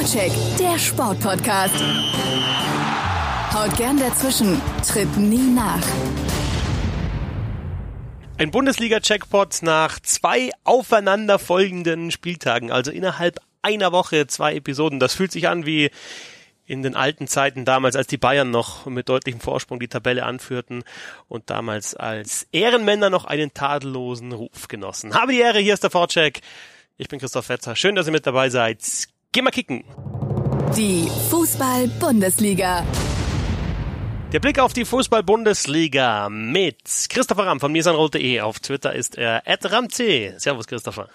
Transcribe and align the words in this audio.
Vorcheck, 0.00 0.32
der 0.58 0.78
Sportpodcast. 0.78 1.74
Haut 3.52 3.76
gern 3.76 3.98
dazwischen, 3.98 4.58
tritt 4.88 5.14
nie 5.18 5.52
nach. 5.54 5.82
Ein 8.38 8.50
Bundesliga-Checkpot 8.50 9.58
nach 9.60 10.00
zwei 10.00 10.52
aufeinanderfolgenden 10.64 12.10
Spieltagen, 12.12 12.70
also 12.70 12.90
innerhalb 12.90 13.40
einer 13.60 13.92
Woche 13.92 14.26
zwei 14.26 14.54
Episoden. 14.54 15.00
Das 15.00 15.12
fühlt 15.12 15.32
sich 15.32 15.48
an 15.48 15.66
wie 15.66 15.90
in 16.64 16.82
den 16.82 16.96
alten 16.96 17.26
Zeiten 17.26 17.66
damals, 17.66 17.94
als 17.94 18.06
die 18.06 18.16
Bayern 18.16 18.50
noch 18.50 18.86
mit 18.86 19.06
deutlichem 19.10 19.42
Vorsprung 19.42 19.80
die 19.80 19.88
Tabelle 19.88 20.24
anführten 20.24 20.82
und 21.28 21.50
damals 21.50 21.94
als 21.94 22.48
Ehrenmänner 22.52 23.10
noch 23.10 23.26
einen 23.26 23.52
tadellosen 23.52 24.32
Ruf 24.32 24.68
genossen. 24.68 25.12
Habe 25.12 25.32
die 25.32 25.40
Ehre, 25.40 25.58
hier 25.58 25.74
ist 25.74 25.82
der 25.82 25.90
Vorcheck. 25.90 26.40
Ich 26.96 27.08
bin 27.08 27.18
Christoph 27.18 27.44
Fetzer. 27.44 27.76
Schön, 27.76 27.96
dass 27.96 28.06
ihr 28.06 28.12
mit 28.12 28.26
dabei 28.26 28.48
seid. 28.48 28.80
Geh 29.32 29.42
mal 29.42 29.52
kicken. 29.52 29.84
Die 30.76 31.08
Fußball-Bundesliga. 31.30 32.84
Der 34.32 34.40
Blick 34.40 34.58
auf 34.58 34.72
die 34.72 34.84
Fußball-Bundesliga 34.84 36.28
mit 36.28 37.06
Christopher 37.08 37.46
Ramm 37.46 37.60
von 37.60 37.70
mirsanroll.de. 37.70 38.40
Auf 38.40 38.58
Twitter 38.58 38.92
ist 38.92 39.16
er 39.16 39.44
@ramc. 39.46 39.94
Servus 40.36 40.66
Christopher. 40.66 41.08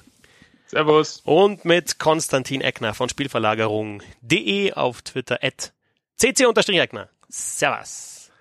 Servus. 0.67 1.23
Und 1.25 1.65
mit 1.65 1.99
Konstantin 1.99 2.61
Eckner 2.61 2.93
von 2.93 3.09
Spielverlagerung.de 3.09 4.71
auf 4.71 5.01
Twitter 5.01 5.39
at 5.41 5.73
cc-eckner. 6.17 7.09
Servus. 7.27 8.31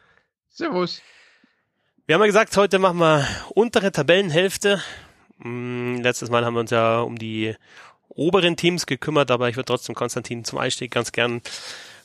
Servus. 0.51 1.03
Wir 2.07 2.15
haben 2.15 2.23
ja 2.23 2.27
gesagt, 2.27 2.57
heute 2.57 2.79
machen 2.79 2.99
wir 2.99 3.27
untere 3.57 3.91
Tabellenhälfte. 3.91 4.81
Hm, 5.41 6.01
letztes 6.01 6.31
Mal 6.31 6.45
haben 6.45 6.55
wir 6.55 6.61
uns 6.61 6.71
ja 6.71 7.01
um 7.01 7.19
die 7.19 7.57
oberen 8.09 8.57
Teams 8.57 8.87
gekümmert, 8.87 9.31
aber 9.31 9.49
ich 9.49 9.57
würde 9.57 9.67
trotzdem 9.67 9.95
Konstantin 9.95 10.45
zum 10.45 10.59
Einstieg 10.59 10.91
ganz 10.91 11.13
gern 11.13 11.43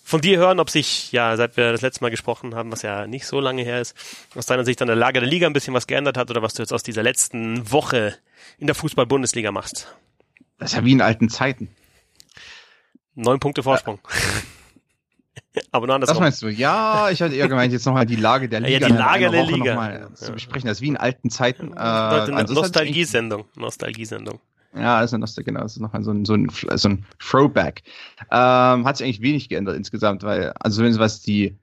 von 0.03 0.21
dir 0.21 0.39
hören, 0.39 0.59
ob 0.59 0.71
sich, 0.71 1.11
ja, 1.11 1.37
seit 1.37 1.55
wir 1.55 1.71
das 1.71 1.81
letzte 1.81 2.03
Mal 2.03 2.09
gesprochen 2.09 2.55
haben, 2.55 2.71
was 2.71 2.81
ja 2.81 3.05
nicht 3.05 3.27
so 3.27 3.39
lange 3.39 3.61
her 3.61 3.79
ist, 3.79 3.95
aus 4.35 4.47
deiner 4.47 4.65
Sicht 4.65 4.81
an 4.81 4.87
der 4.87 4.95
Lage 4.95 5.19
der 5.19 5.29
Liga 5.29 5.45
ein 5.45 5.53
bisschen 5.53 5.75
was 5.75 5.85
geändert 5.85 6.17
hat 6.17 6.31
oder 6.31 6.41
was 6.41 6.55
du 6.55 6.63
jetzt 6.63 6.73
aus 6.73 6.81
dieser 6.81 7.03
letzten 7.03 7.71
Woche 7.71 8.15
in 8.57 8.65
der 8.65 8.75
Fußball-Bundesliga 8.75 9.51
machst. 9.51 9.95
Das 10.57 10.71
ist 10.71 10.77
ja 10.77 10.83
wie 10.83 10.93
in 10.93 11.01
alten 11.01 11.29
Zeiten. 11.29 11.69
Neun 13.13 13.39
Punkte 13.39 13.61
Vorsprung. 13.61 13.99
Aber 15.71 15.87
nur 15.87 15.95
andersrum. 15.95 16.15
Das 16.15 16.21
meinst 16.21 16.41
du? 16.41 16.47
Ja, 16.47 17.09
ich 17.11 17.21
hatte 17.21 17.35
eher 17.35 17.47
gemeint, 17.47 17.71
jetzt 17.71 17.85
nochmal 17.85 18.05
die 18.05 18.15
Lage 18.15 18.49
der 18.49 18.61
Liga. 18.61 18.79
Ja, 18.79 18.87
die 18.87 18.93
Lage 18.93 19.29
der 19.29 19.45
Liga. 19.45 19.99
Noch 19.99 20.13
zu 20.15 20.31
besprechen. 20.31 20.67
Das 20.67 20.77
ist 20.77 20.81
wie 20.81 20.87
in 20.87 20.97
alten 20.97 21.29
Zeiten. 21.29 21.73
Äh. 21.73 22.43
Nostalgiesendung. 23.55 24.39
Ja, 24.75 25.01
das 25.01 25.11
ist, 25.11 25.19
Nostal 25.19 25.43
genau, 25.43 25.61
das 25.61 25.73
ist 25.73 25.81
noch 25.81 25.93
so 26.01 26.11
ein, 26.11 26.25
so 26.25 26.33
ein, 26.33 26.49
so 26.49 26.89
ein 26.89 27.05
Throwback. 27.17 27.83
Ähm, 28.31 28.85
hat 28.85 28.97
sich 28.97 29.05
eigentlich 29.05 29.21
wenig 29.21 29.49
geändert 29.49 29.75
insgesamt, 29.75 30.23
weil, 30.23 30.53
also 30.59 30.83
was 30.99 31.21
die 31.21 31.55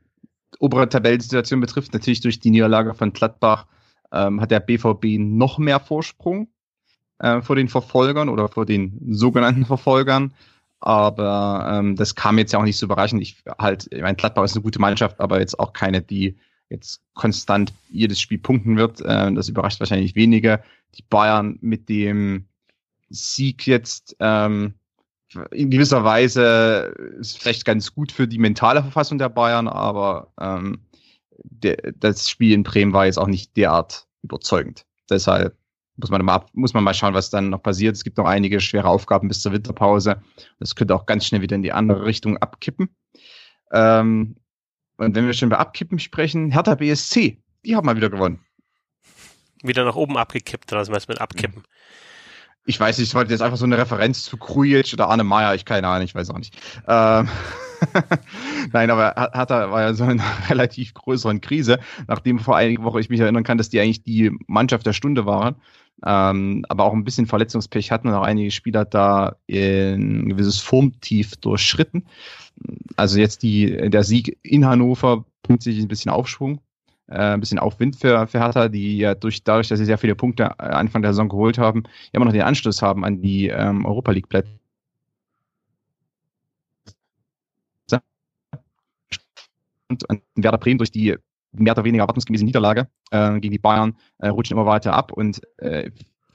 obere 0.59 0.89
Tabellensituation 0.89 1.61
betrifft, 1.61 1.93
natürlich 1.93 2.21
durch 2.21 2.41
die 2.41 2.51
Niederlage 2.51 2.95
von 2.95 3.13
Gladbach 3.13 3.67
ähm, 4.13 4.41
hat 4.41 4.51
der 4.51 4.61
BVB 4.61 5.19
noch 5.19 5.59
mehr 5.59 5.81
Vorsprung 5.81 6.49
äh, 7.19 7.43
vor 7.43 7.57
den 7.57 7.69
Verfolgern 7.69 8.29
oder 8.29 8.49
vor 8.49 8.67
den 8.67 8.99
sogenannten 9.13 9.65
Verfolgern. 9.67 10.33
Aber 10.81 11.69
ähm, 11.73 11.97
das 11.97 12.15
kam 12.15 12.39
jetzt 12.39 12.53
ja 12.53 12.59
auch 12.59 12.65
nicht 12.65 12.77
so 12.77 12.87
überraschend. 12.87 13.23
Ich 13.23 13.43
halt, 13.59 13.89
ich 13.91 14.03
meine, 14.03 14.17
Gladbach 14.17 14.45
ist 14.45 14.55
eine 14.55 14.63
gute 14.63 14.79
Mannschaft, 14.79 15.21
aber 15.21 15.41
jetzt 15.41 15.59
auch 15.59 15.73
keine, 15.73 16.03
die 16.03 16.37
jetzt 16.69 17.01
konstant 17.15 17.73
jedes 17.89 18.21
Spiel 18.21 18.39
punkten 18.39 18.77
wird. 18.77 19.01
Äh, 19.01 19.33
das 19.33 19.49
überrascht 19.49 19.81
wahrscheinlich 19.81 20.15
wenige. 20.15 20.63
Die 20.97 21.05
Bayern 21.09 21.59
mit 21.61 21.89
dem 21.89 22.47
Sieg 23.09 23.67
jetzt 23.67 24.17
ähm, 24.21 24.75
in 25.51 25.71
gewisser 25.71 26.05
Weise 26.05 26.95
ist 27.19 27.39
vielleicht 27.39 27.65
ganz 27.65 27.93
gut 27.93 28.13
für 28.13 28.29
die 28.29 28.39
mentale 28.39 28.83
Verfassung 28.83 29.19
der 29.19 29.29
Bayern, 29.29 29.69
aber 29.69 30.33
ähm, 30.41 30.87
der, 31.43 31.77
das 31.97 32.31
Spiel 32.31 32.53
in 32.53 32.63
Bremen 32.63 32.93
war 32.93 33.07
jetzt 33.07 33.19
auch 33.19 33.27
nicht 33.27 33.57
derart 33.57 34.07
überzeugend. 34.23 34.87
Deshalb 35.11 35.57
muss 35.97 36.11
man, 36.11 36.25
mal, 36.25 36.45
muss 36.53 36.75
man 36.75 36.85
mal 36.85 36.95
schauen, 36.95 37.15
was 37.15 37.31
dann 37.31 37.51
noch 37.51 37.63
passiert. 37.63 37.97
Es 37.97 38.05
gibt 38.05 38.19
noch 38.19 38.27
einige 38.27 38.61
schwere 38.61 38.89
Aufgaben 38.89 39.29
bis 39.29 39.41
zur 39.41 39.53
Winterpause. 39.53 40.23
Das 40.59 40.75
könnte 40.75 40.95
auch 40.95 41.07
ganz 41.07 41.27
schnell 41.27 41.43
wieder 41.43 41.57
in 41.57 41.63
die 41.63 41.73
andere 41.73 42.05
Richtung 42.05 42.37
abkippen. 42.37 42.95
Ähm, 43.73 44.37
und 44.99 45.15
wenn 45.15 45.27
wir 45.27 45.33
schon 45.33 45.49
über 45.49 45.59
Abkippen 45.59 45.99
sprechen, 45.99 46.51
Hertha 46.51 46.75
BSC, 46.75 47.43
die 47.65 47.77
haben 47.77 47.87
mal 47.87 47.97
wieder 47.97 48.11
gewonnen. 48.11 48.41
Wieder 49.63 49.85
nach 49.85 49.97
oben 49.97 50.17
abgekippt, 50.17 50.73
oder 50.73 50.83
was 50.83 50.91
meinst 50.91 51.09
du 51.09 51.13
mit 51.13 51.21
abkippen? 51.21 51.65
Ich 52.67 52.79
weiß 52.79 52.99
nicht, 52.99 53.09
ich 53.09 53.15
wollte 53.15 53.33
jetzt 53.33 53.43
einfach 53.43 53.57
so 53.57 53.65
eine 53.65 53.79
Referenz 53.79 54.25
zu 54.25 54.37
Krujic 54.37 54.93
oder 54.93 55.09
Arne 55.09 55.25
Meyer, 55.25 55.55
ich 55.55 55.65
keine 55.65 55.89
Ahnung, 55.89 56.05
ich 56.05 56.15
weiß 56.15 56.31
auch 56.31 56.39
nicht. 56.39 56.57
Ähm 56.87 57.29
Nein, 58.73 58.91
aber 58.91 59.15
Hertha 59.33 59.71
war 59.71 59.83
ja 59.83 59.95
so 59.95 60.05
in 60.05 60.21
einer 60.21 60.25
relativ 60.51 60.95
größeren 60.95 61.41
Krise, 61.41 61.79
nachdem 62.09 62.39
vor 62.39 62.57
einigen 62.57 62.85
Wochen 62.85 62.99
ich 62.99 63.11
mich 63.11 63.21
erinnern 63.21 63.45
kann, 63.45 63.59
dass 63.59 63.69
die 63.69 63.81
eigentlich 63.81 64.03
die 64.03 64.33
Mannschaft 64.47 64.87
der 64.87 64.95
Stunde 64.95 65.27
waren 65.27 65.57
ähm, 66.05 66.65
aber 66.69 66.85
auch 66.85 66.93
ein 66.93 67.05
bisschen 67.05 67.27
Verletzungspech 67.27 67.91
hatten 67.91 68.09
und 68.09 68.15
auch 68.15 68.23
einige 68.23 68.51
Spieler 68.51 68.85
da 68.85 69.37
ein 69.51 70.29
gewisses 70.29 70.61
Formtief 70.61 71.37
durchschritten. 71.37 72.07
Also 72.97 73.19
jetzt 73.19 73.43
die, 73.43 73.91
der 73.91 74.05
Sieg 74.05 74.39
in 74.43 74.67
Hannover 74.67 75.25
bringt 75.43 75.63
sich 75.63 75.79
ein 75.79 75.89
bisschen 75.89 76.11
Aufschwung, 76.11 76.61
äh, 77.09 77.35
ein 77.35 77.41
bisschen 77.41 77.59
Aufwind 77.59 77.97
für, 77.97 78.27
für 78.27 78.41
Hertha, 78.41 78.69
die 78.69 78.99
ja 78.99 79.15
durch, 79.15 79.43
dadurch, 79.45 79.69
dass 79.69 79.79
sie 79.79 79.85
sehr 79.85 79.99
viele 79.99 80.15
Punkte 80.15 80.45
äh, 80.59 80.63
Anfang 80.63 81.03
der 81.03 81.13
Saison 81.13 81.29
geholt 81.29 81.59
haben, 81.59 81.85
ja 81.85 81.91
immer 82.13 82.25
noch 82.25 82.33
den 82.33 82.43
Anschluss 82.43 82.83
haben 82.83 83.05
an 83.05 83.21
die 83.21 83.49
ähm, 83.49 83.85
Europa 83.85 84.13
League 84.13 84.29
Plätze. 84.29 84.51
Und, 89.89 90.03
und 90.11 90.21
Werder 90.35 90.59
Bremen 90.59 90.79
durch 90.79 90.91
die 90.91 91.17
mehr 91.53 91.73
oder 91.73 91.85
weniger 91.85 92.03
erwartungsgemäße 92.03 92.45
Niederlage 92.45 92.89
äh, 93.13 93.39
gegen 93.39 93.53
die 93.53 93.59
Bayern 93.59 93.97
äh, 94.19 94.29
rutschen 94.29 94.57
immer 94.57 94.67
weiter 94.67 94.95
ab 94.95 95.13
und 95.13 95.41
äh, 95.59 95.91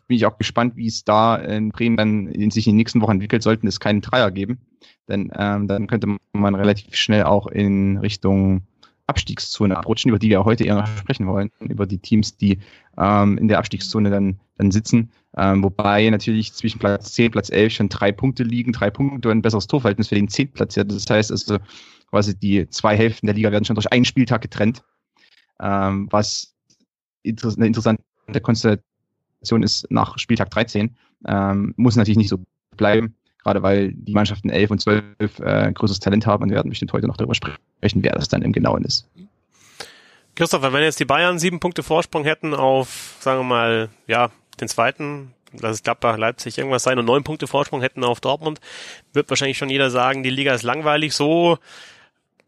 bin 0.07 0.17
ich 0.17 0.25
auch 0.25 0.38
gespannt, 0.38 0.75
wie 0.75 0.88
es 0.88 1.03
da 1.03 1.35
in 1.38 1.69
Bremen 1.69 1.95
dann 1.95 2.27
in 2.27 2.51
sich 2.51 2.67
in 2.67 2.73
den 2.73 2.77
nächsten 2.77 3.01
Wochen 3.01 3.13
entwickelt, 3.13 3.43
sollten 3.43 3.67
es 3.67 3.79
keinen 3.79 4.01
Dreier 4.01 4.29
geben. 4.29 4.59
Denn 5.07 5.31
ähm, 5.38 5.67
dann 5.67 5.88
könnte 5.88 6.17
man 6.33 6.55
relativ 6.55 6.95
schnell 6.95 7.23
auch 7.23 7.47
in 7.47 7.97
Richtung 7.97 8.63
Abstiegszone 9.11 9.77
abrutschen, 9.77 10.09
über 10.09 10.19
die 10.19 10.29
wir 10.29 10.44
heute 10.44 10.63
eher 10.63 10.75
noch 10.75 10.88
sprechen 10.97 11.27
wollen, 11.27 11.51
über 11.59 11.85
die 11.85 11.99
Teams, 11.99 12.38
die 12.38 12.59
ähm, 12.97 13.38
in 13.38 13.47
der 13.47 13.59
Abstiegszone 13.59 14.09
dann, 14.09 14.39
dann 14.57 14.72
sitzen. 14.72 15.11
Ähm, 15.38 15.63
wobei 15.63 16.09
natürlich 16.09 16.53
zwischen 16.53 16.79
Platz 16.79 17.13
10 17.13 17.31
Platz 17.31 17.50
11 17.50 17.73
schon 17.73 17.89
drei 17.89 18.11
Punkte 18.11 18.44
liegen, 18.44 18.73
drei 18.73 18.89
Punkte 18.89 19.29
und 19.29 19.38
ein 19.38 19.41
besseres 19.41 19.67
Torverhältnis 19.67 20.09
für 20.09 20.16
den 20.16 20.27
10. 20.27 20.51
Platz. 20.51 20.75
Das 20.75 21.09
heißt 21.09 21.31
also 21.31 21.59
quasi 22.09 22.38
die 22.38 22.67
zwei 22.69 22.97
Hälften 22.97 23.27
der 23.27 23.35
Liga 23.35 23.51
werden 23.51 23.63
schon 23.63 23.75
durch 23.75 23.91
einen 23.91 24.05
Spieltag 24.05 24.41
getrennt 24.41 24.83
ähm, 25.61 26.07
was 26.11 26.55
inter 27.23 27.53
eine 27.55 27.67
interessante 27.67 28.03
Konstellation 28.41 29.63
ist 29.63 29.89
nach 29.89 30.17
Spieltag 30.17 30.50
13. 30.50 30.95
Ähm, 31.27 31.73
muss 31.77 31.95
natürlich 31.95 32.17
nicht 32.17 32.29
so 32.29 32.39
bleiben, 32.75 33.16
gerade 33.44 33.63
weil 33.63 33.91
die 33.94 34.13
Mannschaften 34.13 34.50
11 34.50 34.72
und 34.72 34.81
12 34.81 35.03
äh, 35.40 35.72
größeres 35.74 36.00
Talent 36.00 36.25
haben 36.25 36.44
und 36.44 36.50
wir 36.50 36.56
werden 36.56 36.69
bestimmt 36.69 36.94
heute 36.94 37.07
noch 37.07 37.18
darüber 37.18 37.35
sprechen, 37.35 38.03
wer 38.03 38.13
das 38.13 38.29
dann 38.29 38.41
im 38.41 38.53
Genauen 38.53 38.84
ist. 38.84 39.07
Christopher, 40.35 40.74
wenn 40.74 40.84
jetzt 40.84 41.00
die 41.00 41.06
Bayern 41.06 41.40
sieben 41.40 41.59
Punkte 41.59 41.84
Vorsprung 41.84 42.24
hätten 42.24 42.53
auf, 42.53 43.18
sagen 43.19 43.40
wir 43.40 43.44
mal, 43.44 43.90
ja, 44.07 44.31
den 44.59 44.68
zweiten, 44.68 45.34
lass 45.59 45.75
es 45.75 45.84
Gladbach, 45.84 46.18
Leipzig 46.18 46.57
irgendwas 46.57 46.84
sein 46.84 47.00
und 47.00 47.06
neun 47.06 47.24
Punkte 47.24 47.47
Vorsprung 47.47 47.81
hätten 47.81 48.03
auf 48.03 48.22
Dortmund, 48.22 48.59
wird 49.13 49.30
wahrscheinlich 49.30 49.57
schon 49.57 49.69
jeder 49.69 49.90
sagen, 49.90 50.24
die 50.24 50.30
Liga 50.30 50.53
ist 50.53 50.63
langweilig. 50.63 51.13
So 51.13 51.57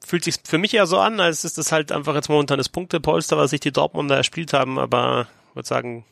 fühlt 0.06 0.24
sich 0.24 0.36
für 0.46 0.58
mich 0.58 0.74
eher 0.74 0.88
so 0.88 1.00
an, 1.00 1.20
als 1.20 1.44
ist 1.44 1.58
das 1.58 1.72
halt 1.72 1.92
einfach 1.92 2.16
jetzt 2.16 2.30
momentan 2.30 2.58
das 2.58 2.70
Punktepolster, 2.70 3.38
was 3.38 3.50
sich 3.50 3.60
die 3.60 3.72
Dortmunder 3.72 4.16
erspielt 4.16 4.54
haben, 4.54 4.80
aber 4.80 5.28
ich 5.50 5.56
würde 5.56 5.68
sagen, 5.68 6.06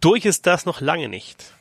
durch 0.00 0.24
ist 0.24 0.46
das 0.46 0.66
noch 0.66 0.80
lange 0.80 1.08
nicht. 1.08 1.52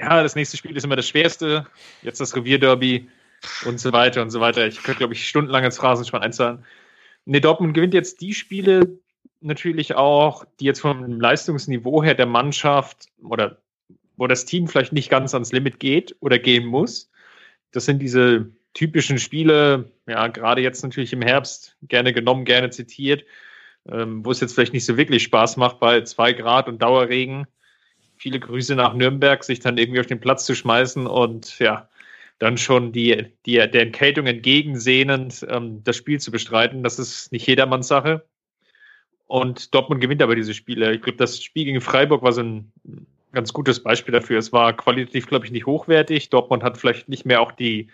Ja, 0.00 0.22
das 0.22 0.34
nächste 0.34 0.56
Spiel 0.56 0.76
ist 0.76 0.84
immer 0.84 0.96
das 0.96 1.08
schwerste. 1.08 1.66
Jetzt 2.02 2.20
das 2.20 2.34
Revierderby 2.34 3.08
und 3.66 3.78
so 3.78 3.92
weiter 3.92 4.22
und 4.22 4.30
so 4.30 4.40
weiter. 4.40 4.66
Ich 4.66 4.82
könnte, 4.82 4.98
glaube 4.98 5.12
ich, 5.12 5.28
stundenlang 5.28 5.64
ins 5.64 5.76
Phrasenschwein 5.76 6.22
einzahlen. 6.22 6.64
Ne, 7.26 7.40
Dortmund 7.40 7.74
gewinnt 7.74 7.92
jetzt 7.92 8.22
die 8.22 8.32
Spiele 8.32 8.98
natürlich 9.40 9.94
auch, 9.94 10.44
die 10.58 10.64
jetzt 10.64 10.80
vom 10.80 11.20
Leistungsniveau 11.20 12.02
her 12.02 12.14
der 12.14 12.26
Mannschaft 12.26 13.08
oder 13.22 13.58
wo 14.16 14.26
das 14.26 14.46
Team 14.46 14.68
vielleicht 14.68 14.92
nicht 14.92 15.10
ganz 15.10 15.34
ans 15.34 15.52
Limit 15.52 15.80
geht 15.80 16.16
oder 16.20 16.38
gehen 16.38 16.66
muss. 16.66 17.10
Das 17.72 17.84
sind 17.84 18.00
diese 18.00 18.50
typischen 18.72 19.18
Spiele, 19.18 19.90
ja, 20.06 20.28
gerade 20.28 20.62
jetzt 20.62 20.82
natürlich 20.82 21.12
im 21.12 21.22
Herbst, 21.22 21.76
gerne 21.82 22.12
genommen, 22.12 22.44
gerne 22.44 22.70
zitiert, 22.70 23.24
ähm, 23.90 24.24
wo 24.24 24.30
es 24.30 24.40
jetzt 24.40 24.54
vielleicht 24.54 24.72
nicht 24.72 24.84
so 24.84 24.96
wirklich 24.96 25.22
Spaß 25.24 25.56
macht 25.56 25.78
bei 25.78 26.02
zwei 26.02 26.32
Grad 26.32 26.68
und 26.68 26.80
Dauerregen. 26.80 27.46
Viele 28.20 28.38
Grüße 28.38 28.74
nach 28.74 28.92
Nürnberg, 28.92 29.42
sich 29.42 29.60
dann 29.60 29.78
irgendwie 29.78 29.98
auf 29.98 30.06
den 30.06 30.20
Platz 30.20 30.44
zu 30.44 30.54
schmeißen 30.54 31.06
und 31.06 31.58
ja, 31.58 31.88
dann 32.38 32.58
schon 32.58 32.92
die, 32.92 33.32
die 33.46 33.54
der 33.54 33.80
Entkältung 33.80 34.26
entgegensehnend 34.26 35.46
ähm, 35.48 35.82
das 35.84 35.96
Spiel 35.96 36.20
zu 36.20 36.30
bestreiten. 36.30 36.82
Das 36.82 36.98
ist 36.98 37.32
nicht 37.32 37.46
jedermanns 37.46 37.88
Sache. 37.88 38.26
Und 39.26 39.74
Dortmund 39.74 40.02
gewinnt 40.02 40.20
aber 40.20 40.36
diese 40.36 40.52
Spiele. 40.52 40.92
Ich 40.92 41.00
glaube, 41.00 41.16
das 41.16 41.42
Spiel 41.42 41.64
gegen 41.64 41.80
Freiburg 41.80 42.22
war 42.22 42.32
so 42.32 42.42
ein 42.42 42.70
ganz 43.32 43.54
gutes 43.54 43.82
Beispiel 43.82 44.12
dafür. 44.12 44.38
Es 44.38 44.52
war 44.52 44.76
qualitativ, 44.76 45.26
glaube 45.26 45.46
ich, 45.46 45.50
nicht 45.50 45.64
hochwertig. 45.64 46.28
Dortmund 46.28 46.62
hat 46.62 46.76
vielleicht 46.76 47.08
nicht 47.08 47.24
mehr 47.24 47.40
auch 47.40 47.52
die, 47.52 47.88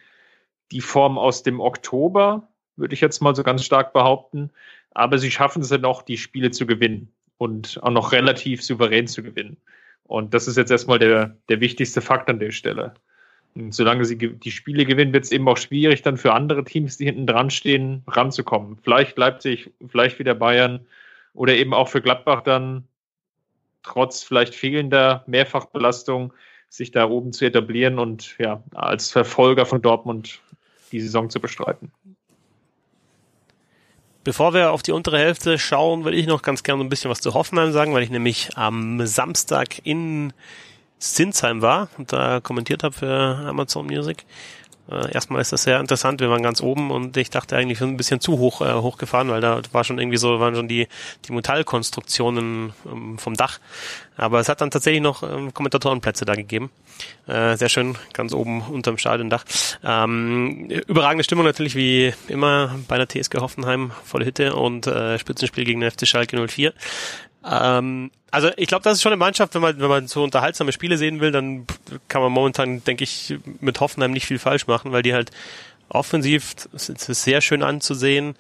die 0.73 0.81
Form 0.81 1.19
aus 1.19 1.45
dem 1.45 1.61
Oktober, 1.61 2.49
würde 2.75 2.95
ich 2.95 3.01
jetzt 3.01 3.23
mal 3.23 3.37
so 3.37 3.45
ganz 3.45 3.65
stark 3.65 3.93
behaupten. 3.93 4.51
Aber 4.91 5.19
sie 5.19 5.31
schaffen 5.31 5.63
es 5.63 5.69
dann 5.69 5.85
auch, 5.85 6.03
die 6.03 6.19
Spiele 6.19 6.51
zu 6.51 6.67
gewinnen 6.67 7.13
und 7.39 7.81
auch 7.85 7.91
noch 7.91 8.11
relativ 8.11 8.65
souverän 8.65 9.07
zu 9.07 9.23
gewinnen. 9.23 9.57
Und 10.07 10.35
das 10.35 10.47
ist 10.49 10.57
jetzt 10.57 10.71
erstmal 10.71 10.99
der, 10.99 11.37
der 11.49 11.61
wichtigste 11.61 12.01
Fakt 12.01 12.29
an 12.29 12.39
der 12.39 12.53
Stelle. 12.53 12.95
Und 13.55 13.75
solange 13.75 14.05
sie 14.05 14.17
die 14.17 14.51
Spiele 14.51 14.85
gewinnen, 14.85 15.13
wird 15.13 15.25
es 15.25 15.33
eben 15.33 15.49
auch 15.49 15.57
schwierig, 15.57 16.03
dann 16.03 16.17
für 16.17 16.35
andere 16.35 16.63
Teams, 16.63 16.99
die 16.99 17.07
hinten 17.07 17.27
dran 17.27 17.51
stehen, 17.51 18.03
ranzukommen. 18.07 18.79
Vielleicht 18.83 19.17
Leipzig, 19.17 19.71
vielleicht 19.89 20.19
wieder 20.19 20.35
Bayern 20.35 20.87
oder 21.33 21.55
eben 21.55 21.73
auch 21.73 21.89
für 21.89 22.03
Gladbach 22.03 22.43
dann 22.43 22.87
trotz 23.83 24.23
vielleicht 24.23 24.55
fehlender 24.55 25.25
Mehrfachbelastung 25.27 26.33
sich 26.69 26.91
da 26.91 27.09
oben 27.09 27.33
zu 27.33 27.47
etablieren 27.47 27.99
und 27.99 28.37
ja, 28.39 28.63
als 28.75 29.11
Verfolger 29.11 29.65
von 29.65 29.81
Dortmund 29.81 30.41
die 30.93 31.01
Saison 31.01 31.31
zu 31.31 31.41
bestreiten. 31.41 31.93
Bevor 34.27 34.55
wir 34.55 34.73
auf 34.73 34.83
die 34.83 34.91
untere 34.91 35.21
Hälfte 35.21 35.57
schauen, 35.57 36.03
würde 36.03 36.17
ich 36.17 36.27
noch 36.27 36.43
ganz 36.43 36.65
gerne 36.65 36.83
ein 36.83 36.89
bisschen 36.89 37.09
was 37.09 37.21
zu 37.21 37.33
Hoffenheim 37.33 37.71
sagen, 37.71 37.95
weil 37.95 38.03
ich 38.03 38.11
nämlich 38.11 38.49
am 38.57 39.07
Samstag 39.07 39.79
in 39.85 40.33
Sinsheim 40.99 41.63
war 41.63 41.91
und 41.97 42.13
da 42.13 42.41
kommentiert 42.41 42.83
habe 42.83 42.93
für 42.93 43.07
Amazon 43.47 43.87
Music. 43.87 44.25
Äh, 44.91 45.13
erstmal 45.13 45.41
ist 45.41 45.53
das 45.53 45.65
sehr 45.65 45.81
interessant. 45.81 46.21
Wir 46.21 46.31
waren 46.31 46.43
ganz 46.43 46.61
oben 46.61 46.91
und 46.91 47.17
ich 47.17 47.31
dachte 47.31 47.57
eigentlich, 47.57 47.79
sind 47.79 47.91
ein 47.91 47.97
bisschen 47.97 48.21
zu 48.21 48.39
hoch 48.39 48.61
äh, 48.61 48.75
hochgefahren, 48.75 49.29
weil 49.29 49.41
da 49.41 49.61
war 49.73 49.85
schon 49.85 49.99
irgendwie 49.99 50.19
so, 50.19 50.39
waren 50.41 50.55
schon 50.55 50.69
die, 50.69 50.89
die 51.27 51.33
Metallkonstruktionen 51.33 52.73
ähm, 52.87 53.19
vom 53.19 53.35
Dach. 53.35 53.59
Aber 54.17 54.41
es 54.41 54.49
hat 54.49 54.61
dann 54.61 54.71
tatsächlich 54.71 55.03
noch 55.03 55.23
ähm, 55.23 55.53
Kommentatorenplätze 55.53 56.25
da 56.25 56.35
gegeben. 56.35 56.71
Äh, 57.27 57.57
sehr 57.57 57.69
schön, 57.69 57.97
ganz 58.13 58.33
oben 58.33 58.63
unterm 58.63 58.99
Stadiondach. 58.99 59.45
Ähm, 59.85 60.71
überragende 60.87 61.25
Stimmung 61.25 61.45
natürlich 61.45 61.75
wie 61.75 62.15
immer 62.29 62.79
bei 62.89 62.97
der 62.97 63.09
TSG 63.09 63.39
Hoffenheim, 63.39 63.91
volle 64.05 64.25
Hitte 64.25 64.55
und 64.55 64.87
äh, 64.87 65.19
Spitzenspiel 65.19 65.65
gegen 65.65 65.81
den 65.81 65.91
FC 65.91 66.07
Schalke 66.07 66.47
04. 66.47 66.73
Ähm, 67.49 68.11
also 68.37 68.51
ich 68.59 68.69
glaube, 68.69 68.83
das 68.83 68.99
ist 68.99 69.03
schon 69.03 69.13
eine 69.13 69.19
Mannschaft, 69.19 69.55
wenn 69.55 69.63
man, 69.63 69.81
wenn 69.81 69.89
man 69.89 70.09
so 70.09 70.23
unterhaltsame 70.23 70.71
Spiele 70.71 70.99
sehen 70.99 71.21
will, 71.21 71.33
dann 71.33 71.67
kann 72.09 72.21
man 72.21 72.31
momentan, 72.31 72.85
denke 72.85 73.03
ich, 73.03 73.35
mit 73.63 73.81
Hoffenheim 73.81 74.11
nicht 74.11 74.27
viel 74.27 74.39
falsch 74.39 74.67
machen, 74.67 74.93
weil 74.93 75.03
die 75.03 75.15
halt 75.15 75.31
offensiv 75.89 76.55
sind 76.75 77.01
sehr 77.01 77.41
schön 77.41 77.63
anzusehen. 77.63 78.35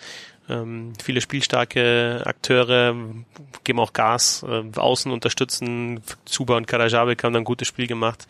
Ähm, 0.50 0.92
viele 1.02 1.22
spielstarke 1.22 2.20
Akteure 2.26 2.94
geben 3.64 3.80
auch 3.80 3.94
Gas, 3.94 4.44
äh, 4.46 4.64
außen 4.78 5.10
unterstützen. 5.10 6.02
Zuba 6.26 6.58
und 6.58 6.66
Karajabek 6.66 7.24
haben 7.24 7.32
dann 7.32 7.40
ein 7.40 7.46
gutes 7.46 7.66
Spiel 7.66 7.86
gemacht. 7.86 8.28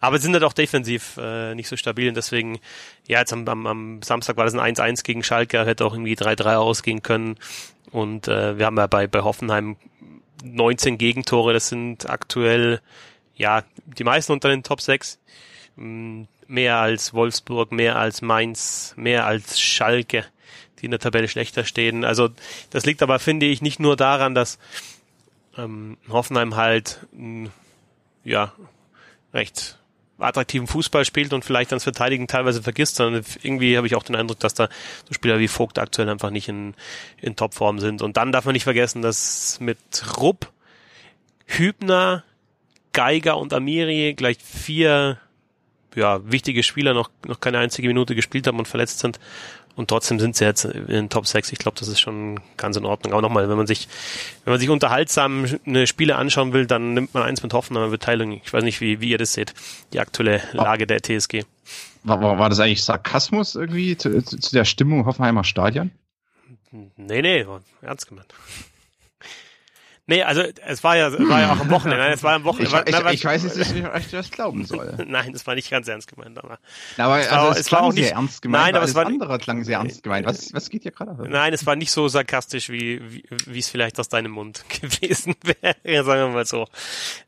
Aber 0.00 0.18
sind 0.18 0.34
halt 0.34 0.44
auch 0.44 0.52
defensiv 0.52 1.16
äh, 1.16 1.54
nicht 1.54 1.68
so 1.68 1.76
stabil 1.76 2.10
und 2.10 2.18
deswegen, 2.18 2.58
ja, 3.06 3.20
jetzt 3.20 3.32
am, 3.32 3.48
am, 3.48 3.66
am 3.66 4.02
Samstag 4.02 4.36
war 4.36 4.44
das 4.44 4.54
ein 4.54 4.76
1-1 4.76 5.04
gegen 5.04 5.22
Schalke, 5.22 5.64
hätte 5.64 5.86
auch 5.86 5.94
irgendwie 5.94 6.16
3-3 6.16 6.56
ausgehen 6.56 7.02
können. 7.02 7.38
Und 7.92 8.28
äh, 8.28 8.58
wir 8.58 8.66
haben 8.66 8.76
ja 8.76 8.86
bei, 8.86 9.06
bei 9.06 9.22
Hoffenheim 9.22 9.76
19 10.42 10.98
Gegentore, 10.98 11.52
das 11.52 11.68
sind 11.68 12.08
aktuell 12.08 12.80
ja 13.34 13.62
die 13.86 14.04
meisten 14.04 14.32
unter 14.32 14.48
den 14.48 14.62
Top 14.62 14.80
6. 14.80 15.18
Mm, 15.76 16.24
mehr 16.46 16.78
als 16.78 17.12
Wolfsburg, 17.14 17.72
mehr 17.72 17.96
als 17.96 18.22
Mainz, 18.22 18.94
mehr 18.96 19.26
als 19.26 19.60
Schalke, 19.60 20.24
die 20.78 20.86
in 20.86 20.90
der 20.90 21.00
Tabelle 21.00 21.28
schlechter 21.28 21.64
stehen. 21.64 22.04
Also 22.04 22.30
das 22.70 22.86
liegt 22.86 23.02
aber, 23.02 23.18
finde 23.18 23.46
ich, 23.46 23.62
nicht 23.62 23.78
nur 23.80 23.96
daran, 23.96 24.34
dass 24.34 24.58
ähm, 25.56 25.98
Hoffenheim 26.08 26.56
halt 26.56 27.06
mh, 27.12 27.50
ja 28.24 28.52
recht 29.34 29.78
attraktiven 30.18 30.66
Fußball 30.66 31.04
spielt 31.04 31.32
und 31.32 31.44
vielleicht 31.44 31.72
das 31.72 31.84
Verteidigen 31.84 32.26
teilweise 32.26 32.62
vergisst, 32.62 32.96
sondern 32.96 33.24
irgendwie 33.42 33.76
habe 33.76 33.86
ich 33.86 33.94
auch 33.94 34.02
den 34.02 34.16
Eindruck, 34.16 34.40
dass 34.40 34.54
da 34.54 34.68
so 35.06 35.14
Spieler 35.14 35.38
wie 35.38 35.48
Vogt 35.48 35.78
aktuell 35.78 36.08
einfach 36.08 36.30
nicht 36.30 36.48
in, 36.48 36.74
in 37.20 37.36
Topform 37.36 37.78
sind. 37.78 38.02
Und 38.02 38.16
dann 38.16 38.32
darf 38.32 38.44
man 38.44 38.52
nicht 38.52 38.64
vergessen, 38.64 39.02
dass 39.02 39.60
mit 39.60 39.78
Rupp, 40.18 40.50
Hübner, 41.46 42.24
Geiger 42.92 43.38
und 43.38 43.52
Amiri 43.52 44.14
gleich 44.14 44.38
vier 44.42 45.18
ja, 45.98 46.20
wichtige 46.30 46.62
Spieler 46.62 46.94
noch, 46.94 47.10
noch 47.26 47.40
keine 47.40 47.58
einzige 47.58 47.88
Minute 47.88 48.14
gespielt 48.14 48.46
haben 48.46 48.58
und 48.58 48.68
verletzt 48.68 49.00
sind. 49.00 49.18
Und 49.76 49.88
trotzdem 49.88 50.18
sind 50.18 50.34
sie 50.34 50.44
jetzt 50.44 50.64
in 50.64 50.86
den 50.88 51.08
Top 51.08 51.26
6. 51.26 51.52
Ich 51.52 51.58
glaube, 51.60 51.78
das 51.78 51.86
ist 51.86 52.00
schon 52.00 52.40
ganz 52.56 52.76
in 52.76 52.84
Ordnung. 52.84 53.12
Aber 53.12 53.22
nochmal, 53.22 53.48
wenn 53.48 53.56
man 53.56 53.68
sich, 53.68 53.86
wenn 54.44 54.52
man 54.52 54.58
sich 54.58 54.70
unterhaltsam 54.70 55.46
eine 55.66 55.86
Spiele 55.86 56.16
anschauen 56.16 56.52
will, 56.52 56.66
dann 56.66 56.94
nimmt 56.94 57.14
man 57.14 57.22
eins 57.22 57.44
mit 57.44 57.52
Hoffenheimer 57.52 57.90
Beteiligung. 57.90 58.40
Ich 58.44 58.52
weiß 58.52 58.64
nicht, 58.64 58.80
wie, 58.80 59.00
wie 59.00 59.10
ihr 59.10 59.18
das 59.18 59.34
seht, 59.34 59.54
die 59.92 60.00
aktuelle 60.00 60.42
Lage 60.52 60.88
der 60.88 61.00
TSG. 61.00 61.44
War, 62.02 62.20
war, 62.20 62.38
war 62.40 62.48
das 62.48 62.58
eigentlich 62.58 62.82
Sarkasmus 62.82 63.54
irgendwie 63.54 63.96
zu, 63.96 64.20
zu, 64.24 64.38
zu 64.38 64.52
der 64.52 64.64
Stimmung 64.64 65.06
Hoffenheimer 65.06 65.44
Stadion? 65.44 65.92
Nee, 66.72 67.22
nee, 67.22 67.46
ernst 67.80 68.08
gemeint. 68.08 68.34
Nee, 70.08 70.22
also 70.22 70.42
es 70.66 70.82
war 70.82 70.96
ja, 70.96 71.12
war 71.28 71.40
ja 71.42 71.52
auch 71.52 71.60
am 71.60 71.68
Wochenende. 71.68 72.06
Es 72.08 72.22
war 72.22 72.32
am 72.32 72.44
Wochenende. 72.44 72.82
Ich, 72.86 72.96
ich, 72.96 73.12
ich 73.12 73.24
weiß 73.26 73.44
jetzt 73.44 73.58
nicht, 73.58 73.74
wie 73.74 73.98
ich 73.98 74.10
das 74.10 74.30
glauben 74.30 74.64
soll. 74.64 74.94
Nein, 75.06 75.34
das 75.34 75.46
war 75.46 75.54
nicht 75.54 75.70
ganz 75.70 75.86
ernst 75.86 76.08
gemeint. 76.08 76.38
Aber, 76.38 76.58
aber 76.96 77.20
es 77.20 77.30
war, 77.30 77.38
also 77.38 77.52
es, 77.52 77.66
es 77.66 77.72
war 77.72 77.82
auch 77.82 77.92
nicht 77.92 78.04
sehr 78.04 78.14
ernst 78.14 78.40
gemeint. 78.40 78.64
Nein, 78.64 78.76
aber 78.76 78.86
es 78.86 78.94
war 78.94 79.04
andere 79.04 79.38
klang 79.38 79.62
sehr 79.64 79.78
ernst 79.78 80.02
gemeint. 80.02 80.26
Was, 80.26 80.54
was 80.54 80.70
geht 80.70 80.82
hier 80.84 80.92
gerade? 80.92 81.10
ab? 81.10 81.18
Nein, 81.28 81.52
es 81.52 81.66
war 81.66 81.76
nicht 81.76 81.92
so 81.92 82.08
sarkastisch, 82.08 82.70
wie, 82.70 83.02
wie, 83.12 83.24
wie 83.44 83.58
es 83.58 83.68
vielleicht 83.68 84.00
aus 84.00 84.08
deinem 84.08 84.32
Mund 84.32 84.64
gewesen 84.80 85.34
wäre, 85.44 86.04
sagen 86.04 86.20
wir 86.22 86.28
mal 86.28 86.46
so. 86.46 86.66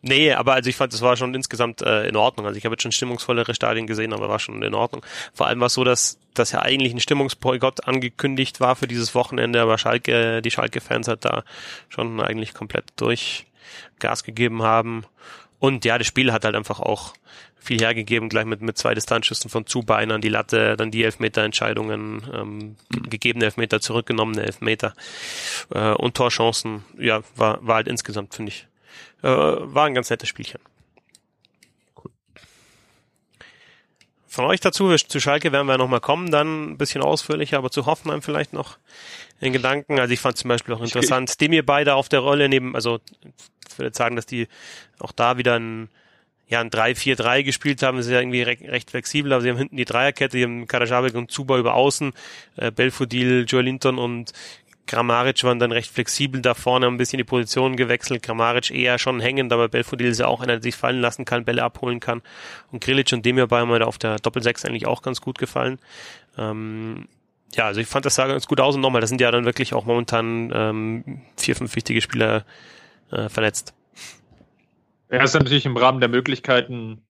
Nee, 0.01 0.33
aber 0.33 0.55
also 0.55 0.71
ich 0.71 0.77
fand, 0.77 0.95
es 0.95 1.03
war 1.03 1.19
schon 1.19 1.35
insgesamt 1.35 1.83
äh, 1.83 2.09
in 2.09 2.17
Ordnung. 2.17 2.47
Also 2.47 2.57
ich 2.57 2.65
habe 2.65 2.73
jetzt 2.73 2.83
schon 2.83 2.93
stimmungsvollere 2.93 3.55
Stadien 3.55 3.87
gesehen, 3.87 4.15
aber 4.15 4.31
war 4.31 4.39
schon 4.39 4.63
in 4.63 4.73
Ordnung. 4.73 5.05
Vor 5.35 5.47
allem 5.47 5.61
war 5.61 5.67
es 5.67 5.75
so, 5.75 5.85
dass, 5.85 6.19
dass 6.35 6.53
ja 6.53 6.63
eigentlich 6.63 6.93
ein 6.93 7.01
Stimmungsboykott 7.01 7.87
angekündigt 7.87 8.61
war 8.61 8.77
für 8.77 8.87
dieses 8.87 9.15
Wochenende, 9.15 9.61
aber 9.61 9.79
Schalke, 9.79 10.43
die 10.43 10.51
Schalke-Fans 10.51 11.09
hat 11.09 11.25
da 11.25 11.45
schon 11.89 12.21
eigentlich 12.21 12.55
komplett 12.55 12.85
durch 12.97 13.47
Gas 13.99 14.25
gegeben 14.25 14.63
haben. 14.63 15.05
Und 15.59 15.85
ja, 15.85 15.99
das 15.99 16.07
Spiel 16.07 16.33
hat 16.33 16.45
halt 16.45 16.57
einfach 16.57 16.81
auch 16.81 17.15
viel 17.61 17.79
hergegeben, 17.81 18.31
gleich 18.31 18.47
mit, 18.47 18.63
mit 18.63 18.79
zwei 18.79 18.95
Distanzschüssen 18.95 19.51
von 19.51 19.67
Zubein 19.67 20.11
an 20.11 20.23
die 20.23 20.31
Latte, 20.31 20.77
dann 20.77 20.91
die 20.91 21.05
Elfmeterentscheidungen, 21.05 22.23
ähm, 22.33 22.77
gegebene 23.09 23.45
Elfmeter, 23.45 23.81
zurückgenommene 23.81 24.43
Elfmeter 24.43 24.95
äh, 25.75 25.91
und 25.93 26.17
Torchancen. 26.17 26.85
Ja, 26.99 27.21
war, 27.37 27.65
war 27.67 27.77
halt 27.77 27.89
insgesamt, 27.89 28.35
finde 28.35 28.53
ich, 28.53 28.67
äh, 29.23 29.29
war 29.29 29.85
ein 29.85 29.95
ganz 29.95 30.09
nettes 30.09 30.29
Spielchen. 30.29 30.61
Von 34.33 34.45
euch 34.45 34.61
dazu, 34.61 34.95
zu 34.95 35.19
Schalke 35.19 35.51
werden 35.51 35.67
wir 35.67 35.77
nochmal 35.77 35.99
kommen, 35.99 36.31
dann 36.31 36.71
ein 36.71 36.79
bisschen 36.79 37.03
ausführlicher, 37.03 37.59
aber 37.59 37.73
zu 37.73 37.87
Hoffenheim 37.87 38.23
vielleicht 38.23 38.53
noch 38.53 38.79
in 39.41 39.53
Gedanken. 39.53 39.99
Also 39.99 40.15
ich 40.15 40.21
fand 40.21 40.37
zum 40.37 40.47
Beispiel 40.47 40.73
auch 40.73 40.81
interessant, 40.81 41.41
dem 41.41 41.53
ihr 41.53 41.67
beide 41.67 41.97
auf 41.97 42.09
der 42.09 42.21
Rolle 42.21 42.49
neben, 42.49 42.77
also 42.77 43.01
ich 43.69 43.77
würde 43.77 43.97
sagen, 43.97 44.15
dass 44.15 44.27
die 44.27 44.47
auch 45.01 45.11
da 45.11 45.37
wieder 45.37 45.59
ein, 45.59 45.89
ja, 46.47 46.61
ein 46.61 46.71
3-4-3 46.71 47.43
gespielt 47.43 47.83
haben. 47.83 47.97
Das 47.97 48.07
ist 48.07 48.13
ja 48.13 48.21
irgendwie 48.21 48.43
recht, 48.43 48.63
recht 48.63 48.93
flexibel, 48.93 49.33
aber 49.33 49.43
sie 49.43 49.51
haben 49.51 49.59
hinten 49.59 49.77
die 49.77 49.85
Dreierkette, 49.85 50.37
die 50.37 50.45
haben 50.45 50.69
Karajabek 50.69 51.17
und 51.17 51.33
Zuba 51.33 51.59
über 51.59 51.75
außen, 51.75 52.13
äh, 52.55 52.71
Belfodil, 52.71 53.47
Joel 53.49 53.65
Linton 53.65 53.99
und 53.99 54.33
Grammaric 54.87 55.45
waren 55.45 55.59
dann 55.59 55.73
recht 55.73 55.91
flexibel 55.91 56.41
da 56.43 56.55
vorne, 56.55 56.87
haben 56.87 56.95
ein 56.95 56.99
bisschen 56.99 57.19
die 57.19 57.25
Position 57.25 57.77
gewechselt. 57.77 58.23
Grammaric 58.23 58.71
eher 58.71 58.99
schon 58.99 59.21
hängend, 59.21 59.53
aber 59.53 59.69
Belfodil 59.69 60.09
ist 60.09 60.21
ja 60.21 60.27
auch 60.27 60.41
einer, 60.41 60.55
der 60.55 60.63
sich 60.63 60.75
fallen 60.75 61.01
lassen 61.01 61.25
kann, 61.25 61.45
Bälle 61.45 61.63
abholen 61.63 62.01
kann. 62.01 62.23
Und 62.73 62.83
Grilic 62.83 63.13
und 63.13 63.25
Demir 63.25 63.49
haben 63.51 63.69
mir 63.69 63.79
da 63.79 63.87
auf 63.87 63.99
der 63.99 64.17
Doppel-6 64.17 64.67
eigentlich 64.67 64.87
auch 64.87 65.03
ganz 65.03 65.21
gut 65.21 65.39
gefallen. 65.39 65.79
Ähm, 66.37 67.07
ja, 67.55 67.67
also 67.67 67.81
ich 67.81 67.87
fand 67.87 68.05
das 68.05 68.15
sah 68.15 68.27
ganz 68.27 68.47
gut 68.47 68.61
aus 68.61 68.75
und 68.75 68.81
nochmal, 68.81 69.01
das 69.01 69.11
sind 69.11 69.21
ja 69.21 69.31
dann 69.31 69.45
wirklich 69.45 69.75
auch 69.75 69.85
momentan 69.85 70.53
ähm, 70.55 71.23
vier, 71.37 71.57
fünf 71.57 71.75
wichtige 71.77 72.01
Spieler 72.01 72.45
äh, 73.11 73.29
verletzt. 73.29 73.75
Er 75.09 75.25
ist 75.25 75.35
natürlich 75.35 75.67
im 75.67 75.77
Rahmen 75.77 76.01
der 76.01 76.09
Möglichkeiten 76.09 77.03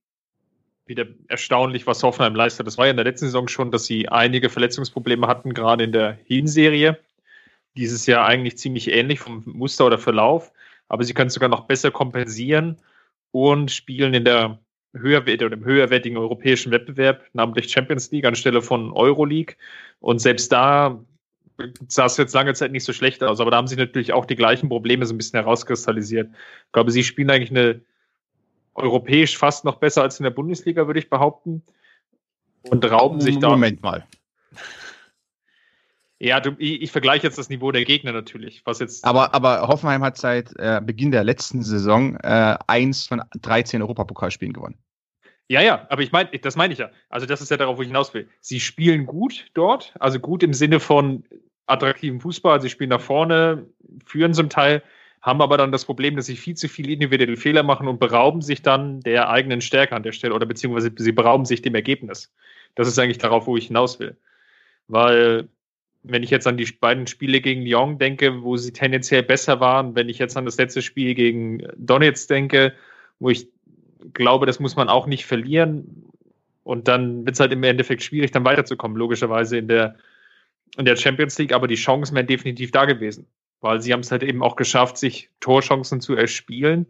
wieder 0.85 1.05
erstaunlich, 1.27 1.85
was 1.85 2.03
Hoffenheim 2.03 2.35
leistet. 2.35 2.65
Das 2.65 2.77
war 2.77 2.85
ja 2.85 2.91
in 2.91 2.97
der 2.97 3.05
letzten 3.05 3.25
Saison 3.25 3.47
schon, 3.47 3.71
dass 3.71 3.85
sie 3.85 4.09
einige 4.09 4.49
Verletzungsprobleme 4.49 5.27
hatten, 5.27 5.53
gerade 5.53 5.83
in 5.83 5.91
der 5.91 6.17
Hinserie. 6.25 6.97
Dieses 7.75 8.05
Jahr 8.05 8.25
eigentlich 8.25 8.57
ziemlich 8.57 8.91
ähnlich 8.91 9.19
vom 9.19 9.43
Muster 9.45 9.85
oder 9.85 9.97
Verlauf, 9.97 10.51
aber 10.87 11.03
sie 11.03 11.13
können 11.13 11.27
es 11.27 11.33
sogar 11.33 11.49
noch 11.49 11.65
besser 11.65 11.91
kompensieren 11.91 12.77
und 13.31 13.71
spielen 13.71 14.13
in 14.13 14.25
der 14.25 14.59
höherwert 14.93 15.41
oder 15.41 15.55
im 15.55 15.63
höherwertigen 15.63 16.17
europäischen 16.17 16.71
Wettbewerb, 16.71 17.23
namentlich 17.33 17.71
Champions 17.71 18.11
League 18.11 18.25
anstelle 18.25 18.61
von 18.61 18.91
Euroleague. 18.91 19.55
Und 19.99 20.19
selbst 20.19 20.51
da 20.51 21.01
sah 21.87 22.05
es 22.05 22.17
jetzt 22.17 22.33
lange 22.33 22.53
Zeit 22.53 22.71
nicht 22.71 22.83
so 22.83 22.93
schlecht 22.93 23.23
aus, 23.23 23.39
aber 23.39 23.51
da 23.51 23.57
haben 23.57 23.67
sich 23.67 23.77
natürlich 23.77 24.13
auch 24.13 24.25
die 24.25 24.35
gleichen 24.35 24.69
Probleme 24.69 25.05
so 25.05 25.13
ein 25.13 25.17
bisschen 25.17 25.39
herauskristallisiert. 25.39 26.29
Ich 26.65 26.71
glaube, 26.71 26.91
sie 26.91 27.03
spielen 27.03 27.29
eigentlich 27.29 27.51
eine 27.51 27.81
europäisch 28.73 29.37
fast 29.37 29.65
noch 29.65 29.75
besser 29.75 30.01
als 30.01 30.19
in 30.19 30.23
der 30.23 30.31
Bundesliga, 30.31 30.87
würde 30.87 30.99
ich 30.99 31.09
behaupten. 31.09 31.61
Und 32.63 32.89
rauben 32.89 33.21
sich 33.21 33.39
da. 33.39 33.49
Moment 33.49 33.81
mal. 33.81 34.05
Ja, 36.23 36.39
du, 36.39 36.51
ich, 36.59 36.83
ich 36.83 36.91
vergleiche 36.91 37.25
jetzt 37.25 37.39
das 37.39 37.49
Niveau 37.49 37.71
der 37.71 37.83
Gegner 37.83 38.11
natürlich. 38.11 38.61
Was 38.63 38.77
jetzt 38.77 39.03
aber, 39.03 39.33
aber 39.33 39.67
Hoffenheim 39.67 40.03
hat 40.03 40.17
seit 40.17 40.53
äh, 40.59 40.79
Beginn 40.83 41.09
der 41.09 41.23
letzten 41.23 41.63
Saison 41.63 42.15
äh, 42.17 42.57
eins 42.67 43.07
von 43.07 43.23
13 43.41 43.81
Europapokalspielen 43.81 44.53
gewonnen. 44.53 44.77
Ja, 45.47 45.61
ja, 45.61 45.87
aber 45.89 46.03
ich 46.03 46.11
meine, 46.11 46.29
das 46.29 46.55
meine 46.55 46.73
ich 46.73 46.79
ja. 46.79 46.91
Also 47.09 47.25
das 47.25 47.41
ist 47.41 47.49
ja 47.49 47.57
darauf, 47.57 47.77
wo 47.77 47.81
ich 47.81 47.87
hinaus 47.87 48.13
will. 48.13 48.29
Sie 48.39 48.59
spielen 48.59 49.07
gut 49.07 49.47
dort, 49.55 49.95
also 49.99 50.19
gut 50.19 50.43
im 50.43 50.53
Sinne 50.53 50.79
von 50.79 51.23
attraktiven 51.65 52.21
Fußball. 52.21 52.61
Sie 52.61 52.69
spielen 52.69 52.91
nach 52.91 53.01
vorne, 53.01 53.65
führen 54.05 54.35
zum 54.35 54.47
Teil, 54.47 54.83
haben 55.23 55.41
aber 55.41 55.57
dann 55.57 55.71
das 55.71 55.85
Problem, 55.85 56.15
dass 56.17 56.27
sie 56.27 56.37
viel 56.37 56.55
zu 56.55 56.69
viele 56.69 56.93
individuelle 56.93 57.35
Fehler 57.35 57.63
machen 57.63 57.87
und 57.87 57.99
berauben 57.99 58.43
sich 58.43 58.61
dann 58.61 58.99
der 58.99 59.31
eigenen 59.31 59.61
Stärke 59.61 59.95
an 59.95 60.03
der 60.03 60.11
Stelle 60.11 60.35
oder 60.35 60.45
beziehungsweise 60.45 60.91
sie 60.95 61.11
berauben 61.13 61.45
sich 61.45 61.63
dem 61.63 61.73
Ergebnis. 61.73 62.31
Das 62.75 62.87
ist 62.87 62.99
eigentlich 62.99 63.17
darauf, 63.17 63.47
wo 63.47 63.57
ich 63.57 63.67
hinaus 63.67 63.99
will. 63.99 64.15
Weil 64.87 65.49
wenn 66.03 66.23
ich 66.23 66.29
jetzt 66.29 66.47
an 66.47 66.57
die 66.57 66.65
beiden 66.65 67.07
Spiele 67.07 67.41
gegen 67.41 67.61
Lyon 67.61 67.97
denke, 67.99 68.41
wo 68.41 68.57
sie 68.57 68.73
tendenziell 68.73 69.23
besser 69.23 69.59
waren, 69.59 69.95
wenn 69.95 70.09
ich 70.09 70.17
jetzt 70.17 70.35
an 70.35 70.45
das 70.45 70.57
letzte 70.57 70.81
Spiel 70.81 71.13
gegen 71.13 71.63
Donetsk 71.77 72.27
denke, 72.27 72.73
wo 73.19 73.29
ich 73.29 73.47
glaube, 74.13 74.45
das 74.45 74.59
muss 74.59 74.75
man 74.75 74.89
auch 74.89 75.05
nicht 75.05 75.25
verlieren. 75.25 76.05
Und 76.63 76.87
dann 76.87 77.25
wird 77.25 77.35
es 77.35 77.39
halt 77.39 77.51
im 77.51 77.63
Endeffekt 77.63 78.03
schwierig, 78.03 78.31
dann 78.31 78.45
weiterzukommen, 78.45 78.97
logischerweise 78.97 79.57
in 79.57 79.67
der, 79.67 79.95
in 80.77 80.85
der 80.85 80.95
Champions 80.95 81.37
League. 81.37 81.53
Aber 81.53 81.67
die 81.67 81.75
Chancen 81.75 82.15
wären 82.15 82.27
definitiv 82.27 82.71
da 82.71 82.85
gewesen, 82.85 83.27
weil 83.61 83.81
sie 83.81 83.93
haben 83.93 83.99
es 83.99 84.11
halt 84.11 84.23
eben 84.23 84.41
auch 84.41 84.55
geschafft, 84.55 84.97
sich 84.97 85.29
Torchancen 85.39 86.01
zu 86.01 86.15
erspielen. 86.15 86.87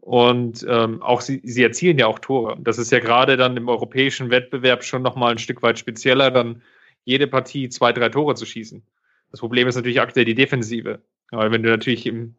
Und 0.00 0.66
ähm, 0.68 1.00
auch 1.00 1.20
sie, 1.20 1.40
sie 1.44 1.62
erzielen 1.62 1.98
ja 1.98 2.06
auch 2.06 2.18
Tore. 2.18 2.56
Das 2.60 2.76
ist 2.76 2.90
ja 2.90 2.98
gerade 2.98 3.36
dann 3.36 3.56
im 3.56 3.68
europäischen 3.68 4.30
Wettbewerb 4.30 4.82
schon 4.82 5.02
nochmal 5.02 5.32
ein 5.32 5.38
Stück 5.38 5.62
weit 5.62 5.78
spezieller, 5.78 6.30
dann 6.30 6.60
jede 7.04 7.26
Partie 7.26 7.68
zwei, 7.68 7.92
drei 7.92 8.08
Tore 8.08 8.34
zu 8.34 8.46
schießen. 8.46 8.82
Das 9.30 9.40
Problem 9.40 9.68
ist 9.68 9.76
natürlich 9.76 10.00
aktuell 10.00 10.24
die 10.24 10.34
Defensive. 10.34 11.02
Weil 11.30 11.50
wenn 11.50 11.62
du 11.62 11.70
natürlich 11.70 12.06
im, 12.06 12.34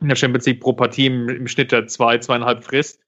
in 0.00 0.08
der 0.08 0.16
Champions 0.16 0.46
League 0.46 0.60
pro 0.60 0.72
Partie 0.72 1.06
im, 1.06 1.28
im 1.28 1.48
Schnitt 1.48 1.72
der 1.72 1.86
zwei, 1.86 2.18
zweieinhalb 2.18 2.64
frisst, 2.64 3.04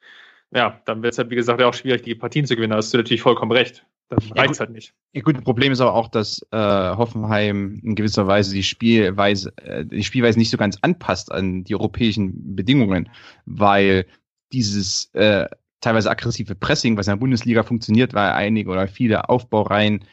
ja, 0.54 0.80
dann 0.84 1.02
wird 1.02 1.12
es 1.12 1.18
halt, 1.18 1.30
wie 1.30 1.36
gesagt, 1.36 1.62
auch 1.62 1.72
schwierig, 1.72 2.02
die 2.02 2.14
Partien 2.14 2.44
zu 2.44 2.56
gewinnen. 2.56 2.72
Da 2.72 2.76
hast 2.76 2.92
du 2.92 2.98
natürlich 2.98 3.22
vollkommen 3.22 3.52
recht. 3.52 3.86
Dann 4.08 4.18
ja, 4.34 4.42
reicht 4.42 4.60
halt 4.60 4.70
nicht. 4.70 4.92
Ja, 5.14 5.22
gut, 5.22 5.36
das 5.36 5.44
Problem 5.44 5.72
ist 5.72 5.80
aber 5.80 5.94
auch, 5.94 6.08
dass 6.08 6.46
äh, 6.50 6.56
Hoffenheim 6.56 7.80
in 7.82 7.94
gewisser 7.94 8.26
Weise 8.26 8.54
die 8.54 8.62
Spielweise, 8.62 9.56
äh, 9.56 9.86
die 9.86 10.04
Spielweise 10.04 10.38
nicht 10.38 10.50
so 10.50 10.58
ganz 10.58 10.76
anpasst 10.82 11.32
an 11.32 11.64
die 11.64 11.74
europäischen 11.74 12.54
Bedingungen, 12.54 13.08
weil 13.46 14.04
dieses 14.52 15.08
äh, 15.14 15.46
teilweise 15.80 16.10
aggressive 16.10 16.54
Pressing, 16.54 16.98
was 16.98 17.06
in 17.06 17.12
der 17.12 17.20
Bundesliga 17.20 17.62
funktioniert, 17.62 18.12
weil 18.12 18.32
einige 18.32 18.70
oder 18.70 18.88
viele 18.88 19.30
Aufbaureihen 19.30 20.04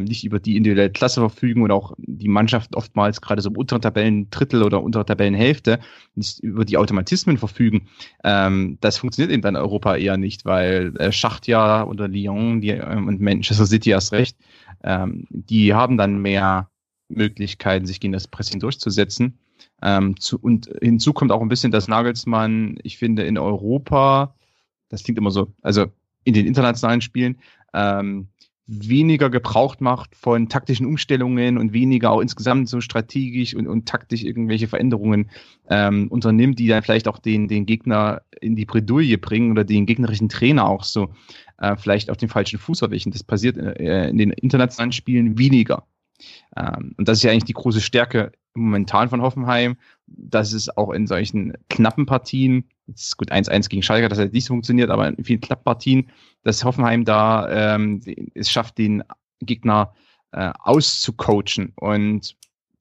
nicht 0.00 0.24
über 0.24 0.38
die 0.38 0.56
individuelle 0.56 0.90
Klasse 0.90 1.20
verfügen 1.20 1.62
und 1.62 1.70
auch 1.70 1.94
die 1.96 2.28
Mannschaft 2.28 2.76
oftmals 2.76 3.22
gerade 3.22 3.40
so 3.40 3.48
im 3.48 3.56
unteren 3.56 3.80
Tabellendrittel 3.80 4.62
oder 4.62 4.82
unteren 4.82 5.06
Tabellenhälfte 5.06 5.80
nicht 6.14 6.40
über 6.40 6.64
die 6.64 6.76
Automatismen 6.76 7.38
verfügen. 7.38 7.88
Ähm, 8.22 8.76
das 8.80 8.98
funktioniert 8.98 9.32
eben 9.32 9.42
dann 9.42 9.54
in 9.54 9.60
Europa 9.60 9.96
eher 9.96 10.16
nicht, 10.18 10.44
weil 10.44 10.94
äh, 10.98 11.10
Schacht 11.10 11.46
ja 11.46 11.84
oder 11.84 12.08
Lyon 12.08 12.60
die, 12.60 12.70
äh, 12.70 12.96
und 12.96 13.20
Manchester 13.20 13.66
City 13.66 13.90
erst 13.90 14.12
recht, 14.12 14.36
ähm, 14.82 15.26
die 15.30 15.74
haben 15.74 15.96
dann 15.96 16.20
mehr 16.20 16.68
Möglichkeiten, 17.08 17.86
sich 17.86 18.00
gegen 18.00 18.12
das 18.12 18.28
Pressing 18.28 18.60
durchzusetzen. 18.60 19.38
Ähm, 19.80 20.18
zu, 20.18 20.38
und 20.38 20.70
hinzu 20.80 21.12
kommt 21.12 21.32
auch 21.32 21.40
ein 21.40 21.48
bisschen, 21.48 21.72
dass 21.72 21.88
Nagelsmann, 21.88 22.78
ich 22.82 22.98
finde, 22.98 23.24
in 23.24 23.38
Europa, 23.38 24.34
das 24.88 25.04
klingt 25.04 25.18
immer 25.18 25.30
so, 25.30 25.52
also 25.62 25.86
in 26.24 26.34
den 26.34 26.46
internationalen 26.46 27.00
Spielen, 27.00 27.38
ähm, 27.74 28.28
weniger 28.66 29.28
gebraucht 29.28 29.80
macht 29.80 30.14
von 30.14 30.48
taktischen 30.48 30.86
Umstellungen 30.86 31.58
und 31.58 31.72
weniger 31.72 32.10
auch 32.10 32.20
insgesamt 32.20 32.68
so 32.68 32.80
strategisch 32.80 33.54
und, 33.54 33.66
und 33.66 33.86
taktisch 33.86 34.22
irgendwelche 34.22 34.68
Veränderungen 34.68 35.30
ähm, 35.68 36.08
unternimmt, 36.08 36.58
die 36.58 36.68
dann 36.68 36.82
vielleicht 36.82 37.08
auch 37.08 37.18
den, 37.18 37.48
den 37.48 37.66
Gegner 37.66 38.22
in 38.40 38.54
die 38.54 38.64
Bredouille 38.64 39.18
bringen 39.18 39.50
oder 39.50 39.64
den 39.64 39.84
gegnerischen 39.86 40.28
Trainer 40.28 40.68
auch 40.68 40.84
so 40.84 41.12
äh, 41.58 41.76
vielleicht 41.76 42.10
auf 42.10 42.16
den 42.16 42.28
falschen 42.28 42.58
Fuß 42.58 42.82
erwischen. 42.82 43.10
Das 43.10 43.24
passiert 43.24 43.56
äh, 43.56 44.08
in 44.08 44.18
den 44.18 44.30
internationalen 44.30 44.92
Spielen 44.92 45.38
weniger. 45.38 45.84
Ähm, 46.56 46.94
und 46.96 47.08
das 47.08 47.18
ist 47.18 47.24
ja 47.24 47.32
eigentlich 47.32 47.44
die 47.44 47.54
große 47.54 47.80
Stärke 47.80 48.32
momentan 48.54 49.08
von 49.08 49.22
Hoffenheim, 49.22 49.76
dass 50.06 50.52
es 50.52 50.74
auch 50.76 50.90
in 50.90 51.06
solchen 51.06 51.54
knappen 51.68 52.06
Partien, 52.06 52.64
jetzt 52.86 53.06
ist 53.06 53.16
gut 53.16 53.32
1-1 53.32 53.68
gegen 53.68 53.82
Schalke, 53.82 54.08
das 54.08 54.18
hat 54.18 54.32
nicht 54.32 54.44
so 54.44 54.54
funktioniert, 54.54 54.90
aber 54.90 55.08
in 55.08 55.24
vielen 55.24 55.40
Klapppartien, 55.40 56.10
dass 56.42 56.64
Hoffenheim 56.64 57.04
da 57.04 57.74
ähm, 57.74 58.00
es 58.34 58.50
schafft, 58.50 58.78
den 58.78 59.02
Gegner 59.40 59.94
äh, 60.32 60.52
auszucoachen. 60.60 61.72
Und 61.76 62.36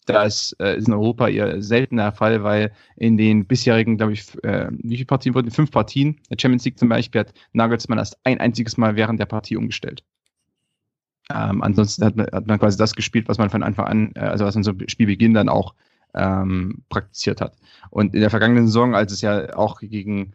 das 0.05 0.55
äh, 0.59 0.77
ist 0.77 0.87
in 0.87 0.93
Europa 0.93 1.27
eher 1.27 1.61
seltener 1.61 2.11
Fall, 2.11 2.43
weil 2.43 2.73
in 2.97 3.17
den 3.17 3.45
bisherigen, 3.45 3.97
glaube 3.97 4.13
ich, 4.13 4.43
äh, 4.43 4.67
wie 4.71 4.95
viele 4.95 5.05
Partien 5.05 5.35
wurden? 5.35 5.51
Fünf 5.51 5.71
Partien, 5.71 6.19
der 6.29 6.37
Champions 6.39 6.65
League 6.65 6.79
zum 6.79 6.89
Beispiel, 6.89 7.21
hat 7.21 7.33
Nagelsmann 7.53 7.99
erst 7.99 8.17
ein 8.23 8.39
einziges 8.39 8.77
Mal 8.77 8.95
während 8.95 9.19
der 9.19 9.25
Partie 9.27 9.57
umgestellt. 9.57 10.03
Ähm, 11.33 11.61
ansonsten 11.61 12.05
hat 12.05 12.15
man, 12.15 12.27
hat 12.31 12.47
man 12.47 12.59
quasi 12.59 12.77
das 12.77 12.95
gespielt, 12.95 13.27
was 13.29 13.37
man 13.37 13.49
von 13.49 13.63
Anfang 13.63 13.85
an, 13.85 14.11
äh, 14.15 14.21
also 14.21 14.45
was 14.45 14.55
man 14.55 14.63
so 14.63 14.73
Spielbeginn 14.87 15.33
dann 15.33 15.49
auch 15.49 15.73
ähm, 16.13 16.83
praktiziert 16.89 17.41
hat. 17.41 17.55
Und 17.89 18.13
in 18.13 18.21
der 18.21 18.29
vergangenen 18.29 18.67
Saison, 18.67 18.95
als 18.95 19.11
es 19.11 19.21
ja 19.21 19.55
auch 19.55 19.79
gegen 19.79 20.33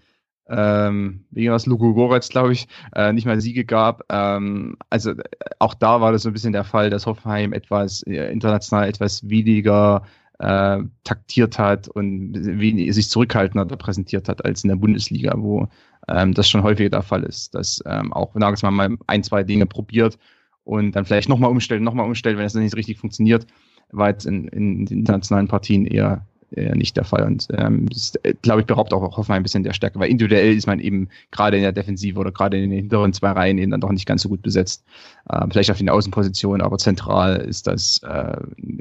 ähm, 0.48 1.24
wegen 1.30 1.52
was 1.52 1.66
Lugo 1.66 1.92
Goretz, 1.94 2.28
glaube 2.28 2.52
ich, 2.52 2.68
äh, 2.94 3.12
nicht 3.12 3.26
mal 3.26 3.40
Siege 3.40 3.64
gab. 3.64 4.04
Ähm, 4.10 4.76
also 4.90 5.10
äh, 5.10 5.22
auch 5.58 5.74
da 5.74 6.00
war 6.00 6.12
das 6.12 6.22
so 6.22 6.30
ein 6.30 6.32
bisschen 6.32 6.52
der 6.52 6.64
Fall, 6.64 6.90
dass 6.90 7.06
Hoffenheim 7.06 7.52
etwas 7.52 8.02
äh, 8.04 8.30
international 8.30 8.88
etwas 8.88 9.28
weniger 9.28 10.02
äh, 10.38 10.78
taktiert 11.04 11.58
hat 11.58 11.88
und 11.88 12.34
sich 12.34 13.08
zurückhaltender 13.08 13.64
präsentiert 13.76 14.28
hat 14.28 14.44
als 14.44 14.62
in 14.62 14.68
der 14.68 14.76
Bundesliga, 14.76 15.34
wo 15.36 15.68
ähm, 16.08 16.34
das 16.34 16.48
schon 16.48 16.62
häufiger 16.62 16.90
der 16.90 17.02
Fall 17.02 17.24
ist, 17.24 17.54
dass 17.54 17.82
ähm, 17.86 18.12
auch 18.12 18.34
Nagelsmann 18.34 18.74
mal 18.74 18.96
ein, 19.06 19.24
zwei 19.24 19.42
Dinge 19.42 19.66
probiert 19.66 20.18
und 20.66 20.96
dann 20.96 21.04
vielleicht 21.04 21.28
nochmal 21.28 21.50
umstellt, 21.50 21.80
nochmal 21.80 22.06
umstellt, 22.06 22.36
wenn 22.36 22.44
es 22.44 22.54
nicht 22.54 22.76
richtig 22.76 22.98
funktioniert, 22.98 23.46
war 23.92 24.08
jetzt 24.08 24.26
in, 24.26 24.48
in 24.48 24.86
internationalen 24.88 25.46
Partien 25.46 25.86
eher 25.86 26.26
äh, 26.50 26.74
nicht 26.74 26.96
der 26.96 27.04
Fall. 27.04 27.24
Und 27.24 27.46
ähm, 27.52 27.88
das 27.88 28.16
äh, 28.24 28.34
glaube 28.42 28.60
ich, 28.62 28.66
beraubt 28.66 28.92
auch 28.92 29.16
Hoffenheim 29.16 29.40
ein 29.40 29.42
bisschen 29.44 29.62
der 29.62 29.74
Stärke, 29.74 30.00
weil 30.00 30.10
individuell 30.10 30.56
ist 30.56 30.66
man 30.66 30.80
eben 30.80 31.08
gerade 31.30 31.56
in 31.56 31.62
der 31.62 31.70
Defensive 31.70 32.18
oder 32.18 32.32
gerade 32.32 32.56
in 32.56 32.70
den 32.70 32.80
hinteren 32.80 33.12
zwei 33.12 33.30
Reihen 33.30 33.58
eben 33.58 33.70
dann 33.70 33.80
doch 33.80 33.92
nicht 33.92 34.06
ganz 34.06 34.22
so 34.22 34.28
gut 34.28 34.42
besetzt. 34.42 34.84
Ähm, 35.32 35.50
vielleicht 35.52 35.70
auf 35.70 35.78
den 35.78 35.88
Außenpositionen, 35.88 36.62
aber 36.62 36.78
zentral 36.78 37.36
ist 37.36 37.68
das 37.68 38.00
äh, 38.02 38.36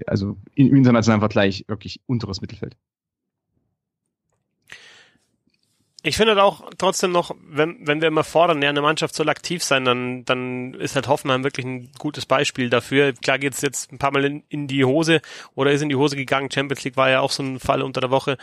also 0.08 0.38
im 0.56 0.76
internationalen 0.76 1.22
Vergleich 1.22 1.66
wirklich 1.68 2.02
unteres 2.08 2.42
Mittelfeld. 2.42 2.76
Ich 6.08 6.18
finde 6.18 6.42
auch 6.44 6.70
trotzdem 6.78 7.12
noch, 7.12 7.36
wenn, 7.50 7.78
wenn 7.82 8.00
wir 8.00 8.10
immer 8.10 8.24
fordern, 8.24 8.62
ja, 8.62 8.70
eine 8.70 8.84
Mannschaft 8.84 9.16
soll 9.16 9.28
aktiv 9.28 9.64
sein, 9.64 9.86
dann, 9.86 10.24
dann 10.24 10.76
ist 10.76 10.94
halt 10.94 11.08
Hoffenheim 11.08 11.44
wirklich 11.44 11.66
ein 11.66 11.90
gutes 11.98 12.28
Beispiel 12.28 12.70
dafür. 12.70 13.14
Klar 13.14 13.40
geht's 13.40 13.64
jetzt 13.64 13.92
ein 13.92 13.98
paar 13.98 14.12
Mal 14.12 14.24
in, 14.24 14.44
in 14.50 14.68
die 14.68 14.86
Hose 14.86 15.20
oder 15.56 15.72
ist 15.72 15.82
in 15.82 15.90
die 15.90 15.96
Hose 15.96 16.16
gegangen. 16.16 16.52
Champions 16.52 16.84
League 16.84 16.96
war 16.96 17.10
ja 17.10 17.22
auch 17.22 17.32
so 17.32 17.42
ein 17.42 17.60
Fall 17.60 17.82
unter 17.82 18.02
der 18.02 18.12
Woche, 18.12 18.38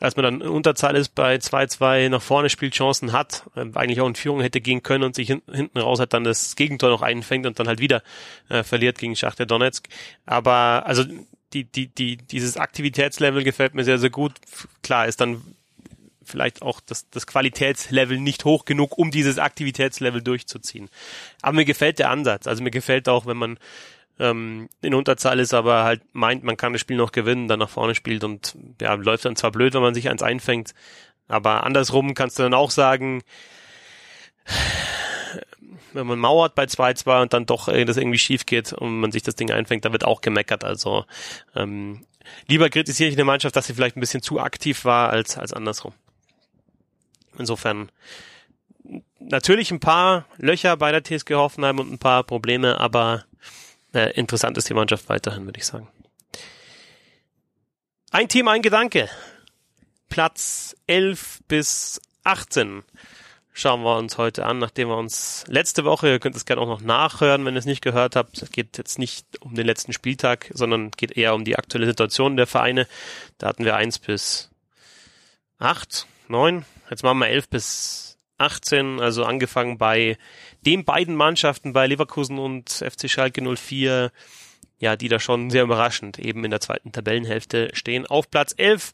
als 0.00 0.16
man 0.16 0.24
dann 0.24 0.40
in 0.42 0.48
Unterzahl 0.48 0.96
ist, 0.96 1.14
bei 1.14 1.36
2-2 1.36 2.10
nach 2.10 2.20
vorne 2.20 2.50
spielt, 2.50 2.74
Chancen 2.74 3.12
hat, 3.12 3.44
äh, 3.56 3.64
eigentlich 3.72 4.02
auch 4.02 4.06
in 4.06 4.14
Führung 4.14 4.42
hätte 4.42 4.60
gehen 4.60 4.82
können 4.82 5.04
und 5.04 5.14
sich 5.14 5.28
hin, 5.28 5.40
hinten 5.50 5.78
raus 5.78 6.00
hat 6.00 6.12
dann 6.12 6.24
das 6.24 6.56
Gegentor 6.56 6.90
noch 6.90 7.00
einfängt 7.00 7.46
und 7.46 7.58
dann 7.58 7.68
halt 7.68 7.80
wieder 7.80 8.02
äh, 8.50 8.62
verliert 8.62 8.98
gegen 8.98 9.16
Schachter 9.16 9.46
Donetsk. 9.46 9.88
Aber 10.26 10.82
also 10.84 11.04
die, 11.54 11.64
die, 11.64 11.86
die, 11.86 12.18
dieses 12.18 12.58
Aktivitätslevel 12.58 13.44
gefällt 13.44 13.74
mir 13.74 13.84
sehr, 13.84 13.98
sehr 13.98 14.10
gut. 14.10 14.34
Klar 14.82 15.06
ist 15.06 15.22
dann 15.22 15.40
vielleicht 16.28 16.62
auch 16.62 16.80
das, 16.80 17.08
das 17.10 17.26
Qualitätslevel 17.26 18.18
nicht 18.18 18.44
hoch 18.44 18.64
genug, 18.64 18.96
um 18.96 19.10
dieses 19.10 19.38
Aktivitätslevel 19.38 20.22
durchzuziehen. 20.22 20.88
Aber 21.42 21.56
mir 21.56 21.64
gefällt 21.64 21.98
der 21.98 22.10
Ansatz. 22.10 22.46
Also 22.46 22.62
mir 22.62 22.70
gefällt 22.70 23.08
auch, 23.08 23.26
wenn 23.26 23.36
man 23.36 23.58
ähm, 24.18 24.68
in 24.82 24.94
Unterzahl 24.94 25.38
ist, 25.40 25.54
aber 25.54 25.84
halt 25.84 26.02
meint, 26.12 26.44
man 26.44 26.56
kann 26.56 26.72
das 26.72 26.80
Spiel 26.80 26.96
noch 26.96 27.12
gewinnen, 27.12 27.48
dann 27.48 27.58
nach 27.58 27.70
vorne 27.70 27.94
spielt 27.94 28.24
und 28.24 28.56
ja, 28.80 28.94
läuft 28.94 29.24
dann 29.24 29.36
zwar 29.36 29.52
blöd, 29.52 29.74
wenn 29.74 29.82
man 29.82 29.94
sich 29.94 30.08
eins 30.08 30.22
einfängt, 30.22 30.74
aber 31.28 31.64
andersrum 31.64 32.14
kannst 32.14 32.38
du 32.38 32.42
dann 32.42 32.54
auch 32.54 32.70
sagen, 32.70 33.22
wenn 35.92 36.06
man 36.06 36.18
mauert 36.18 36.54
bei 36.54 36.64
2-2 36.64 37.22
und 37.22 37.32
dann 37.32 37.46
doch 37.46 37.68
äh, 37.68 37.84
das 37.84 37.96
irgendwie 37.96 38.18
schief 38.18 38.46
geht 38.46 38.72
und 38.72 39.00
man 39.00 39.12
sich 39.12 39.22
das 39.22 39.36
Ding 39.36 39.50
einfängt, 39.50 39.84
da 39.84 39.92
wird 39.92 40.04
auch 40.04 40.20
gemeckert. 40.20 40.64
Also 40.64 41.04
ähm, 41.54 42.04
lieber 42.46 42.70
kritisiere 42.70 43.10
ich 43.10 43.16
eine 43.16 43.24
Mannschaft, 43.24 43.56
dass 43.56 43.66
sie 43.66 43.74
vielleicht 43.74 43.96
ein 43.96 44.00
bisschen 44.00 44.22
zu 44.22 44.40
aktiv 44.40 44.84
war 44.84 45.10
als, 45.10 45.38
als 45.38 45.52
andersrum. 45.52 45.92
Insofern 47.38 47.90
natürlich 49.18 49.70
ein 49.70 49.80
paar 49.80 50.26
Löcher 50.36 50.76
bei 50.76 50.92
der 50.92 51.04
TSG 51.04 51.34
Hoffenheim 51.34 51.78
und 51.78 51.92
ein 51.92 51.98
paar 51.98 52.24
Probleme, 52.24 52.80
aber 52.80 53.24
äh, 53.92 54.12
interessant 54.14 54.56
ist 54.58 54.68
die 54.68 54.74
Mannschaft 54.74 55.08
weiterhin, 55.08 55.44
würde 55.44 55.58
ich 55.58 55.66
sagen. 55.66 55.88
Ein 58.10 58.28
Team, 58.28 58.48
ein 58.48 58.62
Gedanke. 58.62 59.08
Platz 60.08 60.74
11 60.86 61.40
bis 61.46 62.00
18 62.24 62.82
schauen 63.52 63.82
wir 63.82 63.96
uns 63.96 64.18
heute 64.18 64.46
an, 64.46 64.58
nachdem 64.58 64.88
wir 64.88 64.96
uns 64.96 65.44
letzte 65.48 65.84
Woche, 65.84 66.08
ihr 66.08 66.18
könnt 66.20 66.36
es 66.36 66.46
gerne 66.46 66.62
auch 66.62 66.68
noch 66.68 66.80
nachhören, 66.80 67.44
wenn 67.44 67.54
ihr 67.54 67.58
es 67.58 67.66
nicht 67.66 67.82
gehört 67.82 68.16
habt. 68.16 68.40
Es 68.40 68.50
geht 68.50 68.78
jetzt 68.78 68.98
nicht 68.98 69.26
um 69.40 69.54
den 69.54 69.66
letzten 69.66 69.92
Spieltag, 69.92 70.50
sondern 70.54 70.92
geht 70.92 71.16
eher 71.16 71.34
um 71.34 71.44
die 71.44 71.56
aktuelle 71.56 71.86
Situation 71.86 72.36
der 72.36 72.46
Vereine. 72.46 72.86
Da 73.36 73.48
hatten 73.48 73.64
wir 73.64 73.76
eins 73.76 73.98
bis 73.98 74.50
acht, 75.58 76.06
neun, 76.30 76.64
jetzt 76.90 77.02
machen 77.02 77.18
wir 77.18 77.28
elf 77.28 77.48
bis 77.48 78.18
18, 78.38 79.00
also 79.00 79.24
angefangen 79.24 79.78
bei 79.78 80.16
den 80.64 80.84
beiden 80.84 81.16
Mannschaften, 81.16 81.72
bei 81.72 81.86
Leverkusen 81.86 82.38
und 82.38 82.70
FC 82.70 83.10
Schalke 83.10 83.42
04, 83.42 84.12
ja, 84.78 84.96
die 84.96 85.08
da 85.08 85.18
schon 85.18 85.50
sehr 85.50 85.64
überraschend 85.64 86.18
eben 86.18 86.44
in 86.44 86.50
der 86.50 86.60
zweiten 86.60 86.92
Tabellenhälfte 86.92 87.70
stehen. 87.74 88.06
Auf 88.06 88.30
Platz 88.30 88.54
11 88.56 88.92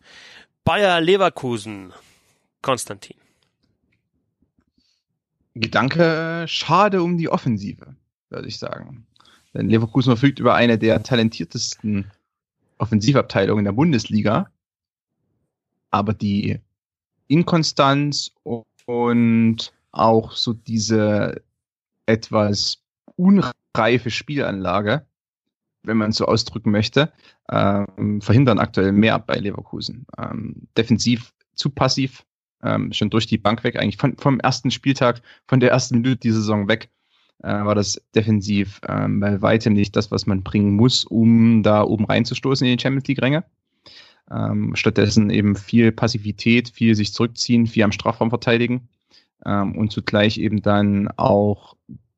Bayer 0.65 1.01
Leverkusen. 1.01 1.93
Konstantin. 2.63 3.17
Gedanke, 5.55 6.47
schade 6.49 7.03
um 7.03 7.19
die 7.19 7.29
Offensive, 7.29 7.95
würde 8.31 8.49
ich 8.49 8.59
sagen. 8.59 9.07
Denn 9.53 9.69
Leverkusen 9.69 10.11
verfügt 10.11 10.39
über 10.39 10.55
eine 10.55 10.79
der 10.79 11.03
talentiertesten 11.03 12.11
Offensivabteilungen 12.79 13.65
der 13.65 13.73
Bundesliga. 13.73 14.51
Aber 15.91 16.15
die 16.15 16.61
Inkonstanz 17.29 18.33
und 18.87 19.73
auch 19.93 20.33
so 20.33 20.53
diese 20.53 21.43
etwas 22.07 22.83
unreife 23.17 24.11
Spielanlage, 24.11 25.07
wenn 25.83 25.97
man 25.97 26.11
es 26.11 26.17
so 26.17 26.27
ausdrücken 26.27 26.71
möchte, 26.71 27.13
ähm, 27.51 28.21
verhindern 28.21 28.59
aktuell 28.59 28.93
mehr 28.93 29.19
bei 29.19 29.37
Leverkusen. 29.37 30.07
Ähm, 30.19 30.69
defensiv 30.77 31.33
zu 31.55 31.71
passiv, 31.71 32.25
ähm, 32.63 32.93
schon 32.93 33.11
durch 33.11 33.27
die 33.27 33.39
Bank 33.39 33.65
weg, 33.65 33.77
eigentlich 33.77 33.99
von, 33.99 34.17
vom 34.17 34.41
ersten 34.41 34.71
Spieltag, 34.71 35.23
von 35.47 35.61
der 35.61 35.71
ersten 35.71 35.97
Minute 35.97 36.17
die 36.17 36.33
Saison 36.33 36.69
weg, 36.69 36.91
äh, 37.43 37.49
war 37.49 37.75
das 37.75 38.01
defensiv 38.15 38.81
ähm, 38.89 39.21
bei 39.21 39.41
weitem 39.43 39.75
nicht 39.75 39.95
das, 39.97 40.11
was 40.11 40.27
man 40.27 40.43
bringen 40.43 40.75
muss, 40.75 41.05
um 41.05 41.63
da 41.63 41.83
oben 41.83 42.07
reinzustoßen 42.07 42.67
in 42.67 42.77
die 42.77 42.83
Champions 42.83 43.07
League-Ränge. 43.07 43.45
Ähm, 44.31 44.75
stattdessen 44.75 45.31
eben 45.31 45.55
viel 45.55 45.93
Passivität, 45.93 46.71
viel 46.71 46.95
sich 46.95 47.13
zurückziehen, 47.13 47.67
viel 47.67 47.83
am 47.83 47.93
Strafraum 47.93 48.31
verteidigen 48.31 48.89
ähm, 49.45 49.77
und 49.77 49.93
zugleich 49.93 50.39
eben 50.39 50.63
dann 50.63 51.09
auch 51.17 51.77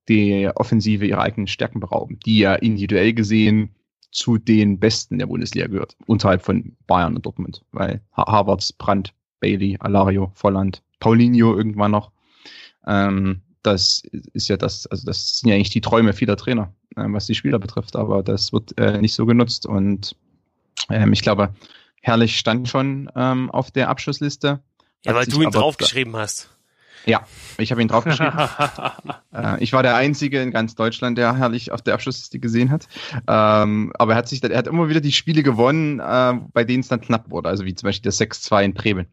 die 0.09 0.49
Offensive 0.55 1.07
ihrer 1.07 1.23
eigenen 1.23 1.49
Stärken 1.49 1.81
berauben, 1.81 2.19
die 2.25 2.39
ja 2.39 2.55
individuell 2.55 3.13
gesehen 3.13 3.75
zu 4.13 4.39
den 4.39 4.79
Besten 4.79 5.19
der 5.19 5.27
Bundesliga 5.27 5.67
gehört, 5.67 5.97
unterhalb 6.07 6.43
von 6.43 6.77
Bayern 6.87 7.17
und 7.17 7.27
Dortmund, 7.27 7.65
weil 7.73 8.01
Harvards, 8.13 8.73
Brandt, 8.73 9.13
Bailey, 9.41 9.77
Alario, 9.81 10.31
Volland, 10.35 10.83
Paulinho 11.01 11.57
irgendwann 11.57 11.91
noch. 11.91 12.13
Ähm, 12.87 13.43
das 13.63 14.03
ist 14.33 14.49
ja 14.49 14.57
das, 14.57 14.87
also 14.87 15.05
das 15.05 15.41
sind 15.41 15.51
ja 15.51 15.57
eigentlich 15.57 15.71
die 15.71 15.81
Träume 15.81 16.13
vieler 16.13 16.37
Trainer, 16.37 16.73
äh, 16.95 17.05
was 17.09 17.27
die 17.27 17.35
Spieler 17.35 17.59
betrifft, 17.59 17.97
aber 17.97 18.23
das 18.23 18.53
wird 18.53 18.79
äh, 18.79 19.01
nicht 19.01 19.15
so 19.15 19.27
genutzt 19.27 19.67
und 19.67 20.17
ähm, 20.89 21.13
ich 21.13 21.23
glaube, 21.23 21.53
Herrlich 22.07 22.39
stand 22.39 22.69
schon 22.69 23.11
ähm, 23.17 23.51
auf 23.51 23.73
der 23.73 23.89
Abschlussliste. 23.89 24.63
Ja, 25.05 25.15
weil 25.17 25.27
du 25.27 25.43
ihn 25.43 25.51
draufgeschrieben 25.51 26.15
hast. 26.15 26.56
Ja, 27.07 27.25
ich 27.59 27.71
habe 27.71 27.81
ihn 27.81 27.89
draufgeschrieben. 27.89 28.37
äh, 29.33 29.63
ich 29.63 29.73
war 29.73 29.85
der 29.85 29.95
Einzige 29.95 30.43
in 30.43 30.51
ganz 30.51 30.75
Deutschland, 30.75 31.17
der 31.17 31.37
herrlich 31.37 31.71
auf 31.71 31.81
der 31.81 31.95
Abschlussliste 31.95 32.41
gesehen 32.41 32.71
hat. 32.71 32.89
Ähm, 33.29 33.93
aber 33.97 34.13
er 34.13 34.19
hat 34.19 34.29
sich, 34.29 34.43
er 34.43 34.59
hat 34.59 34.67
immer 34.67 34.89
wieder 34.89 35.01
die 35.01 35.13
Spiele 35.13 35.45
gewonnen, 35.45 36.01
äh, 36.01 36.35
bei 36.53 36.65
denen 36.65 36.81
es 36.81 36.89
dann 36.89 37.01
knapp 37.01 37.31
wurde. 37.31 37.49
Also 37.49 37.65
wie 37.65 37.75
zum 37.75 37.87
Beispiel 37.87 38.09
das 38.09 38.21
6-2 38.21 38.65
in 38.65 38.75
Bremen. 38.75 39.07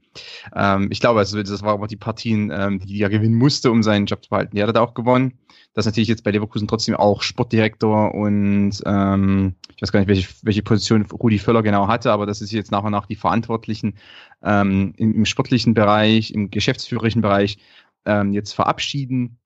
Ähm, 0.55 0.87
ich 0.91 0.99
glaube, 0.99 1.19
also, 1.19 1.41
das 1.41 1.61
war 1.61 1.73
aber 1.73 1.87
die 1.87 1.95
Partien, 1.95 2.51
ähm, 2.51 2.79
die 2.79 2.99
er 2.99 3.09
gewinnen 3.09 3.35
musste, 3.35 3.71
um 3.71 3.83
seinen 3.83 4.07
Job 4.07 4.23
zu 4.23 4.29
behalten. 4.31 4.55
Die 4.55 4.61
hat 4.63 4.69
er 4.69 4.73
da 4.73 4.81
auch 4.81 4.95
gewonnen. 4.95 5.37
Das 5.73 5.85
ist 5.85 5.91
natürlich 5.91 6.09
jetzt 6.09 6.23
bei 6.23 6.31
Leverkusen 6.31 6.67
trotzdem 6.67 6.95
auch 6.95 7.23
Sportdirektor 7.23 8.13
und 8.13 8.73
ähm, 8.85 9.55
ich 9.75 9.81
weiß 9.81 9.91
gar 9.91 9.99
nicht, 9.99 10.09
welche, 10.09 10.29
welche 10.43 10.61
Position 10.61 11.03
Rudi 11.11 11.39
Völler 11.39 11.63
genau 11.63 11.87
hatte, 11.87 12.11
aber 12.11 12.27
das 12.27 12.41
ist 12.41 12.51
jetzt 12.51 12.71
nach 12.71 12.83
und 12.83 12.91
nach 12.91 13.07
die 13.07 13.15
Verantwortlichen 13.15 13.95
ähm, 14.43 14.93
im, 14.97 15.13
im 15.15 15.25
sportlichen 15.25 15.73
Bereich, 15.73 16.31
im 16.31 16.49
geschäftsführerischen 16.49 17.21
Bereich 17.21 17.57
ähm, 18.05 18.33
jetzt 18.33 18.53
verabschieden, 18.53 19.39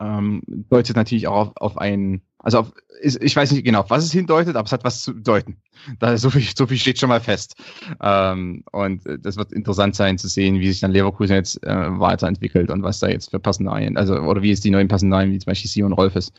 ähm, 0.00 0.42
deutet 0.46 0.96
natürlich 0.96 1.26
auch 1.26 1.48
auf, 1.48 1.56
auf 1.56 1.78
ein, 1.78 2.22
also 2.38 2.58
auf, 2.58 2.72
ist, 3.00 3.22
ich 3.22 3.34
weiß 3.34 3.50
nicht 3.52 3.64
genau, 3.64 3.84
was 3.88 4.04
es 4.04 4.12
hindeutet, 4.12 4.56
aber 4.56 4.66
es 4.66 4.72
hat 4.72 4.84
was 4.84 5.02
zu 5.02 5.14
bedeuten. 5.14 5.60
Da 5.98 6.16
so 6.16 6.30
viel, 6.30 6.42
so 6.56 6.66
viel 6.66 6.78
steht 6.78 6.98
schon 6.98 7.08
mal 7.08 7.20
fest. 7.20 7.56
Ähm, 8.00 8.64
und 8.72 9.06
äh, 9.06 9.18
das 9.18 9.36
wird 9.36 9.52
interessant 9.52 9.96
sein 9.96 10.18
zu 10.18 10.28
sehen, 10.28 10.60
wie 10.60 10.68
sich 10.68 10.80
dann 10.80 10.92
Leverkusen 10.92 11.34
jetzt 11.34 11.62
äh, 11.64 11.98
weiterentwickelt 11.98 12.70
und 12.70 12.82
was 12.82 13.00
da 13.00 13.08
jetzt 13.08 13.30
für 13.30 13.40
Personalien, 13.40 13.96
also 13.96 14.14
oder 14.14 14.42
wie 14.42 14.52
es 14.52 14.60
die 14.60 14.70
neuen 14.70 14.88
Personalien, 14.88 15.32
wie 15.32 15.38
zum 15.38 15.50
Beispiel 15.50 15.70
Sion 15.70 15.92
Rolfes, 15.92 16.32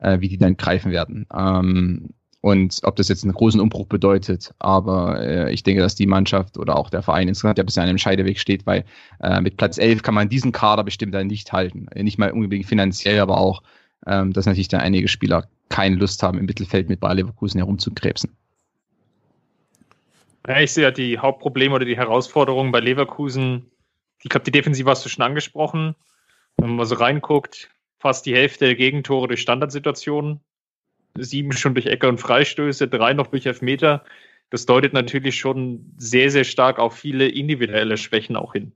äh, 0.00 0.20
wie 0.20 0.28
die 0.28 0.38
dann 0.38 0.56
greifen 0.56 0.90
werden. 0.90 1.26
Ähm, 1.32 2.10
und 2.44 2.80
ob 2.82 2.96
das 2.96 3.08
jetzt 3.08 3.24
einen 3.24 3.32
großen 3.32 3.58
Umbruch 3.58 3.86
bedeutet. 3.86 4.52
Aber 4.58 5.18
äh, 5.18 5.50
ich 5.50 5.62
denke, 5.62 5.80
dass 5.80 5.94
die 5.94 6.06
Mannschaft 6.06 6.58
oder 6.58 6.76
auch 6.76 6.90
der 6.90 7.00
Verein 7.00 7.26
insgesamt 7.26 7.56
ja 7.56 7.64
bisher 7.64 7.84
an 7.84 7.88
einem 7.88 7.96
Scheideweg 7.96 8.38
steht, 8.38 8.66
weil 8.66 8.84
äh, 9.22 9.40
mit 9.40 9.56
Platz 9.56 9.78
11 9.78 10.02
kann 10.02 10.12
man 10.12 10.28
diesen 10.28 10.52
Kader 10.52 10.84
bestimmt 10.84 11.14
dann 11.14 11.26
nicht 11.26 11.54
halten. 11.54 11.86
Nicht 11.94 12.18
mal 12.18 12.32
unbedingt 12.32 12.66
finanziell, 12.66 13.18
aber 13.20 13.38
auch, 13.38 13.62
ähm, 14.06 14.34
dass 14.34 14.44
natürlich 14.44 14.68
dann 14.68 14.82
einige 14.82 15.08
Spieler 15.08 15.48
keine 15.70 15.96
Lust 15.96 16.22
haben, 16.22 16.36
im 16.36 16.44
Mittelfeld 16.44 16.90
mit 16.90 17.00
Bayer 17.00 17.14
Leverkusen 17.14 17.60
herumzukrebsen. 17.60 18.36
Ja, 20.46 20.60
ich 20.60 20.70
sehe 20.70 20.84
ja 20.84 20.90
die 20.90 21.18
Hauptprobleme 21.18 21.74
oder 21.74 21.86
die 21.86 21.96
Herausforderungen 21.96 22.72
bei 22.72 22.80
Leverkusen. 22.80 23.70
Ich 24.22 24.28
glaube, 24.28 24.44
die 24.44 24.52
Defensive 24.52 24.90
hast 24.90 25.02
du 25.02 25.08
schon 25.08 25.24
angesprochen. 25.24 25.94
Wenn 26.58 26.68
man 26.68 26.76
mal 26.76 26.84
so 26.84 26.96
reinguckt, 26.96 27.70
fast 28.00 28.26
die 28.26 28.34
Hälfte 28.34 28.66
der 28.66 28.74
Gegentore 28.74 29.28
durch 29.28 29.40
Standardsituationen 29.40 30.40
sieben 31.18 31.52
schon 31.52 31.74
durch 31.74 31.86
Ecke 31.86 32.08
und 32.08 32.18
Freistöße, 32.18 32.88
drei 32.88 33.12
noch 33.12 33.28
durch 33.28 33.46
Elfmeter. 33.46 34.04
Das 34.50 34.66
deutet 34.66 34.92
natürlich 34.92 35.38
schon 35.38 35.92
sehr, 35.96 36.30
sehr 36.30 36.44
stark 36.44 36.78
auf 36.78 36.96
viele 36.96 37.28
individuelle 37.28 37.96
Schwächen 37.96 38.36
auch 38.36 38.52
hin, 38.52 38.72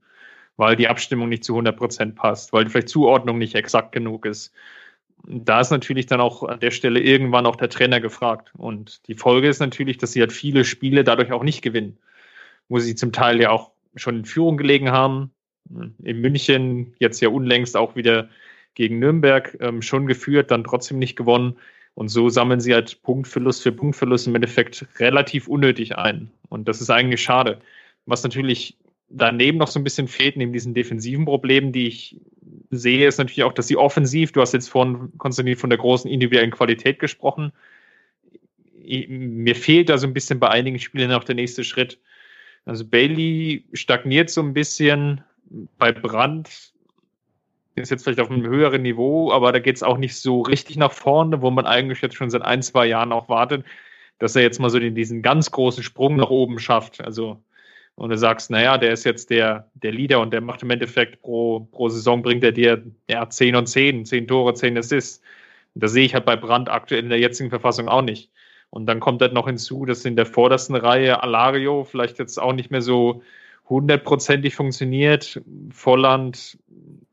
weil 0.57 0.75
die 0.75 0.87
Abstimmung 0.87 1.29
nicht 1.29 1.43
zu 1.43 1.53
100 1.53 1.77
Prozent 1.77 2.15
passt, 2.15 2.53
weil 2.53 2.69
vielleicht 2.69 2.89
Zuordnung 2.89 3.37
nicht 3.37 3.55
exakt 3.55 3.91
genug 3.91 4.25
ist. 4.25 4.53
Da 5.25 5.59
ist 5.59 5.71
natürlich 5.71 6.05
dann 6.05 6.21
auch 6.21 6.43
an 6.43 6.61
der 6.61 6.71
Stelle 6.71 7.01
irgendwann 7.01 7.45
auch 7.45 7.57
der 7.57 7.69
Trainer 7.69 7.99
gefragt. 7.99 8.51
Und 8.57 9.05
die 9.07 9.15
Folge 9.15 9.49
ist 9.49 9.59
natürlich, 9.59 9.97
dass 9.97 10.13
sie 10.13 10.21
halt 10.21 10.31
viele 10.31 10.63
Spiele 10.63 11.03
dadurch 11.03 11.33
auch 11.33 11.43
nicht 11.43 11.61
gewinnen, 11.61 11.97
wo 12.69 12.79
sie 12.79 12.95
zum 12.95 13.11
Teil 13.11 13.41
ja 13.41 13.49
auch 13.49 13.71
schon 13.95 14.19
in 14.19 14.25
Führung 14.25 14.55
gelegen 14.55 14.91
haben. 14.91 15.31
In 16.01 16.21
München 16.21 16.93
jetzt 16.99 17.19
ja 17.19 17.29
unlängst 17.29 17.75
auch 17.75 17.95
wieder 17.97 18.29
gegen 18.75 18.99
Nürnberg 18.99 19.57
ähm, 19.59 19.81
schon 19.81 20.07
geführt, 20.07 20.51
dann 20.51 20.63
trotzdem 20.63 20.99
nicht 20.99 21.17
gewonnen. 21.17 21.57
Und 21.99 22.07
so 22.07 22.29
sammeln 22.29 22.61
sie 22.61 22.73
halt 22.73 23.03
Punktverlust 23.03 23.61
für 23.61 23.73
Punktverlust 23.73 24.25
im 24.25 24.35
Endeffekt 24.35 24.87
relativ 24.99 25.49
unnötig 25.49 25.97
ein. 25.97 26.31
Und 26.47 26.69
das 26.69 26.79
ist 26.79 26.89
eigentlich 26.89 27.21
schade. 27.21 27.59
Was 28.05 28.23
natürlich 28.23 28.77
daneben 29.09 29.57
noch 29.57 29.67
so 29.67 29.81
ein 29.81 29.83
bisschen 29.83 30.07
fehlt, 30.07 30.37
neben 30.37 30.53
diesen 30.53 30.73
defensiven 30.73 31.25
Problemen, 31.25 31.73
die 31.73 31.87
ich 31.89 32.15
sehe, 32.69 33.05
ist 33.05 33.17
natürlich 33.17 33.43
auch, 33.43 33.51
dass 33.51 33.67
sie 33.67 33.75
offensiv, 33.75 34.31
du 34.31 34.39
hast 34.39 34.53
jetzt 34.53 34.69
vorhin, 34.69 35.11
Konstantin, 35.17 35.57
von 35.57 35.69
der 35.69 35.77
großen 35.77 36.09
individuellen 36.09 36.51
Qualität 36.51 36.99
gesprochen. 36.99 37.51
Mir 38.81 39.55
fehlt 39.57 39.89
da 39.89 39.97
so 39.97 40.07
ein 40.07 40.13
bisschen 40.13 40.39
bei 40.39 40.47
einigen 40.47 40.79
Spielern 40.79 41.11
auch 41.11 41.25
der 41.25 41.35
nächste 41.35 41.65
Schritt. 41.65 41.99
Also 42.63 42.85
Bailey 42.85 43.65
stagniert 43.73 44.29
so 44.29 44.41
ein 44.41 44.53
bisschen. 44.53 45.19
Bei 45.77 45.91
Brandt 45.91 46.71
ist 47.79 47.89
jetzt 47.89 48.03
vielleicht 48.03 48.19
auf 48.19 48.31
einem 48.31 48.45
höheren 48.45 48.81
Niveau, 48.81 49.31
aber 49.31 49.51
da 49.51 49.59
geht 49.59 49.75
es 49.75 49.83
auch 49.83 49.97
nicht 49.97 50.15
so 50.15 50.41
richtig 50.41 50.77
nach 50.77 50.91
vorne, 50.91 51.41
wo 51.41 51.51
man 51.51 51.65
eigentlich 51.65 52.01
jetzt 52.01 52.15
schon 52.15 52.29
seit 52.29 52.41
ein, 52.43 52.61
zwei 52.61 52.85
Jahren 52.85 53.11
auch 53.11 53.29
wartet, 53.29 53.65
dass 54.19 54.35
er 54.35 54.43
jetzt 54.43 54.59
mal 54.59 54.69
so 54.69 54.79
den, 54.79 54.95
diesen 54.95 55.21
ganz 55.21 55.51
großen 55.51 55.83
Sprung 55.83 56.15
nach 56.17 56.29
oben 56.29 56.59
schafft. 56.59 57.03
Also, 57.03 57.41
und 57.95 58.09
du 58.11 58.17
sagst, 58.17 58.49
naja, 58.49 58.77
der 58.77 58.93
ist 58.93 59.03
jetzt 59.03 59.29
der, 59.29 59.69
der 59.73 59.91
Leader 59.91 60.21
und 60.21 60.31
der 60.31 60.41
macht 60.41 60.63
im 60.63 60.69
Endeffekt 60.69 61.21
pro, 61.21 61.61
pro 61.71 61.89
Saison 61.89 62.21
bringt 62.21 62.43
er 62.43 62.51
dir 62.51 62.83
ja, 63.09 63.29
10 63.29 63.55
und 63.55 63.67
10, 63.67 64.05
10 64.05 64.27
Tore, 64.27 64.53
10 64.53 64.77
Assists. 64.77 65.21
Und 65.75 65.83
das 65.83 65.91
sehe 65.91 66.05
ich 66.05 66.13
halt 66.13 66.25
bei 66.25 66.35
Brand 66.35 66.69
aktuell 66.69 67.03
in 67.03 67.09
der 67.09 67.19
jetzigen 67.19 67.49
Verfassung 67.49 67.89
auch 67.89 68.01
nicht. 68.01 68.31
Und 68.69 68.85
dann 68.85 68.99
kommt 68.99 69.21
halt 69.21 69.33
noch 69.33 69.47
hinzu, 69.47 69.85
dass 69.85 70.05
in 70.05 70.15
der 70.15 70.25
vordersten 70.25 70.75
Reihe 70.75 71.23
Alario 71.23 71.83
vielleicht 71.83 72.19
jetzt 72.19 72.39
auch 72.39 72.53
nicht 72.53 72.71
mehr 72.71 72.81
so 72.81 73.21
hundertprozentig 73.69 74.55
funktioniert. 74.55 75.41
Volland 75.71 76.57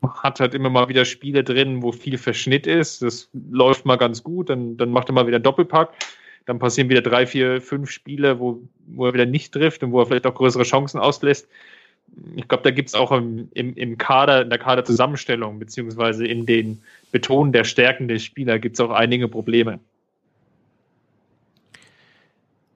hat 0.03 0.41
halt 0.41 0.55
immer 0.55 0.71
mal 0.71 0.89
wieder 0.89 1.05
Spiele 1.05 1.45
drin, 1.45 1.83
wo 1.83 1.93
viel 1.93 2.19
Verschnitt 2.19 2.67
ist. 2.67 3.03
Das 3.03 3.29
läuft 3.51 3.85
mal 3.85 3.97
ganz 3.97 4.23
gut, 4.23 4.51
dann, 4.51 4.77
dann 4.77 4.91
macht 4.91 5.09
er 5.11 5.13
mal 5.13 5.27
wieder 5.27 5.37
einen 5.37 5.45
Doppelpack. 5.45 5.93
Dann 6.47 6.59
passieren 6.59 6.89
wieder 6.89 7.03
drei, 7.03 7.27
vier, 7.27 7.61
fünf 7.61 7.91
Spiele, 7.91 8.39
wo, 8.39 8.61
wo 8.87 9.07
er 9.07 9.15
wieder 9.15 9.27
nicht 9.27 9.53
trifft 9.53 9.83
und 9.83 9.93
wo 9.93 10.01
er 10.01 10.07
vielleicht 10.07 10.27
auch 10.27 10.35
größere 10.35 10.63
Chancen 10.63 11.01
auslässt. 11.01 11.49
Ich 12.37 12.47
glaube, 12.47 12.63
da 12.63 12.71
gibt 12.71 12.89
es 12.89 12.95
auch 12.95 13.11
im, 13.11 13.49
im, 13.53 13.75
im 13.75 13.99
Kader, 13.99 14.43
in 14.43 14.49
der 14.51 14.61
Kaderzusammenstellung, 14.61 15.59
beziehungsweise 15.59 16.25
in 16.27 16.47
den 16.47 16.81
Betonen 17.11 17.53
der 17.53 17.65
Stärken 17.65 18.07
der 18.07 18.21
Spieler 18.21 18.61
gibt 18.61 18.77
es 18.77 18.81
auch 18.81 18.91
einige 18.91 19.27
Probleme. 19.27 19.81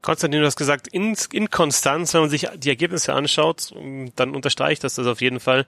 Konstantin, 0.02 0.40
du 0.40 0.46
hast 0.46 0.56
gesagt, 0.56 0.88
in, 0.88 1.16
in 1.32 1.50
Konstanz, 1.50 2.14
wenn 2.14 2.22
man 2.22 2.30
sich 2.30 2.48
die 2.56 2.70
Ergebnisse 2.70 3.12
anschaut, 3.12 3.72
dann 4.16 4.34
unterstreicht 4.34 4.82
das 4.84 4.94
das 4.94 5.06
auf 5.06 5.20
jeden 5.20 5.40
Fall. 5.40 5.66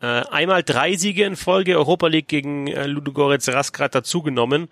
Äh, 0.00 0.06
einmal 0.06 0.62
drei 0.62 0.94
Siege 0.96 1.24
in 1.24 1.36
Folge, 1.36 1.76
Europa 1.76 2.06
League 2.06 2.28
gegen 2.28 2.66
äh, 2.66 2.86
Ludogorets 2.86 3.48
Rasgrad 3.48 3.94
dazugenommen. 3.94 4.68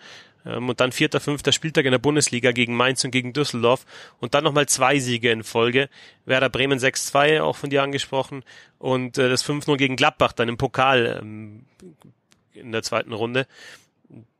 Ähm, 0.47 0.69
und 0.69 0.81
dann 0.81 0.93
vierter, 0.93 1.21
fünfter 1.21 1.53
Spieltag 1.53 1.87
in 1.87 1.93
der 1.93 1.99
Bundesliga 1.99 2.53
gegen 2.53 2.77
Mainz 2.77 3.05
und 3.05 3.11
gegen 3.11 3.33
Düsseldorf. 3.33 3.87
Und 4.21 4.35
dann 4.35 4.45
nochmal 4.45 4.67
zwei 4.67 4.99
Siege 4.99 5.31
in 5.31 5.43
Folge. 5.43 5.89
Werder 6.27 6.51
Bremen 6.51 6.79
6-2, 6.79 7.41
auch 7.41 7.57
von 7.57 7.71
dir 7.71 7.83
angesprochen. 7.83 8.45
Und 8.79 9.19
äh, 9.19 9.29
das 9.29 9.45
5-0 9.45 9.77
gegen 9.77 9.97
Gladbach 9.97 10.33
dann 10.33 10.49
im 10.49 10.59
Pokal 10.59 11.21
ähm, 11.23 11.65
in 12.53 12.71
der 12.71 12.83
zweiten 12.83 13.13
Runde 13.13 13.47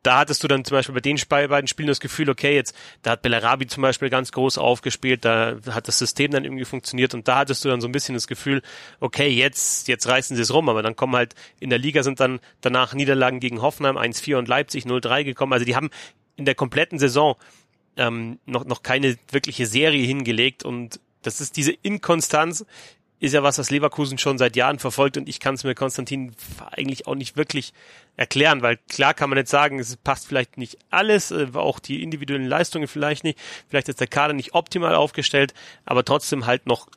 da 0.03 0.19
hattest 0.19 0.45
du 0.45 0.49
dann 0.49 0.65
zum 0.65 0.77
Beispiel 0.77 0.95
bei 0.95 1.01
den 1.01 1.19
beiden 1.29 1.67
Spielen 1.67 1.89
das 1.89 1.99
Gefühl, 1.99 2.29
okay, 2.29 2.55
jetzt, 2.55 2.77
da 3.03 3.13
hat 3.13 3.23
Bellarabi 3.23 3.67
zum 3.67 3.83
Beispiel 3.83 4.11
ganz 4.11 4.33
groß 4.33 4.59
aufgespielt, 4.59 5.25
da 5.25 5.57
hat 5.71 5.89
das 5.89 5.99
System 5.99 6.31
dann 6.31 6.45
irgendwie 6.45 6.67
funktioniert 6.67 7.15
und 7.15 7.27
da 7.27 7.37
hattest 7.39 7.65
du 7.65 7.71
dann 7.71 7.81
so 7.81 7.89
ein 7.89 7.93
bisschen 7.93 8.15
das 8.15 8.27
Gefühl, 8.27 8.63
okay, 9.01 9.29
jetzt, 9.29 9.89
jetzt 9.89 10.07
reißen 10.07 10.37
sie 10.37 10.43
es 10.43 10.53
rum, 10.53 10.69
aber 10.69 10.83
dann 10.83 10.95
kommen 10.95 11.17
halt, 11.17 11.35
in 11.59 11.71
der 11.71 11.79
Liga 11.79 12.03
sind 12.03 12.21
dann 12.21 12.41
danach 12.61 12.93
Niederlagen 12.93 13.41
gegen 13.41 13.63
Hoffenheim 13.63 13.97
1-4 13.97 14.37
und 14.37 14.49
Leipzig 14.49 14.85
0-3 14.85 15.25
gekommen, 15.25 15.55
also 15.55 15.65
die 15.65 15.75
haben 15.75 15.91
in 16.37 16.45
der 16.45 16.55
kompletten 16.55 16.99
Saison 16.99 17.37
ähm, 17.97 18.39
noch, 18.45 18.67
noch 18.67 18.83
keine 18.83 19.17
wirkliche 19.31 19.67
Serie 19.67 20.05
hingelegt 20.07 20.65
und 20.65 21.01
das 21.23 21.41
ist 21.41 21.57
diese 21.57 21.73
Inkonstanz, 21.73 22.67
ist 23.21 23.33
ja 23.33 23.43
was, 23.43 23.59
was 23.59 23.71
Leverkusen 23.71 24.19
schon 24.19 24.39
seit 24.39 24.57
Jahren 24.57 24.79
verfolgt 24.79 25.17
und 25.17 25.29
ich 25.29 25.41
kann 25.41 25.55
es 25.55 25.65
mir 25.65 25.75
Konstantin 25.75 26.33
eigentlich 26.71 27.07
auch 27.07 27.15
nicht 27.15 27.37
wirklich 27.37 27.73
erklären, 28.17 28.63
weil 28.63 28.79
klar 28.89 29.15
kann 29.15 29.31
man 29.31 29.39
jetzt 29.39 29.51
sagen, 29.51 29.79
es 29.79 29.97
passt 29.97 30.27
vielleicht 30.27 30.59
nicht 30.59 30.79
alles, 30.91 31.31
äh, 31.31 31.49
auch 31.55 31.79
die 31.79 32.03
individuellen 32.03 32.47
Leistungen 32.47 32.89
vielleicht 32.89 33.25
nicht, 33.25 33.39
vielleicht 33.69 33.89
ist 33.89 34.01
der 34.01 34.07
Kader 34.07 34.35
nicht 34.35 34.55
optimal 34.55 34.95
aufgestellt, 34.95 35.55
aber 35.85 36.05
trotzdem 36.05 36.47
halt 36.47 36.67
noch 36.67 36.89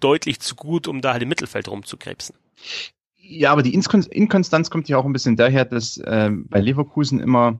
deutlich 0.00 0.40
zu 0.40 0.54
gut, 0.54 0.88
um 0.88 1.00
da 1.00 1.12
halt 1.12 1.22
im 1.22 1.28
Mittelfeld 1.28 1.68
rumzukrebsen. 1.68 2.36
Ja, 3.16 3.52
aber 3.52 3.62
die 3.62 3.74
Inkonstanz 3.74 4.70
kommt 4.70 4.88
ja 4.88 4.98
auch 4.98 5.04
ein 5.04 5.12
bisschen 5.12 5.36
daher, 5.36 5.64
dass 5.64 5.96
äh, 5.96 6.30
bei 6.30 6.60
Leverkusen 6.60 7.18
immer, 7.18 7.58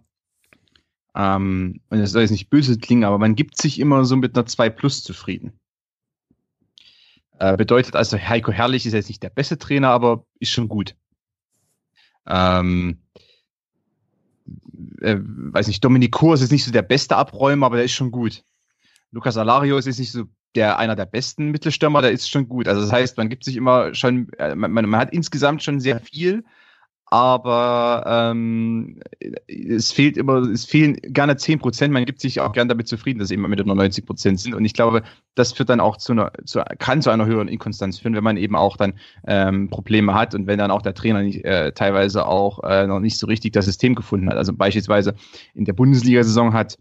ähm, 1.14 1.80
und 1.88 1.98
das 1.98 2.12
soll 2.12 2.22
jetzt 2.22 2.30
nicht 2.30 2.50
böse 2.50 2.78
klingen, 2.78 3.04
aber 3.04 3.18
man 3.18 3.34
gibt 3.34 3.60
sich 3.60 3.80
immer 3.80 4.04
so 4.04 4.16
mit 4.16 4.36
einer 4.36 4.46
2 4.46 4.70
Plus 4.70 5.02
zufrieden. 5.02 5.58
Äh, 7.38 7.56
bedeutet 7.56 7.96
also, 7.96 8.18
Heiko 8.18 8.52
Herrlich 8.52 8.86
ist 8.86 8.94
jetzt 8.94 9.08
nicht 9.08 9.22
der 9.22 9.30
beste 9.30 9.58
Trainer, 9.58 9.90
aber 9.90 10.24
ist 10.38 10.50
schon 10.50 10.68
gut. 10.68 10.94
Ähm, 12.26 12.98
äh, 15.00 15.16
weiß 15.18 15.66
nicht, 15.66 15.84
Dominik 15.84 16.12
Kurs 16.12 16.40
ist 16.40 16.52
nicht 16.52 16.64
so 16.64 16.72
der 16.72 16.82
beste 16.82 17.16
Abräumer, 17.16 17.66
aber 17.66 17.76
der 17.76 17.84
ist 17.84 17.92
schon 17.92 18.10
gut. 18.10 18.44
Lukas 19.10 19.36
Alario 19.36 19.76
ist 19.76 19.86
nicht 19.86 20.12
so 20.12 20.24
der 20.54 20.78
einer 20.78 20.96
der 20.96 21.06
besten 21.06 21.50
Mittelstürmer, 21.50 22.00
der 22.02 22.12
ist 22.12 22.30
schon 22.30 22.48
gut. 22.48 22.66
Also 22.66 22.80
das 22.80 22.92
heißt, 22.92 23.16
man 23.18 23.28
gibt 23.28 23.44
sich 23.44 23.56
immer 23.56 23.94
schon, 23.94 24.30
äh, 24.38 24.54
man, 24.54 24.72
man 24.72 24.96
hat 24.96 25.12
insgesamt 25.12 25.62
schon 25.62 25.80
sehr 25.80 26.00
viel, 26.00 26.44
aber 27.08 28.04
ähm, 28.06 28.98
es 29.46 29.92
fehlt 29.92 30.16
immer, 30.16 30.38
es 30.38 30.64
fehlen 30.64 30.96
gerne 31.02 31.36
zehn 31.36 31.60
Prozent. 31.60 31.92
Man 31.92 32.04
gibt 32.04 32.20
sich 32.20 32.40
auch 32.40 32.52
gern 32.52 32.68
damit 32.68 32.88
zufrieden, 32.88 33.20
dass 33.20 33.30
eben 33.30 33.48
mit 33.48 33.64
nur 33.64 33.76
90 33.76 34.04
Prozent 34.04 34.40
sind. 34.40 34.54
Und 34.54 34.64
ich 34.64 34.74
glaube, 34.74 35.04
das 35.36 35.52
führt 35.52 35.68
dann 35.68 35.78
auch 35.78 35.98
zu 35.98 36.12
einer, 36.12 36.32
zu, 36.44 36.62
kann 36.78 37.02
zu 37.02 37.10
einer 37.10 37.26
höheren 37.26 37.46
Inkonstanz 37.46 38.00
führen, 38.00 38.16
wenn 38.16 38.24
man 38.24 38.36
eben 38.36 38.56
auch 38.56 38.76
dann 38.76 38.94
ähm, 39.26 39.70
Probleme 39.70 40.14
hat 40.14 40.34
und 40.34 40.48
wenn 40.48 40.58
dann 40.58 40.72
auch 40.72 40.82
der 40.82 40.94
Trainer 40.94 41.22
nicht, 41.22 41.44
äh, 41.44 41.70
teilweise 41.72 42.26
auch 42.26 42.64
äh, 42.64 42.88
noch 42.88 42.98
nicht 42.98 43.18
so 43.18 43.28
richtig 43.28 43.52
das 43.52 43.66
System 43.66 43.94
gefunden 43.94 44.28
hat. 44.28 44.36
Also 44.36 44.52
beispielsweise 44.52 45.14
in 45.54 45.64
der 45.64 45.74
Bundesliga-Saison 45.74 46.54
hat, 46.54 46.76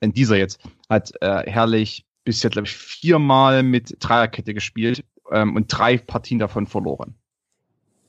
in 0.00 0.12
dieser 0.12 0.36
jetzt, 0.36 0.60
hat 0.88 1.12
äh, 1.20 1.48
Herrlich 1.48 2.04
bisher, 2.24 2.50
glaube 2.50 2.66
ich, 2.66 2.74
viermal 2.74 3.62
mit 3.62 3.96
Dreierkette 4.00 4.52
gespielt 4.52 5.04
ähm, 5.30 5.54
und 5.54 5.66
drei 5.68 5.96
Partien 5.98 6.40
davon 6.40 6.66
verloren. 6.66 7.14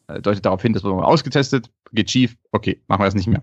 Äh, 0.08 0.22
deutet 0.22 0.46
darauf 0.46 0.62
hin, 0.62 0.74
das 0.74 0.84
wurde 0.84 0.96
mal 0.96 1.04
ausgetestet, 1.04 1.70
geht 1.92 2.12
schief, 2.12 2.36
okay, 2.52 2.82
machen 2.88 3.02
wir 3.02 3.06
das 3.06 3.16
nicht 3.16 3.28
mehr. 3.28 3.42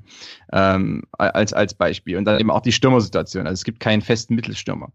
Ähm, 0.52 1.02
als, 1.12 1.52
als 1.52 1.74
Beispiel. 1.74 2.16
Und 2.16 2.24
dann 2.24 2.38
eben 2.38 2.50
auch 2.50 2.60
die 2.60 2.72
Stürmersituation. 2.72 3.46
Also 3.46 3.54
es 3.54 3.64
gibt 3.64 3.80
keinen 3.80 4.02
festen 4.02 4.34
Mittelstürmer. 4.34 4.92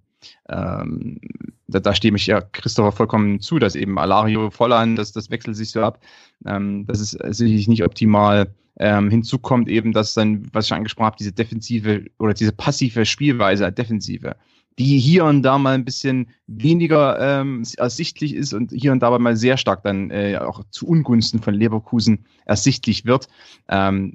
Ähm, 0.50 1.20
da, 1.68 1.80
da 1.80 1.94
stehe 1.94 2.16
ich 2.16 2.28
ja 2.28 2.42
Christopher 2.42 2.92
vollkommen 2.92 3.40
zu, 3.40 3.60
dass 3.60 3.76
eben 3.76 4.00
Alario 4.00 4.50
voll 4.50 4.74
an, 4.74 4.96
dass 4.96 5.12
das 5.12 5.30
wechselt 5.30 5.56
sich 5.56 5.72
so 5.72 5.82
ab. 5.82 6.00
Ähm, 6.46 6.86
das 6.88 7.00
ist 7.00 7.12
sicherlich 7.12 7.68
nicht 7.68 7.84
optimal. 7.84 8.54
Ähm, 8.80 9.10
hinzu 9.10 9.40
kommt 9.40 9.70
eben, 9.70 9.92
dass 9.92 10.14
dann, 10.14 10.48
was 10.54 10.66
ich 10.66 10.70
schon 10.70 10.78
angesprochen 10.78 11.08
habe, 11.08 11.18
diese 11.18 11.32
defensive 11.32 12.06
oder 12.20 12.34
diese 12.34 12.52
passive 12.52 13.06
Spielweise, 13.06 13.72
Defensive, 13.72 14.36
die 14.80 15.00
hier 15.00 15.26
und 15.26 15.42
da 15.42 15.58
mal 15.58 15.74
ein 15.74 15.86
bisschen 15.86 16.30
weniger 16.46 17.20
ähm, 17.20 17.64
ersichtlich 17.78 18.36
ist 18.36 18.54
und 18.54 18.72
hier 18.72 18.92
und 18.92 19.02
da 19.02 19.18
mal 19.18 19.36
sehr 19.36 19.58
stark 19.58 19.84
dann 19.84 20.12
äh, 20.12 20.38
auch 20.38 20.64
zu 20.70 20.88
Ungunsten 20.88 21.42
von 21.42 21.54
Leverkusen 21.54 22.26
ersichtlich 22.46 23.06
wird. 23.06 23.28
Ähm, 23.70 24.14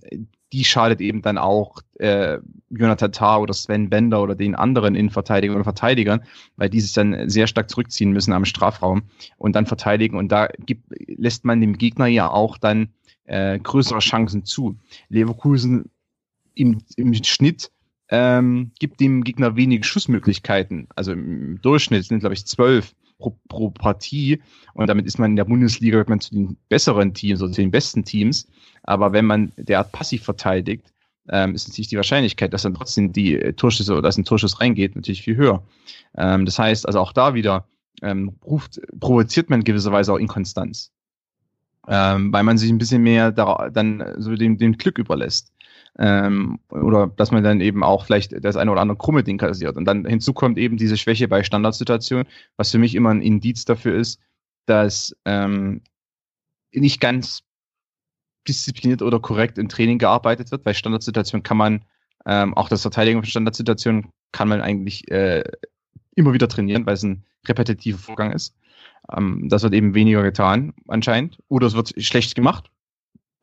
die 0.52 0.64
schadet 0.64 1.00
eben 1.00 1.22
dann 1.22 1.38
auch 1.38 1.80
äh, 1.98 2.38
Jonathan 2.70 3.10
Tah 3.10 3.38
oder 3.38 3.54
Sven 3.54 3.88
Bender 3.88 4.22
oder 4.22 4.34
den 4.34 4.54
anderen 4.54 4.94
Innenverteidigern 4.94 5.56
oder 5.56 5.64
Verteidigern, 5.64 6.20
weil 6.56 6.68
die 6.68 6.80
sich 6.80 6.92
dann 6.92 7.28
sehr 7.28 7.46
stark 7.46 7.70
zurückziehen 7.70 8.12
müssen 8.12 8.32
am 8.32 8.44
Strafraum 8.44 9.02
und 9.38 9.56
dann 9.56 9.66
verteidigen. 9.66 10.16
Und 10.16 10.30
da 10.30 10.48
gibt, 10.66 10.84
lässt 11.06 11.44
man 11.44 11.60
dem 11.60 11.78
Gegner 11.78 12.06
ja 12.06 12.30
auch 12.30 12.58
dann 12.58 12.90
äh, 13.24 13.58
größere 13.58 14.00
Chancen 14.00 14.44
zu. 14.44 14.76
Leverkusen 15.08 15.90
im, 16.54 16.82
im 16.96 17.14
Schnitt 17.24 17.70
ähm, 18.12 18.72
gibt 18.78 19.00
dem 19.00 19.24
Gegner 19.24 19.56
wenig 19.56 19.86
Schussmöglichkeiten. 19.86 20.86
Also 20.94 21.12
im 21.12 21.58
Durchschnitt 21.62 22.04
sind, 22.04 22.20
glaube 22.20 22.34
ich, 22.34 22.44
zwölf 22.44 22.94
pro, 23.18 23.34
pro 23.48 23.70
Partie. 23.70 24.42
Und 24.74 24.88
damit 24.88 25.06
ist 25.06 25.18
man 25.18 25.30
in 25.30 25.36
der 25.36 25.46
Bundesliga 25.46 26.04
man 26.06 26.20
zu 26.20 26.34
den 26.34 26.58
besseren 26.68 27.14
Teams 27.14 27.40
oder 27.40 27.52
zu 27.52 27.62
den 27.62 27.70
besten 27.70 28.04
Teams. 28.04 28.46
Aber 28.82 29.14
wenn 29.14 29.24
man 29.24 29.52
derart 29.56 29.92
passiv 29.92 30.24
verteidigt, 30.24 30.92
ähm, 31.30 31.54
ist 31.54 31.68
natürlich 31.68 31.88
die 31.88 31.96
Wahrscheinlichkeit, 31.96 32.52
dass 32.52 32.62
dann 32.62 32.74
trotzdem 32.74 33.14
die 33.14 33.34
äh, 33.34 33.54
Torschüsse 33.54 33.92
oder 33.92 34.02
dass 34.02 34.18
ein 34.18 34.26
Torschuss 34.26 34.60
reingeht, 34.60 34.94
natürlich 34.94 35.22
viel 35.22 35.36
höher. 35.36 35.62
Ähm, 36.14 36.44
das 36.44 36.58
heißt, 36.58 36.86
also 36.86 37.00
auch 37.00 37.14
da 37.14 37.32
wieder 37.32 37.66
ähm, 38.02 38.36
ruft, 38.44 38.78
provoziert 39.00 39.48
man 39.48 39.64
gewisserweise 39.64 40.12
auch 40.12 40.18
Inkonstanz. 40.18 40.92
Ähm, 41.88 42.30
weil 42.30 42.42
man 42.42 42.58
sich 42.58 42.70
ein 42.70 42.78
bisschen 42.78 43.02
mehr 43.02 43.32
da, 43.32 43.70
dann 43.72 44.04
so 44.18 44.34
dem, 44.36 44.58
dem 44.58 44.76
Glück 44.76 44.98
überlässt. 44.98 45.50
Ähm, 45.98 46.58
oder 46.70 47.08
dass 47.08 47.30
man 47.30 47.44
dann 47.44 47.60
eben 47.60 47.82
auch 47.82 48.06
vielleicht 48.06 48.32
das 48.44 48.56
eine 48.56 48.70
oder 48.70 48.80
andere 48.80 48.96
krumme 48.96 49.22
Ding 49.22 49.38
kassiert. 49.38 49.76
Und 49.76 49.84
dann 49.84 50.06
hinzu 50.06 50.32
kommt 50.32 50.58
eben 50.58 50.76
diese 50.76 50.96
Schwäche 50.96 51.28
bei 51.28 51.42
Standardsituationen, 51.42 52.26
was 52.56 52.70
für 52.70 52.78
mich 52.78 52.94
immer 52.94 53.10
ein 53.10 53.20
Indiz 53.20 53.64
dafür 53.64 53.94
ist, 53.96 54.18
dass 54.66 55.14
ähm, 55.24 55.82
nicht 56.72 57.00
ganz 57.00 57.42
diszipliniert 58.48 59.02
oder 59.02 59.20
korrekt 59.20 59.58
im 59.58 59.68
Training 59.68 59.98
gearbeitet 59.98 60.50
wird. 60.50 60.64
Bei 60.64 60.74
Standardsituationen 60.74 61.42
kann 61.42 61.56
man, 61.56 61.84
ähm, 62.26 62.54
auch 62.54 62.68
das 62.68 62.82
Verteidigen 62.82 63.20
von 63.20 63.28
Standardsituationen 63.28 64.08
kann 64.32 64.48
man 64.48 64.60
eigentlich 64.60 65.10
äh, 65.10 65.44
immer 66.14 66.32
wieder 66.32 66.48
trainieren, 66.48 66.86
weil 66.86 66.94
es 66.94 67.02
ein 67.02 67.24
repetitiver 67.46 67.98
Vorgang 67.98 68.32
ist. 68.32 68.56
Ähm, 69.14 69.48
das 69.48 69.62
wird 69.62 69.74
eben 69.74 69.94
weniger 69.94 70.22
getan 70.22 70.72
anscheinend. 70.88 71.38
Oder 71.48 71.66
es 71.66 71.74
wird 71.74 71.92
schlecht 72.02 72.34
gemacht, 72.34 72.70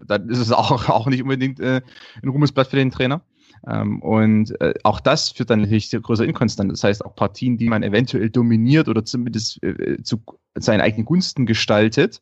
dann 0.06 0.30
ist 0.30 0.40
es 0.40 0.52
auch, 0.52 0.90
auch 0.90 1.08
nicht 1.08 1.24
unbedingt 1.24 1.60
äh, 1.60 1.82
ein 2.22 2.30
Ruhmesblatt 2.30 2.68
für 2.68 2.78
den 2.78 2.92
Trainer. 2.92 3.22
Ähm, 3.68 4.02
und 4.02 4.60
äh, 4.62 4.74
auch 4.84 5.00
das 5.00 5.30
führt 5.30 5.50
dann 5.50 5.62
natürlich 5.62 5.90
zu 5.90 6.00
größerer 6.00 6.28
Inkonstanz. 6.28 6.72
Das 6.72 6.84
heißt, 6.84 7.06
auch 7.06 7.16
Partien, 7.16 7.58
die 7.58 7.68
man 7.68 7.84
eventuell 7.84 8.30
dominiert 8.30 8.88
oder 8.88 9.04
zumindest 9.04 9.62
äh, 9.64 10.02
zu 10.02 10.22
seinen 10.56 10.82
eigenen 10.82 11.06
Gunsten 11.06 11.46
gestaltet, 11.46 12.22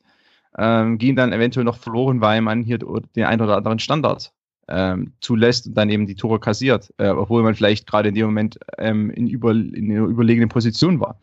ähm, 0.57 0.97
gehen 0.97 1.15
dann 1.15 1.33
eventuell 1.33 1.65
noch 1.65 1.77
verloren, 1.77 2.21
weil 2.21 2.41
man 2.41 2.63
hier 2.63 2.79
den 2.79 3.25
einen 3.25 3.41
oder 3.41 3.57
anderen 3.57 3.79
Standard 3.79 4.31
ähm, 4.67 5.13
zulässt 5.21 5.67
und 5.67 5.75
dann 5.75 5.89
eben 5.89 6.07
die 6.07 6.15
Tore 6.15 6.39
kassiert, 6.39 6.93
äh, 6.97 7.09
obwohl 7.09 7.43
man 7.43 7.55
vielleicht 7.55 7.87
gerade 7.87 8.09
in 8.09 8.15
dem 8.15 8.25
Moment 8.25 8.59
ähm, 8.77 9.09
in, 9.11 9.27
über, 9.27 9.51
in 9.51 9.91
einer 9.91 10.05
überlegenen 10.07 10.49
Position 10.49 10.99
war. 10.99 11.19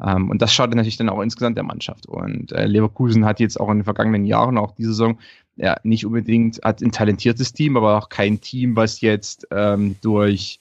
Ähm, 0.00 0.30
und 0.30 0.40
das 0.40 0.52
schadet 0.52 0.76
natürlich 0.76 0.96
dann 0.96 1.08
auch 1.08 1.20
insgesamt 1.20 1.56
der 1.56 1.64
Mannschaft. 1.64 2.06
Und 2.06 2.52
äh, 2.52 2.66
Leverkusen 2.66 3.24
hat 3.24 3.40
jetzt 3.40 3.58
auch 3.58 3.70
in 3.70 3.78
den 3.78 3.84
vergangenen 3.84 4.24
Jahren, 4.24 4.56
auch 4.56 4.72
diese 4.72 4.90
Saison, 4.90 5.18
ja, 5.58 5.76
nicht 5.82 6.06
unbedingt, 6.06 6.60
hat 6.62 6.80
ein 6.80 6.92
talentiertes 6.92 7.52
Team, 7.52 7.76
aber 7.76 7.98
auch 7.98 8.08
kein 8.08 8.40
Team, 8.40 8.76
was 8.76 9.00
jetzt 9.00 9.46
ähm, 9.50 9.96
durch 10.00 10.60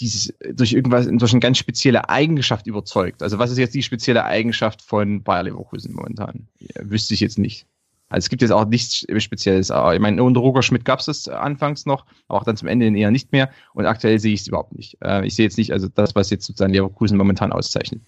dieses, 0.00 0.32
durch 0.52 0.72
irgendwas, 0.72 1.08
durch 1.10 1.32
eine 1.32 1.40
ganz 1.40 1.58
spezielle 1.58 2.08
Eigenschaft 2.08 2.66
überzeugt. 2.66 3.22
Also 3.22 3.38
was 3.38 3.50
ist 3.50 3.58
jetzt 3.58 3.74
die 3.74 3.82
spezielle 3.82 4.24
Eigenschaft 4.24 4.80
von 4.80 5.22
Bayer 5.22 5.42
Leverkusen 5.42 5.92
momentan? 5.92 6.46
Ja, 6.60 6.82
wüsste 6.88 7.14
ich 7.14 7.20
jetzt 7.20 7.38
nicht. 7.38 7.66
Also 8.08 8.24
es 8.24 8.28
gibt 8.30 8.40
jetzt 8.40 8.52
auch 8.52 8.64
nichts 8.64 9.04
Spezielles. 9.18 9.70
Aber 9.70 9.94
ich 9.94 10.00
meine, 10.00 10.22
unter 10.22 10.40
Roger 10.40 10.62
Schmidt 10.62 10.84
gab 10.84 11.00
es 11.00 11.06
das 11.06 11.28
anfangs 11.28 11.84
noch, 11.84 12.06
aber 12.28 12.40
auch 12.40 12.44
dann 12.44 12.56
zum 12.56 12.68
Ende 12.68 12.96
eher 12.96 13.10
nicht 13.10 13.32
mehr. 13.32 13.50
Und 13.74 13.86
aktuell 13.86 14.18
sehe 14.18 14.32
ich 14.32 14.40
es 14.40 14.48
überhaupt 14.48 14.74
nicht. 14.74 14.96
Äh, 15.02 15.26
ich 15.26 15.34
sehe 15.34 15.44
jetzt 15.44 15.58
nicht, 15.58 15.72
also 15.72 15.88
das, 15.88 16.14
was 16.14 16.30
jetzt 16.30 16.46
sozusagen 16.46 16.72
Leverkusen 16.72 17.18
momentan 17.18 17.52
auszeichnet. 17.52 18.00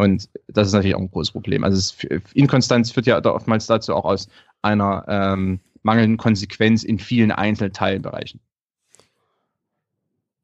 Und 0.00 0.28
das 0.48 0.68
ist 0.68 0.72
natürlich 0.72 0.94
auch 0.94 1.00
ein 1.00 1.10
großes 1.10 1.32
Problem. 1.32 1.64
Also 1.64 1.76
es, 1.76 2.22
Inkonstanz 2.34 2.90
führt 2.90 3.06
ja 3.06 3.24
oftmals 3.24 3.66
dazu 3.66 3.94
auch 3.94 4.04
aus 4.04 4.28
einer 4.62 5.04
ähm, 5.08 5.60
mangelnden 5.82 6.16
Konsequenz 6.16 6.82
in 6.82 6.98
vielen 6.98 7.32
Einzelteilbereichen. 7.32 8.40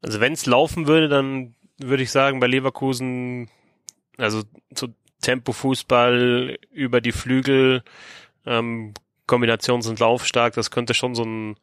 Also 0.03 0.21
wenn 0.21 0.33
es 0.33 0.47
laufen 0.47 0.87
würde, 0.87 1.09
dann 1.09 1.55
würde 1.79 2.03
ich 2.03 2.11
sagen, 2.11 2.41
bei 2.41 2.47
Leverkusen, 2.47 3.51
also 4.17 4.43
zu 4.75 4.89
Tempo-Fußball 5.21 6.59
über 6.71 7.01
die 7.01 7.13
Flügel, 7.13 7.83
ähm, 8.45 8.95
Kombinationen 9.27 9.83
sind 9.83 9.99
laufstark, 9.99 10.55
das 10.55 10.71
könnte 10.71 10.95
schon 10.95 11.15
so 11.15 11.25
ein 11.25 11.57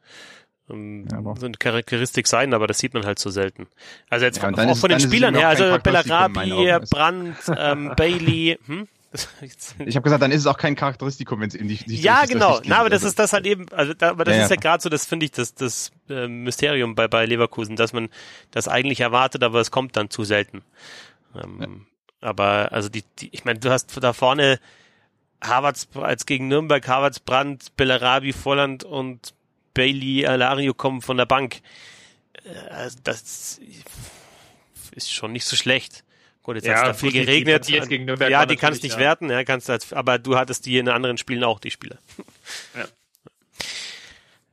ähm, 0.70 1.06
ja, 1.10 1.20
so 1.36 1.46
eine 1.46 1.56
Charakteristik 1.56 2.26
sein, 2.26 2.54
aber 2.54 2.66
das 2.66 2.78
sieht 2.78 2.94
man 2.94 3.04
halt 3.04 3.18
so 3.18 3.30
selten. 3.30 3.66
Also 4.08 4.24
jetzt 4.24 4.38
ja, 4.38 4.44
von, 4.44 4.58
auch 4.58 4.76
von 4.76 4.90
den 4.90 5.00
Spielern 5.00 5.34
her, 5.34 5.48
also 5.48 5.78
Bellarabi, 5.78 6.86
Brandt, 6.90 7.36
ähm, 7.56 7.92
Bailey, 7.96 8.58
hm? 8.66 8.88
Ich 9.86 9.96
habe 9.96 10.02
gesagt, 10.02 10.22
dann 10.22 10.32
ist 10.32 10.40
es 10.40 10.46
auch 10.46 10.56
kein 10.56 10.74
Charakteristikum, 10.74 11.40
wenn 11.40 11.48
es 11.48 11.54
in 11.54 11.68
die, 11.68 11.76
die 11.76 11.96
Ja, 11.96 12.24
genau. 12.26 12.60
Na, 12.64 12.78
aber 12.78 12.90
das 12.90 13.04
ist 13.04 13.18
das 13.18 13.32
halt 13.32 13.46
eben, 13.46 13.66
also 13.70 13.94
da, 13.94 14.10
aber 14.10 14.24
das 14.24 14.36
ja, 14.36 14.42
ist 14.42 14.50
ja, 14.50 14.56
ja 14.56 14.60
gerade 14.60 14.82
so, 14.82 14.88
das 14.88 15.06
finde 15.06 15.26
ich 15.26 15.32
das, 15.32 15.54
das 15.54 15.92
äh, 16.08 16.26
Mysterium 16.26 16.94
bei, 16.94 17.08
bei 17.08 17.24
Leverkusen, 17.26 17.76
dass 17.76 17.92
man 17.92 18.08
das 18.50 18.68
eigentlich 18.68 19.00
erwartet, 19.00 19.42
aber 19.42 19.60
es 19.60 19.70
kommt 19.70 19.96
dann 19.96 20.10
zu 20.10 20.24
selten. 20.24 20.62
Ähm, 21.34 21.60
ja. 21.60 22.28
Aber 22.28 22.72
also 22.72 22.88
die, 22.88 23.04
die 23.18 23.28
ich 23.32 23.44
meine, 23.44 23.60
du 23.60 23.70
hast 23.70 24.02
da 24.02 24.12
vorne 24.12 24.58
Harvards 25.42 25.88
als 25.94 26.26
gegen 26.26 26.48
Nürnberg, 26.48 26.86
Harvards 26.86 27.20
Brandt, 27.20 27.76
Bellarabi, 27.76 28.32
Volland 28.32 28.82
und 28.82 29.34
Bailey 29.74 30.26
Alario 30.26 30.72
kommen 30.74 31.02
von 31.02 31.16
der 31.16 31.26
Bank. 31.26 31.60
Äh, 32.44 32.56
also 32.70 32.98
das 33.02 33.60
ist 34.94 35.12
schon 35.12 35.32
nicht 35.32 35.44
so 35.44 35.56
schlecht. 35.56 36.04
Gut, 36.42 36.56
jetzt 36.56 36.66
ja, 36.66 36.76
hat 36.76 36.82
es 36.82 36.88
da 36.88 36.94
viel 36.94 37.12
geregnet. 37.12 37.68
Die, 37.68 37.74
ja, 38.30 38.46
die 38.46 38.56
kannst 38.56 38.82
nicht 38.82 38.94
ja. 38.94 39.00
werten, 39.00 39.30
ja, 39.30 39.44
kannst 39.44 39.70
als, 39.70 39.92
aber 39.92 40.18
du 40.18 40.36
hattest 40.36 40.66
die 40.66 40.78
in 40.78 40.88
anderen 40.88 41.16
Spielen 41.16 41.42
auch, 41.42 41.58
die 41.58 41.70
Spiele. 41.70 41.98
Ja. 42.76 42.84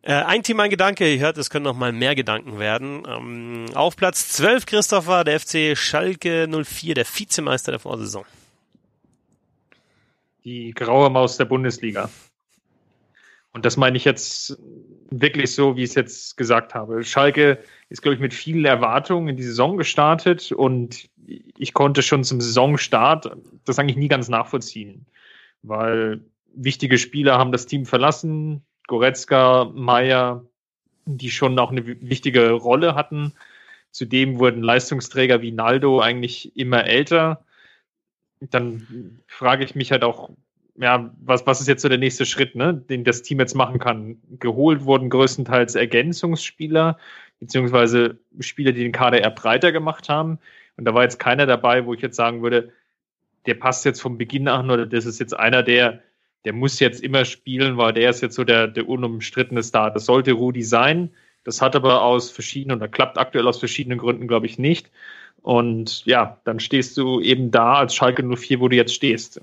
Äh, 0.03 0.13
ein 0.23 0.41
Team, 0.41 0.59
ein 0.59 0.69
Gedanke, 0.69 1.13
ihr 1.13 1.19
hört, 1.19 1.37
es 1.37 1.49
können 1.51 1.65
noch 1.65 1.75
mal 1.75 1.91
mehr 1.91 2.15
Gedanken 2.15 2.57
werden. 2.57 3.03
Ähm, 3.07 3.65
auf 3.75 3.95
Platz 3.95 4.29
12 4.29 4.65
Christopher, 4.65 5.23
der 5.23 5.39
FC 5.39 5.77
Schalke 5.77 6.47
04, 6.47 6.95
der 6.95 7.05
Vizemeister 7.05 7.71
der 7.71 7.79
Vorsaison. 7.79 8.25
Die 10.43 10.71
graue 10.71 11.11
Maus 11.11 11.37
der 11.37 11.45
Bundesliga. 11.45 12.09
Und 13.53 13.65
das 13.65 13.77
meine 13.77 13.97
ich 13.97 14.05
jetzt 14.05 14.57
wirklich 15.09 15.53
so, 15.53 15.75
wie 15.75 15.83
ich 15.83 15.89
es 15.89 15.95
jetzt 15.95 16.37
gesagt 16.37 16.73
habe. 16.73 17.03
Schalke 17.03 17.59
ist, 17.89 18.01
glaube 18.01 18.15
ich, 18.15 18.21
mit 18.21 18.33
vielen 18.33 18.65
Erwartungen 18.65 19.27
in 19.29 19.35
die 19.35 19.43
Saison 19.43 19.77
gestartet 19.77 20.51
und 20.51 21.09
ich 21.27 21.73
konnte 21.73 22.01
schon 22.01 22.23
zum 22.23 22.39
Saisonstart 22.39 23.35
das 23.65 23.77
eigentlich 23.77 23.97
nie 23.97 24.07
ganz 24.07 24.29
nachvollziehen, 24.29 25.05
weil 25.63 26.21
wichtige 26.53 26.97
Spieler 26.97 27.37
haben 27.37 27.51
das 27.51 27.65
Team 27.65 27.85
verlassen, 27.85 28.63
Goretzka, 28.87 29.71
Meier, 29.73 30.45
die 31.05 31.31
schon 31.31 31.59
auch 31.59 31.71
eine 31.71 31.85
wichtige 31.85 32.51
Rolle 32.51 32.95
hatten. 32.95 33.33
Zudem 33.91 34.39
wurden 34.39 34.63
Leistungsträger 34.63 35.41
wie 35.41 35.51
Naldo 35.51 35.99
eigentlich 35.99 36.55
immer 36.55 36.85
älter. 36.85 37.43
Dann 38.39 39.19
frage 39.27 39.65
ich 39.65 39.75
mich 39.75 39.91
halt 39.91 40.03
auch, 40.03 40.29
ja, 40.77 41.13
was, 41.21 41.45
was 41.45 41.61
ist 41.61 41.67
jetzt 41.67 41.81
so 41.81 41.89
der 41.89 41.97
nächste 41.97 42.25
Schritt, 42.25 42.55
ne, 42.55 42.73
den 42.73 43.03
das 43.03 43.21
Team 43.21 43.39
jetzt 43.39 43.55
machen 43.55 43.79
kann? 43.79 44.17
Geholt 44.39 44.85
wurden 44.85 45.09
größtenteils 45.09 45.75
Ergänzungsspieler, 45.75 46.97
beziehungsweise 47.39 48.17
Spieler, 48.39 48.71
die 48.71 48.83
den 48.83 48.91
Kader 48.91 49.21
eher 49.21 49.31
breiter 49.31 49.71
gemacht 49.71 50.09
haben. 50.09 50.39
Und 50.77 50.85
da 50.85 50.93
war 50.93 51.03
jetzt 51.03 51.19
keiner 51.19 51.45
dabei, 51.45 51.85
wo 51.85 51.93
ich 51.93 52.01
jetzt 52.01 52.15
sagen 52.15 52.41
würde, 52.41 52.71
der 53.45 53.55
passt 53.55 53.85
jetzt 53.85 54.01
vom 54.01 54.17
Beginn 54.17 54.47
an 54.47 54.69
oder 54.69 54.85
das 54.85 55.05
ist 55.05 55.19
jetzt 55.19 55.37
einer, 55.37 55.63
der, 55.63 56.01
der 56.45 56.53
muss 56.53 56.79
jetzt 56.79 57.03
immer 57.03 57.25
spielen, 57.25 57.77
weil 57.77 57.93
der 57.93 58.09
ist 58.09 58.21
jetzt 58.21 58.35
so 58.35 58.43
der, 58.43 58.67
der 58.67 58.87
unumstrittene 58.87 59.63
Star. 59.63 59.91
Das 59.91 60.05
sollte 60.05 60.33
Rudi 60.33 60.63
sein. 60.63 61.11
Das 61.43 61.61
hat 61.61 61.75
aber 61.75 62.03
aus 62.03 62.29
verschiedenen 62.29 62.77
oder 62.77 62.87
klappt 62.87 63.17
aktuell 63.17 63.47
aus 63.47 63.59
verschiedenen 63.59 63.97
Gründen, 63.97 64.27
glaube 64.27 64.45
ich, 64.45 64.59
nicht. 64.59 64.91
Und 65.41 66.05
ja, 66.05 66.39
dann 66.43 66.59
stehst 66.59 66.97
du 66.97 67.19
eben 67.19 67.49
da 67.49 67.75
als 67.75 67.95
Schalke 67.95 68.23
04, 68.23 68.59
wo 68.59 68.67
du 68.67 68.75
jetzt 68.75 68.93
stehst. 68.93 69.41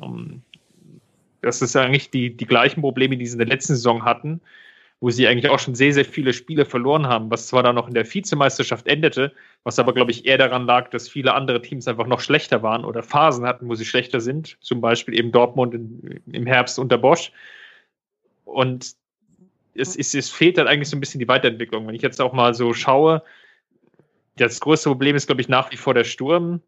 Das 1.42 1.62
ist 1.62 1.76
eigentlich 1.76 2.10
die, 2.10 2.36
die 2.36 2.46
gleichen 2.46 2.80
Probleme, 2.80 3.16
die 3.16 3.26
sie 3.26 3.34
in 3.34 3.38
der 3.38 3.48
letzten 3.48 3.74
Saison 3.74 4.04
hatten 4.04 4.40
wo 5.00 5.10
sie 5.10 5.28
eigentlich 5.28 5.50
auch 5.50 5.58
schon 5.58 5.74
sehr, 5.74 5.92
sehr 5.92 6.04
viele 6.04 6.32
Spiele 6.32 6.64
verloren 6.64 7.06
haben, 7.06 7.30
was 7.30 7.46
zwar 7.46 7.62
dann 7.62 7.76
noch 7.76 7.86
in 7.86 7.94
der 7.94 8.12
Vizemeisterschaft 8.12 8.88
endete, 8.88 9.32
was 9.62 9.78
aber, 9.78 9.94
glaube 9.94 10.10
ich, 10.10 10.26
eher 10.26 10.38
daran 10.38 10.66
lag, 10.66 10.90
dass 10.90 11.08
viele 11.08 11.34
andere 11.34 11.62
Teams 11.62 11.86
einfach 11.86 12.06
noch 12.06 12.20
schlechter 12.20 12.62
waren 12.62 12.84
oder 12.84 13.02
Phasen 13.02 13.46
hatten, 13.46 13.68
wo 13.68 13.74
sie 13.76 13.84
schlechter 13.84 14.20
sind, 14.20 14.56
zum 14.60 14.80
Beispiel 14.80 15.16
eben 15.16 15.30
Dortmund 15.30 15.74
in, 15.74 16.20
im 16.32 16.46
Herbst 16.46 16.78
unter 16.80 16.98
Bosch. 16.98 17.30
Und 18.44 18.94
es, 19.74 19.94
es, 19.94 20.14
es 20.14 20.30
fehlt 20.30 20.58
dann 20.58 20.66
eigentlich 20.66 20.88
so 20.88 20.96
ein 20.96 21.00
bisschen 21.00 21.20
die 21.20 21.28
Weiterentwicklung. 21.28 21.86
Wenn 21.86 21.94
ich 21.94 22.02
jetzt 22.02 22.20
auch 22.20 22.32
mal 22.32 22.54
so 22.54 22.72
schaue, 22.72 23.22
das 24.36 24.58
größte 24.58 24.88
Problem 24.88 25.14
ist, 25.14 25.26
glaube 25.26 25.42
ich, 25.42 25.48
nach 25.48 25.70
wie 25.70 25.76
vor 25.76 25.94
der 25.94 26.04
Sturm. 26.04 26.60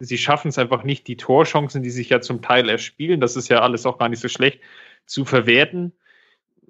Sie 0.00 0.18
schaffen 0.18 0.48
es 0.48 0.58
einfach 0.58 0.82
nicht, 0.82 1.06
die 1.06 1.16
Torchancen, 1.16 1.82
die 1.82 1.90
sich 1.90 2.08
ja 2.08 2.20
zum 2.20 2.42
Teil 2.42 2.68
erspielen, 2.68 3.20
das 3.20 3.36
ist 3.36 3.48
ja 3.48 3.60
alles 3.60 3.86
auch 3.86 3.98
gar 3.98 4.08
nicht 4.08 4.20
so 4.20 4.28
schlecht, 4.28 4.60
zu 5.06 5.24
verwerten 5.24 5.92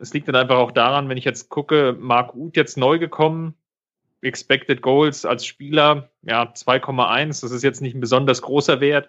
es 0.00 0.14
liegt 0.14 0.28
dann 0.28 0.34
einfach 0.34 0.56
auch 0.56 0.72
daran, 0.72 1.08
wenn 1.08 1.18
ich 1.18 1.26
jetzt 1.26 1.50
gucke, 1.50 1.94
Marc 1.98 2.34
Uth 2.34 2.56
jetzt 2.56 2.78
neu 2.78 2.98
gekommen, 2.98 3.54
Expected 4.22 4.82
Goals 4.82 5.24
als 5.24 5.44
Spieler, 5.44 6.10
ja, 6.22 6.44
2,1, 6.44 7.42
das 7.42 7.50
ist 7.52 7.62
jetzt 7.62 7.82
nicht 7.82 7.94
ein 7.94 8.00
besonders 8.00 8.42
großer 8.42 8.80
Wert. 8.80 9.08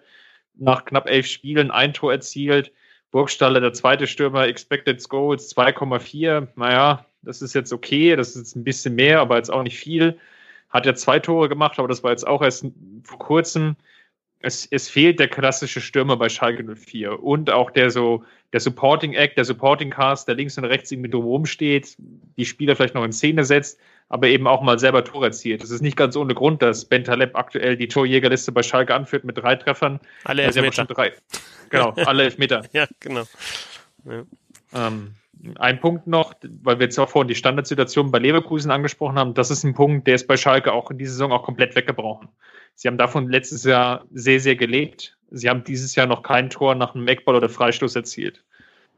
Nach 0.54 0.84
knapp 0.84 1.08
elf 1.08 1.26
Spielen 1.26 1.70
ein 1.70 1.94
Tor 1.94 2.12
erzielt. 2.12 2.72
Burgstaller, 3.10 3.60
der 3.60 3.72
zweite 3.72 4.06
Stürmer, 4.06 4.46
Expected 4.46 5.06
Goals 5.08 5.54
2,4. 5.56 6.48
Naja, 6.56 7.06
das 7.22 7.40
ist 7.40 7.54
jetzt 7.54 7.72
okay, 7.72 8.14
das 8.14 8.30
ist 8.30 8.36
jetzt 8.36 8.56
ein 8.56 8.64
bisschen 8.64 8.94
mehr, 8.94 9.20
aber 9.20 9.36
jetzt 9.36 9.50
auch 9.50 9.62
nicht 9.62 9.78
viel. 9.78 10.18
Hat 10.68 10.84
ja 10.86 10.94
zwei 10.94 11.18
Tore 11.18 11.48
gemacht, 11.48 11.78
aber 11.78 11.88
das 11.88 12.02
war 12.02 12.10
jetzt 12.10 12.26
auch 12.26 12.42
erst 12.42 12.66
vor 13.04 13.18
kurzem 13.18 13.76
es, 14.42 14.66
es 14.70 14.88
fehlt 14.88 15.18
der 15.20 15.28
klassische 15.28 15.80
Stürmer 15.80 16.16
bei 16.16 16.28
Schalke 16.28 16.64
04 16.64 17.22
und 17.22 17.50
auch 17.50 17.70
der 17.70 17.90
so 17.90 18.24
der 18.52 18.60
Supporting 18.60 19.14
Act, 19.14 19.38
der 19.38 19.44
Supporting 19.44 19.90
Cast, 19.90 20.28
der 20.28 20.34
links 20.34 20.58
und 20.58 20.64
rechts 20.64 20.90
irgendwie 20.92 21.10
drumherum 21.10 21.46
steht, 21.46 21.96
die 22.36 22.44
Spieler 22.44 22.76
vielleicht 22.76 22.94
noch 22.94 23.04
in 23.04 23.12
Szene 23.12 23.44
setzt, 23.44 23.78
aber 24.08 24.26
eben 24.26 24.46
auch 24.46 24.60
mal 24.60 24.78
selber 24.78 25.04
Tor 25.04 25.24
erzielt. 25.24 25.62
Es 25.62 25.70
ist 25.70 25.80
nicht 25.80 25.96
ganz 25.96 26.16
ohne 26.16 26.34
Grund, 26.34 26.60
dass 26.60 26.84
Ben 26.84 27.04
Taleb 27.04 27.34
aktuell 27.34 27.76
die 27.76 27.88
Torjägerliste 27.88 28.52
bei 28.52 28.62
Schalke 28.62 28.94
anführt 28.94 29.24
mit 29.24 29.38
drei 29.38 29.56
Treffern. 29.56 30.00
Alle 30.24 30.42
Elfmeter. 30.42 30.84
drei. 30.84 31.12
Genau, 31.70 31.90
alle 31.92 32.24
Elfmeter. 32.24 32.62
ja, 32.72 32.86
genau. 33.00 33.24
Ja. 34.04 34.24
Ähm, 34.74 35.14
ein 35.58 35.80
Punkt 35.80 36.06
noch, 36.06 36.34
weil 36.62 36.78
wir 36.78 36.84
jetzt 36.84 36.98
auch 36.98 37.08
vorhin 37.08 37.28
die 37.28 37.34
Standardsituation 37.34 38.10
bei 38.10 38.18
Leverkusen 38.18 38.70
angesprochen 38.70 39.18
haben, 39.18 39.34
das 39.34 39.50
ist 39.50 39.64
ein 39.64 39.74
Punkt, 39.74 40.06
der 40.06 40.14
ist 40.14 40.26
bei 40.26 40.36
Schalke 40.36 40.72
auch 40.72 40.90
in 40.90 40.98
dieser 40.98 41.12
Saison 41.12 41.32
auch 41.32 41.42
komplett 41.42 41.74
weggebrochen. 41.74 42.28
Sie 42.74 42.88
haben 42.88 42.98
davon 42.98 43.28
letztes 43.28 43.64
Jahr 43.64 44.04
sehr, 44.12 44.40
sehr 44.40 44.56
gelebt. 44.56 45.16
Sie 45.30 45.48
haben 45.48 45.64
dieses 45.64 45.94
Jahr 45.94 46.06
noch 46.06 46.22
kein 46.22 46.50
Tor 46.50 46.74
nach 46.74 46.94
einem 46.94 47.08
Eckball 47.08 47.34
oder 47.34 47.48
Freistoß 47.48 47.96
erzielt. 47.96 48.44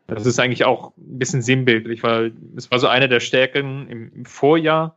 Das 0.07 0.27
ist 0.27 0.39
eigentlich 0.39 0.65
auch 0.65 0.93
ein 0.99 1.19
bisschen 1.19 1.41
sinnbildlich, 1.41 2.03
weil 2.03 2.33
es 2.57 2.71
war 2.71 2.79
so 2.79 2.89
eine 2.89 3.09
der 3.09 3.21
Stärken 3.21 3.89
im, 3.89 4.27
Vorjahr. 4.27 4.97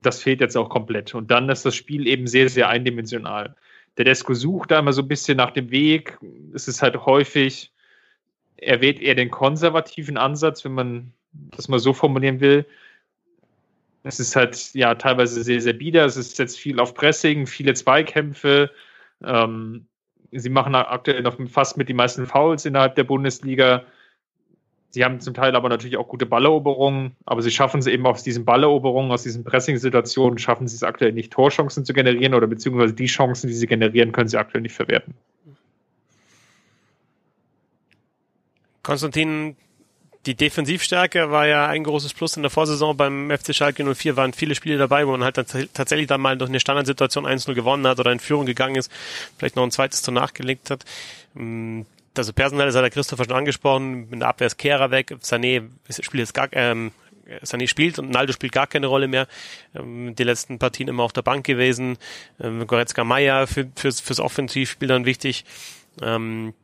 Das 0.00 0.22
fehlt 0.22 0.40
jetzt 0.40 0.56
auch 0.56 0.70
komplett. 0.70 1.14
Und 1.14 1.30
dann 1.30 1.48
ist 1.50 1.66
das 1.66 1.74
Spiel 1.74 2.06
eben 2.06 2.26
sehr, 2.26 2.48
sehr 2.48 2.68
eindimensional. 2.68 3.54
Der 3.98 4.04
Desko 4.04 4.32
sucht 4.32 4.70
da 4.70 4.78
immer 4.78 4.92
so 4.92 5.02
ein 5.02 5.08
bisschen 5.08 5.36
nach 5.36 5.50
dem 5.50 5.70
Weg. 5.70 6.18
Es 6.54 6.66
ist 6.66 6.82
halt 6.82 7.04
häufig, 7.04 7.72
er 8.58 8.80
wählt 8.80 9.00
eher 9.00 9.14
den 9.14 9.30
konservativen 9.30 10.16
Ansatz, 10.16 10.64
wenn 10.64 10.72
man 10.72 11.12
das 11.32 11.68
mal 11.68 11.78
so 11.78 11.92
formulieren 11.92 12.40
will. 12.40 12.66
Es 14.02 14.20
ist 14.20 14.36
halt 14.36 14.74
ja 14.74 14.94
teilweise 14.94 15.42
sehr, 15.42 15.60
sehr 15.60 15.72
bieder. 15.72 16.04
Es 16.04 16.16
ist 16.16 16.38
jetzt 16.38 16.58
viel 16.58 16.80
auf 16.80 16.94
Pressing, 16.94 17.46
viele 17.46 17.74
Zweikämpfe. 17.74 18.70
Ähm, 19.24 19.86
sie 20.32 20.50
machen 20.50 20.74
aktuell 20.74 21.22
noch 21.22 21.36
fast 21.48 21.76
mit 21.76 21.88
die 21.88 21.94
meisten 21.94 22.26
Fouls 22.26 22.64
innerhalb 22.64 22.94
der 22.94 23.04
Bundesliga. 23.04 23.84
Sie 24.90 25.04
haben 25.04 25.20
zum 25.20 25.34
Teil 25.34 25.54
aber 25.54 25.68
natürlich 25.68 25.98
auch 25.98 26.08
gute 26.08 26.24
Balleroberungen, 26.24 27.14
aber 27.26 27.42
sie 27.42 27.50
schaffen 27.50 27.80
es 27.80 27.86
eben 27.86 28.06
aus 28.06 28.22
diesen 28.22 28.46
Balleroberungen, 28.46 29.12
aus 29.12 29.22
diesen 29.22 29.44
Pressing-Situationen, 29.44 30.38
schaffen 30.38 30.66
sie 30.66 30.76
es 30.76 30.82
aktuell 30.82 31.12
nicht, 31.12 31.32
Torchancen 31.32 31.84
zu 31.84 31.92
generieren 31.92 32.32
oder 32.32 32.46
beziehungsweise 32.46 32.94
die 32.94 33.06
Chancen, 33.06 33.48
die 33.48 33.54
sie 33.54 33.66
generieren, 33.66 34.12
können 34.12 34.28
sie 34.28 34.38
aktuell 34.38 34.62
nicht 34.62 34.74
verwerten. 34.74 35.14
Konstantin, 38.88 39.54
die 40.24 40.34
Defensivstärke 40.34 41.30
war 41.30 41.46
ja 41.46 41.66
ein 41.66 41.84
großes 41.84 42.14
Plus 42.14 42.38
in 42.38 42.42
der 42.42 42.48
Vorsaison 42.50 42.96
beim 42.96 43.30
FC 43.30 43.54
Schalke 43.54 43.84
04, 43.84 44.16
waren 44.16 44.32
viele 44.32 44.54
Spiele 44.54 44.78
dabei, 44.78 45.06
wo 45.06 45.10
man 45.10 45.22
halt 45.22 45.34
tatsächlich 45.36 46.06
dann 46.06 46.22
mal 46.22 46.38
durch 46.38 46.48
eine 46.48 46.58
Standardsituation 46.58 47.26
1-0 47.26 47.52
gewonnen 47.52 47.86
hat 47.86 48.00
oder 48.00 48.12
in 48.12 48.18
Führung 48.18 48.46
gegangen 48.46 48.76
ist, 48.76 48.90
vielleicht 49.36 49.56
noch 49.56 49.62
ein 49.62 49.72
zweites 49.72 50.00
Tor 50.00 50.14
nachgelegt 50.14 50.70
hat. 50.70 50.86
Mm, 51.34 51.82
also 52.16 52.32
personell 52.32 52.66
ist 52.66 52.76
hat 52.76 52.82
der 52.82 52.88
Christopher 52.88 53.24
schon 53.24 53.36
angesprochen, 53.36 54.08
in 54.10 54.20
der 54.20 54.28
Abwehr 54.30 54.46
ist 54.46 54.56
Kehrer 54.56 54.90
weg, 54.90 55.14
Sané 55.22 55.64
spielt 55.90 56.20
jetzt 56.22 56.32
gar, 56.32 56.48
ähm, 56.52 56.92
Sané 57.42 57.68
spielt 57.68 57.98
und 57.98 58.08
Naldo 58.08 58.32
spielt 58.32 58.54
gar 58.54 58.68
keine 58.68 58.86
Rolle 58.86 59.06
mehr. 59.06 59.28
Ähm, 59.74 60.14
die 60.14 60.24
letzten 60.24 60.58
Partien 60.58 60.88
immer 60.88 61.02
auf 61.02 61.12
der 61.12 61.20
Bank 61.20 61.44
gewesen. 61.44 61.98
Ähm, 62.40 62.66
Goretzka 62.66 63.04
Meier 63.04 63.46
für, 63.46 63.68
fürs, 63.76 64.00
fürs 64.00 64.18
Offensivspiel 64.18 64.88
dann 64.88 65.04
wichtig. 65.04 65.44
Ähm, 66.00 66.54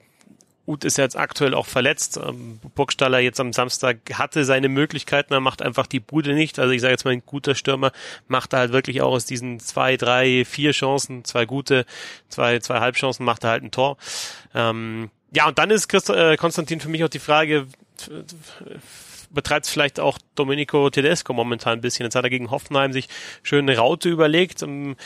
Uth 0.66 0.84
ist 0.84 0.96
jetzt 0.96 1.16
aktuell 1.16 1.54
auch 1.54 1.66
verletzt. 1.66 2.16
Ähm, 2.16 2.58
Burgstaller 2.74 3.18
jetzt 3.18 3.40
am 3.40 3.52
Samstag 3.52 3.98
hatte 4.14 4.44
seine 4.44 4.68
Möglichkeiten, 4.68 5.32
er 5.32 5.40
macht 5.40 5.62
einfach 5.62 5.86
die 5.86 6.00
Bude 6.00 6.34
nicht. 6.34 6.58
Also 6.58 6.72
ich 6.72 6.80
sage 6.80 6.92
jetzt 6.92 7.04
mal, 7.04 7.12
ein 7.12 7.22
guter 7.24 7.54
Stürmer 7.54 7.92
macht 8.28 8.52
er 8.52 8.60
halt 8.60 8.72
wirklich 8.72 9.02
auch 9.02 9.12
aus 9.12 9.26
diesen 9.26 9.60
zwei, 9.60 9.96
drei, 9.96 10.44
vier 10.44 10.72
Chancen, 10.72 11.24
zwei 11.24 11.44
gute, 11.44 11.84
zwei, 12.28 12.58
zwei 12.60 12.80
Halbchancen, 12.80 13.24
macht 13.24 13.44
er 13.44 13.50
halt 13.50 13.62
ein 13.62 13.70
Tor. 13.70 13.96
Ähm, 14.54 15.10
ja, 15.32 15.48
und 15.48 15.58
dann 15.58 15.70
ist 15.70 15.88
Christ 15.88 16.10
äh, 16.10 16.36
Konstantin 16.36 16.80
für 16.80 16.88
mich 16.88 17.04
auch 17.04 17.08
die 17.08 17.18
Frage, 17.18 17.66
betreibt 19.34 19.66
es 19.66 19.72
vielleicht 19.72 20.00
auch 20.00 20.18
Domenico 20.34 20.88
Tedesco 20.90 21.32
momentan 21.32 21.74
ein 21.74 21.80
bisschen. 21.80 22.04
Jetzt 22.04 22.14
hat 22.14 22.24
er 22.24 22.30
gegen 22.30 22.50
Hoffenheim 22.50 22.92
sich 22.92 23.08
schön 23.42 23.68
eine 23.68 23.78
Raute 23.78 24.08
überlegt. 24.08 24.62
Um, 24.62 24.96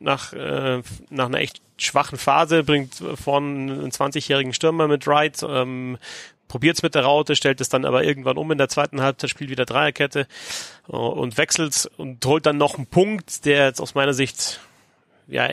nach, 0.00 0.32
äh, 0.32 0.82
nach 1.10 1.26
einer 1.26 1.38
echt 1.38 1.60
schwachen 1.78 2.18
Phase 2.18 2.64
bringt 2.64 3.02
vorne 3.14 3.72
einen 3.72 3.90
20-jährigen 3.90 4.52
Stürmer 4.52 4.88
mit 4.88 5.06
Wright, 5.06 5.42
ähm, 5.42 5.98
probiert 6.48 6.76
es 6.76 6.82
mit 6.82 6.94
der 6.94 7.04
Raute, 7.04 7.36
stellt 7.36 7.60
es 7.60 7.68
dann 7.68 7.84
aber 7.84 8.04
irgendwann 8.04 8.36
um 8.36 8.50
in 8.50 8.58
der 8.58 8.68
zweiten 8.68 9.00
Halbzeit, 9.00 9.30
spielt 9.30 9.50
wieder 9.50 9.66
Dreierkette 9.66 10.26
äh, 10.88 10.92
und 10.92 11.38
wechselt 11.38 11.90
und 11.96 12.24
holt 12.26 12.46
dann 12.46 12.58
noch 12.58 12.76
einen 12.76 12.86
Punkt, 12.86 13.44
der 13.44 13.66
jetzt 13.66 13.80
aus 13.80 13.94
meiner 13.94 14.14
Sicht 14.14 14.60
ja 15.28 15.48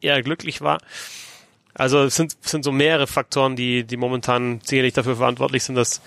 eher 0.00 0.22
glücklich 0.22 0.62
war. 0.62 0.78
Also 1.74 2.04
es 2.04 2.16
sind, 2.16 2.36
sind 2.40 2.64
so 2.64 2.72
mehrere 2.72 3.06
Faktoren, 3.06 3.56
die, 3.56 3.84
die 3.84 3.96
momentan 3.96 4.60
sicherlich 4.64 4.94
dafür 4.94 5.16
verantwortlich 5.16 5.62
sind, 5.62 5.76
dass 5.76 6.00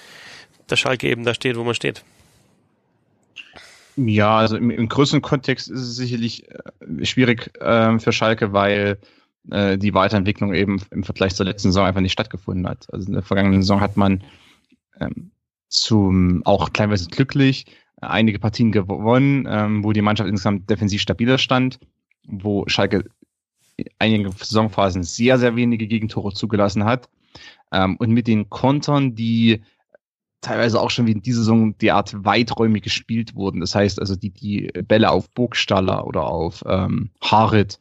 der 0.74 0.78
Schalke 0.78 1.08
eben 1.08 1.24
da 1.24 1.34
steht, 1.34 1.56
wo 1.56 1.64
man 1.64 1.76
steht. 1.76 2.04
Ja, 3.96 4.38
also 4.38 4.58
im, 4.58 4.72
im 4.72 4.90
größeren 4.90 5.22
Kontext 5.22 5.70
ist 5.70 5.80
es 5.80 5.96
sicherlich 5.96 6.50
äh, 6.50 7.06
schwierig 7.06 7.56
äh, 7.62 8.00
für 8.00 8.12
Schalke, 8.12 8.52
weil 8.52 8.98
äh, 9.52 9.78
die 9.78 9.94
Weiterentwicklung 9.94 10.54
eben 10.54 10.82
im 10.90 11.04
Vergleich 11.04 11.36
zur 11.36 11.46
letzten 11.46 11.70
Saison 11.70 11.86
einfach 11.86 12.02
nicht 12.02 12.14
stattgefunden 12.14 12.68
hat. 12.68 12.88
Also 12.92 13.08
in 13.08 13.14
der 13.14 13.22
vergangenen 13.22 13.62
Saison 13.62 13.82
hat 13.82 13.96
man 13.96 14.24
ähm, 15.00 15.32
zum 15.68 16.42
auch 16.46 16.74
kleinweise 16.74 17.08
glücklich 17.08 17.66
äh, 18.02 18.08
einige 18.08 18.40
Partien 18.40 18.72
gewonnen, 18.72 19.48
ähm, 19.48 19.84
wo 19.84 19.94
die 19.94 20.02
Mannschaft 20.02 20.30
insgesamt 20.30 20.70
defensiv 20.70 21.02
stabiler 21.02 21.38
stand, 21.38 21.80
wo 22.26 22.68
Schalke 22.68 23.06
einige 24.00 24.32
Saisonphasen 24.32 25.04
sehr, 25.04 25.38
sehr 25.38 25.56
wenige 25.56 25.88
Gegentore 25.88 26.34
zugelassen 26.34 26.84
hat. 26.86 27.10
Ähm, 27.72 27.96
und 27.98 28.12
mit 28.12 28.28
den 28.28 28.50
Kontern, 28.50 29.16
die 29.16 29.62
teilweise 30.44 30.80
auch 30.80 30.92
schon 30.92 31.08
wie 31.08 31.12
in 31.14 31.22
dieser 31.22 31.40
Saison 31.40 31.78
derart 31.78 32.14
weiträumig 32.24 32.84
gespielt 32.84 33.36
wurden. 33.36 33.62
Das 33.62 33.74
heißt 33.74 34.00
also 34.00 34.16
die, 34.16 34.30
die 34.30 34.72
Bälle 34.88 35.12
auf 35.12 35.30
Burgstaller 35.32 36.06
oder 36.06 36.26
auf 36.26 36.64
ähm, 36.68 37.10
Harit, 37.22 37.80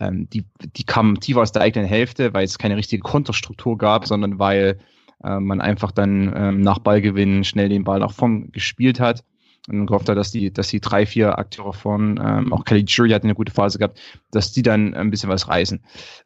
ähm, 0.00 0.28
die, 0.30 0.44
die 0.76 0.84
kamen 0.84 1.20
tief 1.20 1.36
aus 1.36 1.52
der 1.52 1.62
eigenen 1.62 1.86
Hälfte, 1.86 2.34
weil 2.34 2.44
es 2.44 2.58
keine 2.58 2.76
richtige 2.76 3.02
Konterstruktur 3.02 3.78
gab, 3.78 4.06
sondern 4.06 4.38
weil 4.38 4.78
äh, 5.22 5.38
man 5.38 5.60
einfach 5.60 5.92
dann 5.92 6.32
ähm, 6.34 6.60
nach 6.60 6.78
Ballgewinn 6.78 7.44
schnell 7.44 7.68
den 7.68 7.84
Ball 7.84 8.00
nach 8.00 8.12
vorn 8.12 8.50
gespielt 8.50 8.98
hat 8.98 9.24
und 9.68 9.86
gehofft 9.86 10.08
hat, 10.08 10.16
dass 10.16 10.30
die, 10.30 10.52
dass 10.52 10.68
die 10.68 10.80
drei, 10.80 11.06
vier 11.06 11.38
Akteure 11.38 11.72
von, 11.72 12.20
ähm, 12.22 12.52
auch 12.52 12.64
Kelly 12.64 12.84
Jury 12.86 13.10
hat 13.10 13.24
eine 13.24 13.34
gute 13.34 13.52
Phase 13.52 13.78
gehabt, 13.78 14.00
dass 14.30 14.52
die 14.52 14.62
dann 14.62 14.94
ein 14.94 15.10
bisschen 15.10 15.28
was 15.28 15.48
reißen. 15.48 15.80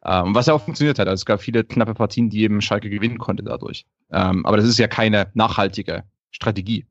Ähm, 0.05 0.35
was 0.35 0.45
ja 0.47 0.53
auch 0.53 0.63
funktioniert 0.63 0.99
hat. 0.99 1.07
Also 1.07 1.21
es 1.21 1.25
gab 1.25 1.41
viele 1.41 1.63
knappe 1.63 1.93
Partien, 1.93 2.29
die 2.29 2.43
eben 2.43 2.61
Schalke 2.61 2.89
gewinnen 2.89 3.17
konnte 3.17 3.43
dadurch. 3.43 3.85
Ähm, 4.11 4.45
aber 4.45 4.57
das 4.57 4.65
ist 4.65 4.79
ja 4.79 4.87
keine 4.87 5.27
nachhaltige 5.33 6.03
Strategie. 6.31 6.85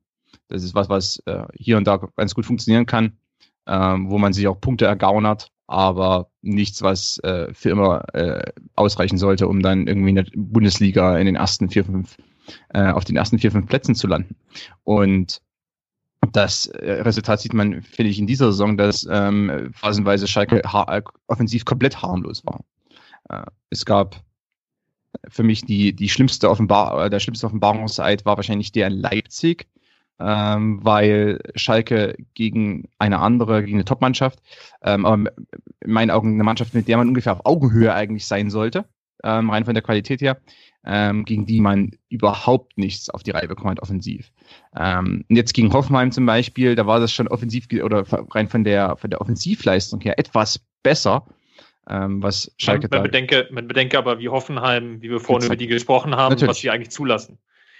Das 0.47 0.63
ist 0.63 0.75
was, 0.75 0.89
was 0.89 1.21
äh, 1.25 1.45
hier 1.55 1.77
und 1.77 1.87
da 1.87 1.97
ganz 2.15 2.35
gut 2.35 2.45
funktionieren 2.45 2.85
kann, 2.85 3.13
ähm, 3.67 4.09
wo 4.09 4.17
man 4.17 4.33
sich 4.33 4.47
auch 4.47 4.61
Punkte 4.61 4.85
ergaunert, 4.85 5.51
aber 5.67 6.29
nichts, 6.41 6.81
was 6.83 7.17
äh, 7.19 7.51
für 7.53 7.71
immer 7.71 8.13
äh, 8.13 8.51
ausreichen 8.75 9.17
sollte, 9.17 9.47
um 9.47 9.61
dann 9.61 9.87
irgendwie 9.87 10.09
in 10.09 10.15
der 10.15 10.27
Bundesliga 10.35 11.17
in 11.17 11.25
den 11.25 11.35
ersten 11.35 11.69
vier, 11.69 11.85
fünf, 11.85 12.17
äh, 12.69 12.91
auf 12.91 13.05
den 13.05 13.15
ersten 13.15 13.39
vier, 13.39 13.51
fünf 13.51 13.67
Plätzen 13.67 13.95
zu 13.95 14.05
landen. 14.05 14.35
Und 14.83 15.41
das 16.33 16.67
äh, 16.67 17.01
Resultat 17.01 17.41
sieht 17.41 17.53
man, 17.53 17.81
finde 17.81 18.11
ich, 18.11 18.19
in 18.19 18.27
dieser 18.27 18.47
Saison, 18.47 18.77
dass 18.77 19.07
ähm, 19.09 19.71
phasenweise 19.73 20.27
Schalke 20.27 20.61
äh, 20.63 21.01
offensiv 21.27 21.65
komplett 21.65 22.01
harmlos 22.01 22.45
war. 22.45 22.63
Äh, 23.29 23.45
es 23.69 23.85
gab 23.85 24.21
für 25.29 25.43
mich 25.43 25.63
die, 25.63 25.93
die 25.93 26.09
schlimmste 26.09 26.49
Offenbar 26.49 27.09
der 27.09 27.19
schlimmste 27.19 27.47
Offenbarungseid 27.47 28.25
war 28.25 28.37
wahrscheinlich 28.37 28.71
der 28.71 28.87
in 28.87 28.93
Leipzig, 28.99 29.67
ähm, 30.19 30.79
weil 30.83 31.39
Schalke 31.55 32.15
gegen 32.33 32.89
eine 32.99 33.19
andere, 33.19 33.63
gegen 33.63 33.77
eine 33.77 33.85
Topmannschaft, 33.85 34.39
ähm, 34.81 35.05
aber 35.05 35.31
in 35.81 35.91
meinen 35.91 36.11
Augen 36.11 36.33
eine 36.33 36.43
Mannschaft, 36.43 36.73
mit 36.73 36.87
der 36.87 36.97
man 36.97 37.07
ungefähr 37.07 37.33
auf 37.33 37.45
Augenhöhe 37.45 37.93
eigentlich 37.93 38.27
sein 38.27 38.49
sollte, 38.49 38.85
ähm, 39.23 39.49
rein 39.49 39.65
von 39.65 39.73
der 39.73 39.83
Qualität 39.83 40.21
her, 40.21 40.37
ähm, 40.85 41.25
gegen 41.25 41.45
die 41.45 41.61
man 41.61 41.91
überhaupt 42.09 42.77
nichts 42.77 43.09
auf 43.09 43.23
die 43.23 43.31
Reihe 43.31 43.47
bekommen 43.47 43.71
hat, 43.71 43.81
offensiv. 43.81 44.31
Ähm, 44.75 45.25
jetzt 45.29 45.53
gegen 45.53 45.73
Hoffenheim 45.73 46.11
zum 46.11 46.25
Beispiel, 46.25 46.75
da 46.75 46.85
war 46.85 46.99
das 46.99 47.11
schon 47.11 47.27
offensiv 47.27 47.67
oder 47.83 48.05
rein 48.33 48.47
von 48.47 48.63
der, 48.63 48.95
von 48.97 49.09
der 49.09 49.21
Offensivleistung 49.21 50.01
her 50.01 50.19
etwas 50.19 50.59
besser. 50.83 51.25
Ähm, 51.87 52.21
was 52.21 52.51
Schalke 52.57 52.87
man, 52.89 53.01
man, 53.01 53.03
bedenke, 53.03 53.47
man 53.51 53.67
bedenke 53.67 53.97
aber, 53.97 54.19
wie 54.19 54.29
Hoffenheim, 54.29 55.01
wie 55.01 55.09
wir 55.09 55.19
vorhin 55.19 55.47
über 55.47 55.55
die 55.55 55.67
gesprochen 55.67 56.15
haben, 56.15 56.31
Natürlich. 56.31 56.49
was 56.49 56.57
sie 56.57 56.69
eigentlich 56.71 56.89
zulassen. 56.89 57.37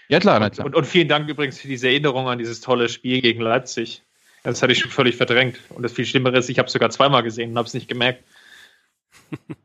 Ja, 0.09 0.19
klar, 0.19 0.39
na 0.39 0.49
klar. 0.49 0.67
Und, 0.67 0.75
und, 0.75 0.85
vielen 0.85 1.07
Dank 1.07 1.27
übrigens 1.27 1.59
für 1.59 1.67
diese 1.67 1.87
Erinnerung 1.87 2.27
an 2.27 2.37
dieses 2.37 2.61
tolle 2.61 2.89
Spiel 2.89 3.21
gegen 3.21 3.41
Leipzig. 3.41 4.03
Das 4.43 4.61
hatte 4.61 4.73
ich 4.73 4.79
schon 4.79 4.91
völlig 4.91 5.15
verdrängt. 5.15 5.59
Und 5.69 5.81
das 5.81 5.91
viel 5.91 6.05
Schlimmere 6.05 6.37
ist, 6.37 6.49
ich 6.49 6.59
habe 6.59 6.67
es 6.67 6.73
sogar 6.73 6.91
zweimal 6.91 7.23
gesehen 7.23 7.51
und 7.51 7.57
habe 7.57 7.67
es 7.67 7.73
nicht 7.73 7.87
gemerkt. 7.87 8.23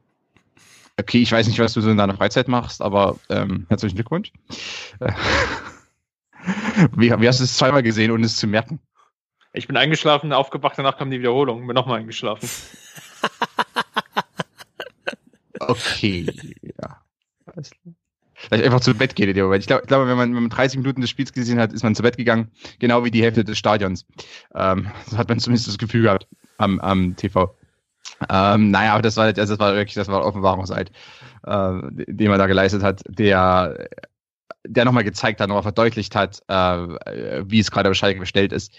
Okay, 1.01 1.23
ich 1.23 1.33
weiß 1.33 1.47
nicht, 1.47 1.59
was 1.59 1.73
du 1.73 1.81
so 1.81 1.91
in 1.91 1.97
deiner 1.97 2.15
Freizeit 2.15 2.47
machst, 2.47 2.83
aber 2.83 3.17
ähm, 3.31 3.65
herzlichen 3.71 3.95
Glückwunsch. 3.95 4.33
wie, 6.95 7.11
wie, 7.11 7.29
hast 7.29 7.41
du 7.41 7.45
es 7.45 7.57
zweimal 7.57 7.83
gesehen, 7.83 8.11
ohne 8.11 8.27
es 8.27 8.37
zu 8.37 8.47
merken? 8.47 8.81
Ich 9.55 9.67
bin 9.67 9.79
eingeschlafen, 9.79 10.35
aufgewacht, 10.35 10.77
danach 10.77 10.99
kam 10.99 11.11
die 11.11 11.19
Wiederholung, 11.19 11.67
bin 11.67 11.75
nochmal 11.75 12.01
eingeschlafen. 12.01 12.47
okay, 15.61 16.27
ja. 16.63 16.99
Vielleicht 18.35 18.65
einfach 18.65 18.81
zu 18.81 18.95
Bett 18.95 19.17
geht 19.17 19.29
in 19.29 19.35
dem 19.35 19.45
Moment. 19.45 19.63
Ich 19.63 19.69
glaube, 19.69 19.87
glaub, 19.87 20.07
wenn, 20.07 20.19
man, 20.19 20.35
wenn 20.35 20.43
man 20.43 20.51
30 20.51 20.81
Minuten 20.81 21.01
des 21.01 21.09
Spiels 21.09 21.33
gesehen 21.33 21.59
hat, 21.59 21.73
ist 21.73 21.83
man 21.83 21.95
zu 21.95 22.03
Bett 22.03 22.19
gegangen, 22.19 22.51
genau 22.79 23.05
wie 23.05 23.11
die 23.11 23.23
Hälfte 23.23 23.43
des 23.43 23.57
Stadions. 23.57 24.07
Ähm, 24.55 24.91
so 25.07 25.17
hat 25.17 25.31
man 25.31 25.39
zumindest 25.39 25.67
das 25.67 25.79
Gefühl 25.79 26.03
gehabt 26.03 26.29
am, 26.59 26.79
am 26.81 27.17
TV. 27.17 27.55
Ähm, 28.29 28.71
naja, 28.71 28.93
aber 28.93 29.03
das 29.03 29.17
war, 29.17 29.27
also 29.27 29.41
das 29.41 29.59
war 29.59 29.75
wirklich, 29.75 29.95
das 29.95 30.09
war 30.09 30.25
Offenbarungseid, 30.25 30.91
äh, 31.47 31.73
den 31.91 32.29
man 32.29 32.39
da 32.39 32.47
geleistet 32.47 32.83
hat, 32.83 33.03
der, 33.09 33.89
der 34.65 34.85
nochmal 34.85 35.05
gezeigt 35.05 35.41
hat, 35.41 35.49
nochmal 35.49 35.63
verdeutlicht 35.63 36.15
hat, 36.15 36.43
äh, 36.49 36.55
wie 37.47 37.61
es 37.61 37.71
gerade 37.71 37.89
bei 37.89 37.95
Schalke 37.95 38.21
bestellt 38.21 38.53
ist. 38.53 38.73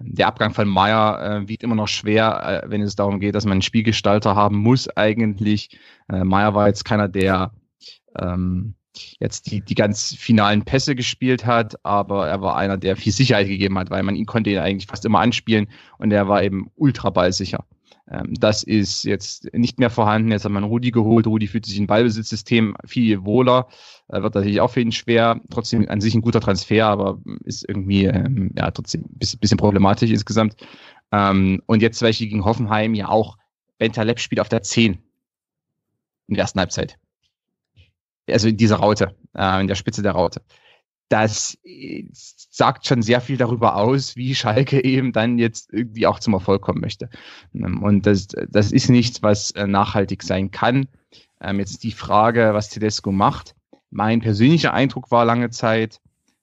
Der 0.00 0.28
Abgang 0.28 0.54
von 0.54 0.68
Meier 0.68 1.42
äh, 1.42 1.48
wiegt 1.48 1.62
immer 1.62 1.74
noch 1.74 1.88
schwer, 1.88 2.62
äh, 2.64 2.70
wenn 2.70 2.80
es 2.80 2.96
darum 2.96 3.20
geht, 3.20 3.34
dass 3.34 3.44
man 3.44 3.52
einen 3.52 3.62
Spielgestalter 3.62 4.34
haben 4.34 4.56
muss 4.56 4.88
eigentlich. 4.96 5.78
Äh, 6.10 6.24
Meier 6.24 6.54
war 6.54 6.68
jetzt 6.68 6.84
keiner, 6.84 7.08
der 7.08 7.52
ähm, 8.18 8.74
jetzt 9.20 9.50
die, 9.50 9.60
die 9.60 9.74
ganz 9.74 10.14
finalen 10.14 10.64
Pässe 10.64 10.94
gespielt 10.94 11.44
hat, 11.44 11.74
aber 11.84 12.28
er 12.28 12.40
war 12.40 12.56
einer, 12.56 12.78
der 12.78 12.96
viel 12.96 13.12
Sicherheit 13.12 13.46
gegeben 13.46 13.78
hat, 13.78 13.90
weil 13.90 14.02
man 14.02 14.16
ihn 14.16 14.24
konnte 14.24 14.48
ihn 14.48 14.58
eigentlich 14.58 14.86
fast 14.86 15.04
immer 15.04 15.20
anspielen 15.20 15.68
und 15.98 16.12
er 16.12 16.28
war 16.28 16.42
eben 16.42 16.70
ultra 16.76 17.10
ballsicher. 17.10 17.64
Ähm, 18.10 18.34
das 18.34 18.62
ist 18.62 19.04
jetzt 19.04 19.52
nicht 19.52 19.78
mehr 19.78 19.90
vorhanden. 19.90 20.30
Jetzt 20.30 20.44
hat 20.44 20.52
man 20.52 20.64
Rudi 20.64 20.90
geholt. 20.90 21.26
Rudi 21.26 21.46
fühlt 21.46 21.66
sich 21.66 21.78
im 21.78 21.86
Ballbesitzsystem 21.86 22.76
viel 22.84 23.24
wohler. 23.24 23.68
Äh, 24.08 24.22
wird 24.22 24.34
natürlich 24.34 24.60
auch 24.60 24.70
für 24.70 24.80
ihn 24.80 24.92
schwer. 24.92 25.40
Trotzdem 25.50 25.88
an 25.88 26.00
sich 26.00 26.14
ein 26.14 26.22
guter 26.22 26.40
Transfer, 26.40 26.86
aber 26.86 27.20
ist 27.44 27.68
irgendwie 27.68 28.04
ähm, 28.04 28.52
ja 28.56 28.70
trotzdem 28.70 29.02
ein 29.02 29.38
bisschen, 29.38 29.58
problematisch 29.58 30.10
insgesamt. 30.10 30.56
Ähm, 31.12 31.62
und 31.66 31.82
jetzt 31.82 31.98
zum 31.98 32.08
Beispiel 32.08 32.28
gegen 32.28 32.44
Hoffenheim 32.44 32.94
ja 32.94 33.08
auch 33.08 33.38
Bentaleb 33.78 34.20
spielt 34.20 34.40
auf 34.40 34.48
der 34.48 34.62
10 34.62 34.98
in 36.28 36.34
der 36.34 36.42
ersten 36.42 36.60
Halbzeit. 36.60 36.98
Also 38.28 38.48
in 38.48 38.56
dieser 38.56 38.76
Raute, 38.76 39.14
äh, 39.34 39.60
in 39.60 39.68
der 39.68 39.74
Spitze 39.74 40.02
der 40.02 40.12
Raute 40.12 40.42
das 41.08 41.56
äh, 41.64 42.04
sagt 42.12 42.86
schon 42.86 43.02
sehr 43.02 43.20
viel 43.20 43.36
darüber 43.36 43.76
aus, 43.76 44.16
wie 44.16 44.34
Schalke 44.34 44.82
eben 44.82 45.12
dann 45.12 45.38
jetzt 45.38 45.72
irgendwie 45.72 46.06
auch 46.06 46.18
zum 46.18 46.34
Erfolg 46.34 46.62
kommen 46.62 46.80
möchte. 46.80 47.08
Ähm, 47.54 47.82
und 47.82 48.06
das, 48.06 48.28
das 48.48 48.72
ist 48.72 48.88
nichts, 48.88 49.22
was 49.22 49.52
äh, 49.52 49.66
nachhaltig 49.66 50.22
sein 50.22 50.50
kann. 50.50 50.88
Ähm, 51.40 51.60
jetzt 51.60 51.84
die 51.84 51.92
Frage, 51.92 52.50
was 52.54 52.70
Tedesco 52.70 53.12
macht. 53.12 53.54
Mein 53.90 54.20
persönlicher 54.20 54.74
Eindruck 54.74 55.10
war 55.10 55.24
lange 55.24 55.50
Zeit, 55.50 56.00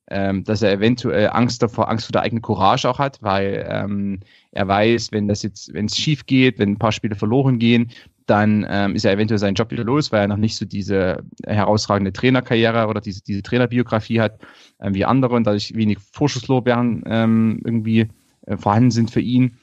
ähm, 0.09 0.43
dass 0.43 0.61
er 0.61 0.71
eventuell 0.71 1.29
Angst 1.29 1.61
davor, 1.61 1.89
Angst 1.89 2.05
vor 2.05 2.13
der 2.13 2.21
eigenen 2.21 2.41
Courage 2.41 2.89
auch 2.89 2.99
hat, 2.99 3.21
weil 3.21 4.23
er 4.51 4.67
weiß, 4.67 5.11
wenn 5.11 5.27
das 5.27 5.43
jetzt, 5.43 5.73
wenn 5.73 5.85
es 5.85 5.97
schief 5.97 6.25
geht, 6.25 6.59
wenn 6.59 6.71
ein 6.71 6.79
paar 6.79 6.91
Spiele 6.91 7.15
verloren 7.15 7.57
gehen, 7.57 7.91
dann 8.25 8.65
ähm, 8.69 8.95
ist 8.95 9.05
er 9.05 9.11
eventuell 9.11 9.39
seinen 9.39 9.55
Job 9.55 9.71
wieder 9.71 9.83
los, 9.83 10.11
weil 10.11 10.21
er 10.21 10.27
noch 10.27 10.37
nicht 10.37 10.55
so 10.55 10.65
diese 10.65 11.23
herausragende 11.45 12.13
Trainerkarriere 12.13 12.87
oder 12.87 13.01
diese, 13.01 13.23
diese 13.23 13.43
Trainerbiografie 13.43 14.21
hat 14.21 14.39
ähm, 14.79 14.93
wie 14.93 15.05
andere 15.05 15.35
und 15.35 15.45
dadurch 15.45 15.75
wenig 15.75 15.99
Vorschusslorbeeren 16.11 17.03
ähm, 17.05 17.61
irgendwie 17.65 18.09
äh, 18.45 18.57
vorhanden 18.57 18.91
sind 18.91 19.11
für 19.11 19.21
ihn. 19.21 19.57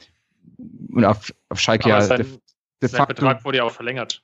Und 0.93 1.05
auf, 1.05 1.33
auf 1.49 1.59
Schalke 1.59 1.89
ja. 1.89 2.01
Sein, 2.01 2.19
de, 2.19 2.27
de 2.27 2.89
sein 2.89 2.99
facto, 2.99 3.15
Vertrag 3.15 3.45
wurde 3.45 3.59
ja 3.59 3.65
auch 3.65 3.73
verlängert. 3.73 4.23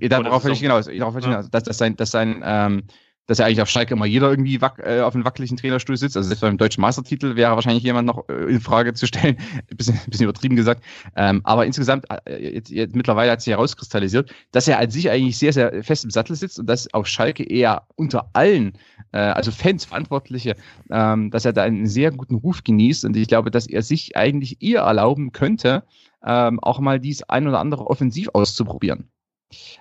Ja, 0.00 0.08
darauf 0.08 0.44
will 0.44 0.52
ich 0.52 0.60
hinaus. 0.60 0.86
Darauf 0.86 1.16
ich 1.16 1.24
hinaus. 1.24 1.50
Dass, 1.50 1.64
dass 1.64 1.78
sein, 1.78 1.96
dass 1.96 2.10
sein 2.10 2.42
ähm, 2.44 2.84
dass 3.26 3.38
ja 3.38 3.46
eigentlich 3.46 3.62
auf 3.62 3.70
Schalke 3.70 3.94
immer 3.94 4.06
jeder 4.06 4.30
irgendwie 4.30 4.56
äh, 4.56 5.00
auf 5.00 5.14
einem 5.14 5.24
wackeligen 5.24 5.56
Trainerstuhl 5.56 5.96
sitzt. 5.96 6.16
Also 6.16 6.28
selbst 6.28 6.42
beim 6.42 6.58
deutschen 6.58 6.82
Meistertitel 6.82 7.36
wäre 7.36 7.54
wahrscheinlich 7.54 7.82
jemand 7.82 8.06
noch 8.06 8.28
äh, 8.28 8.52
in 8.52 8.60
Frage 8.60 8.92
zu 8.94 9.06
stellen. 9.06 9.36
ein 9.70 9.76
bisschen, 9.76 9.94
ein 9.94 10.10
bisschen 10.10 10.24
übertrieben 10.24 10.56
gesagt. 10.56 10.82
Ähm, 11.16 11.40
aber 11.44 11.64
insgesamt, 11.64 12.04
äh, 12.26 12.54
jetzt, 12.54 12.70
jetzt, 12.70 12.94
mittlerweile 12.94 13.32
hat 13.32 13.40
sich 13.40 13.52
herauskristallisiert, 13.52 14.30
dass 14.52 14.68
er 14.68 14.78
an 14.78 14.90
sich 14.90 15.10
eigentlich 15.10 15.38
sehr, 15.38 15.52
sehr 15.52 15.82
fest 15.82 16.04
im 16.04 16.10
Sattel 16.10 16.36
sitzt 16.36 16.58
und 16.58 16.66
dass 16.66 16.92
auf 16.92 17.06
Schalke 17.06 17.44
eher 17.44 17.86
unter 17.94 18.28
allen, 18.34 18.74
äh, 19.12 19.18
also 19.18 19.50
Fans, 19.50 19.86
Verantwortliche, 19.86 20.56
ähm, 20.90 21.30
dass 21.30 21.44
er 21.44 21.52
da 21.54 21.62
einen 21.62 21.86
sehr 21.86 22.10
guten 22.10 22.34
Ruf 22.34 22.62
genießt. 22.62 23.06
Und 23.06 23.16
ich 23.16 23.28
glaube, 23.28 23.50
dass 23.50 23.66
er 23.66 23.82
sich 23.82 24.16
eigentlich 24.16 24.60
eher 24.60 24.82
erlauben 24.82 25.32
könnte, 25.32 25.84
ähm, 26.26 26.60
auch 26.60 26.78
mal 26.78 27.00
dies 27.00 27.22
ein 27.22 27.48
oder 27.48 27.60
andere 27.60 27.86
offensiv 27.86 28.28
auszuprobieren 28.32 29.08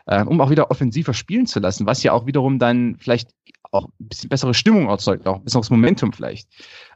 äh, 0.05 0.23
um 0.23 0.39
auch 0.41 0.49
wieder 0.49 0.71
offensiver 0.71 1.13
spielen 1.13 1.45
zu 1.45 1.59
lassen, 1.59 1.85
was 1.85 2.03
ja 2.03 2.13
auch 2.13 2.25
wiederum 2.25 2.59
dann 2.59 2.97
vielleicht 2.99 3.31
auch 3.71 3.85
ein 3.85 4.07
bisschen 4.07 4.29
bessere 4.29 4.53
Stimmung 4.53 4.87
erzeugt, 4.87 5.27
auch 5.27 5.37
ein 5.37 5.43
besseres 5.43 5.69
Momentum 5.69 6.13
vielleicht. 6.13 6.47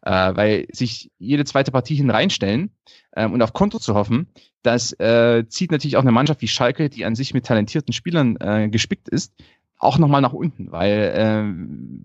Äh, 0.03 0.35
weil 0.35 0.67
sich 0.71 1.11
jede 1.17 1.43
zweite 1.45 1.71
Partie 1.71 1.95
hineinstellen 1.95 2.71
ähm, 3.15 3.33
und 3.33 3.41
auf 3.41 3.53
Konto 3.53 3.79
zu 3.79 3.95
hoffen, 3.95 4.27
das 4.61 4.93
äh, 4.99 5.45
zieht 5.47 5.71
natürlich 5.71 5.97
auch 5.97 6.01
eine 6.01 6.11
Mannschaft 6.11 6.41
wie 6.41 6.47
Schalke, 6.47 6.89
die 6.89 7.05
an 7.05 7.15
sich 7.15 7.33
mit 7.33 7.45
talentierten 7.45 7.93
Spielern 7.93 8.37
äh, 8.39 8.69
gespickt 8.69 9.09
ist, 9.09 9.33
auch 9.79 9.97
nochmal 9.97 10.21
nach 10.21 10.33
unten, 10.33 10.71
weil 10.71 10.91
äh, 10.91 11.43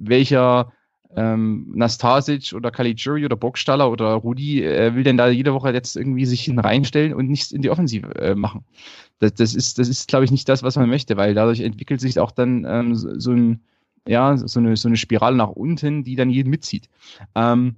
welcher 0.07 0.73
ähm, 1.17 1.71
Nastasic 1.75 2.53
oder 2.55 2.71
Caligiuri 2.71 3.25
oder 3.25 3.37
Burgstaller 3.37 3.91
oder 3.91 4.15
Rudi 4.15 4.65
äh, 4.65 4.95
will 4.95 5.05
denn 5.05 5.17
da 5.17 5.29
jede 5.29 5.53
Woche 5.53 5.73
jetzt 5.73 5.97
irgendwie 5.97 6.27
sich 6.27 6.43
hineinstellen 6.45 7.15
und 7.15 7.29
nichts 7.29 7.53
in 7.53 7.63
die 7.63 7.71
Offensive 7.71 8.15
äh, 8.17 8.35
machen. 8.35 8.65
Das, 9.19 9.35
das 9.35 9.55
ist, 9.55 9.79
das 9.79 9.89
ist, 9.89 10.09
glaube 10.09 10.25
ich, 10.25 10.31
nicht 10.31 10.49
das, 10.49 10.63
was 10.63 10.77
man 10.77 10.89
möchte, 10.89 11.17
weil 11.17 11.35
dadurch 11.35 11.61
entwickelt 11.61 12.01
sich 12.01 12.19
auch 12.19 12.31
dann 12.31 12.65
ähm, 12.67 12.95
so, 12.95 13.19
so, 13.19 13.33
ein, 13.33 13.61
ja, 14.07 14.37
so 14.37 14.59
eine, 14.59 14.77
so 14.77 14.89
eine 14.89 14.97
Spirale 14.97 15.37
nach 15.37 15.51
unten, 15.51 16.05
die 16.05 16.17
dann 16.17 16.31
jeden 16.31 16.51
mitzieht. 16.51 16.89
Ähm, 17.35 17.77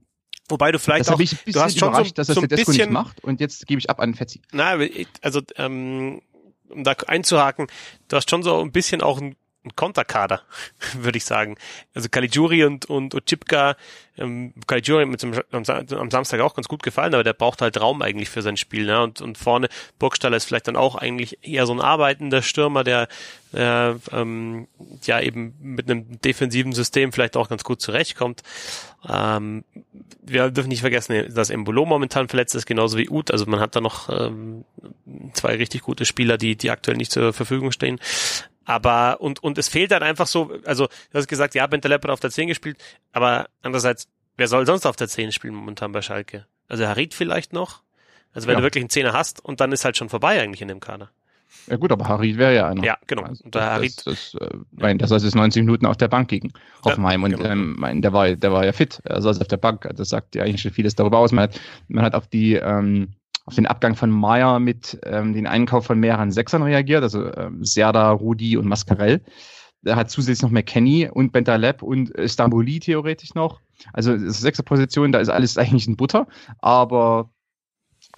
Wobei 0.49 0.73
du 0.73 0.79
vielleicht 0.79 1.09
auch, 1.09 1.21
ich 1.21 1.37
du 1.45 1.61
hast 1.61 1.79
schon 1.79 1.95
so, 1.95 2.03
dass 2.03 2.27
das 2.27 2.35
so 2.35 2.43
ein 2.43 2.49
der 2.49 2.57
bisschen, 2.57 2.75
nicht 2.75 2.91
macht 2.91 3.25
und 3.25 3.41
jetzt 3.41 3.67
gebe 3.67 3.79
ich 3.79 3.89
ab 3.89 3.99
an 3.99 4.15
Fetzi. 4.15 4.43
Na, 4.53 4.77
also 5.23 5.41
ähm, 5.57 6.21
um 6.69 6.85
da 6.85 6.93
einzuhaken, 7.07 7.67
du 8.09 8.17
hast 8.17 8.31
schon 8.31 8.43
so 8.43 8.61
ein 8.61 8.71
bisschen 8.71 9.01
auch 9.01 9.21
ein 9.21 9.37
ein 9.65 9.75
Konterkader, 9.77 10.43
würde 10.95 11.19
ich 11.19 11.25
sagen. 11.25 11.57
Also 11.95 12.09
Caligiuri 12.09 12.65
und, 12.65 12.87
und 12.87 13.15
Ochipka, 13.15 13.77
ähm, 14.17 14.53
Caligiuri 14.67 15.07
mit 15.07 15.23
dem, 15.23 15.35
am, 15.51 15.65
am, 15.65 16.11
Samstag 16.11 16.41
auch 16.41 16.55
ganz 16.55 16.69
gut 16.69 16.83
gefallen, 16.83 17.15
aber 17.15 17.25
der 17.25 17.33
braucht 17.33 17.63
halt 17.63 17.81
Raum 17.81 18.03
eigentlich 18.03 18.29
für 18.29 18.43
sein 18.43 18.57
Spiel. 18.57 18.87
Ne? 18.87 19.03
Und, 19.03 19.21
und 19.21 19.39
vorne 19.39 19.69
Burgstaller 19.99 20.37
ist 20.37 20.45
vielleicht 20.45 20.69
dann 20.69 20.77
auch 20.77 20.95
eigentlich 20.95 21.39
eher 21.43 21.67
so 21.67 21.73
ein 21.73 21.81
arbeitender 21.81 22.43
Stürmer, 22.43 22.85
der 22.85 23.09
äh, 23.55 23.91
ähm, 24.13 24.69
ja 25.05 25.21
eben 25.21 25.55
mit 25.61 25.91
einem 25.91 26.21
defensiven 26.21 26.73
System 26.73 27.13
vielleicht 27.13 27.37
auch 27.37 27.49
ganz 27.49 27.65
gut 27.65 27.81
zurechtkommt. 27.81 28.43
Ähm, 29.09 29.65
wir 30.23 30.51
dürfen 30.51 30.69
nicht 30.69 30.81
vergessen, 30.81 31.35
dass 31.35 31.51
Embolo 31.51 31.85
momentan 31.85 32.29
verletzt 32.29 32.55
ist, 32.55 32.67
genauso 32.67 32.97
wie 32.99 33.09
Ut. 33.09 33.31
Also 33.31 33.47
man 33.47 33.61
hat 33.61 33.77
da 33.77 33.81
noch 33.81 34.09
ähm, 34.09 34.65
zwei 35.35 35.57
richtig 35.57 35.83
gute 35.83 36.05
Spieler, 36.05 36.39
die, 36.39 36.57
die 36.57 36.71
aktuell 36.71 36.97
nicht 36.97 37.13
zur 37.13 37.33
Verfügung 37.33 37.73
stehen. 37.73 38.01
Aber, 38.65 39.21
und, 39.21 39.43
und 39.43 39.59
es 39.59 39.69
fehlt 39.69 39.91
dann 39.91 40.03
einfach 40.03 40.27
so, 40.27 40.53
also, 40.65 40.87
du 40.87 41.19
hast 41.19 41.29
gesagt, 41.29 41.55
ja, 41.55 41.67
Bentaleb 41.67 42.03
hat 42.05 42.11
auf 42.11 42.21
der 42.21 42.31
10 42.31 42.49
gespielt, 42.49 42.79
aber 43.13 43.49
andererseits, 43.63 44.09
wer 44.37 44.49
soll 44.49 44.67
sonst 44.67 44.87
auf 44.87 44.97
der 44.97 45.09
10 45.09 45.33
spielen 45.33 45.55
momentan 45.55 45.93
bei 45.93 46.03
Schalke? 46.03 46.47
Also 46.69 46.87
Harit 46.87 47.15
vielleicht 47.15 47.53
noch? 47.53 47.83
Also 48.33 48.49
wenn 48.49 48.55
ja. 48.55 48.61
du 48.61 48.65
wirklich 48.65 48.83
einen 48.83 48.91
Zehner 48.91 49.13
hast 49.13 49.45
und 49.45 49.61
dann 49.61 49.71
ist 49.73 49.85
halt 49.85 49.97
schon 49.97 50.09
vorbei 50.09 50.41
eigentlich 50.41 50.63
in 50.63 50.69
dem 50.69 50.81
Kader. 50.81 51.11
Ja 51.69 51.77
gut, 51.77 51.93
aber 51.93 52.09
Harit 52.09 52.37
wäre 52.37 52.55
ja 52.55 52.69
einer. 52.69 52.83
Ja, 52.83 52.99
genau. 53.07 53.23
Also, 53.23 53.45
und 53.45 53.55
der 53.55 53.63
Harit, 53.63 54.07
das, 54.07 54.33
das, 54.33 54.43
äh, 54.43 54.57
mein, 54.73 54.99
der 54.99 55.09
saß 55.09 55.23
jetzt 55.23 55.37
90 55.37 55.63
Minuten 55.63 55.87
auf 55.87 55.97
der 55.97 56.09
Bank 56.09 56.29
gegen 56.29 56.53
Hoffenheim 56.85 57.21
ja, 57.21 57.27
und 57.27 57.37
genau. 57.37 57.49
ähm, 57.49 57.77
mein, 57.79 58.03
der 58.03 58.13
war, 58.13 58.35
der 58.35 58.53
war 58.53 58.65
ja 58.65 58.73
fit. 58.73 59.01
Er 59.05 59.23
saß 59.23 59.41
auf 59.41 59.49
der 59.49 59.57
Bank. 59.57 59.89
Das 59.95 60.09
sagt 60.09 60.35
ja 60.35 60.43
eigentlich 60.43 60.63
schon 60.63 60.73
vieles 60.73 60.95
darüber 60.95 61.19
aus. 61.19 61.33
Man 61.33 61.45
hat, 61.45 61.61
man 61.89 62.05
hat 62.05 62.15
auf 62.15 62.27
die 62.27 62.55
ähm, 62.55 63.15
auf 63.45 63.55
den 63.55 63.67
Abgang 63.67 63.95
von 63.95 64.11
Meyer 64.11 64.59
mit 64.59 64.99
ähm, 65.05 65.35
den 65.35 65.47
Einkauf 65.47 65.87
von 65.87 66.01
mehreren 66.01 66.33
Sechsern 66.33 66.63
reagiert, 66.63 67.03
also 67.03 67.33
ähm, 67.35 67.65
Serda, 67.65 68.11
Rudi 68.11 68.57
und 68.57 68.67
Mascarell. 68.67 69.23
Er 69.85 69.97
hat 69.97 70.11
zusätzlich 70.11 70.43
noch 70.43 70.51
McKenny 70.51 71.11
und 71.13 71.33
Bentaleb 71.33 71.83
und 71.83 72.13
Stamboli 72.25 72.81
theoretisch 72.81 73.35
noch. 73.35 73.61
Also 73.93 74.17
sechste 74.17 74.63
Position, 74.63 75.13
da 75.13 75.19
ist 75.19 75.29
alles 75.29 75.59
eigentlich 75.59 75.87
in 75.87 75.97
Butter, 75.97 76.27
aber 76.59 77.31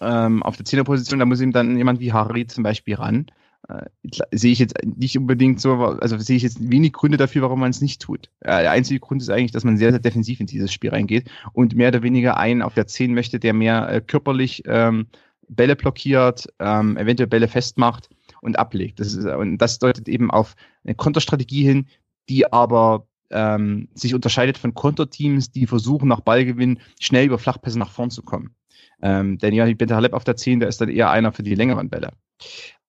ähm, 0.01 0.43
auf 0.43 0.57
der 0.57 0.65
Zehnerposition, 0.65 1.19
da 1.19 1.27
muss 1.27 1.41
ihm 1.41 1.53
dann 1.53 1.77
jemand 1.77 2.01
wie 2.01 2.13
Harry 2.13 2.47
zum 2.47 2.63
Beispiel 2.63 2.95
ran. 2.95 3.27
Äh, 3.69 3.87
sehe 4.31 4.53
ich 4.53 4.59
jetzt 4.61 4.77
nicht 4.85 5.19
unbedingt 5.19 5.61
so, 5.61 5.75
also 5.75 6.19
sehe 6.19 6.37
ich 6.37 6.43
jetzt 6.45 6.71
wenig 6.71 6.93
Gründe 6.93 7.17
dafür, 7.17 7.43
warum 7.43 7.61
man 7.61 7.71
es 7.71 7.81
nicht 7.81 8.01
tut. 8.01 8.31
Äh, 8.41 8.63
der 8.63 8.71
einzige 8.71 9.01
Grund 9.01 9.23
ist 9.23 9.31
eigentlich, 9.31 9.53
dass 9.53 9.65
man 9.65 9.77
sehr, 9.77 9.91
sehr 9.91 9.99
defensiv 9.99 10.41
in 10.41 10.47
dieses 10.47 10.73
Spiel 10.73 10.91
reingeht 10.91 11.31
und 11.53 11.75
mehr 11.75 11.89
oder 11.89 12.03
weniger 12.03 12.37
einen 12.37 12.63
auf 12.63 12.75
der 12.75 12.87
10 12.87 13.13
möchte, 13.15 13.41
der 13.41 13.55
mehr 13.55 13.89
äh, 13.89 14.01
körperlich 14.01 14.63
ähm, 14.67 15.07
Bälle 15.49 15.77
blockiert, 15.77 16.47
ähm, 16.59 16.97
eventuell 16.97 17.29
Bälle 17.29 17.49
festmacht 17.49 18.09
und 18.41 18.59
ablegt. 18.59 19.01
Das 19.01 19.15
ist, 19.15 19.27
und 19.27 19.59
das 19.59 19.79
deutet 19.79 20.09
eben 20.09 20.31
auf 20.31 20.55
eine 20.85 20.95
Konterstrategie 20.95 21.65
hin, 21.65 21.87
die 22.29 22.53
aber 22.53 23.07
ähm, 23.31 23.89
sich 23.95 24.15
unterscheidet 24.15 24.59
von 24.59 24.75
Konterteams, 24.75 25.51
die 25.51 25.67
versuchen 25.67 26.09
nach 26.09 26.21
Ballgewinn 26.21 26.79
schnell 27.01 27.27
über 27.27 27.39
Flachpässe 27.39 27.79
nach 27.79 27.91
vorn 27.91 28.11
zu 28.11 28.23
kommen. 28.23 28.55
Ähm, 29.03 29.39
denn 29.39 29.55
ja, 29.55 29.73
Bentaleb 29.75 30.13
auf 30.13 30.25
der 30.25 30.37
10, 30.37 30.61
der 30.61 30.69
ist 30.69 30.81
dann 30.81 30.89
eher 30.89 31.11
einer 31.11 31.33
für 31.33 31.43
die 31.43 31.55
längeren 31.55 31.91
Bälle. 31.91 32.13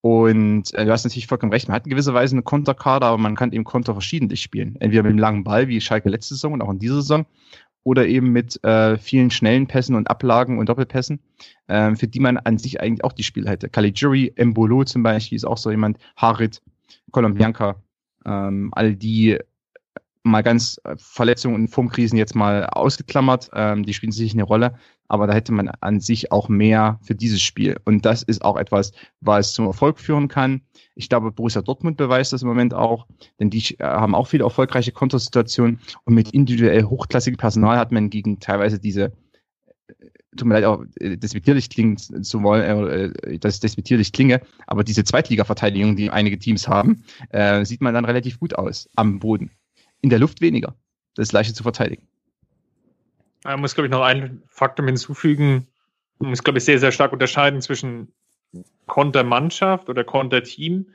Und 0.01 0.73
äh, 0.73 0.85
du 0.85 0.91
hast 0.91 1.03
natürlich 1.03 1.27
vollkommen 1.27 1.51
recht, 1.51 1.67
man 1.67 1.75
hat 1.75 1.85
in 1.85 1.89
gewisser 1.89 2.13
Weise 2.13 2.35
eine 2.35 2.43
Konterkader, 2.43 3.07
aber 3.07 3.17
man 3.17 3.35
kann 3.35 3.51
eben 3.51 3.63
Konter 3.63 3.93
verschiedentlich 3.93 4.41
spielen. 4.41 4.75
Entweder 4.79 5.03
mit 5.03 5.11
dem 5.11 5.17
langen 5.17 5.43
Ball, 5.43 5.67
wie 5.67 5.81
Schalke 5.81 6.09
letzte 6.09 6.35
Saison 6.35 6.53
und 6.53 6.61
auch 6.61 6.71
in 6.71 6.79
dieser 6.79 6.95
Saison, 6.95 7.25
oder 7.83 8.05
eben 8.05 8.31
mit 8.31 8.61
äh, 8.63 8.97
vielen 8.97 9.31
schnellen 9.31 9.65
Pässen 9.65 9.95
und 9.95 10.09
Ablagen 10.09 10.59
und 10.59 10.67
Doppelpässen, 10.67 11.21
äh, 11.67 11.95
für 11.95 12.07
die 12.07 12.19
man 12.19 12.37
an 12.37 12.57
sich 12.57 12.81
eigentlich 12.81 13.03
auch 13.03 13.13
die 13.13 13.23
Spiele 13.23 13.49
hätte. 13.49 13.69
Caligiuri, 13.69 14.33
Embolo 14.35 14.83
zum 14.83 15.03
Beispiel 15.03 15.37
ist 15.37 15.45
auch 15.45 15.57
so 15.57 15.71
jemand, 15.71 15.97
Harit, 16.17 16.61
Colombianca, 17.11 17.81
ähm, 18.25 18.71
all 18.73 18.93
die 18.95 19.39
mal 20.28 20.43
ganz 20.43 20.80
äh, 20.84 20.95
Verletzungen 20.97 21.55
und 21.55 21.67
Formkrisen 21.69 22.17
jetzt 22.17 22.36
mal 22.36 22.65
ausgeklammert, 22.65 23.49
ähm, 23.53 23.84
die 23.84 23.93
spielen 23.93 24.11
sicherlich 24.11 24.34
eine 24.34 24.43
Rolle, 24.43 24.75
aber 25.07 25.28
da 25.28 25.34
hätte 25.34 25.53
man 25.53 25.69
an 25.82 25.99
sich 25.99 26.32
auch 26.32 26.49
mehr 26.49 26.99
für 27.01 27.15
dieses 27.15 27.41
Spiel. 27.41 27.78
Und 27.86 28.05
das 28.05 28.23
ist 28.23 28.43
auch 28.43 28.57
etwas, 28.57 28.91
was 29.21 29.53
zum 29.53 29.65
Erfolg 29.65 29.99
führen 29.99 30.28
kann. 30.28 30.61
Ich 30.95 31.09
glaube, 31.09 31.32
Borussia 31.32 31.61
Dortmund 31.61 31.97
beweist 31.97 32.34
das 32.34 32.41
im 32.41 32.47
Moment 32.47 32.73
auch, 32.73 33.07
denn 33.39 33.49
die 33.49 33.75
äh, 33.80 33.84
haben 33.84 34.15
auch 34.15 34.28
viele 34.28 34.43
erfolgreiche 34.43 34.91
Kontersituationen 34.91 35.80
und 36.05 36.13
mit 36.13 36.32
individuell 36.32 36.84
hochklassigem 36.84 37.38
Personal 37.38 37.78
hat 37.78 37.91
man 37.91 38.09
gegen 38.09 38.39
teilweise 38.39 38.80
diese 38.80 39.13
äh, 39.88 39.93
tut 40.36 40.47
mir 40.47 40.55
leid, 40.55 40.65
auch 40.65 40.84
despektierlich 40.99 41.69
klingen 41.69 41.97
zu 41.97 42.43
wollen, 42.43 42.88
äh, 42.88 43.39
dass 43.39 43.55
ich 43.55 43.61
despektierlich 43.61 44.11
klinge, 44.11 44.41
aber 44.67 44.84
diese 44.84 45.03
Zweitliga-Verteidigung, 45.03 45.95
die 45.95 46.09
einige 46.09 46.38
Teams 46.38 46.67
haben, 46.67 47.03
äh, 47.30 47.65
sieht 47.65 47.82
man 47.82 47.93
dann 47.93 48.05
relativ 48.05 48.39
gut 48.39 48.55
aus 48.55 48.89
am 48.95 49.19
Boden. 49.19 49.51
In 50.07 50.09
der 50.09 50.19
Luft 50.19 50.39
weniger. 50.39 50.73
Das 51.15 51.27
ist 51.27 51.31
leichter 51.33 51.53
zu 51.53 51.63
verteidigen. 51.63 52.07
Man 53.43 53.59
muss, 53.59 53.75
glaube 53.75 53.87
ich, 53.87 53.91
noch 53.91 54.03
einen 54.03 54.41
Faktor 54.47 54.85
hinzufügen. 54.85 55.67
Man 56.19 56.29
muss, 56.29 56.45
glaube 56.45 56.59
ich, 56.59 56.63
sehr, 56.63 56.79
sehr 56.79 56.93
stark 56.93 57.11
unterscheiden 57.11 57.61
zwischen 57.61 58.13
Kontermannschaft 58.85 59.89
oder 59.89 60.05
Konterteam 60.05 60.87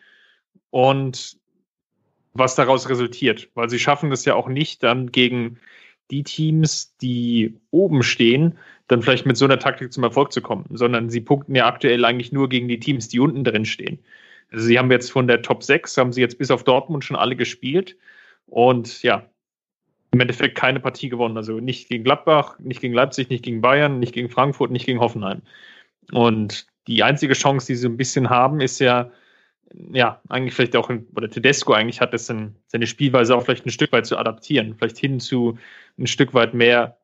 und 0.71 1.37
was 2.33 2.55
daraus 2.55 2.89
resultiert. 2.89 3.51
Weil 3.53 3.69
sie 3.69 3.79
schaffen 3.79 4.09
das 4.09 4.25
ja 4.25 4.35
auch 4.35 4.49
nicht 4.49 4.83
dann 4.83 5.13
gegen 5.13 5.59
die 6.11 6.23
Teams, 6.23 6.97
die 6.97 7.61
oben 7.71 8.03
stehen, 8.03 8.57
dann 8.89 9.03
vielleicht 9.03 9.27
mit 9.27 9.37
so 9.37 9.45
einer 9.45 9.59
Taktik 9.59 9.93
zum 9.93 10.05
Erfolg 10.05 10.33
zu 10.33 10.41
kommen, 10.41 10.65
sondern 10.71 11.11
sie 11.11 11.21
punkten 11.21 11.55
ja 11.55 11.67
aktuell 11.67 12.07
eigentlich 12.07 12.33
nur 12.33 12.49
gegen 12.49 12.67
die 12.67 12.81
Teams, 12.81 13.11
die 13.11 13.21
unten 13.21 13.45
drin 13.45 13.67
stehen. 13.67 13.99
Also 14.51 14.65
sie 14.65 14.79
haben 14.79 14.91
jetzt 14.91 15.13
von 15.13 15.27
der 15.27 15.43
Top 15.43 15.63
6, 15.63 15.99
haben 15.99 16.15
sie 16.15 16.23
jetzt 16.23 16.39
bis 16.39 16.51
auf 16.51 16.65
Dortmund 16.65 17.05
schon 17.05 17.19
alle 17.19 17.37
gespielt. 17.37 17.99
Und 18.53 19.03
ja, 19.03 19.25
im 20.11 20.21
Endeffekt 20.21 20.59
keine 20.59 20.79
Partie 20.79 21.09
gewonnen. 21.09 21.39
Also 21.39 21.59
nicht 21.59 21.89
gegen 21.89 22.05
Gladbach, 22.05 22.59
nicht 22.59 22.83
gegen 22.83 22.93
Leipzig, 22.93 23.31
nicht 23.31 23.43
gegen 23.43 23.63
Bayern, 23.63 23.99
nicht 23.99 24.13
gegen 24.13 24.29
Frankfurt, 24.29 24.71
nicht 24.71 24.85
gegen 24.85 25.01
Hoffenheim. 25.01 25.41
Und 26.13 26.67
die 26.87 27.03
einzige 27.03 27.33
Chance, 27.33 27.69
die 27.69 27.77
sie 27.77 27.89
ein 27.89 27.97
bisschen 27.97 28.29
haben, 28.29 28.61
ist 28.61 28.79
ja, 28.79 29.11
ja, 29.91 30.21
eigentlich 30.29 30.53
vielleicht 30.53 30.77
auch, 30.77 30.91
oder 31.17 31.31
Tedesco 31.31 31.73
eigentlich 31.73 32.03
hat 32.03 32.13
es 32.13 32.27
seine 32.27 32.87
Spielweise 32.87 33.35
auch 33.35 33.43
vielleicht 33.43 33.65
ein 33.65 33.71
Stück 33.71 33.91
weit 33.93 34.05
zu 34.05 34.19
adaptieren, 34.19 34.75
vielleicht 34.77 34.99
hin 34.99 35.19
zu 35.19 35.59
ein 35.99 36.07
Stück 36.07 36.35
weit 36.35 36.53
mehr 36.53 36.99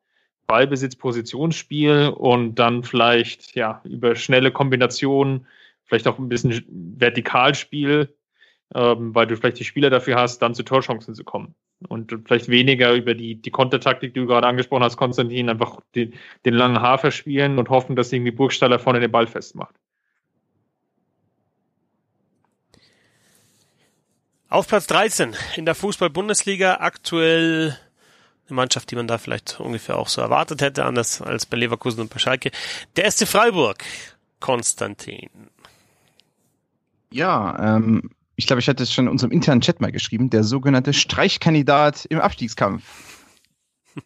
Ballbesitz, 0.45 0.95
Positionsspiel 0.95 2.13
und 2.15 2.55
dann 2.59 2.83
vielleicht, 2.83 3.55
ja, 3.55 3.81
über 3.85 4.15
schnelle 4.15 4.51
Kombinationen, 4.51 5.47
vielleicht 5.85 6.07
auch 6.07 6.19
ein 6.19 6.29
bisschen 6.29 6.63
Vertikalspiel, 6.99 8.13
ähm, 8.75 9.15
weil 9.15 9.27
du 9.27 9.35
vielleicht 9.35 9.59
die 9.59 9.65
Spieler 9.65 9.89
dafür 9.89 10.15
hast, 10.17 10.39
dann 10.39 10.55
zu 10.55 10.63
Torchancen 10.63 11.15
zu 11.15 11.23
kommen 11.23 11.55
und 11.87 12.13
vielleicht 12.25 12.49
weniger 12.49 12.93
über 12.93 13.13
die, 13.13 13.35
die 13.35 13.51
Kontertaktik, 13.51 14.13
die 14.13 14.19
du 14.19 14.27
gerade 14.27 14.47
angesprochen 14.47 14.83
hast, 14.83 14.97
Konstantin, 14.97 15.49
einfach 15.49 15.79
die, 15.95 16.11
den 16.45 16.53
langen 16.53 16.81
Hafer 16.81 17.11
spielen 17.11 17.57
und 17.57 17.69
hoffen, 17.69 17.95
dass 17.95 18.11
irgendwie 18.11 18.31
Burgstaller 18.31 18.79
vorne 18.79 18.99
den 18.99 19.11
Ball 19.11 19.27
festmacht. 19.27 19.75
Auf 24.49 24.67
Platz 24.67 24.87
13 24.87 25.35
in 25.55 25.65
der 25.65 25.75
Fußball-Bundesliga 25.75 26.77
aktuell 26.79 27.77
eine 28.47 28.55
Mannschaft, 28.55 28.89
die 28.89 28.95
man 28.95 29.07
da 29.07 29.19
vielleicht 29.19 29.59
ungefähr 29.59 29.97
auch 29.97 30.07
so 30.07 30.21
erwartet 30.21 30.61
hätte, 30.61 30.85
anders 30.85 31.21
als 31.21 31.45
bei 31.45 31.57
Leverkusen 31.57 32.01
und 32.01 32.11
bei 32.11 32.17
Schalke. 32.17 32.49
Der 32.95 33.09
SC 33.09 33.27
Freiburg, 33.27 33.83
Konstantin. 34.39 35.29
Ja, 37.11 37.75
ähm, 37.77 38.09
ich 38.39 38.47
glaube, 38.47 38.61
ich 38.61 38.69
hatte 38.69 38.83
es 38.83 38.93
schon 38.93 39.05
in 39.05 39.11
unserem 39.11 39.31
internen 39.31 39.59
Chat 39.59 39.81
mal 39.81 39.91
geschrieben, 39.91 40.29
der 40.29 40.45
sogenannte 40.45 40.93
Streichkandidat 40.93 42.05
im 42.05 42.19
Abstiegskampf. 42.19 42.83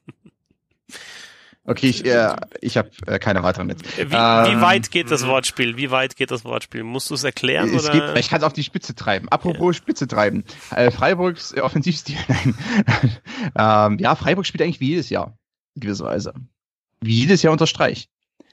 Okay, 1.66 1.88
ich, 1.88 2.06
äh, 2.06 2.36
ich 2.60 2.76
habe 2.76 2.90
äh, 3.08 3.20
keine 3.20 3.42
weiteren 3.42 3.68
mit. 3.68 3.82
Wie, 3.98 4.02
ähm, 4.02 4.10
wie 4.10 4.62
weit 4.62 4.92
geht 4.92 5.10
das 5.10 5.26
Wortspiel? 5.26 5.78
Wie 5.78 5.92
weit 5.92 6.18
geht 6.18 6.30
das 6.30 6.44
Wortspiel? 6.44 6.84
Musst 6.84 7.10
du 7.10 7.14
es 7.14 7.24
erklären? 7.24 7.74
Es 7.74 7.86
oder? 7.86 8.12
Geht, 8.12 8.18
ich 8.20 8.30
kann 8.30 8.40
es 8.40 8.44
auf 8.44 8.52
die 8.52 8.64
Spitze 8.64 8.96
treiben. 8.96 9.30
Apropos 9.30 9.78
ja. 9.78 9.82
Spitze 9.82 10.06
treiben. 10.06 10.44
Äh, 10.72 10.92
Freiburgs 10.92 11.56
Offensivstil. 11.56 12.18
ähm, 13.58 13.98
ja, 13.98 14.16
Freiburg 14.16 14.46
spielt 14.46 14.62
eigentlich 14.62 14.82
wie 14.82 14.90
jedes 14.90 15.10
Jahr. 15.10 15.38
In 15.76 15.84
gewisser 15.84 16.04
Weise. 16.04 16.34
Wie 17.00 17.22
jedes 17.22 17.42
Jahr 17.44 17.54
unter 17.54 17.66
Streich. 17.66 18.10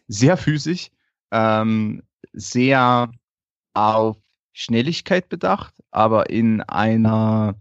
Sehr 0.06 0.36
physisch, 0.36 0.92
ähm, 1.32 2.04
sehr 2.32 3.10
auf 3.74 4.18
Schnelligkeit 4.60 5.28
bedacht, 5.28 5.74
aber 5.90 6.28
in 6.30 6.60
einer 6.60 7.54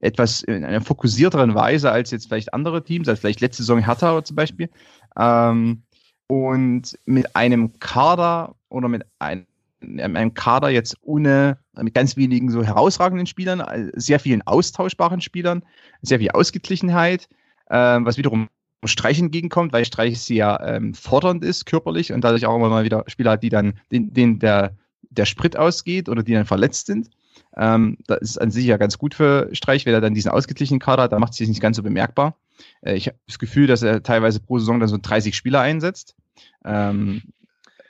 etwas 0.00 0.42
in 0.42 0.64
einer 0.64 0.80
fokussierteren 0.80 1.54
Weise 1.54 1.92
als 1.92 2.10
jetzt 2.10 2.26
vielleicht 2.26 2.52
andere 2.52 2.82
Teams, 2.82 3.08
als 3.08 3.20
vielleicht 3.20 3.40
letzte 3.40 3.62
Saison 3.62 3.78
Hertha 3.78 4.24
zum 4.24 4.34
Beispiel. 4.34 4.68
Ähm, 5.16 5.82
und 6.26 6.98
mit 7.04 7.36
einem 7.36 7.78
Kader 7.78 8.56
oder 8.68 8.88
mit 8.88 9.04
ein, 9.20 9.46
einem 9.80 10.34
Kader 10.34 10.70
jetzt 10.70 10.96
ohne, 11.02 11.58
mit 11.80 11.94
ganz 11.94 12.16
wenigen 12.16 12.50
so 12.50 12.64
herausragenden 12.64 13.26
Spielern, 13.26 13.60
äh, 13.60 13.92
sehr 13.94 14.18
vielen 14.18 14.42
austauschbaren 14.42 15.20
Spielern, 15.20 15.62
sehr 16.00 16.18
viel 16.18 16.30
Ausgeglichenheit, 16.30 17.28
ähm, 17.70 18.04
was 18.04 18.16
wiederum 18.16 18.48
Streich 18.84 19.20
entgegenkommt, 19.20 19.72
weil 19.72 19.84
Streich 19.84 20.20
sehr 20.20 20.60
ähm, 20.64 20.94
fordernd 20.94 21.44
ist, 21.44 21.66
körperlich 21.66 22.12
und 22.12 22.24
dadurch 22.24 22.46
auch 22.46 22.56
immer 22.56 22.68
mal 22.68 22.82
wieder 22.82 23.04
Spieler 23.06 23.32
hat, 23.32 23.44
die 23.44 23.48
dann, 23.48 23.74
den, 23.92 24.12
den 24.12 24.40
der, 24.40 24.74
der 25.10 25.26
Sprit 25.26 25.56
ausgeht 25.56 26.08
oder 26.08 26.22
die 26.22 26.32
dann 26.32 26.46
verletzt 26.46 26.86
sind. 26.86 27.10
Ähm, 27.56 27.98
das 28.06 28.20
ist 28.20 28.38
an 28.38 28.50
sich 28.50 28.64
ja 28.64 28.76
ganz 28.76 28.98
gut 28.98 29.14
für 29.14 29.48
Streich, 29.52 29.84
wenn 29.84 29.94
er 29.94 30.00
dann 30.00 30.14
diesen 30.14 30.30
ausgeglichenen 30.30 30.80
Kader 30.80 31.04
hat, 31.04 31.12
da 31.12 31.18
macht 31.18 31.32
es 31.32 31.38
sich 31.38 31.48
nicht 31.48 31.60
ganz 31.60 31.76
so 31.76 31.82
bemerkbar. 31.82 32.36
Äh, 32.80 32.94
ich 32.94 33.08
habe 33.08 33.18
das 33.26 33.38
Gefühl, 33.38 33.66
dass 33.66 33.82
er 33.82 34.02
teilweise 34.02 34.40
pro 34.40 34.58
Saison 34.58 34.80
dann 34.80 34.88
so 34.88 34.98
30 35.00 35.36
Spieler 35.36 35.60
einsetzt. 35.60 36.16
Ähm, 36.64 37.22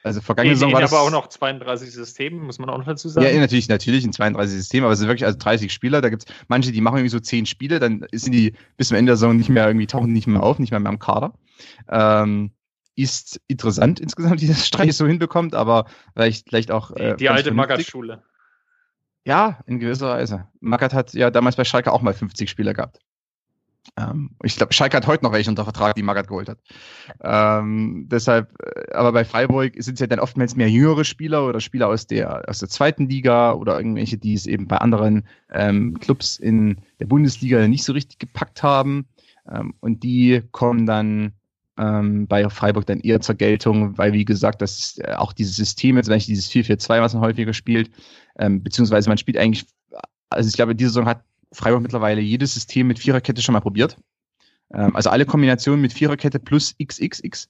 also 0.05 0.21
vergangene 0.21 0.57
Saison 0.57 0.73
war 0.73 0.81
das 0.81 0.93
aber 0.93 1.03
auch 1.03 1.11
noch 1.13 1.29
32 1.29 1.93
Systeme, 1.93 2.41
muss 2.41 2.59
man 2.59 2.69
auch 2.71 2.79
noch 2.79 2.87
dazu 2.87 3.09
sagen. 3.09 3.27
Ja, 3.27 3.41
natürlich, 3.41 3.69
natürlich 3.69 4.05
ein 4.05 4.13
32 4.13 4.57
System, 4.57 4.83
aber 4.83 4.93
es 4.93 4.99
sind 4.99 5.07
wirklich 5.07 5.27
also 5.27 5.39
30 5.39 5.73
Spieler. 5.73 6.01
Da 6.01 6.09
gibt 6.09 6.25
es 6.29 6.35
manche, 6.49 6.73
die 6.73 6.81
machen 6.81 6.97
irgendwie 6.97 7.11
so 7.11 7.21
10 7.21 7.47
Spiele, 7.47 7.79
dann 7.79 8.05
sind 8.13 8.33
die 8.33 8.55
bis 8.77 8.89
zum 8.89 8.97
Ende 8.97 9.11
der 9.11 9.17
Saison 9.17 9.37
nicht 9.37 9.49
mehr 9.49 9.67
irgendwie, 9.67 9.87
tauchen 9.87 10.13
nicht 10.13 10.27
mehr 10.27 10.43
auf, 10.43 10.59
nicht 10.59 10.73
mehr, 10.73 10.81
mehr 10.81 10.91
am 10.91 10.99
Kader. 10.99 11.35
Ähm, 11.89 12.51
ist 12.95 13.40
interessant 13.49 14.01
insgesamt, 14.01 14.40
wie 14.40 14.47
das 14.47 14.66
Streich 14.66 14.97
so 14.97 15.07
hinbekommt, 15.07 15.55
aber 15.55 15.86
vielleicht, 16.14 16.49
vielleicht 16.49 16.70
auch. 16.70 16.90
Äh, 16.93 17.16
die, 17.16 17.28
alte 17.28 17.53
Magath-Schule. 17.53 18.22
Ja, 19.24 19.61
in 19.66 19.78
gewisser 19.78 20.09
Weise. 20.09 20.49
Magath 20.61 20.95
hat 20.95 21.14
ja 21.14 21.30
damals 21.30 21.57
bei 21.57 21.64
Schalke 21.64 21.93
auch 21.93 22.03
mal 22.03 22.12
50 22.12 22.51
Spieler 22.51 22.74
gehabt. 22.74 22.99
Ähm, 23.97 24.30
ich 24.43 24.57
glaube, 24.57 24.72
Schalke 24.72 24.97
hat 24.97 25.07
heute 25.07 25.24
noch 25.24 25.32
welche 25.32 25.51
unter 25.51 25.64
Vertrag, 25.64 25.95
die 25.95 26.03
Magath 26.03 26.28
geholt 26.28 26.49
hat. 26.49 26.59
Ähm, 27.20 28.07
deshalb, 28.09 28.53
äh, 28.62 28.93
aber 28.93 29.12
bei 29.12 29.24
Freiburg 29.24 29.74
sind 29.76 29.95
es 29.95 30.01
ja 30.01 30.07
dann 30.07 30.20
oftmals 30.20 30.57
mehr 30.57 30.70
jüngere 30.70 31.05
Spieler 31.05 31.47
oder 31.47 31.61
Spieler 31.61 31.88
aus 31.88 32.07
der, 32.07 32.49
aus 32.49 32.61
der 32.61 32.68
zweiten 32.68 33.09
Liga 33.09 33.53
oder 33.53 33.76
irgendwelche, 33.76 34.18
die 34.18 34.34
es 34.34 34.47
eben 34.47 34.68
bei 34.68 34.78
anderen 34.78 35.26
ähm, 35.51 35.99
Clubs 36.01 36.36
in 36.36 36.80
der 37.01 37.07
Bundesliga 37.07 37.66
nicht 37.66 37.84
so 37.84 37.93
richtig 37.93 38.18
gepackt 38.18 38.62
haben. 38.62 39.07
Ähm, 39.51 39.74
und 39.80 40.03
die 40.03 40.43
kommen 40.53 40.86
dann 40.86 41.32
ähm, 41.83 42.26
bei 42.26 42.49
Freiburg 42.49 42.87
dann 42.87 43.01
eher 43.01 43.20
zur 43.20 43.35
Geltung, 43.35 43.99
weil 43.99 44.12
wie 44.12 44.24
gesagt, 44.24 44.62
das 44.62 44.78
ist, 44.78 45.01
äh, 45.01 45.14
auch 45.14 45.33
dieses 45.33 45.57
System, 45.57 45.97
jetzt 45.97 46.11
eigentlich 46.11 46.26
dieses 46.26 46.51
4-4-2, 46.51 47.01
was 47.01 47.14
man 47.14 47.22
häufiger 47.22 47.53
spielt, 47.53 47.91
ähm, 48.39 48.62
beziehungsweise 48.62 49.09
man 49.09 49.18
spielt 49.18 49.37
eigentlich, 49.37 49.66
also 50.30 50.49
ich 50.49 50.55
glaube, 50.55 50.74
diese 50.74 50.91
Saison 50.91 51.07
hat 51.07 51.24
Freiburg 51.53 51.83
mittlerweile 51.83 52.20
jedes 52.20 52.55
System 52.55 52.87
mit 52.87 52.99
Viererkette 52.99 53.43
schon 53.43 53.53
mal 53.53 53.61
probiert. 53.61 53.97
Ähm, 54.72 54.95
also 54.95 55.11
alle 55.11 55.26
Kombinationen 55.26 55.80
mit 55.80 55.93
Viererkette 55.93 56.39
plus 56.39 56.74
XXX 56.83 57.49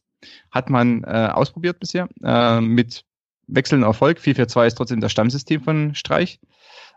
hat 0.51 0.71
man 0.71 1.05
äh, 1.05 1.29
ausprobiert 1.33 1.81
bisher, 1.81 2.09
äh, 2.23 2.61
mit 2.61 3.05
wechselndem 3.49 3.89
Erfolg. 3.89 4.19
4-4-2 4.19 4.67
ist 4.67 4.75
trotzdem 4.75 5.01
das 5.01 5.13
Stammsystem 5.13 5.63
von 5.63 5.95
Streich. 5.95 6.41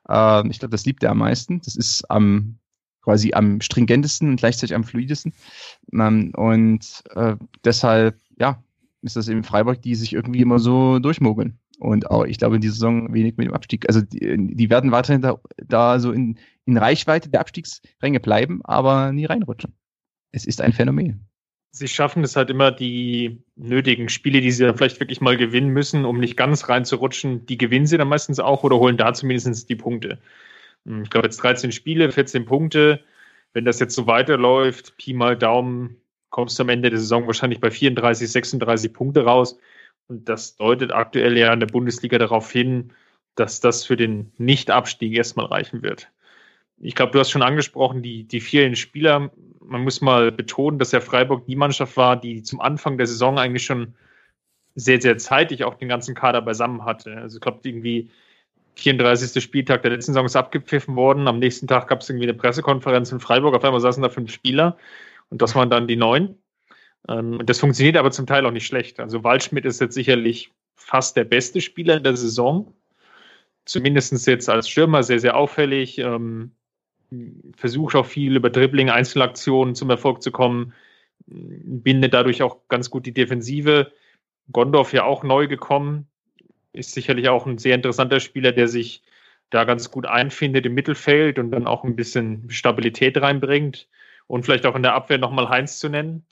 Äh, 0.08 0.48
ich 0.48 0.60
glaube, 0.60 0.72
das 0.72 0.86
liebt 0.86 1.04
er 1.04 1.12
am 1.12 1.20
meisten. 1.20 1.60
Das 1.62 1.76
ist 1.76 2.10
am 2.10 2.60
quasi 3.06 3.34
am 3.34 3.62
stringentesten 3.62 4.30
und 4.30 4.36
gleichzeitig 4.38 4.76
am 4.76 4.84
fluidesten. 4.84 5.34
Ähm, 5.94 6.34
und 6.36 7.04
äh, 7.16 7.36
deshalb, 7.64 8.20
ja, 8.38 8.62
ist 9.02 9.16
das 9.16 9.30
eben 9.30 9.44
Freiburg, 9.44 9.82
die 9.82 9.96
sich 9.96 10.14
irgendwie 10.14 10.42
immer 10.42 10.60
so 10.60 11.00
durchmogeln. 11.00 11.60
Und 11.80 12.10
auch, 12.10 12.26
ich 12.26 12.38
glaube, 12.38 12.56
in 12.56 12.62
dieser 12.62 12.74
Saison 12.74 13.14
wenig 13.14 13.38
mit 13.38 13.48
dem 13.48 13.54
Abstieg. 13.54 13.88
Also 13.88 14.02
die, 14.02 14.36
die 14.38 14.70
werden 14.70 14.92
weiterhin 14.92 15.22
da, 15.22 15.38
da 15.58 16.00
so 16.00 16.12
in, 16.12 16.40
in 16.66 16.78
Reichweite 16.78 17.30
der 17.30 17.42
Abstiegsränge 17.42 18.20
bleiben, 18.20 18.62
aber 18.64 19.12
nie 19.12 19.26
reinrutschen. 19.26 19.74
Es 20.32 20.46
ist 20.46 20.62
ein 20.62 20.74
Phänomen. 20.74 21.28
Sie 21.72 21.88
schaffen 21.90 22.24
es 22.24 22.38
halt 22.38 22.50
immer, 22.50 22.72
die 22.72 23.44
nötigen 23.56 24.08
Spiele, 24.08 24.40
die 24.40 24.52
sie 24.52 24.64
dann 24.64 24.78
vielleicht 24.78 25.00
wirklich 25.00 25.20
mal 25.20 25.36
gewinnen 25.36 25.70
müssen, 25.70 26.06
um 26.06 26.20
nicht 26.20 26.38
ganz 26.38 26.70
reinzurutschen, 26.70 27.46
die 27.46 27.58
gewinnen 27.58 27.86
sie 27.86 27.98
dann 27.98 28.08
meistens 28.08 28.40
auch 28.40 28.64
oder 28.64 28.78
holen 28.78 28.98
da 28.98 29.14
zumindest 29.14 29.70
die 29.70 29.76
Punkte. 29.76 30.18
Hm, 30.86 31.04
ich 31.04 31.10
glaube, 31.10 31.28
jetzt 31.28 31.38
13 31.38 31.72
Spiele, 31.72 32.12
14 32.12 32.46
Punkte. 32.46 33.04
Wenn 33.54 33.66
das 33.66 33.80
jetzt 33.80 33.96
so 33.96 34.08
weiterläuft, 34.08 34.98
Pi 34.98 35.14
mal 35.14 35.38
Daumen, 35.38 35.98
kommst 36.30 36.60
du 36.60 36.64
am 36.64 36.70
Ende 36.70 36.90
der 36.90 37.00
Saison 37.00 37.28
wahrscheinlich 37.28 37.62
bei 37.62 37.72
34, 37.72 38.30
36 38.32 38.94
Punkte 38.94 39.24
raus. 39.24 39.58
Und 40.08 40.30
das 40.30 40.56
deutet 40.58 40.92
aktuell 40.94 41.38
ja 41.38 41.54
in 41.54 41.60
der 41.60 41.68
Bundesliga 41.68 42.18
darauf 42.18 42.52
hin, 42.52 42.94
dass 43.36 43.60
das 43.60 43.86
für 43.86 43.98
den 43.98 44.32
Nicht-Abstieg 44.38 45.14
erstmal 45.14 45.48
reichen 45.48 45.82
wird. 45.84 46.10
Ich 46.78 46.96
glaube, 46.96 47.14
du 47.14 47.20
hast 47.20 47.32
schon 47.32 47.42
angesprochen, 47.42 48.04
die, 48.04 48.26
die 48.26 48.42
vielen 48.42 48.76
Spieler. 48.76 49.32
Man 49.62 49.84
muss 49.84 50.02
mal 50.02 50.32
betonen, 50.32 50.78
dass 50.78 50.92
ja 50.92 51.00
Freiburg 51.00 51.46
die 51.46 51.56
Mannschaft 51.56 51.96
war, 51.98 52.20
die 52.20 52.44
zum 52.44 52.60
Anfang 52.60 52.98
der 52.98 53.08
Saison 53.08 53.40
eigentlich 53.40 53.66
schon 53.66 53.96
sehr, 54.76 55.02
sehr 55.02 55.18
zeitig 55.18 55.64
auch 55.64 55.76
den 55.76 55.88
ganzen 55.88 56.16
Kader 56.16 56.42
beisammen 56.42 56.84
hatte. 56.84 57.16
Also 57.16 57.38
ich 57.38 57.42
glaube, 57.42 57.62
irgendwie 57.64 58.12
34. 58.76 59.42
Spieltag 59.42 59.82
der 59.82 59.92
letzten 59.92 60.14
Saison 60.14 60.26
ist 60.26 60.36
abgepfiffen 60.36 60.96
worden. 60.96 61.28
Am 61.28 61.40
nächsten 61.40 61.68
Tag 61.68 61.88
gab 61.88 62.02
es 62.02 62.10
irgendwie 62.10 62.26
eine 62.26 62.34
Pressekonferenz 62.34 63.12
in 63.12 63.20
Freiburg. 63.20 63.56
Auf 63.56 63.64
einmal 63.64 63.82
saßen 63.82 64.04
da 64.04 64.10
fünf 64.10 64.32
Spieler 64.32 64.78
und 65.30 65.42
das 65.42 65.56
waren 65.56 65.70
dann 65.70 65.88
die 65.88 65.96
neun. 65.96 66.38
Ähm, 67.08 67.42
das 67.46 67.60
funktioniert 67.60 67.98
aber 67.98 68.12
zum 68.12 68.28
Teil 68.28 68.46
auch 68.46 68.52
nicht 68.52 68.68
schlecht. 68.68 69.00
Also 69.00 69.24
Waldschmidt 69.24 69.66
ist 69.66 69.82
jetzt 69.82 69.96
sicherlich 69.96 70.52
fast 70.76 71.16
der 71.16 71.24
beste 71.24 71.62
Spieler 71.62 71.98
in 71.98 72.04
der 72.04 72.18
Saison. 72.18 72.74
Zumindest 73.66 74.28
jetzt 74.28 74.50
als 74.50 74.70
Stürmer 74.70 75.04
sehr, 75.04 75.20
sehr 75.20 75.38
auffällig. 75.38 75.98
Ähm, 75.98 76.52
versucht 77.56 77.96
auch 77.96 78.06
viel 78.06 78.36
über 78.36 78.50
Dribbling, 78.50 78.90
Einzelaktionen 78.90 79.74
zum 79.74 79.90
Erfolg 79.90 80.22
zu 80.22 80.32
kommen. 80.32 80.74
Bindet 81.28 82.14
dadurch 82.14 82.44
auch 82.44 82.68
ganz 82.68 82.90
gut 82.90 83.06
die 83.06 83.14
Defensive. 83.14 83.92
Gondorf 84.52 84.94
ja 84.94 85.06
auch 85.06 85.24
neu 85.24 85.48
gekommen 85.48 86.08
ist 86.76 86.94
sicherlich 86.94 87.30
auch 87.30 87.46
ein 87.46 87.58
sehr 87.58 87.76
interessanter 87.76 88.20
Spieler, 88.20 88.52
der 88.52 88.68
sich 88.68 89.02
da 89.50 89.64
ganz 89.64 89.92
gut 89.92 90.06
einfindet 90.06 90.66
im 90.66 90.74
Mittelfeld 90.74 91.40
und 91.40 91.52
dann 91.52 91.68
auch 91.68 91.84
ein 91.84 91.96
bisschen 91.96 92.50
Stabilität 92.50 93.20
reinbringt. 93.22 93.88
Und 94.28 94.44
vielleicht 94.44 94.66
auch 94.66 94.76
in 94.76 94.84
der 94.84 94.96
Abwehr 94.96 95.20
nochmal 95.20 95.50
Heinz 95.50 95.78
zu 95.80 95.88
nennen, 95.88 96.26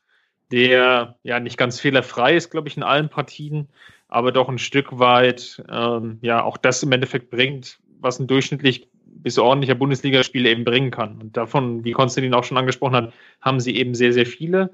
der 0.52 1.16
ja 1.24 1.40
nicht 1.40 1.58
ganz 1.58 1.80
fehlerfrei 1.80 2.36
ist, 2.36 2.50
glaube 2.50 2.68
ich, 2.68 2.78
in 2.78 2.84
allen 2.84 3.10
Partien, 3.10 3.70
aber 4.08 4.32
doch 4.32 4.50
ein 4.50 4.58
Stück 4.58 5.00
weit 5.00 5.64
ähm, 5.70 6.18
ja 6.22 6.44
auch 6.44 6.58
das 6.58 6.84
im 6.84 6.92
Endeffekt 6.92 7.30
bringt, 7.30 7.80
was 8.00 8.20
ein 8.20 8.28
durchschnittlich 8.28 8.88
bis 9.06 9.38
ordentlicher 9.38 9.76
Bundesligaspieler 9.76 10.50
eben 10.50 10.66
bringen 10.66 10.92
kann. 10.92 11.22
Und 11.22 11.38
davon, 11.38 11.84
wie 11.84 11.92
Konstantin 11.92 12.34
auch 12.34 12.44
schon 12.44 12.58
angesprochen 12.58 12.96
hat, 12.96 13.14
haben 13.42 13.60
sie 13.60 13.76
eben 13.76 13.96
sehr, 13.96 14.12
sehr 14.12 14.26
viele. 14.26 14.72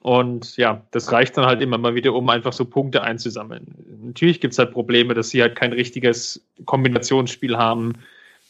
Und 0.00 0.56
ja, 0.56 0.82
das 0.92 1.10
reicht 1.10 1.36
dann 1.36 1.46
halt 1.46 1.60
immer 1.62 1.78
mal 1.78 1.94
wieder, 1.94 2.12
um 2.12 2.28
einfach 2.28 2.52
so 2.52 2.64
Punkte 2.64 3.02
einzusammeln. 3.02 3.74
Natürlich 4.04 4.40
gibt 4.40 4.52
es 4.52 4.58
halt 4.58 4.72
Probleme, 4.72 5.14
dass 5.14 5.30
sie 5.30 5.42
halt 5.42 5.56
kein 5.56 5.72
richtiges 5.72 6.40
Kombinationsspiel 6.64 7.56
haben, 7.56 7.94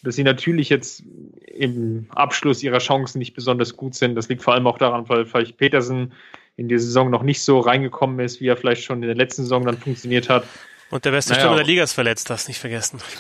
dass 0.03 0.17
sie 0.17 0.25
natürlich 0.25 0.69
jetzt 0.69 1.03
im 1.47 2.07
Abschluss 2.11 2.63
ihrer 2.63 2.79
Chancen 2.79 3.19
nicht 3.19 3.35
besonders 3.35 3.77
gut 3.77 3.95
sind. 3.95 4.15
Das 4.15 4.29
liegt 4.29 4.43
vor 4.43 4.55
allem 4.55 4.67
auch 4.67 4.79
daran, 4.79 5.09
weil 5.09 5.25
vielleicht 5.25 5.57
Petersen 5.57 6.13
in 6.57 6.69
die 6.69 6.79
Saison 6.79 7.11
noch 7.11 7.23
nicht 7.23 7.43
so 7.43 7.61
reingekommen 7.61 8.21
ist, 8.21 8.41
wie 8.41 8.49
er 8.49 8.57
vielleicht 8.57 8.85
schon 8.85 9.03
in 9.03 9.09
der 9.09 9.17
letzten 9.17 9.43
Saison 9.43 9.65
dann 9.65 9.79
funktioniert 9.79 10.29
hat. 10.29 10.45
Und 10.91 11.05
der 11.05 11.11
beste 11.11 11.33
naja, 11.33 11.43
Stürmer 11.43 11.57
der 11.57 11.67
Liga 11.67 11.83
ist 11.83 11.93
verletzt, 11.93 12.31
das 12.31 12.49
nicht 12.49 12.59
vergessen. 12.59 13.01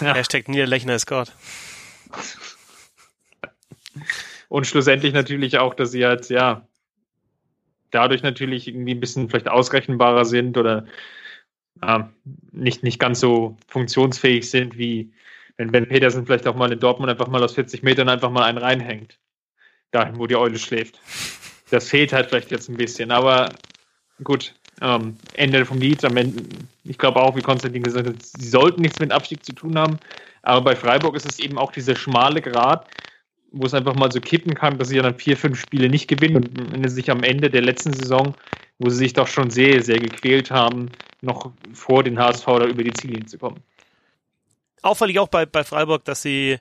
Ja. 0.00 0.14
Hashtag 0.14 0.46
Niederlechner 0.48 0.94
ist 0.94 1.06
Gott. 1.06 1.32
Und 4.50 4.66
schlussendlich 4.66 5.14
natürlich 5.14 5.56
auch, 5.58 5.72
dass 5.72 5.90
sie 5.90 6.04
halt, 6.04 6.28
ja, 6.28 6.66
dadurch 7.96 8.22
natürlich 8.22 8.68
irgendwie 8.68 8.94
ein 8.94 9.00
bisschen 9.00 9.28
vielleicht 9.28 9.48
ausrechenbarer 9.48 10.24
sind 10.24 10.56
oder 10.56 10.86
äh, 11.82 12.00
nicht, 12.52 12.82
nicht 12.82 13.00
ganz 13.00 13.20
so 13.20 13.56
funktionsfähig 13.66 14.48
sind 14.48 14.78
wie 14.78 15.12
wenn 15.56 15.72
Ben 15.72 15.88
Petersen 15.88 16.26
vielleicht 16.26 16.46
auch 16.46 16.54
mal 16.54 16.72
in 16.72 16.80
Dortmund 16.80 17.10
einfach 17.10 17.28
mal 17.28 17.42
aus 17.42 17.54
40 17.54 17.82
Metern 17.82 18.08
einfach 18.08 18.30
mal 18.30 18.44
einen 18.44 18.58
reinhängt. 18.58 19.18
Dahin, 19.90 20.18
wo 20.18 20.26
die 20.26 20.36
Eule 20.36 20.58
schläft. 20.58 21.00
Das 21.70 21.88
fehlt 21.88 22.12
halt 22.12 22.28
vielleicht 22.28 22.50
jetzt 22.50 22.68
ein 22.68 22.76
bisschen, 22.76 23.10
aber 23.10 23.48
gut, 24.22 24.54
ähm, 24.82 25.16
Ende 25.34 25.64
vom 25.64 25.78
Lied. 25.78 26.04
Am 26.04 26.16
Ende, 26.16 26.42
ich 26.84 26.98
glaube 26.98 27.20
auch, 27.20 27.36
wie 27.36 27.42
Konstantin 27.42 27.82
gesagt 27.82 28.06
hat, 28.06 28.22
sie 28.22 28.48
sollten 28.48 28.82
nichts 28.82 28.98
mit 28.98 29.12
Abstieg 29.12 29.44
zu 29.44 29.52
tun 29.52 29.78
haben. 29.78 29.98
Aber 30.42 30.60
bei 30.60 30.76
Freiburg 30.76 31.16
ist 31.16 31.26
es 31.26 31.38
eben 31.38 31.58
auch 31.58 31.72
dieser 31.72 31.96
schmale 31.96 32.42
Grad, 32.42 32.86
wo 33.56 33.66
es 33.66 33.74
einfach 33.74 33.94
mal 33.94 34.12
so 34.12 34.20
kippen 34.20 34.54
kann, 34.54 34.78
dass 34.78 34.88
sie 34.88 34.98
dann 34.98 35.18
vier, 35.18 35.36
fünf 35.36 35.60
Spiele 35.60 35.88
nicht 35.88 36.08
gewinnen 36.08 36.48
und 36.74 36.88
sich 36.88 37.10
am 37.10 37.22
Ende 37.22 37.50
der 37.50 37.62
letzten 37.62 37.92
Saison, 37.92 38.34
wo 38.78 38.90
sie 38.90 38.98
sich 38.98 39.12
doch 39.12 39.26
schon 39.26 39.50
sehr, 39.50 39.82
sehr 39.82 39.98
gequält 39.98 40.50
haben, 40.50 40.90
noch 41.22 41.52
vor 41.72 42.02
den 42.02 42.18
HSV 42.18 42.44
da 42.44 42.66
über 42.66 42.84
die 42.84 42.92
Ziellinie 42.92 43.26
zu 43.26 43.38
kommen. 43.38 43.62
Auffällig 44.82 45.18
auch 45.18 45.28
bei, 45.28 45.46
bei 45.46 45.64
Freiburg, 45.64 46.04
dass 46.04 46.22
sie 46.22 46.58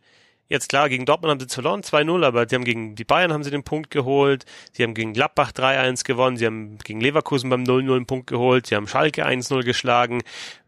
Jetzt 0.48 0.70
klar, 0.70 0.90
gegen 0.90 1.08
Dortmund 1.08 1.32
haben 1.32 1.40
sie 1.40 1.52
verloren, 1.52 1.82
2-0, 1.82 2.24
aber 2.24 2.48
sie 2.48 2.54
haben 2.54 2.66
gegen 2.66 2.94
die 2.94 3.04
Bayern 3.04 3.34
haben 3.34 3.44
sie 3.44 3.50
den 3.50 3.64
Punkt 3.64 3.90
geholt, 3.90 4.46
sie 4.74 4.84
haben 4.84 4.94
gegen 4.94 5.14
Gladbach 5.14 5.52
3-1 5.52 6.04
gewonnen, 6.06 6.38
sie 6.38 6.46
haben 6.46 6.78
gegen 6.84 7.02
Leverkusen 7.02 7.50
beim 7.50 7.64
0-0 7.64 7.96
einen 7.96 8.06
Punkt 8.06 8.28
geholt, 8.28 8.68
sie 8.68 8.76
haben 8.76 8.88
Schalke 8.88 9.26
1-0 9.26 9.64
geschlagen, 9.64 10.22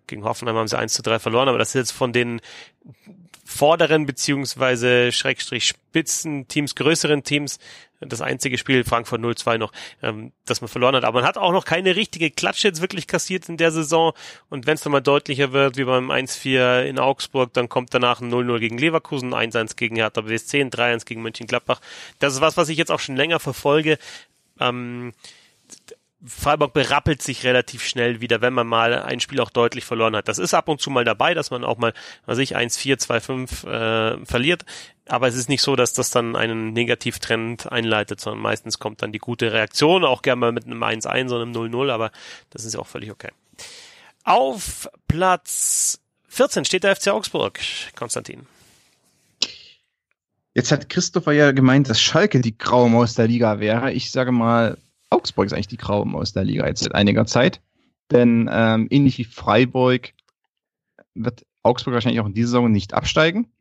gegen 0.07 0.23
Hoffenheim 0.23 0.55
haben 0.55 0.67
sie 0.67 0.79
1-3 0.79 1.19
verloren, 1.19 1.47
aber 1.47 1.59
das 1.59 1.69
ist 1.69 1.75
jetzt 1.75 1.91
von 1.91 2.11
den 2.11 2.41
vorderen 3.57 4.05
beziehungsweise 4.05 5.11
Schrägstrich 5.11 5.65
Spitzen 5.65 6.47
Teams, 6.47 6.75
größeren 6.75 7.23
Teams, 7.23 7.59
das 7.99 8.21
einzige 8.21 8.57
Spiel 8.57 8.83
Frankfurt 8.83 9.21
0-2 9.21 9.57
noch, 9.57 9.71
ähm, 10.03 10.31
das 10.45 10.61
man 10.61 10.67
verloren 10.67 10.95
hat. 10.95 11.03
Aber 11.03 11.19
man 11.19 11.27
hat 11.27 11.37
auch 11.37 11.51
noch 11.51 11.65
keine 11.65 11.95
richtige 11.95 12.29
Klatsche 12.29 12.67
jetzt 12.67 12.81
wirklich 12.81 13.07
kassiert 13.07 13.49
in 13.49 13.57
der 13.57 13.71
Saison. 13.71 14.13
Und 14.49 14.67
wenn 14.67 14.75
es 14.75 14.85
nochmal 14.85 15.01
deutlicher 15.01 15.51
wird, 15.51 15.77
wie 15.77 15.83
beim 15.83 16.11
1-4 16.11 16.83
in 16.83 16.99
Augsburg, 16.99 17.53
dann 17.53 17.69
kommt 17.69 17.93
danach 17.93 18.21
ein 18.21 18.31
0-0 18.31 18.59
gegen 18.59 18.77
Leverkusen, 18.77 19.33
1-1 19.33 19.75
gegen 19.75 19.95
Hertha 19.95 20.21
BSC, 20.21 20.61
ein 20.61 20.69
3-1 20.69 21.05
gegen 21.05 21.21
Mönchengladbach. 21.23 21.81
Das 22.19 22.33
ist 22.33 22.41
was, 22.41 22.57
was 22.57 22.69
ich 22.69 22.77
jetzt 22.77 22.91
auch 22.91 22.99
schon 22.99 23.15
länger 23.15 23.39
verfolge. 23.39 23.97
Ähm, 24.59 25.13
Freiburg 26.25 26.73
berappelt 26.73 27.21
sich 27.21 27.43
relativ 27.43 27.83
schnell 27.83 28.21
wieder, 28.21 28.41
wenn 28.41 28.53
man 28.53 28.65
mal 28.65 29.03
ein 29.03 29.19
Spiel 29.19 29.39
auch 29.39 29.51
deutlich 29.51 29.85
verloren 29.85 30.15
hat. 30.15 30.27
Das 30.27 30.39
ist 30.39 30.55
ab 30.55 30.67
und 30.67 30.81
zu 30.81 30.89
mal 30.89 31.03
dabei, 31.03 31.35
dass 31.35 31.51
man 31.51 31.63
auch 31.63 31.77
mal, 31.77 31.93
was 32.25 32.39
ich, 32.39 32.57
1-4, 32.57 32.99
2-5 32.99 33.67
äh, 34.21 34.25
verliert. 34.25 34.65
Aber 35.07 35.27
es 35.27 35.35
ist 35.35 35.47
nicht 35.47 35.61
so, 35.61 35.75
dass 35.75 35.93
das 35.93 36.09
dann 36.09 36.35
einen 36.35 36.73
Negativtrend 36.73 37.71
einleitet, 37.71 38.19
sondern 38.19 38.41
meistens 38.41 38.79
kommt 38.79 39.03
dann 39.03 39.11
die 39.11 39.19
gute 39.19 39.53
Reaktion, 39.53 40.03
auch 40.03 40.23
gerne 40.23 40.39
mal 40.39 40.51
mit 40.51 40.65
einem 40.65 40.83
1-1 40.83 41.27
oder 41.27 41.43
einem 41.43 41.53
0-0, 41.53 41.91
aber 41.91 42.11
das 42.49 42.65
ist 42.65 42.73
ja 42.73 42.79
auch 42.79 42.87
völlig 42.87 43.11
okay. 43.11 43.29
Auf 44.23 44.89
Platz 45.07 46.01
14 46.29 46.65
steht 46.65 46.83
der 46.83 46.95
FC 46.95 47.09
Augsburg, 47.09 47.59
Konstantin. 47.95 48.47
Jetzt 50.53 50.71
hat 50.71 50.89
Christopher 50.89 51.33
ja 51.33 51.51
gemeint, 51.51 51.89
dass 51.89 52.01
Schalke 52.01 52.41
die 52.41 52.57
graue 52.57 52.89
Maus 52.89 53.13
der 53.13 53.27
Liga 53.27 53.59
wäre. 53.59 53.93
Ich 53.93 54.11
sage 54.11 54.31
mal, 54.31 54.77
Augsburg 55.17 55.47
ist 55.47 55.53
eigentlich 55.53 55.67
die 55.67 55.77
graue 55.77 56.05
Maus 56.05 56.31
der 56.33 56.43
Liga 56.43 56.67
jetzt 56.67 56.83
seit 56.83 56.93
einiger 56.93 57.25
Zeit. 57.25 57.61
Denn 58.11 58.49
ähm, 58.51 58.87
ähnlich 58.91 59.17
wie 59.17 59.23
Freiburg 59.23 60.13
wird 61.15 61.45
Augsburg 61.63 61.95
wahrscheinlich 61.95 62.21
auch 62.21 62.27
in 62.27 62.33
dieser 62.33 62.49
Saison 62.49 62.71
nicht 62.71 62.93
absteigen. 62.93 63.51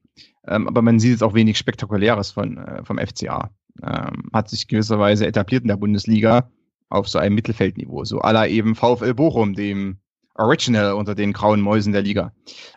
Ähm, 0.46 0.68
aber 0.68 0.82
man 0.82 1.00
sieht 1.00 1.12
jetzt 1.12 1.22
auch 1.22 1.34
wenig 1.34 1.58
Spektakuläres 1.58 2.30
von, 2.30 2.58
äh, 2.58 2.84
vom 2.84 2.98
FCA. 2.98 3.50
Ähm, 3.82 4.30
hat 4.32 4.48
sich 4.48 4.68
gewisserweise 4.68 5.26
etabliert 5.26 5.62
in 5.62 5.68
der 5.68 5.76
Bundesliga 5.76 6.50
auf 6.88 7.08
so 7.08 7.18
einem 7.18 7.34
Mittelfeldniveau. 7.34 8.04
So 8.04 8.20
aller 8.20 8.48
eben 8.48 8.74
VfL 8.74 9.14
Bochum, 9.14 9.54
dem 9.54 9.98
Original 10.34 10.92
unter 10.92 11.14
den 11.14 11.32
grauen 11.32 11.60
Mäusen 11.60 11.92
der 11.92 12.02
Liga. 12.02 12.32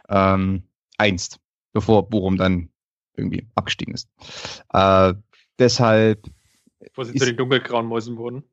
Ähm, 0.08 0.64
einst, 0.98 1.40
bevor 1.74 2.10
Bochum 2.10 2.38
dann 2.38 2.70
irgendwie 3.16 3.48
abgestiegen 3.56 3.94
ist. 3.94 4.10
Äh, 4.74 5.14
deshalb. 5.60 6.26
Wo 6.96 7.04
sie 7.04 7.14
zu 7.14 7.26
den 7.26 7.38
dunkelgrauen 7.38 7.86
Mäusen 7.86 8.18
wurden. 8.18 8.44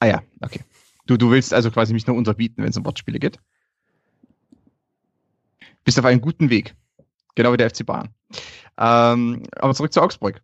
Ah 0.00 0.06
ja, 0.06 0.22
okay. 0.40 0.60
Du, 1.06 1.16
du 1.16 1.30
willst 1.30 1.54
also 1.54 1.70
quasi 1.70 1.92
mich 1.92 2.06
nur 2.06 2.16
unterbieten, 2.16 2.62
wenn 2.62 2.70
es 2.70 2.76
um 2.76 2.84
Wortspiele 2.84 3.18
geht. 3.18 3.38
Bist 5.84 5.98
auf 5.98 6.04
einem 6.04 6.20
guten 6.20 6.50
Weg. 6.50 6.74
Genau 7.34 7.52
wie 7.52 7.56
der 7.56 7.70
FC 7.70 7.86
Bayern. 7.86 8.10
Ähm, 8.76 9.42
aber 9.56 9.74
zurück 9.74 9.92
zu 9.92 10.02
Augsburg. 10.02 10.42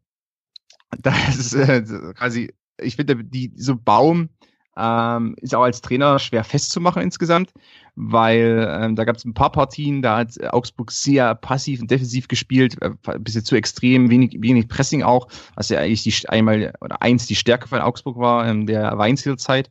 Das 1.00 1.36
ist 1.36 1.54
äh, 1.54 1.82
quasi, 2.14 2.54
ich 2.78 2.96
finde, 2.96 3.24
die, 3.24 3.52
so 3.56 3.76
Baum 3.76 4.30
ähm, 4.76 5.36
ist 5.40 5.54
auch 5.54 5.62
als 5.62 5.80
Trainer 5.80 6.18
schwer 6.18 6.44
festzumachen 6.44 7.02
insgesamt, 7.02 7.52
weil 7.94 8.66
ähm, 8.70 8.96
da 8.96 9.04
gab 9.04 9.16
es 9.16 9.24
ein 9.24 9.34
paar 9.34 9.52
Partien, 9.52 10.02
da 10.02 10.18
hat 10.18 10.42
Augsburg 10.52 10.90
sehr 10.90 11.34
passiv 11.34 11.80
und 11.80 11.90
defensiv 11.90 12.28
gespielt, 12.28 12.80
äh, 12.82 12.90
ein 13.06 13.22
bisschen 13.22 13.44
zu 13.44 13.54
extrem, 13.54 14.10
wenig, 14.10 14.36
wenig 14.40 14.68
Pressing 14.68 15.02
auch, 15.02 15.28
was 15.54 15.68
ja 15.68 15.78
eigentlich 15.78 16.02
die 16.02 16.28
einmal 16.28 16.72
oder 16.80 17.00
eins 17.02 17.26
die 17.26 17.36
Stärke 17.36 17.68
von 17.68 17.80
Augsburg 17.80 18.18
war 18.18 18.48
in 18.48 18.66
der 18.66 18.98
Weinzielzeit. 18.98 19.70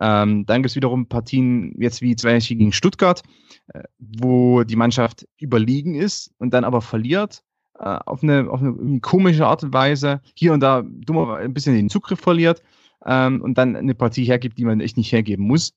Ähm, 0.00 0.46
dann 0.46 0.62
gibt 0.62 0.70
es 0.70 0.76
wiederum 0.76 1.06
Partien, 1.06 1.74
jetzt 1.78 2.00
wie 2.00 2.16
zum 2.16 2.30
Beispiel 2.30 2.56
gegen 2.56 2.72
Stuttgart, 2.72 3.22
äh, 3.68 3.82
wo 3.98 4.64
die 4.64 4.76
Mannschaft 4.76 5.28
überlegen 5.38 5.94
ist 5.94 6.32
und 6.38 6.54
dann 6.54 6.64
aber 6.64 6.80
verliert 6.80 7.42
äh, 7.78 7.84
auf, 7.84 8.22
eine, 8.22 8.50
auf 8.50 8.60
eine 8.60 9.00
komische 9.00 9.46
Art 9.46 9.62
und 9.62 9.74
Weise, 9.74 10.22
hier 10.34 10.54
und 10.54 10.60
da 10.60 10.82
dummer 10.82 11.36
ein 11.36 11.54
bisschen 11.54 11.74
den 11.74 11.90
Zugriff 11.90 12.20
verliert 12.20 12.62
ähm, 13.06 13.40
und 13.42 13.58
dann 13.58 13.76
eine 13.76 13.94
Partie 13.94 14.24
hergibt, 14.24 14.58
die 14.58 14.64
man 14.64 14.80
echt 14.80 14.96
nicht 14.96 15.12
hergeben 15.12 15.46
muss. 15.46 15.72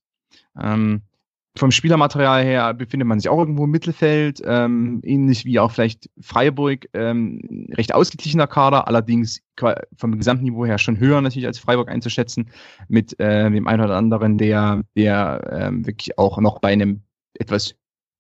Ähm, 0.59 1.01
vom 1.55 1.69
Spielermaterial 1.69 2.43
her 2.43 2.73
befindet 2.73 3.07
man 3.07 3.19
sich 3.19 3.29
auch 3.29 3.37
irgendwo 3.37 3.65
im 3.65 3.71
Mittelfeld, 3.71 4.41
ähm, 4.43 5.01
ähnlich 5.03 5.45
wie 5.45 5.59
auch 5.59 5.71
vielleicht 5.71 6.09
Freiburg, 6.19 6.87
ähm, 6.93 7.67
recht 7.73 7.93
ausgeglichener 7.93 8.47
Kader, 8.47 8.87
allerdings 8.87 9.41
vom 9.95 10.17
Gesamtniveau 10.17 10.65
her 10.65 10.79
schon 10.79 10.99
höher 10.99 11.21
natürlich 11.21 11.45
als 11.45 11.59
Freiburg 11.59 11.89
einzuschätzen, 11.89 12.49
mit 12.87 13.19
äh, 13.19 13.51
dem 13.51 13.67
einen 13.67 13.83
oder 13.83 13.97
anderen, 13.97 14.39
der, 14.39 14.81
der 14.97 15.47
ähm, 15.51 15.85
wirklich 15.85 16.17
auch 16.17 16.39
noch 16.39 16.59
bei 16.59 16.73
einem 16.73 17.03
etwas 17.35 17.75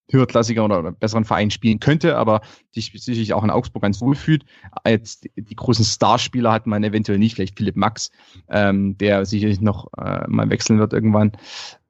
höherklassiger 0.09 0.65
oder 0.65 0.91
besseren 0.91 1.25
Verein 1.25 1.51
spielen 1.51 1.79
könnte, 1.79 2.17
aber 2.17 2.41
sich 2.71 2.91
sicherlich 2.93 3.33
auch 3.33 3.43
in 3.43 3.49
Augsburg 3.49 3.83
ganz 3.83 4.01
wohl 4.01 4.15
fühlt. 4.15 4.45
Als 4.83 5.21
die 5.21 5.55
großen 5.55 5.85
Starspieler 5.85 6.51
hat 6.51 6.67
man 6.67 6.83
eventuell 6.83 7.19
nicht, 7.19 7.35
vielleicht 7.35 7.57
Philipp 7.57 7.75
Max, 7.75 8.11
ähm, 8.49 8.97
der 8.97 9.25
sicherlich 9.25 9.61
noch 9.61 9.87
äh, 9.97 10.27
mal 10.27 10.49
wechseln 10.49 10.79
wird 10.79 10.93
irgendwann. 10.93 11.31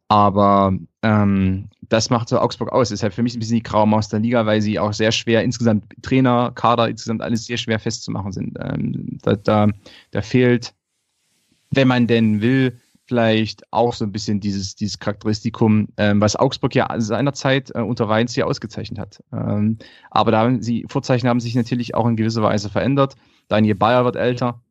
Aber 0.09 0.77
ähm, 1.01 1.69
das 1.81 2.09
macht 2.09 2.29
so 2.29 2.39
Augsburg 2.39 2.71
aus. 2.71 2.89
Deshalb 2.89 3.13
für 3.13 3.23
mich 3.23 3.35
ein 3.35 3.39
bisschen 3.39 3.55
die 3.55 3.63
graue 3.63 3.87
Maus 3.87 4.09
der 4.09 4.19
Liga, 4.19 4.45
weil 4.45 4.61
sie 4.61 4.77
auch 4.77 4.93
sehr 4.93 5.11
schwer 5.11 5.43
insgesamt 5.43 5.85
Trainer, 6.03 6.51
Kader, 6.53 6.89
insgesamt 6.89 7.21
alles 7.21 7.45
sehr 7.45 7.57
schwer 7.57 7.79
festzumachen 7.79 8.31
sind. 8.31 8.57
Ähm, 8.61 9.17
da, 9.23 9.35
da, 9.35 9.67
da 10.11 10.21
fehlt, 10.21 10.75
wenn 11.71 11.87
man 11.87 12.05
denn 12.05 12.41
will, 12.41 12.79
vielleicht 13.13 13.61
auch 13.69 13.93
so 13.93 14.05
ein 14.05 14.11
bisschen 14.11 14.39
dieses, 14.39 14.75
dieses 14.75 14.97
Charakteristikum, 14.97 15.89
ähm, 15.97 16.19
was 16.19 16.35
Augsburg 16.35 16.73
ja 16.73 16.87
seinerzeit 16.97 17.69
äh, 17.75 17.81
unter 17.81 18.09
Weinz 18.09 18.33
hier 18.33 18.47
ausgezeichnet 18.47 18.97
hat. 18.97 19.23
Ähm, 19.31 19.77
aber 20.09 20.31
da 20.31 20.39
haben 20.39 20.63
sie, 20.63 20.83
Vorzeichen 20.89 21.29
haben 21.29 21.39
sich 21.39 21.53
natürlich 21.53 21.93
auch 21.93 22.07
in 22.07 22.15
gewisser 22.15 22.41
Weise 22.41 22.71
verändert. 22.71 23.13
Daniel 23.49 23.75
Bayer 23.75 24.03
wird 24.03 24.15
älter. 24.15 24.61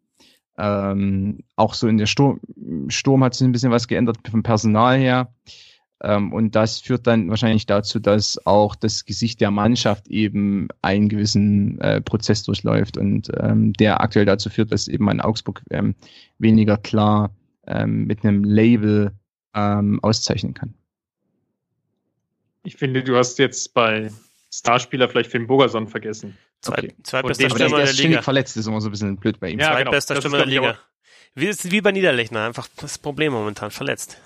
Ähm, 0.58 1.44
auch 1.54 1.74
so 1.74 1.86
in 1.86 1.98
der 1.98 2.06
Sturm, 2.06 2.40
Sturm 2.88 3.22
hat 3.22 3.34
sich 3.34 3.46
ein 3.46 3.52
bisschen 3.52 3.70
was 3.70 3.86
geändert 3.86 4.18
vom 4.28 4.42
Personal 4.42 4.98
her. 4.98 5.32
Ähm, 6.02 6.32
und 6.32 6.56
das 6.56 6.80
führt 6.80 7.06
dann 7.06 7.30
wahrscheinlich 7.30 7.66
dazu, 7.66 8.00
dass 8.00 8.44
auch 8.44 8.74
das 8.74 9.04
Gesicht 9.04 9.40
der 9.40 9.52
Mannschaft 9.52 10.08
eben 10.08 10.66
einen 10.82 11.08
gewissen 11.08 11.80
äh, 11.80 12.00
Prozess 12.00 12.42
durchläuft 12.42 12.96
und 12.96 13.30
ähm, 13.38 13.72
der 13.74 14.00
aktuell 14.00 14.26
dazu 14.26 14.50
führt, 14.50 14.72
dass 14.72 14.88
eben 14.88 15.08
ein 15.08 15.20
Augsburg 15.20 15.62
ähm, 15.70 15.94
weniger 16.38 16.76
klar 16.76 17.30
ähm, 17.66 18.06
mit 18.06 18.24
einem 18.24 18.44
Label 18.44 19.12
ähm, 19.54 20.00
auszeichnen 20.02 20.54
kann. 20.54 20.74
Ich 22.64 22.76
finde, 22.76 23.02
du 23.02 23.16
hast 23.16 23.38
jetzt 23.38 23.74
bei 23.74 24.10
Starspieler 24.52 25.08
vielleicht 25.08 25.30
Finn 25.30 25.46
Bogerson 25.46 25.88
vergessen. 25.88 26.36
Okay. 26.66 26.94
Zweitbester 27.02 27.50
Stürmer 27.50 27.78
der, 27.78 27.86
der 27.86 27.94
Liga. 27.94 28.22
verletzt 28.22 28.56
ist 28.56 28.66
immer 28.66 28.80
so 28.80 28.88
ein 28.88 28.92
bisschen 28.92 29.16
blöd 29.16 29.40
bei 29.40 29.50
ihm. 29.50 29.58
Ja, 29.58 29.72
Zweitbester 29.72 30.14
genau. 30.14 30.20
Stürmer 30.20 30.38
der 30.38 30.46
Liga. 30.46 30.78
Wie 31.34 31.46
ist 31.46 31.70
wie 31.70 31.80
bei 31.80 31.92
Niederlechner, 31.92 32.44
einfach 32.44 32.68
das 32.76 32.98
Problem 32.98 33.32
momentan, 33.32 33.70
verletzt. 33.70 34.18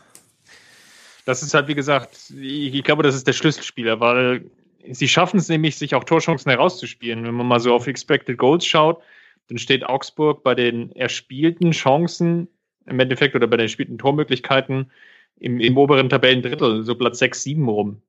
Das 1.24 1.42
ist 1.42 1.54
halt, 1.54 1.68
wie 1.68 1.74
gesagt, 1.74 2.30
ich 2.30 2.82
glaube, 2.84 3.02
das 3.02 3.14
ist 3.14 3.26
der 3.26 3.32
Schlüsselspieler, 3.32 4.00
weil 4.00 4.44
sie 4.90 5.08
schaffen 5.08 5.38
es 5.38 5.48
nämlich, 5.48 5.76
sich 5.76 5.94
auch 5.94 6.04
Torchancen 6.04 6.50
herauszuspielen. 6.50 7.24
Wenn 7.24 7.34
man 7.34 7.46
mal 7.46 7.60
so 7.60 7.74
auf 7.74 7.86
Expected 7.86 8.38
Goals 8.38 8.66
schaut, 8.66 9.02
dann 9.48 9.58
steht 9.58 9.84
Augsburg 9.84 10.42
bei 10.42 10.54
den 10.54 10.92
erspielten 10.92 11.70
Chancen 11.70 12.48
im 12.86 13.00
Endeffekt 13.00 13.34
oder 13.34 13.46
bei 13.46 13.56
den 13.56 13.64
erspielten 13.64 13.98
Tormöglichkeiten 13.98 14.90
im, 15.38 15.60
im 15.60 15.76
oberen 15.76 16.08
Tabellendrittel, 16.08 16.82
so 16.84 16.94
Platz 16.94 17.18
6, 17.18 17.42
7 17.42 17.68
rum. 17.68 18.02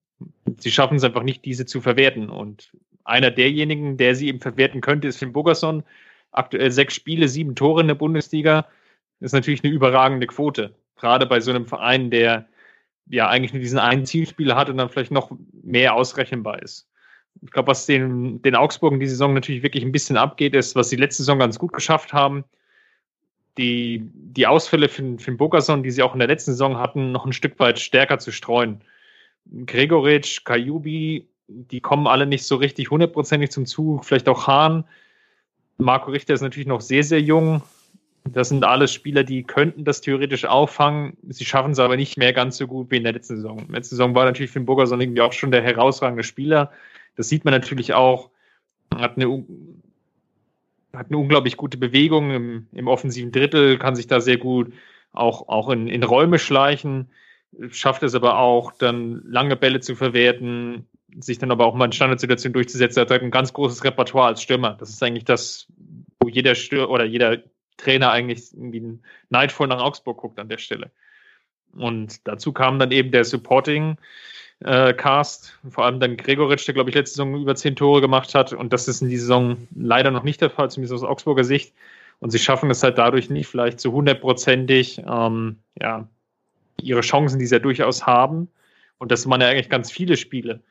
Sie 0.58 0.72
schaffen 0.72 0.98
es 0.98 1.04
einfach 1.04 1.24
nicht, 1.24 1.46
diese 1.46 1.66
zu 1.66 1.82
verwerten. 1.82 2.30
Und 2.30 2.72
einer 3.04 3.32
derjenigen, 3.32 3.98
der 3.98 4.16
sie 4.16 4.28
eben 4.28 4.40
verwerten 4.40 4.82
könnte, 4.82 5.08
ist 5.08 5.18
Finn 5.18 5.34
Bogerson. 5.34 5.84
Aktuell 6.32 6.72
sechs 6.72 6.96
Spiele, 6.96 7.28
sieben 7.28 7.56
Tore 7.56 7.82
in 7.82 7.88
der 7.88 7.96
Bundesliga. 7.96 8.68
Das 9.20 9.28
ist 9.28 9.34
natürlich 9.34 9.64
eine 9.64 9.74
überragende 9.74 10.28
Quote. 10.28 10.76
Gerade 10.96 11.26
bei 11.26 11.40
so 11.40 11.52
einem 11.52 11.66
Verein, 11.66 12.10
der 12.10 12.48
ja 13.10 13.30
eigentlich 13.30 13.54
nur 13.54 13.62
diesen 13.62 13.80
einen 13.80 14.06
Zielspieler 14.06 14.56
hat 14.56 14.70
und 14.70 14.78
dann 14.78 14.90
vielleicht 14.90 15.12
noch 15.12 15.32
mehr 15.64 15.96
ausrechenbar 15.96 16.62
ist. 16.62 16.88
Ich 17.44 17.52
glaube, 17.52 17.68
was 17.68 17.86
den, 17.86 18.42
den 18.42 18.56
Augsburgen 18.56 19.00
die 19.00 19.08
Saison 19.08 19.34
natürlich 19.34 19.64
wirklich 19.64 19.84
ein 19.84 19.92
bisschen 19.92 20.18
abgeht, 20.18 20.56
ist, 20.56 20.76
was 20.76 20.90
sie 20.90 20.96
letzte 20.96 21.24
Saison 21.24 21.40
ganz 21.40 21.60
gut 21.60 21.72
geschafft 21.72 22.14
haben, 22.14 22.44
die, 23.58 24.10
die 24.14 24.48
Ausfälle 24.48 24.90
für, 24.90 25.18
für 25.18 25.32
den 25.32 25.38
Bogason, 25.38 25.84
die 25.84 25.92
sie 25.92 26.04
auch 26.04 26.14
in 26.14 26.20
der 26.20 26.28
letzten 26.28 26.52
Saison 26.52 26.78
hatten, 26.78 27.12
noch 27.12 27.26
ein 27.26 27.34
Stück 27.34 27.60
weit 27.60 27.80
stärker 27.80 28.20
zu 28.20 28.32
streuen. 28.32 28.82
Gregoritsch, 29.66 30.44
Kajubi, 30.44 31.28
die 31.48 31.82
kommen 31.82 32.08
alle 32.08 32.26
nicht 32.26 32.46
so 32.46 32.58
richtig 32.58 32.92
hundertprozentig 32.92 33.52
zum 33.52 33.66
Zug, 33.66 34.06
vielleicht 34.06 34.28
auch 34.30 34.48
Hahn. 34.48 34.84
Marco 35.78 36.12
Richter 36.12 36.34
ist 36.34 36.42
natürlich 36.42 36.68
noch 36.68 36.82
sehr, 36.82 37.04
sehr 37.04 37.22
jung. 37.22 37.62
Das 38.26 38.50
sind 38.50 38.66
alles 38.66 38.94
Spieler, 38.94 39.24
die 39.24 39.44
könnten 39.44 39.86
das 39.86 40.02
theoretisch 40.02 40.44
auffangen. 40.44 41.16
Sie 41.30 41.46
schaffen 41.46 41.72
es 41.72 41.80
aber 41.80 41.96
nicht 41.96 42.18
mehr 42.18 42.34
ganz 42.34 42.58
so 42.58 42.68
gut 42.68 42.92
wie 42.92 42.98
in 42.98 43.04
der 43.04 43.14
letzten 43.14 43.38
Saison. 43.38 43.60
In 43.60 43.68
der 43.68 43.76
letzten 43.78 43.96
Saison 43.96 44.16
war 44.16 44.26
natürlich 44.26 44.52
Finn 44.52 44.66
Burgerson 44.66 45.00
irgendwie 45.00 45.22
auch 45.22 45.32
schon 45.34 45.52
der 45.52 45.62
herausragende 45.62 46.24
Spieler. 46.24 46.72
Das 47.16 47.30
sieht 47.30 47.46
man 47.46 47.54
natürlich 47.54 47.94
auch. 47.94 48.30
Hat 48.94 49.16
eine, 49.16 49.46
hat 50.94 51.08
eine 51.08 51.18
unglaublich 51.18 51.58
gute 51.58 51.78
Bewegung 51.78 52.32
im, 52.32 52.68
im 52.72 52.88
offensiven 52.88 53.32
Drittel, 53.32 53.78
kann 53.78 53.96
sich 53.96 54.08
da 54.08 54.20
sehr 54.20 54.38
gut 54.38 54.74
auch, 55.12 55.48
auch 55.48 55.70
in, 55.70 55.88
in 55.88 56.04
Räume 56.04 56.40
schleichen, 56.40 57.10
schafft 57.70 58.04
es 58.04 58.16
aber 58.16 58.40
auch, 58.40 58.72
dann 58.72 59.22
lange 59.26 59.56
Bälle 59.56 59.80
zu 59.80 59.96
verwerten, 59.96 60.88
sich 61.20 61.40
dann 61.40 61.52
aber 61.52 61.66
auch 61.66 61.76
mal 61.76 61.86
in 61.86 61.92
Standardsituationen 61.92 62.54
durchzusetzen. 62.54 63.00
Er 63.00 63.02
hat 63.04 63.12
halt 63.12 63.24
ein 63.24 63.32
ganz 63.32 63.54
großes 63.54 63.84
Repertoire 63.84 64.28
als 64.28 64.42
Stürmer. 64.42 64.76
Das 64.80 64.90
ist 64.90 65.02
eigentlich 65.02 65.26
das, 65.26 65.68
wo 66.20 66.30
jeder 66.30 66.56
Stür 66.56 66.90
oder 66.90 67.06
jeder 67.06 67.38
Trainer 67.78 68.12
eigentlich 68.12 68.54
irgendwie 68.54 69.00
neidvoll 69.30 69.68
nach 69.68 69.82
Augsburg 69.82 70.18
guckt 70.18 70.40
an 70.40 70.50
der 70.50 70.58
Stelle. 70.58 70.92
Und 71.74 72.28
dazu 72.28 72.54
kam 72.54 72.80
dann 72.80 72.92
eben 72.92 73.12
der 73.12 73.24
Supporting 73.24 73.98
äh, 74.64 74.94
Cast, 74.94 75.58
vor 75.70 75.86
allem 75.86 76.00
dann 76.00 76.18
Gregoritsch, 76.18 76.68
der 76.68 76.74
glaube 76.74 76.90
ich 76.90 76.96
letzte 76.96 77.16
Saison 77.16 77.42
über 77.42 77.56
zehn 77.56 77.76
Tore 77.76 78.02
gemacht 78.02 78.34
hat. 78.36 78.54
Und 78.54 78.74
das 78.74 78.88
ist 78.88 79.02
in 79.02 79.10
dieser 79.10 79.26
Saison 79.26 79.68
leider 79.76 80.12
noch 80.12 80.24
nicht 80.24 80.42
der 80.42 80.50
Fall, 80.50 80.72
zumindest 80.72 81.04
aus 81.04 81.10
Augsburger 81.10 81.44
Sicht. 81.44 81.74
Und 82.20 82.32
sie 82.32 82.40
schaffen 82.40 82.72
es 82.72 82.82
halt 82.82 82.98
dadurch 82.98 83.30
nicht 83.30 83.48
vielleicht 83.48 83.80
zu 83.80 83.92
hundertprozentig, 83.92 85.02
ähm, 85.08 85.58
ja, 85.80 86.08
ihre 86.82 87.02
Chancen, 87.02 87.40
die 87.40 87.46
sie 87.46 87.56
ja 87.56 87.60
durchaus 87.60 88.06
haben. 88.06 88.50
Und 88.98 89.12
das 89.12 89.30
waren 89.30 89.42
ja 89.42 89.48
eigentlich 89.48 89.70
ganz 89.70 89.92
viele 89.92 90.18
Spiele. 90.18 90.62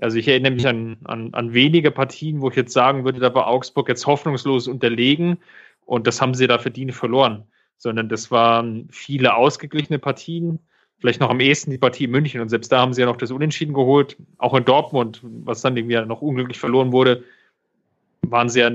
Also 0.00 0.16
ich 0.18 0.28
erinnere 0.28 0.52
mich 0.52 0.66
an, 0.66 0.96
an, 1.04 1.34
an 1.34 1.54
wenige 1.54 1.90
Partien, 1.90 2.40
wo 2.40 2.50
ich 2.50 2.56
jetzt 2.56 2.72
sagen 2.72 3.04
würde, 3.04 3.20
da 3.20 3.34
war 3.34 3.48
Augsburg 3.48 3.88
jetzt 3.88 4.06
hoffnungslos 4.06 4.68
unterlegen 4.68 5.38
und 5.86 6.06
das 6.06 6.20
haben 6.20 6.34
sie 6.34 6.46
da 6.46 6.58
verdient 6.58 6.94
verloren. 6.94 7.44
Sondern 7.78 8.08
das 8.08 8.30
waren 8.30 8.88
viele 8.90 9.34
ausgeglichene 9.34 10.00
Partien, 10.00 10.58
vielleicht 10.98 11.20
noch 11.20 11.30
am 11.30 11.40
ehesten 11.40 11.70
die 11.70 11.78
Partie 11.78 12.04
in 12.04 12.10
München 12.10 12.40
und 12.40 12.48
selbst 12.48 12.72
da 12.72 12.80
haben 12.80 12.92
sie 12.92 13.00
ja 13.00 13.06
noch 13.06 13.16
das 13.16 13.30
Unentschieden 13.30 13.74
geholt. 13.74 14.16
Auch 14.38 14.54
in 14.54 14.64
Dortmund, 14.64 15.20
was 15.22 15.62
dann 15.62 15.76
irgendwie 15.76 16.00
noch 16.04 16.22
unglücklich 16.22 16.58
verloren 16.58 16.92
wurde, 16.92 17.24
waren 18.22 18.48
sie 18.48 18.60
ja 18.60 18.70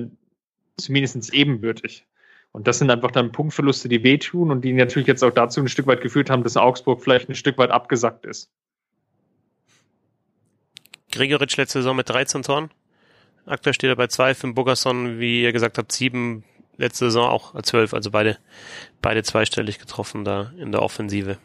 zumindest 0.77 1.33
ebenbürtig. 1.33 2.05
Und 2.51 2.67
das 2.67 2.77
sind 2.79 2.91
einfach 2.91 3.11
dann 3.11 3.31
Punktverluste, 3.31 3.89
die 3.89 4.03
wehtun 4.03 4.51
und 4.51 4.61
die 4.61 4.73
natürlich 4.73 5.07
jetzt 5.07 5.23
auch 5.23 5.31
dazu 5.31 5.59
ein 5.59 5.67
Stück 5.67 5.87
weit 5.87 6.01
geführt 6.01 6.29
haben, 6.29 6.43
dass 6.43 6.55
Augsburg 6.55 7.01
vielleicht 7.01 7.27
ein 7.27 7.35
Stück 7.35 7.57
weit 7.57 7.71
abgesackt 7.71 8.25
ist. 8.25 8.49
Gregoritsch 11.11 11.57
letzte 11.57 11.79
Saison 11.79 11.95
mit 11.95 12.09
13 12.09 12.43
Toren. 12.43 12.69
Aktuell 13.45 13.73
steht 13.73 13.89
er 13.89 13.95
bei 13.95 14.07
2, 14.07 14.35
Finn 14.35 14.53
Bogerson, 14.53 15.19
wie 15.19 15.43
ihr 15.43 15.51
gesagt 15.51 15.77
habt, 15.77 15.91
7, 15.91 16.43
letzte 16.77 17.05
Saison 17.05 17.27
auch 17.27 17.59
12, 17.59 17.93
also 17.93 18.11
beide, 18.11 18.37
beide 19.01 19.23
zweistellig 19.23 19.79
getroffen 19.79 20.23
da 20.23 20.53
in 20.57 20.71
der 20.71 20.81
Offensive. 20.81 21.37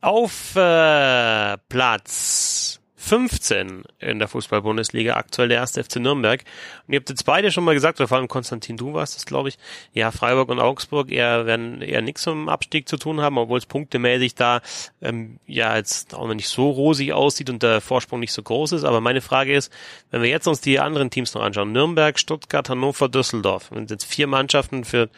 Auf 0.00 0.54
äh, 0.54 1.56
Platz 1.68 2.78
15 3.08 3.84
in 4.00 4.18
der 4.18 4.28
Fußball-Bundesliga, 4.28 5.14
aktuell 5.14 5.48
der 5.48 5.58
erste 5.58 5.82
FC 5.82 5.96
Nürnberg. 5.96 6.44
Und 6.86 6.92
ihr 6.92 7.00
habt 7.00 7.08
jetzt 7.08 7.24
beide 7.24 7.50
schon 7.50 7.64
mal 7.64 7.72
gesagt, 7.72 7.98
oder 8.00 8.08
vor 8.08 8.18
allem 8.18 8.28
Konstantin, 8.28 8.76
du 8.76 8.92
warst 8.92 9.16
das, 9.16 9.24
glaube 9.24 9.48
ich, 9.48 9.58
ja, 9.94 10.10
Freiburg 10.10 10.50
und 10.50 10.60
Augsburg 10.60 11.10
eher 11.10 11.46
werden 11.46 11.80
eher 11.80 12.02
nichts 12.02 12.22
zum 12.22 12.50
Abstieg 12.50 12.86
zu 12.86 12.98
tun 12.98 13.22
haben, 13.22 13.38
obwohl 13.38 13.58
es 13.58 13.66
punktemäßig 13.66 14.34
da 14.34 14.60
ähm, 15.00 15.38
ja 15.46 15.76
jetzt 15.76 16.14
auch 16.14 16.26
noch 16.26 16.34
nicht 16.34 16.48
so 16.48 16.68
rosig 16.68 17.14
aussieht 17.14 17.48
und 17.48 17.62
der 17.62 17.80
Vorsprung 17.80 18.20
nicht 18.20 18.32
so 18.32 18.42
groß 18.42 18.72
ist. 18.72 18.84
Aber 18.84 19.00
meine 19.00 19.22
Frage 19.22 19.54
ist, 19.54 19.72
wenn 20.10 20.20
wir 20.20 20.28
jetzt 20.28 20.46
uns 20.46 20.60
die 20.60 20.78
anderen 20.78 21.08
Teams 21.08 21.32
noch 21.32 21.42
anschauen, 21.42 21.72
Nürnberg, 21.72 22.18
Stuttgart, 22.18 22.68
Hannover, 22.68 23.08
Düsseldorf, 23.08 23.70
wenn 23.72 23.86
jetzt 23.86 24.04
vier 24.04 24.26
Mannschaften 24.26 24.84
für 24.84 25.08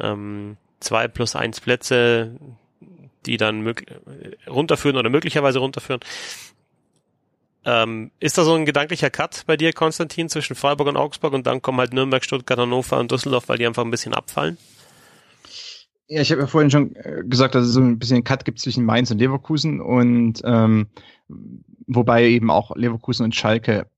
ähm, 0.00 0.56
zwei 0.80 1.06
plus 1.06 1.36
eins 1.36 1.60
Plätze 1.60 2.32
die 3.26 3.36
dann 3.36 3.74
runterführen 4.48 4.96
oder 4.96 5.10
möglicherweise 5.10 5.58
runterführen. 5.58 6.00
Ähm, 7.64 8.12
ist 8.20 8.38
da 8.38 8.44
so 8.44 8.54
ein 8.54 8.64
gedanklicher 8.64 9.10
Cut 9.10 9.42
bei 9.46 9.56
dir, 9.56 9.72
Konstantin, 9.72 10.28
zwischen 10.28 10.54
Freiburg 10.54 10.86
und 10.86 10.96
Augsburg 10.96 11.32
und 11.32 11.48
dann 11.48 11.62
kommen 11.62 11.78
halt 11.78 11.92
Nürnberg, 11.92 12.24
Stuttgart, 12.24 12.60
Hannover 12.60 12.98
und 12.98 13.10
Düsseldorf, 13.10 13.48
weil 13.48 13.58
die 13.58 13.66
einfach 13.66 13.84
ein 13.84 13.90
bisschen 13.90 14.14
abfallen? 14.14 14.56
Ja, 16.06 16.20
ich 16.20 16.30
habe 16.30 16.42
ja 16.42 16.46
vorhin 16.46 16.70
schon 16.70 16.94
äh, 16.94 17.24
gesagt, 17.24 17.56
dass 17.56 17.64
es 17.66 17.72
so 17.72 17.80
ein 17.80 17.98
bisschen 17.98 18.22
Cut 18.22 18.44
gibt 18.44 18.60
zwischen 18.60 18.84
Mainz 18.84 19.10
und 19.10 19.18
Leverkusen 19.18 19.80
und 19.80 20.40
ähm, 20.44 20.86
wobei 21.88 22.26
eben 22.26 22.50
auch 22.52 22.76
Leverkusen 22.76 23.24
und 23.24 23.34
Schalke 23.34 23.88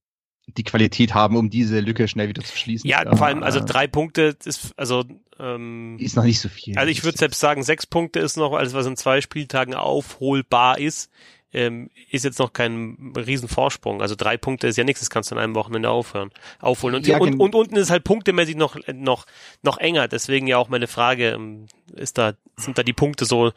die 0.56 0.64
Qualität 0.64 1.14
haben, 1.14 1.36
um 1.36 1.50
diese 1.50 1.80
Lücke 1.80 2.08
schnell 2.08 2.28
wieder 2.28 2.42
zu 2.42 2.56
schließen. 2.56 2.88
Ja, 2.88 3.04
vor 3.16 3.26
allem, 3.26 3.42
also 3.42 3.60
drei 3.64 3.86
Punkte 3.86 4.36
ist, 4.44 4.72
also 4.76 5.04
ähm, 5.38 5.96
ist 6.00 6.16
noch 6.16 6.24
nicht 6.24 6.40
so 6.40 6.48
viel. 6.48 6.76
Also 6.76 6.90
ich 6.90 7.04
würde 7.04 7.18
selbst 7.18 7.40
sagen, 7.40 7.62
sechs 7.62 7.86
Punkte 7.86 8.18
ist 8.20 8.36
noch 8.36 8.52
alles, 8.52 8.74
was 8.74 8.86
in 8.86 8.96
zwei 8.96 9.20
Spieltagen 9.20 9.74
aufholbar 9.74 10.78
ist 10.78 11.10
ähm, 11.52 11.90
ist 12.10 12.24
jetzt 12.24 12.38
noch 12.38 12.52
kein 12.52 13.14
Riesenvorsprung. 13.16 14.02
Also 14.02 14.14
drei 14.14 14.36
Punkte 14.36 14.66
ist 14.66 14.76
ja 14.76 14.84
nichts, 14.84 15.00
das 15.00 15.10
kannst 15.10 15.30
du 15.30 15.34
in 15.34 15.40
einem 15.40 15.54
Wochenende 15.54 15.88
aufhören, 15.88 16.30
aufholen. 16.60 16.96
Und, 16.96 17.06
ja, 17.06 17.18
und, 17.18 17.40
und, 17.40 17.54
unten 17.54 17.76
ist 17.76 17.90
halt 17.90 18.04
punktemäßig 18.04 18.56
noch, 18.56 18.76
noch, 18.92 19.26
noch 19.62 19.78
enger. 19.78 20.08
Deswegen 20.08 20.46
ja 20.46 20.58
auch 20.58 20.68
meine 20.68 20.86
Frage, 20.86 21.30
ähm, 21.30 21.66
ist 21.94 22.18
da, 22.18 22.34
sind 22.56 22.76
da 22.76 22.82
die 22.82 22.92
Punkte 22.92 23.24
so, 23.24 23.52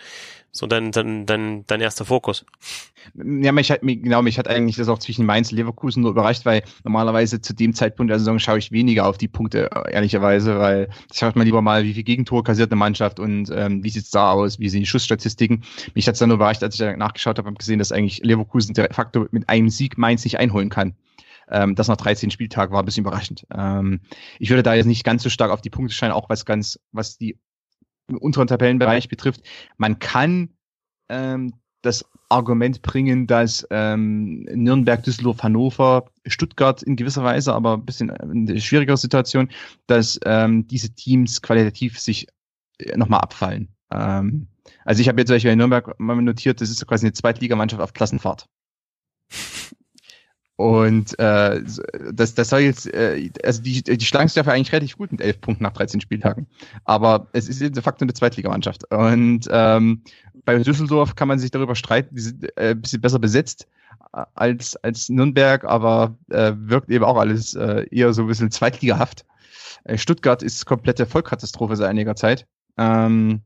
so 0.51 0.67
dein, 0.67 0.91
dein, 0.91 1.25
dein, 1.25 1.65
dein 1.65 1.81
erster 1.81 2.05
Fokus? 2.05 2.45
Ja, 3.15 3.51
mich 3.51 3.71
hat, 3.71 3.81
genau, 3.81 4.21
mich 4.21 4.37
hat 4.37 4.47
eigentlich 4.47 4.75
das 4.75 4.89
auch 4.89 4.99
zwischen 4.99 5.25
Mainz 5.25 5.51
und 5.51 5.57
Leverkusen 5.57 6.01
nur 6.01 6.11
überrascht, 6.11 6.45
weil 6.45 6.63
normalerweise 6.83 7.41
zu 7.41 7.53
dem 7.53 7.73
Zeitpunkt 7.73 8.09
der 8.09 8.19
Saison 8.19 8.37
schaue 8.37 8.57
ich 8.59 8.71
weniger 8.71 9.07
auf 9.07 9.17
die 9.17 9.27
Punkte, 9.27 9.69
ehrlicherweise, 9.89 10.59
weil 10.59 10.89
schaut 11.13 11.35
man 11.35 11.45
lieber 11.45 11.61
mal, 11.61 11.83
wie 11.83 11.93
viel 11.93 12.03
Gegentore 12.03 12.43
kassiert 12.43 12.71
eine 12.71 12.77
Mannschaft 12.79 13.19
und 13.19 13.49
ähm, 13.53 13.83
wie 13.83 13.89
sieht's 13.89 14.11
da 14.11 14.31
aus, 14.31 14.59
wie 14.59 14.69
sind 14.69 14.81
die 14.81 14.85
Schussstatistiken. 14.85 15.63
Mich 15.95 16.07
hat's 16.07 16.19
dann 16.19 16.29
nur 16.29 16.35
überrascht, 16.35 16.63
als 16.63 16.75
ich 16.75 16.79
da 16.79 16.95
nachgeschaut 16.97 17.37
habe, 17.37 17.47
habe 17.47 17.57
gesehen, 17.57 17.79
dass 17.79 17.91
eigentlich 17.91 18.19
Leverkusen 18.23 18.73
de 18.73 18.91
facto 18.91 19.27
mit 19.31 19.47
einem 19.47 19.69
Sieg 19.69 19.97
Mainz 19.97 20.23
nicht 20.23 20.37
einholen 20.37 20.69
kann. 20.69 20.95
Ähm, 21.49 21.75
das 21.75 21.87
nach 21.87 21.97
13 21.97 22.31
Spieltagen 22.31 22.73
war 22.73 22.81
ein 22.81 22.85
bisschen 22.85 23.03
überraschend. 23.03 23.45
Ähm, 23.53 24.01
ich 24.39 24.49
würde 24.49 24.63
da 24.63 24.73
jetzt 24.73 24.85
nicht 24.85 25.03
ganz 25.03 25.23
so 25.23 25.29
stark 25.29 25.51
auf 25.51 25.61
die 25.61 25.69
Punkte 25.69 25.93
scheinen, 25.93 26.13
auch 26.13 26.29
was 26.29 26.45
ganz, 26.45 26.79
was 26.91 27.17
die 27.17 27.37
unteren 28.17 28.47
Tabellenbereich 28.47 29.09
betrifft. 29.09 29.41
Man 29.77 29.99
kann 29.99 30.49
ähm, 31.09 31.53
das 31.81 32.05
Argument 32.29 32.81
bringen, 32.81 33.27
dass 33.27 33.67
ähm, 33.71 34.43
Nürnberg, 34.43 35.03
Düsseldorf, 35.03 35.43
Hannover, 35.43 36.05
Stuttgart 36.25 36.81
in 36.81 36.95
gewisser 36.95 37.23
Weise, 37.23 37.53
aber 37.53 37.73
ein 37.73 37.85
bisschen 37.85 38.09
eine 38.11 38.61
schwierigere 38.61 38.97
Situation, 38.97 39.49
dass 39.87 40.19
ähm, 40.25 40.67
diese 40.67 40.93
Teams 40.93 41.41
qualitativ 41.41 41.99
sich 41.99 42.27
äh, 42.79 42.97
nochmal 42.97 43.19
abfallen. 43.19 43.67
Ähm, 43.91 44.47
also 44.85 45.01
ich 45.01 45.09
habe 45.09 45.19
jetzt 45.19 45.27
zum 45.27 45.35
Beispiel 45.35 45.51
in 45.51 45.57
Nürnberg 45.57 45.99
mal 45.99 46.15
notiert, 46.21 46.61
das 46.61 46.69
ist 46.69 46.85
quasi 46.87 47.05
eine 47.05 47.13
Zweitligamannschaft 47.13 47.81
auf 47.81 47.93
Klassenfahrt. 47.93 48.45
Und 50.61 51.17
äh, 51.17 51.63
das, 52.13 52.35
das 52.35 52.49
soll 52.49 52.59
jetzt, 52.59 52.85
äh, 52.93 53.31
also 53.43 53.63
die, 53.63 53.81
die 53.81 54.05
schlagen 54.05 54.27
sich 54.27 54.35
dafür 54.35 54.53
eigentlich 54.53 54.71
relativ 54.71 54.95
gut 54.95 55.11
mit 55.11 55.19
elf 55.19 55.41
Punkten 55.41 55.63
nach 55.63 55.73
13 55.73 56.01
Spieltagen. 56.01 56.45
Aber 56.85 57.29
es 57.33 57.49
ist 57.49 57.61
de 57.61 57.81
facto 57.81 58.05
eine 58.05 58.13
Zweitligamannschaft. 58.13 58.91
Und 58.91 59.47
ähm, 59.49 60.03
bei 60.45 60.59
Düsseldorf 60.59 61.15
kann 61.15 61.27
man 61.27 61.39
sich 61.39 61.49
darüber 61.49 61.73
streiten, 61.73 62.13
die 62.13 62.21
sind 62.21 62.57
äh, 62.57 62.71
ein 62.71 62.81
bisschen 62.81 63.01
besser 63.01 63.17
besetzt 63.17 63.67
als, 64.35 64.75
als 64.75 65.09
Nürnberg, 65.09 65.63
aber 65.65 66.15
äh, 66.29 66.53
wirkt 66.55 66.91
eben 66.91 67.05
auch 67.05 67.17
alles 67.17 67.55
äh, 67.55 67.87
eher 67.89 68.13
so 68.13 68.21
ein 68.21 68.27
bisschen 68.27 68.51
zweitligahaft. 68.51 69.25
Äh, 69.83 69.97
Stuttgart 69.97 70.43
ist 70.43 70.67
komplette 70.67 71.07
Vollkatastrophe 71.07 71.75
seit 71.75 71.89
einiger 71.89 72.15
Zeit. 72.15 72.45
Ähm, 72.77 73.41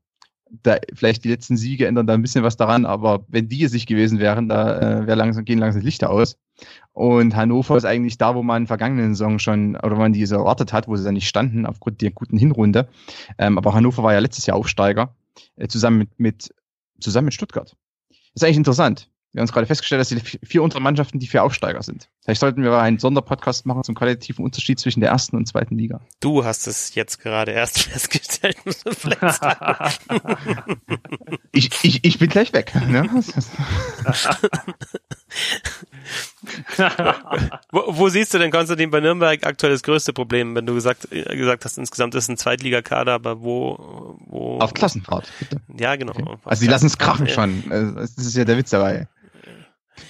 da 0.50 0.78
vielleicht 0.93 1.24
die 1.24 1.30
letzten 1.30 1.58
Siege 1.58 1.88
ändern 1.88 2.08
da 2.08 2.14
ein 2.14 2.22
bisschen 2.22 2.43
was 2.43 2.58
daran, 2.58 2.86
aber 2.86 3.26
wenn 3.28 3.50
die 3.50 3.64
es 3.64 3.74
nicht 3.74 3.88
gewesen 3.88 4.20
wären, 4.20 4.48
da 4.48 4.80
äh, 4.80 5.08
wär 5.08 5.16
langsam, 5.16 5.46
gehen 5.46 5.60
langsam 5.60 5.82
Lichter 5.82 6.10
aus. 6.10 6.38
Und 6.93 7.36
Hannover 7.36 7.76
ist 7.76 7.86
eigentlich 7.86 8.18
da, 8.18 8.36
wo 8.36 8.43
man 8.43 8.58
in 8.58 8.64
der 8.64 8.68
vergangenen 8.68 9.16
Saison 9.16 9.39
schon, 9.39 9.76
oder 9.78 9.96
man 9.96 10.14
diese 10.14 10.36
erwartet 10.36 10.72
hat, 10.72 10.88
wo 10.88 10.96
sie 10.96 11.04
dann 11.04 11.16
nicht 11.16 11.28
standen, 11.28 11.66
aufgrund 11.66 12.02
der 12.02 12.12
guten 12.12 12.38
Hinrunde. 12.38 12.88
Ähm, 13.38 13.58
aber 13.58 13.74
Hannover 13.74 14.04
war 14.04 14.14
ja 14.14 14.20
letztes 14.20 14.46
Jahr 14.46 14.58
Aufsteiger, 14.58 15.14
äh, 15.58 15.68
zusammen 15.68 15.98
mit, 15.98 16.20
mit, 16.20 16.56
zusammen 17.00 17.26
mit 17.26 17.34
Stuttgart. 17.34 17.76
Das 18.10 18.20
ist 18.36 18.43
eigentlich 18.43 18.58
interessant 18.58 19.10
wir 19.36 19.41
haben 19.41 19.48
uns 19.48 19.52
gerade 19.52 19.68
festgestellt, 19.68 20.00
dass 20.00 20.08
die 20.08 20.22
vier 20.22 20.64
unteren 20.64 20.82
Mannschaften 20.82 21.20
die 21.20 21.28
vier 21.28 21.43
Aufsteiger 21.43 21.84
sind. 21.84 22.10
Vielleicht 22.26 22.41
sollten 22.41 22.63
wir 22.63 22.76
einen 22.80 22.97
Sonderpodcast 22.97 23.67
machen 23.67 23.84
zum 23.84 23.93
qualitativen 23.93 24.43
Unterschied 24.43 24.80
zwischen 24.80 24.99
der 24.99 25.09
ersten 25.09 25.36
und 25.36 25.47
zweiten 25.47 25.78
Liga. 25.78 26.01
Du 26.19 26.43
hast 26.43 26.65
es 26.65 26.95
jetzt 26.95 27.19
gerade 27.19 27.51
erst 27.51 27.84
festgestellt. 27.84 28.57
ich, 31.51 31.69
ich, 31.84 32.03
ich 32.03 32.17
bin 32.17 32.28
gleich 32.28 32.51
weg. 32.51 32.73
Ne? 32.89 33.07
wo, 37.71 37.84
wo, 37.89 38.09
siehst 38.09 38.34
du 38.34 38.39
denn, 38.39 38.49
Konstantin, 38.49 38.89
bei 38.89 39.01
Nürnberg 39.01 39.45
aktuell 39.45 39.73
das 39.73 39.84
größte 39.84 40.11
Problem, 40.11 40.55
wenn 40.55 40.65
du 40.65 40.73
gesagt, 40.73 41.11
äh, 41.11 41.23
gesagt 41.38 41.63
hast, 41.63 41.78
insgesamt 41.78 42.15
ist 42.15 42.28
ein 42.28 42.38
Zweitligakader, 42.38 43.13
aber 43.13 43.43
wo, 43.43 44.17
wo? 44.26 44.57
Auf 44.57 44.73
Klassenfahrt, 44.73 45.32
bitte. 45.38 45.61
Ja, 45.78 45.95
genau. 45.95 46.13
Okay. 46.13 46.38
Also 46.43 46.63
die 46.63 46.71
lassen 46.71 46.88
es 46.88 46.97
krachen 46.97 47.28
ja. 47.28 47.34
schon. 47.34 47.63
Also, 47.69 47.91
das 47.99 48.17
ist 48.17 48.36
ja 48.36 48.45
der 48.45 48.57
Witz 48.57 48.71
dabei. 48.71 49.07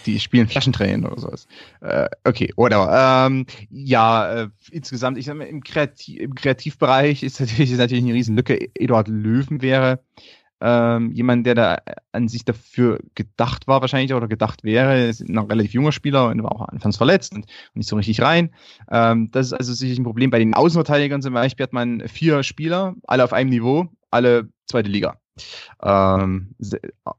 Die 0.06 0.20
spielen 0.20 0.48
Flaschentränen 0.48 1.06
oder 1.06 1.20
sowas. 1.20 1.48
Äh, 1.82 2.08
okay, 2.24 2.52
whatever. 2.56 3.28
Ähm, 3.28 3.46
ja, 3.70 4.44
äh, 4.44 4.50
insgesamt, 4.72 5.18
ich 5.18 5.26
sag 5.26 5.36
mal, 5.36 5.46
im, 5.46 5.64
Kreativ 5.64 6.20
im 6.20 6.36
Kreativbereich 6.36 7.24
ist 7.24 7.40
natürlich, 7.40 7.72
ist 7.72 7.78
natürlich 7.78 8.04
eine 8.04 8.14
Riesenlücke. 8.14 8.70
Eduard 8.76 9.08
Löwen 9.08 9.62
wäre 9.62 10.00
ähm, 10.62 11.12
jemand, 11.12 11.46
der 11.46 11.56
da 11.56 11.78
an 12.12 12.28
sich 12.28 12.46
dafür 12.46 13.00
gedacht 13.14 13.68
war 13.68 13.82
wahrscheinlich 13.82 14.14
oder 14.14 14.28
gedacht 14.28 14.64
wäre, 14.64 15.06
ist 15.06 15.28
noch 15.28 15.44
ein 15.44 15.52
relativ 15.52 15.74
junger 15.74 15.92
Spieler 15.92 16.30
und 16.30 16.42
war 16.44 16.52
auch 16.54 16.68
anfangs 16.70 16.98
verletzt 16.98 17.34
und 17.34 17.46
nicht 17.74 17.90
so 17.90 17.96
richtig 17.96 18.22
rein. 18.22 18.52
Ähm, 18.90 19.30
das 19.32 19.48
ist 19.48 19.54
also 19.54 19.74
sicherlich 19.74 20.00
ein 20.00 20.06
Problem. 20.06 20.30
Bei 20.30 20.40
den 20.40 20.54
Außenverteidigern 20.54 21.22
zum 21.22 21.34
Beispiel 21.34 21.64
hat 21.64 21.74
man 21.74 22.08
vier 22.08 22.42
Spieler, 22.44 22.96
alle 23.06 23.24
auf 23.24 23.34
einem 23.34 23.50
Niveau, 23.50 23.88
alle 24.12 24.50
zweite 24.66 24.90
Liga. 24.90 25.20
Ähm, 25.82 26.56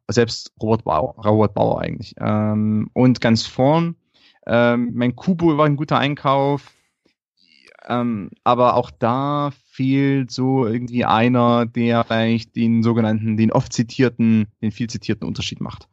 selbst 0.09 0.53
Robert 0.61 0.85
Bauer, 0.85 1.15
Robert 1.25 1.55
Bauer 1.55 1.81
eigentlich. 1.81 2.15
Ähm, 2.19 2.91
und 2.93 3.21
ganz 3.21 3.47
vorn, 3.47 3.97
ähm, 4.47 4.93
mein 4.95 5.17
Kubo 5.17 5.59
war 5.59 5.67
ein 5.67 5.77
guter 5.77 5.99
Einkauf, 5.99 6.73
ähm, 7.89 8.31
aber 8.45 8.75
auch 8.75 8.91
da 8.91 9.53
fehlt 9.71 10.31
so 10.31 10.67
irgendwie 10.67 11.05
einer, 11.05 11.67
der 11.67 12.05
vielleicht 12.05 12.57
den 12.57 12.83
sogenannten, 12.83 13.37
den 13.37 13.53
oft 13.53 13.73
zitierten, 13.73 14.47
den 14.63 14.73
viel 14.73 14.89
zitierten 14.89 15.27
Unterschied 15.27 15.61
macht. 15.61 15.89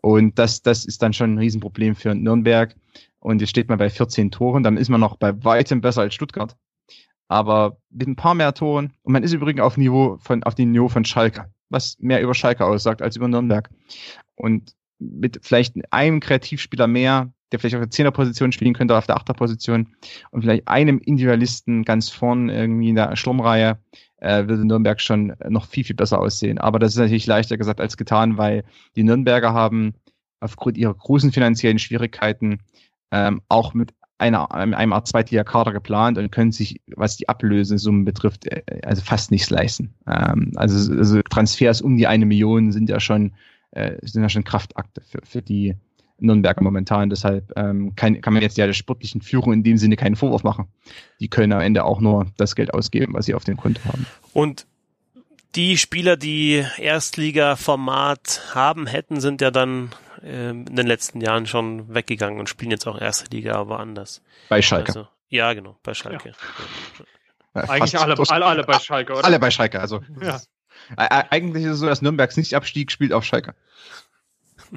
Und 0.00 0.38
das, 0.38 0.62
das 0.62 0.84
ist 0.84 1.02
dann 1.02 1.12
schon 1.12 1.34
ein 1.34 1.38
Riesenproblem 1.38 1.96
für 1.96 2.14
Nürnberg. 2.14 2.74
Und 3.20 3.40
jetzt 3.40 3.50
steht 3.50 3.68
man 3.68 3.78
bei 3.78 3.90
14 3.90 4.30
Toren, 4.30 4.62
dann 4.62 4.76
ist 4.76 4.88
man 4.88 5.00
noch 5.00 5.16
bei 5.16 5.44
weitem 5.44 5.80
besser 5.80 6.02
als 6.02 6.14
Stuttgart. 6.14 6.56
Aber 7.28 7.76
mit 7.90 8.08
ein 8.08 8.16
paar 8.16 8.34
mehr 8.34 8.54
Toren, 8.54 8.92
und 9.02 9.12
man 9.12 9.22
ist 9.22 9.32
übrigens 9.32 9.60
auf 9.60 9.76
Niveau 9.76 10.16
von, 10.20 10.42
auf 10.42 10.54
dem 10.54 10.72
Niveau 10.72 10.88
von 10.88 11.04
Schalke, 11.04 11.52
was 11.68 11.96
mehr 12.00 12.22
über 12.22 12.34
Schalke 12.34 12.64
aussagt 12.64 13.02
als 13.02 13.16
über 13.16 13.28
Nürnberg. 13.28 13.68
Und 14.34 14.74
mit 14.98 15.38
vielleicht 15.42 15.74
einem 15.92 16.20
Kreativspieler 16.20 16.86
mehr, 16.86 17.32
der 17.52 17.58
vielleicht 17.58 17.76
auf 17.76 17.82
der 17.82 17.90
Zehnerposition 17.90 18.52
spielen 18.52 18.74
könnte, 18.74 18.96
auf 18.96 19.06
der 19.06 19.16
Achterposition 19.16 19.94
und 20.30 20.42
vielleicht 20.42 20.68
einem 20.68 20.98
Individualisten 20.98 21.84
ganz 21.84 22.08
vorn 22.08 22.48
irgendwie 22.48 22.90
in 22.90 22.96
der 22.96 23.14
Sturmreihe, 23.16 23.78
äh, 24.18 24.48
würde 24.48 24.66
Nürnberg 24.66 25.00
schon 25.00 25.34
noch 25.48 25.66
viel, 25.66 25.84
viel 25.84 25.96
besser 25.96 26.20
aussehen. 26.20 26.58
Aber 26.58 26.78
das 26.78 26.92
ist 26.92 26.98
natürlich 26.98 27.26
leichter 27.26 27.56
gesagt 27.56 27.80
als 27.80 27.96
getan, 27.96 28.36
weil 28.36 28.64
die 28.96 29.04
Nürnberger 29.04 29.52
haben 29.52 29.94
aufgrund 30.40 30.76
ihrer 30.76 30.94
großen 30.94 31.32
finanziellen 31.32 31.78
Schwierigkeiten 31.78 32.60
ähm, 33.10 33.40
auch 33.48 33.74
mit 33.74 33.94
einer, 34.18 34.52
einem 34.52 34.92
Art 34.92 35.06
Zweitliga-Kader 35.06 35.72
geplant 35.72 36.18
und 36.18 36.30
können 36.30 36.52
sich, 36.52 36.80
was 36.96 37.16
die 37.16 37.28
Ablösesummen 37.28 38.04
betrifft, 38.04 38.46
äh, 38.46 38.62
also 38.82 39.02
fast 39.02 39.30
nichts 39.30 39.50
leisten. 39.50 39.94
Ähm, 40.06 40.52
also, 40.56 40.92
also 40.92 41.22
Transfers 41.22 41.80
um 41.80 41.96
die 41.96 42.06
eine 42.06 42.26
Million 42.26 42.72
sind 42.72 42.90
ja 42.90 43.00
schon, 43.00 43.32
äh, 43.70 43.96
sind 44.02 44.22
ja 44.22 44.28
schon 44.28 44.44
Kraftakte 44.44 45.02
für, 45.02 45.20
für 45.24 45.42
die 45.42 45.76
Nürnberger 46.18 46.62
momentan. 46.62 47.10
Deshalb 47.10 47.52
ähm, 47.56 47.94
kann, 47.94 48.20
kann 48.20 48.32
man 48.32 48.42
jetzt 48.42 48.58
ja 48.58 48.66
der 48.66 48.72
sportlichen 48.72 49.20
Führung 49.20 49.52
in 49.52 49.62
dem 49.62 49.78
Sinne 49.78 49.96
keinen 49.96 50.16
Vorwurf 50.16 50.42
machen. 50.42 50.66
Die 51.20 51.28
können 51.28 51.52
am 51.52 51.60
Ende 51.60 51.84
auch 51.84 52.00
nur 52.00 52.26
das 52.36 52.56
Geld 52.56 52.74
ausgeben, 52.74 53.14
was 53.14 53.26
sie 53.26 53.34
auf 53.34 53.44
dem 53.44 53.56
Konto 53.56 53.80
haben. 53.84 54.04
Und 54.32 54.66
die 55.54 55.78
Spieler, 55.78 56.16
die 56.16 56.64
Erstliga-Format 56.76 58.54
haben 58.54 58.86
hätten, 58.86 59.20
sind 59.20 59.40
ja 59.40 59.50
dann 59.50 59.90
äh, 60.22 60.50
in 60.50 60.64
den 60.76 60.86
letzten 60.86 61.20
Jahren 61.20 61.46
schon 61.46 61.92
weggegangen 61.94 62.38
und 62.38 62.48
spielen 62.48 62.70
jetzt 62.70 62.86
auch 62.86 63.00
Erste 63.00 63.34
Liga, 63.34 63.54
aber 63.54 63.80
anders. 63.80 64.22
Bei 64.48 64.62
Schalke. 64.62 64.88
Also, 64.88 65.08
ja, 65.28 65.52
genau, 65.52 65.76
bei 65.82 65.94
Schalke. 65.94 66.32
Ja. 67.54 67.68
Eigentlich 67.68 67.98
alle, 67.98 68.14
alle, 68.28 68.46
alle 68.46 68.64
bei 68.64 68.78
Schalke, 68.78 69.14
oder? 69.14 69.24
Alle 69.24 69.38
bei 69.38 69.50
Schalke, 69.50 69.80
also. 69.80 70.02
Ja. 70.20 70.40
Eigentlich 70.96 71.64
ist 71.64 71.72
es 71.72 71.78
so, 71.80 71.86
dass 71.86 72.02
Nürnbergs 72.02 72.36
nicht 72.36 72.54
Abstieg 72.54 72.92
spielt 72.92 73.12
auf 73.12 73.24
Schalke 73.24 73.54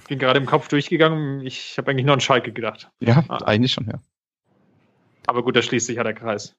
bin 0.07 0.19
gerade 0.19 0.39
im 0.39 0.45
Kopf 0.45 0.67
durchgegangen. 0.67 1.41
Ich 1.41 1.77
habe 1.77 1.91
eigentlich 1.91 2.05
nur 2.05 2.13
an 2.13 2.21
Schalke 2.21 2.51
gedacht. 2.51 2.89
Ja, 2.99 3.23
ah. 3.27 3.37
eigentlich 3.45 3.73
schon, 3.73 3.87
ja. 3.87 3.99
Aber 5.27 5.43
gut, 5.43 5.55
da 5.55 5.61
schließt 5.61 5.87
sich 5.87 5.97
ja 5.97 6.03
der 6.03 6.13
Kreis. 6.13 6.55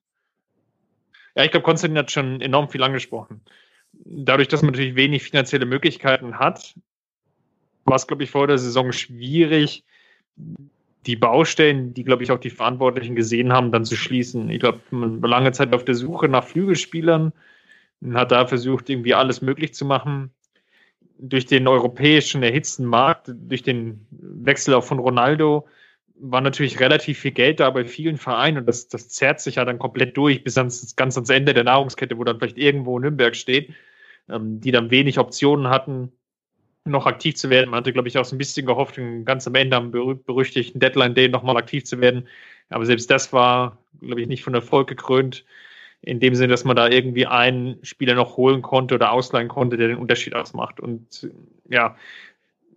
Ja, 1.35 1.45
ich 1.45 1.51
glaube, 1.51 1.65
Konstantin 1.65 1.99
hat 1.99 2.11
schon 2.11 2.41
enorm 2.41 2.69
viel 2.69 2.83
angesprochen. 2.83 3.43
Dadurch, 4.05 4.49
dass 4.49 4.63
man 4.63 4.73
natürlich 4.73 4.97
wenig 4.97 5.23
finanzielle 5.23 5.67
Möglichkeiten 5.67 6.39
hat, 6.39 6.75
war 7.85 7.97
es, 7.97 8.07
glaube 8.07 8.25
ich, 8.25 8.31
vor 8.31 8.47
der 8.47 8.59
Saison 8.59 8.93
schwierig, 8.93 9.85
die 11.07 11.17
Baustellen, 11.17 11.95
die, 11.95 12.05
glaube 12.05 12.23
ich, 12.23 12.31
auch 12.31 12.39
die 12.39 12.51
Verantwortlichen 12.51 13.17
gesehen 13.17 13.53
haben, 13.53 13.73
dann 13.73 13.85
zu 13.85 13.97
schließen. 13.97 14.51
Ich 14.51 14.61
glaube, 14.61 14.81
man 14.91 15.21
war 15.21 15.29
lange 15.29 15.53
Zeit 15.53 15.73
auf 15.73 15.85
der 15.85 15.95
Suche 15.95 16.29
nach 16.29 16.45
Flügelspielern 16.45 17.33
und 18.01 18.15
hat 18.15 18.33
da 18.33 18.47
versucht, 18.47 18.89
irgendwie 18.89 19.15
alles 19.15 19.43
möglich 19.43 19.75
zu 19.75 19.85
machen 19.85 20.31
durch 21.23 21.47
den 21.47 21.69
europäischen 21.69 22.43
erhitzten 22.43 22.85
Markt, 22.85 23.31
durch 23.33 23.63
den 23.63 24.07
Wechsel 24.11 24.75
auch 24.75 24.85
von 24.85 24.99
Ronaldo, 24.99 25.69
war 26.17 26.41
natürlich 26.41 26.81
relativ 26.81 27.21
viel 27.21 27.31
Geld 27.31 27.61
da 27.61 27.71
bei 27.71 27.85
vielen 27.85 28.17
Vereinen 28.17 28.59
und 28.59 28.67
das, 28.67 28.89
das 28.89 29.09
zerrt 29.09 29.41
sich 29.41 29.57
ja 29.57 29.65
dann 29.65 29.79
komplett 29.79 30.17
durch 30.17 30.45
bis 30.45 30.59
ans, 30.59 30.95
ganz 30.97 31.17
ans 31.17 31.31
Ende 31.31 31.55
der 31.55 31.65
Nahrungskette, 31.65 32.19
wo 32.19 32.25
dann 32.25 32.39
vielleicht 32.39 32.59
irgendwo 32.59 32.99
Nürnberg 32.99 33.37
steht, 33.37 33.73
ähm, 34.29 34.61
die 34.61 34.73
dann 34.73 34.91
wenig 34.91 35.19
Optionen 35.19 35.69
hatten, 35.69 36.13
noch 36.85 37.07
aktiv 37.07 37.37
zu 37.37 37.51
werden. 37.51 37.71
Man 37.71 37.79
hatte, 37.79 37.93
glaube 37.93 38.09
ich, 38.09 38.19
auch 38.19 38.25
so 38.25 38.35
ein 38.35 38.39
bisschen 38.39 38.67
gehofft, 38.67 38.99
ganz 39.25 39.47
am 39.47 39.55
Ende 39.55 39.77
am 39.77 39.91
berüchtigten 39.91 40.81
Deadline 40.81 41.15
Day 41.15 41.29
nochmal 41.29 41.57
aktiv 41.57 41.85
zu 41.85 42.01
werden. 42.01 42.27
Aber 42.71 42.87
selbst 42.87 43.11
das 43.11 43.33
war, 43.33 43.79
glaube 44.01 44.21
ich, 44.21 44.29
nicht 44.29 44.43
von 44.43 44.55
Erfolg 44.55 44.89
gekrönt 44.89 45.45
in 46.01 46.19
dem 46.19 46.35
Sinne, 46.35 46.49
dass 46.49 46.65
man 46.65 46.75
da 46.75 46.89
irgendwie 46.89 47.27
einen 47.27 47.79
Spieler 47.85 48.15
noch 48.15 48.37
holen 48.37 48.61
konnte 48.61 48.97
oder 48.97 49.13
ausleihen 49.13 49.49
konnte, 49.49 49.77
der 49.77 49.89
den 49.89 49.99
Unterschied 49.99 50.35
ausmacht. 50.35 50.81
Und 50.81 51.31
ja, 51.69 51.97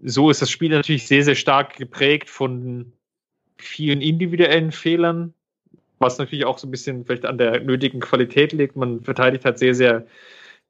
so 0.03 0.29
ist 0.29 0.43
das 0.43 0.51
Spiel 0.51 0.69
natürlich 0.69 1.07
sehr, 1.07 1.23
sehr 1.23 1.35
stark 1.35 1.75
geprägt 1.75 2.29
von 2.29 2.93
vielen 3.57 4.01
individuellen 4.01 4.71
Fehlern, 4.71 5.33
was 5.97 6.19
natürlich 6.19 6.45
auch 6.45 6.59
so 6.59 6.67
ein 6.67 6.71
bisschen 6.71 7.05
vielleicht 7.05 7.25
an 7.25 7.39
der 7.39 7.61
nötigen 7.61 7.99
Qualität 7.99 8.53
liegt. 8.53 8.75
Man 8.75 9.01
verteidigt 9.01 9.43
halt 9.43 9.57
sehr, 9.57 9.73
sehr 9.73 10.05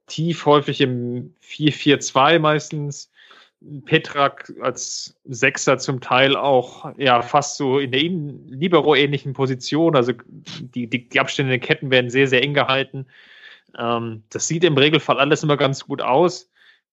tief, 0.07 0.45
häufig 0.45 0.81
im 0.81 1.33
4-4-2 1.43 2.39
meistens. 2.39 3.11
Petrak 3.85 4.53
als 4.61 5.17
Sechser 5.23 5.77
zum 5.77 5.99
Teil 5.99 6.35
auch 6.35 6.93
ja 6.97 7.21
fast 7.21 7.57
so 7.57 7.79
in 7.79 7.91
der 7.91 8.01
Libero-ähnlichen 8.01 9.33
Position. 9.33 9.95
Also 9.95 10.13
die, 10.59 10.87
die, 10.87 11.09
die 11.09 11.19
Abstände 11.19 11.53
in 11.53 11.59
den 11.59 11.65
Ketten 11.65 11.89
werden 11.89 12.09
sehr, 12.09 12.27
sehr 12.27 12.43
eng 12.43 12.53
gehalten. 12.53 13.07
Ähm, 13.77 14.23
das 14.29 14.47
sieht 14.47 14.63
im 14.63 14.77
Regelfall 14.77 15.19
alles 15.19 15.43
immer 15.43 15.57
ganz 15.57 15.85
gut 15.85 16.01
aus, 16.01 16.51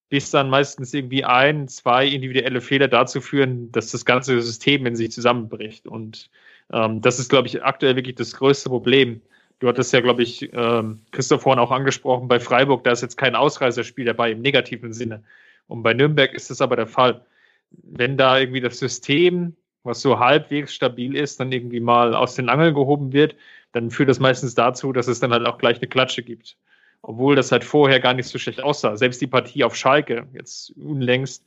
bis 0.08 0.30
dann 0.30 0.50
meistens 0.50 0.94
irgendwie 0.94 1.24
ein, 1.24 1.68
zwei 1.68 2.06
individuelle 2.06 2.60
Fehler 2.60 2.88
dazu 2.88 3.20
führen, 3.20 3.70
dass 3.72 3.90
das 3.90 4.04
ganze 4.04 4.40
System 4.40 4.86
in 4.86 4.96
sich 4.96 5.12
zusammenbricht. 5.12 5.86
Und 5.86 6.30
ähm, 6.72 7.00
das 7.02 7.18
ist, 7.18 7.28
glaube 7.28 7.48
ich, 7.48 7.62
aktuell 7.62 7.96
wirklich 7.96 8.16
das 8.16 8.34
größte 8.34 8.70
Problem. 8.70 9.20
Du 9.62 9.68
hattest 9.68 9.92
ja, 9.92 10.00
glaube 10.00 10.24
ich, 10.24 10.52
ähm, 10.54 11.02
Christoph 11.12 11.42
vorhin 11.42 11.60
auch 11.60 11.70
angesprochen, 11.70 12.26
bei 12.26 12.40
Freiburg, 12.40 12.82
da 12.82 12.90
ist 12.90 13.00
jetzt 13.00 13.16
kein 13.16 13.36
Ausreißerspiel 13.36 14.04
dabei 14.04 14.32
im 14.32 14.40
negativen 14.40 14.92
Sinne. 14.92 15.22
Und 15.68 15.84
bei 15.84 15.94
Nürnberg 15.94 16.34
ist 16.34 16.50
das 16.50 16.60
aber 16.60 16.74
der 16.74 16.88
Fall. 16.88 17.24
Wenn 17.70 18.16
da 18.16 18.40
irgendwie 18.40 18.60
das 18.60 18.80
System, 18.80 19.54
was 19.84 20.00
so 20.00 20.18
halbwegs 20.18 20.74
stabil 20.74 21.14
ist, 21.14 21.38
dann 21.38 21.52
irgendwie 21.52 21.78
mal 21.78 22.12
aus 22.12 22.34
den 22.34 22.48
Angeln 22.48 22.74
gehoben 22.74 23.12
wird, 23.12 23.36
dann 23.70 23.92
führt 23.92 24.08
das 24.08 24.18
meistens 24.18 24.56
dazu, 24.56 24.92
dass 24.92 25.06
es 25.06 25.20
dann 25.20 25.30
halt 25.30 25.46
auch 25.46 25.58
gleich 25.58 25.76
eine 25.76 25.86
Klatsche 25.86 26.24
gibt. 26.24 26.56
Obwohl 27.00 27.36
das 27.36 27.52
halt 27.52 27.62
vorher 27.62 28.00
gar 28.00 28.14
nicht 28.14 28.26
so 28.26 28.38
schlecht 28.38 28.60
aussah. 28.60 28.96
Selbst 28.96 29.20
die 29.20 29.28
Partie 29.28 29.62
auf 29.62 29.76
Schalke, 29.76 30.26
jetzt 30.32 30.72
unlängst, 30.76 31.44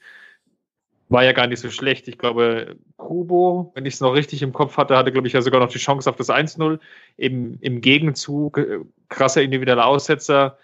war 1.10 1.24
ja 1.24 1.34
gar 1.34 1.48
nicht 1.48 1.60
so 1.60 1.70
schlecht. 1.70 2.08
Ich 2.08 2.18
glaube, 2.18 2.78
Kubo, 2.98 3.72
wenn 3.76 3.86
ich 3.86 3.96
es 3.96 4.02
noch 4.02 4.14
richtig 4.14 4.42
im 4.42 4.54
Kopf 4.54 4.78
hatte, 4.78 4.98
hatte, 4.98 5.12
glaube 5.12 5.28
ich, 5.28 5.34
ja 5.34 5.42
sogar 5.42 5.60
noch 5.60 5.70
die 5.70 5.78
Chance 5.78 6.10
auf 6.10 6.16
das 6.16 6.30
1-0. 6.30 6.80
Im, 7.18 7.58
Im 7.62 7.82
Gegenzug, 7.82 8.58
äh, 8.58 8.80
krasser 9.10 9.44
individueller 9.44 9.86
Aussetzer, 9.86 10.58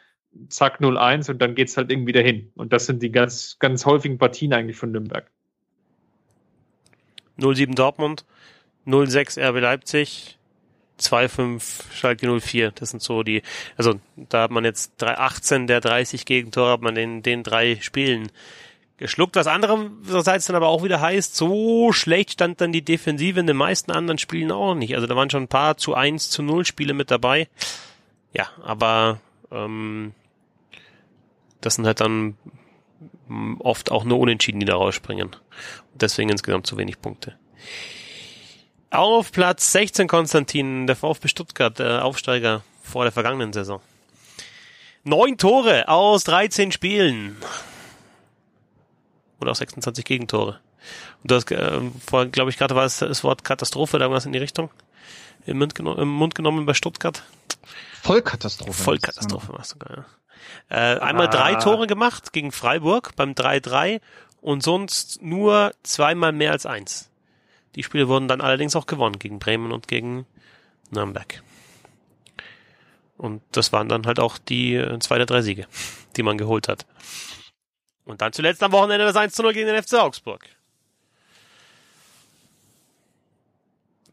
zack 0.50 0.80
0-1 0.80 1.30
und 1.30 1.42
dann 1.42 1.56
geht 1.56 1.68
es 1.68 1.78
halt 1.78 1.92
irgendwie 1.92 2.14
dahin. 2.14 2.52
Und 2.56 2.74
das 2.74 2.86
sind 2.86 3.04
die 3.04 3.12
ganz, 3.12 3.58
ganz 3.60 3.86
häufigen 3.86 4.18
Partien 4.18 4.54
eigentlich 4.54 4.78
von 4.78 4.92
Nürnberg. 4.92 5.30
0-7 7.38 7.76
Dortmund, 7.76 8.26
0-6 8.88 9.40
RB 9.40 9.62
Leipzig, 9.62 10.38
2-5 11.00 11.92
Schalke 11.94 12.40
04. 12.40 12.72
Das 12.72 12.92
sind 12.92 13.02
so 13.02 13.24
die, 13.24 13.42
also 13.78 14.00
da 14.16 14.44
hat 14.44 14.52
man 14.52 14.66
jetzt 14.66 15.04
18 15.04 15.68
der 15.68 15.82
30 15.82 16.26
Gegentore 16.26 16.72
hat 16.72 16.82
man 16.82 16.96
in 16.96 17.24
den 17.24 17.44
drei 17.44 17.78
Spielen 17.82 18.32
geschluckt. 19.02 19.36
Was 19.36 19.48
andererseits 19.48 20.46
dann 20.46 20.56
aber 20.56 20.70
auch 20.70 20.84
wieder 20.84 21.02
heißt, 21.02 21.36
so 21.36 21.92
schlecht 21.92 22.32
stand 22.32 22.62
dann 22.62 22.72
die 22.72 22.84
Defensive 22.86 23.40
in 23.40 23.48
den 23.48 23.58
meisten 23.58 23.92
anderen 23.92 24.18
Spielen 24.18 24.52
auch 24.52 24.76
nicht. 24.76 24.96
Also 24.96 25.08
da 25.08 25.16
waren 25.18 25.30
schon 25.30 25.44
ein 25.44 25.50
paar 25.50 25.76
zu 25.76 25.94
1 25.94 26.30
zu 26.30 26.42
0 26.42 26.66
Spiele 26.66 26.94
mit 26.94 27.12
dabei. 27.12 27.50
Ja, 28.32 28.50
aber 28.64 29.20
ähm, 29.52 30.14
das 31.60 31.76
sind 31.76 31.86
halt 31.86 32.00
dann 32.00 32.38
oft 33.60 33.92
auch 33.92 34.04
nur 34.04 34.20
Unentschieden, 34.20 34.60
die 34.60 34.66
da 34.66 34.76
rausspringen. 34.76 35.36
Deswegen 35.94 36.30
insgesamt 36.30 36.68
zu 36.68 36.78
wenig 36.78 37.02
Punkte. 37.02 37.36
Auf 38.90 39.32
Platz 39.32 39.72
16 39.72 40.08
Konstantin, 40.08 40.86
der 40.86 40.96
VfB 40.96 41.28
Stuttgart, 41.28 41.78
der 41.80 42.06
Aufsteiger 42.06 42.64
vor 42.82 43.04
der 43.04 43.12
vergangenen 43.12 43.54
Saison. 43.54 43.82
Neun 45.04 45.38
Tore 45.38 45.88
aus 45.88 46.24
13 46.26 46.72
Spielen. 46.72 47.38
Oder 49.42 49.52
auch 49.52 49.56
26 49.56 50.06
Gegentore. 50.06 50.60
Und 51.22 51.32
du 51.32 51.36
hast 51.36 51.52
äh, 51.52 51.82
vorhin, 52.06 52.32
glaube 52.32 52.50
ich, 52.52 52.58
gerade 52.58 52.76
war 52.76 52.86
es 52.86 53.00
das 53.00 53.24
Wort 53.24 53.44
Katastrophe 53.44 53.98
oder 53.98 54.06
irgendwas 54.06 54.26
in 54.26 54.32
die 54.32 54.40
Richtung 54.40 54.70
im 55.46 55.58
Mund, 55.58 55.78
im 55.80 56.08
Mund 56.08 56.36
genommen 56.36 56.66
bei 56.66 56.74
Stuttgart. 56.74 57.24
Vollkatastrophe. 58.02 58.74
Vollkatastrophe 58.74 59.54
war 59.54 59.64
sogar, 59.64 59.98
ja. 59.98 60.06
Äh, 60.70 61.00
einmal 61.00 61.28
ah. 61.28 61.30
drei 61.30 61.56
Tore 61.56 61.88
gemacht 61.88 62.34
gegen 62.34 62.52
Freiburg 62.52 63.16
beim 63.16 63.32
3-3 63.32 64.02
und 64.42 64.64
sonst 64.64 65.22
nur 65.22 65.74
zweimal 65.84 66.32
mehr 66.32 66.52
als 66.52 66.66
eins. 66.66 67.10
Die 67.76 67.84
Spiele 67.84 68.08
wurden 68.08 68.28
dann 68.28 68.42
allerdings 68.42 68.76
auch 68.76 68.86
gewonnen 68.86 69.20
gegen 69.20 69.40
Bremen 69.40 69.72
und 69.72 69.88
gegen 69.88 70.26
Nürnberg. 70.90 71.44
Und 73.18 73.44
das 73.52 73.72
waren 73.72 73.88
dann 73.88 74.08
halt 74.08 74.20
auch 74.20 74.38
die 74.38 74.76
äh, 74.76 74.98
zwei 75.00 75.18
der 75.18 75.28
drei 75.28 75.42
Siege, 75.42 75.68
die 76.18 76.24
man 76.24 76.38
geholt 76.38 76.68
hat. 76.68 76.86
Und 78.06 78.22
dann 78.22 78.34
zuletzt 78.34 78.64
am 78.64 78.72
Wochenende 78.72 79.06
das 79.06 79.16
1 79.16 79.38
0 79.38 79.54
gegen 79.54 79.68
den 79.68 79.82
FC 79.82 79.94
Augsburg. 79.96 80.46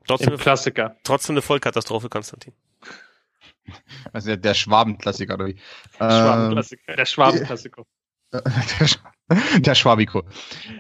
Trotzdem 0.07 0.33
Im 0.33 0.39
Klassiker. 0.39 0.97
Trotzdem 1.05 1.35
eine 1.35 1.43
Vollkatastrophe, 1.43 2.09
Konstantin. 2.09 2.55
Also 4.13 4.29
der, 4.29 4.39
der 4.39 4.55
Schwabenklassiker, 4.55 5.35
oder 5.35 5.47
wie? 5.47 5.57
Schwabenklassiker, 5.97 6.97
der 6.97 7.07
Schwabenklassiker. 7.07 7.85
Der, 8.31 8.41
der 9.61 9.75
Schwabiko. 9.75 10.23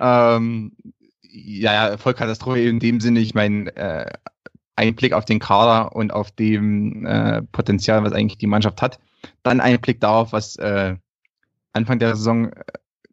Ähm, 0.02 0.76
ja, 1.22 1.72
ja, 1.72 1.96
Vollkatastrophe 1.96 2.60
in 2.60 2.78
dem 2.78 3.00
Sinne, 3.00 3.20
ich 3.20 3.32
meine, 3.32 3.74
äh, 3.74 4.12
ein 4.76 4.94
Blick 4.94 5.14
auf 5.14 5.24
den 5.24 5.38
Kader 5.38 5.96
und 5.96 6.12
auf 6.12 6.30
dem 6.30 7.06
äh, 7.06 7.40
Potenzial, 7.42 8.04
was 8.04 8.12
eigentlich 8.12 8.36
die 8.36 8.46
Mannschaft 8.46 8.82
hat. 8.82 8.98
Dann 9.42 9.60
ein 9.60 9.80
Blick 9.80 9.98
darauf, 10.00 10.32
was 10.32 10.56
äh, 10.56 10.96
Anfang 11.72 11.98
der 11.98 12.16
Saison 12.16 12.52
äh, 12.52 12.64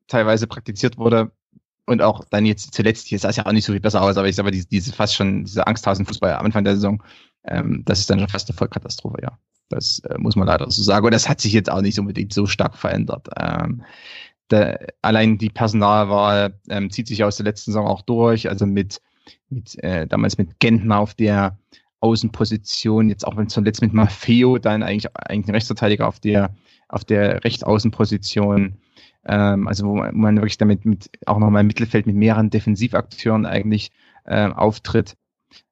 teilweise 0.08 0.47
praktiziert 0.47 0.97
wurde. 0.97 1.32
Und 1.88 2.01
auch 2.01 2.24
dann 2.26 2.45
jetzt 2.45 2.74
zuletzt, 2.74 3.08
hier 3.08 3.20
sah 3.20 3.30
es 3.30 3.36
ja 3.36 3.45
auch 3.45 3.51
nicht 3.51 3.66
so 3.66 3.72
viel 3.72 3.82
besser 3.82 4.01
aus, 4.01 4.18
aber 4.18 4.28
ich 4.28 4.36
sage 4.36 4.47
mal, 4.47 4.51
diese, 4.51 4.68
diese 4.68 4.91
fast 4.91 5.16
schon, 5.16 5.45
diese 5.45 5.68
Angsthasen-Fußball 5.68 6.34
am 6.34 6.45
Anfang 6.45 6.64
der 6.64 6.76
Saison, 6.76 7.03
ähm, 7.43 7.84
das 7.86 7.99
ist 7.99 8.10
dann 8.10 8.20
schon 8.20 8.28
fast 8.28 8.49
eine 8.49 8.58
Vollkatastrophe, 8.58 9.18
ja. 9.22 9.38
Das 9.70 9.99
äh, 9.99 10.18
muss 10.18 10.36
man 10.36 10.47
leider 10.47 10.70
so 10.70 10.82
sagen. 10.84 11.06
Und 11.06 11.14
das 11.14 11.30
hat 11.30 11.41
sich 11.41 11.53
jetzt 11.53 11.72
auch 11.72 11.82
nicht 11.82 11.99
unbedingt 11.99 12.34
so 12.34 12.45
stark 12.45 12.78
verändert. 12.78 13.28
Ähm, 13.38 13.84
der, 14.51 14.88
allein 15.01 15.38
die 15.38 15.49
Personalwahl 15.49 16.60
ähm, 16.70 16.91
zieht 16.91 17.08
sich 17.08 17.24
aus 17.24 17.38
der 17.38 17.45
letzten 17.45 17.72
Saison 17.72 17.88
auch 17.88 18.01
durch, 18.01 18.47
also 18.47 18.66
mit, 18.66 19.01
mit 19.49 19.82
äh, 19.84 20.06
damals 20.08 20.38
mit 20.38 20.60
Gentner 20.60 20.99
auf 20.99 21.16
der 21.16 21.58
Außenposition, 21.99 23.10
jetzt 23.10 23.26
auch 23.26 23.38
wenn 23.38 23.49
zuletzt 23.49 23.82
mit 23.82 23.93
Maffeo 23.93 24.60
dann 24.60 24.84
eigentlich, 24.84 25.10
eigentlich 25.16 25.47
ein 25.47 25.56
Rechtsverteidiger 25.56 26.08
auf 26.08 26.20
der, 26.20 26.56
auf 26.88 27.03
der 27.03 27.43
Rechtsaußenposition, 27.43 28.78
ähm, 29.26 29.67
also 29.67 29.88
wo 29.88 29.95
man, 29.95 30.38
wirklich 30.38 30.57
damit 30.57 30.86
mit 30.86 31.09
auch 31.26 31.39
nochmal 31.39 31.61
im 31.61 31.67
Mittelfeld 31.67 32.05
mit 32.05 32.15
mehreren 32.15 32.49
Defensivakteuren 32.49 33.45
eigentlich 33.45 33.91
äh, 34.26 34.47
auftritt. 34.47 35.15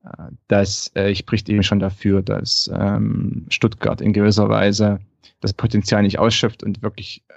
Äh, 0.03 0.31
das 0.47 0.91
äh, 0.95 1.13
spricht 1.15 1.49
eben 1.49 1.63
schon 1.63 1.79
dafür, 1.79 2.21
dass 2.21 2.69
ähm, 2.73 3.45
Stuttgart 3.49 4.01
in 4.01 4.13
gewisser 4.13 4.49
Weise 4.49 4.99
das 5.41 5.53
Potenzial 5.53 6.01
nicht 6.03 6.19
ausschöpft 6.19 6.63
und 6.63 6.81
wirklich 6.81 7.23
äh, 7.27 7.33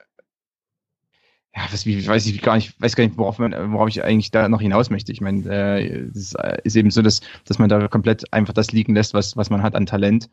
ja, 1.57 1.63
was, 1.71 1.87
wie, 1.87 2.07
weiß 2.07 2.27
ich 2.27 2.43
gar 2.43 2.57
nicht, 2.57 2.81
weiß 2.81 2.97
gar 2.97 3.05
nicht, 3.05 3.17
worauf, 3.17 3.39
man, 3.39 3.73
worauf 3.73 3.89
ich 3.89 4.05
eigentlich 4.05 4.31
da 4.31 4.49
noch 4.49 4.61
hinaus 4.61 4.91
möchte. 4.91 5.11
Ich 5.11 5.23
meine, 5.23 5.43
äh, 5.49 6.09
es 6.15 6.35
ist 6.65 6.77
eben 6.77 6.91
so, 6.91 7.01
dass, 7.01 7.23
dass 7.47 7.59
man 7.59 7.71
da 7.71 7.89
komplett 7.89 8.31
einfach 8.33 8.53
das 8.53 8.73
liegen 8.73 8.95
lässt, 8.95 9.15
was, 9.15 9.37
was 9.39 9.49
man 9.49 9.63
hat 9.63 9.75
an 9.75 9.87
Talent. 9.87 10.29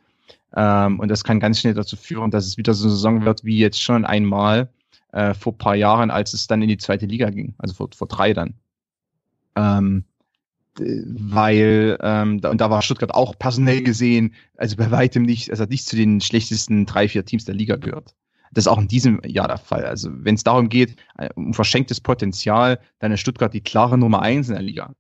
Ähm, 0.56 1.00
und 1.00 1.10
das 1.10 1.24
kann 1.24 1.40
ganz 1.40 1.60
schnell 1.60 1.74
dazu 1.74 1.96
führen, 1.96 2.30
dass 2.30 2.46
es 2.46 2.58
wieder 2.58 2.74
so 2.74 2.86
eine 2.86 2.92
Saison 2.92 3.26
wird, 3.26 3.46
wie 3.46 3.58
jetzt 3.58 3.82
schon 3.82 4.04
einmal 4.04 4.70
äh, 5.14 5.34
vor 5.34 5.58
paar 5.58 5.76
Jahren, 5.76 6.12
als 6.12 6.34
es 6.34 6.48
dann 6.48 6.62
in 6.62 6.68
die 6.68 6.78
zweite 6.78 7.06
Liga 7.06 7.30
ging, 7.30 7.54
also 7.58 7.74
vor, 7.74 7.90
vor 7.96 8.08
drei 8.08 8.34
dann. 8.34 8.56
Ähm, 9.56 10.06
weil 10.76 12.00
ähm, 12.02 12.42
da, 12.42 12.50
und 12.50 12.60
da 12.60 12.72
war 12.72 12.82
Stuttgart 12.82 13.14
auch 13.14 13.38
personell 13.38 13.84
gesehen, 13.84 14.34
also 14.58 14.76
bei 14.76 14.90
weitem 14.90 15.24
nicht, 15.24 15.52
also 15.52 15.66
nicht 15.66 15.86
zu 15.86 15.96
den 15.96 16.20
schlechtesten 16.20 16.88
drei, 16.88 17.08
vier 17.08 17.26
Teams 17.26 17.46
der 17.46 17.54
Liga 17.54 17.76
gehört. 17.76 18.16
Das 18.52 18.64
ist 18.64 18.68
auch 18.68 18.80
in 18.80 18.88
diesem 18.88 19.22
Jahr 19.24 19.48
der 19.48 19.58
Fall. 19.58 19.86
Also 19.86 20.10
wenn 20.12 20.36
es 20.36 20.44
darum 20.44 20.70
geht, 20.70 20.96
äh, 21.18 21.30
um 21.36 21.54
verschenktes 21.54 22.02
Potenzial, 22.02 22.80
dann 22.98 23.12
ist 23.12 23.20
Stuttgart 23.20 23.54
die 23.54 23.62
klare 23.62 24.00
Nummer 24.00 24.24
eins 24.24 24.50
in 24.50 24.56
der 24.56 24.64
Liga. 24.64 24.96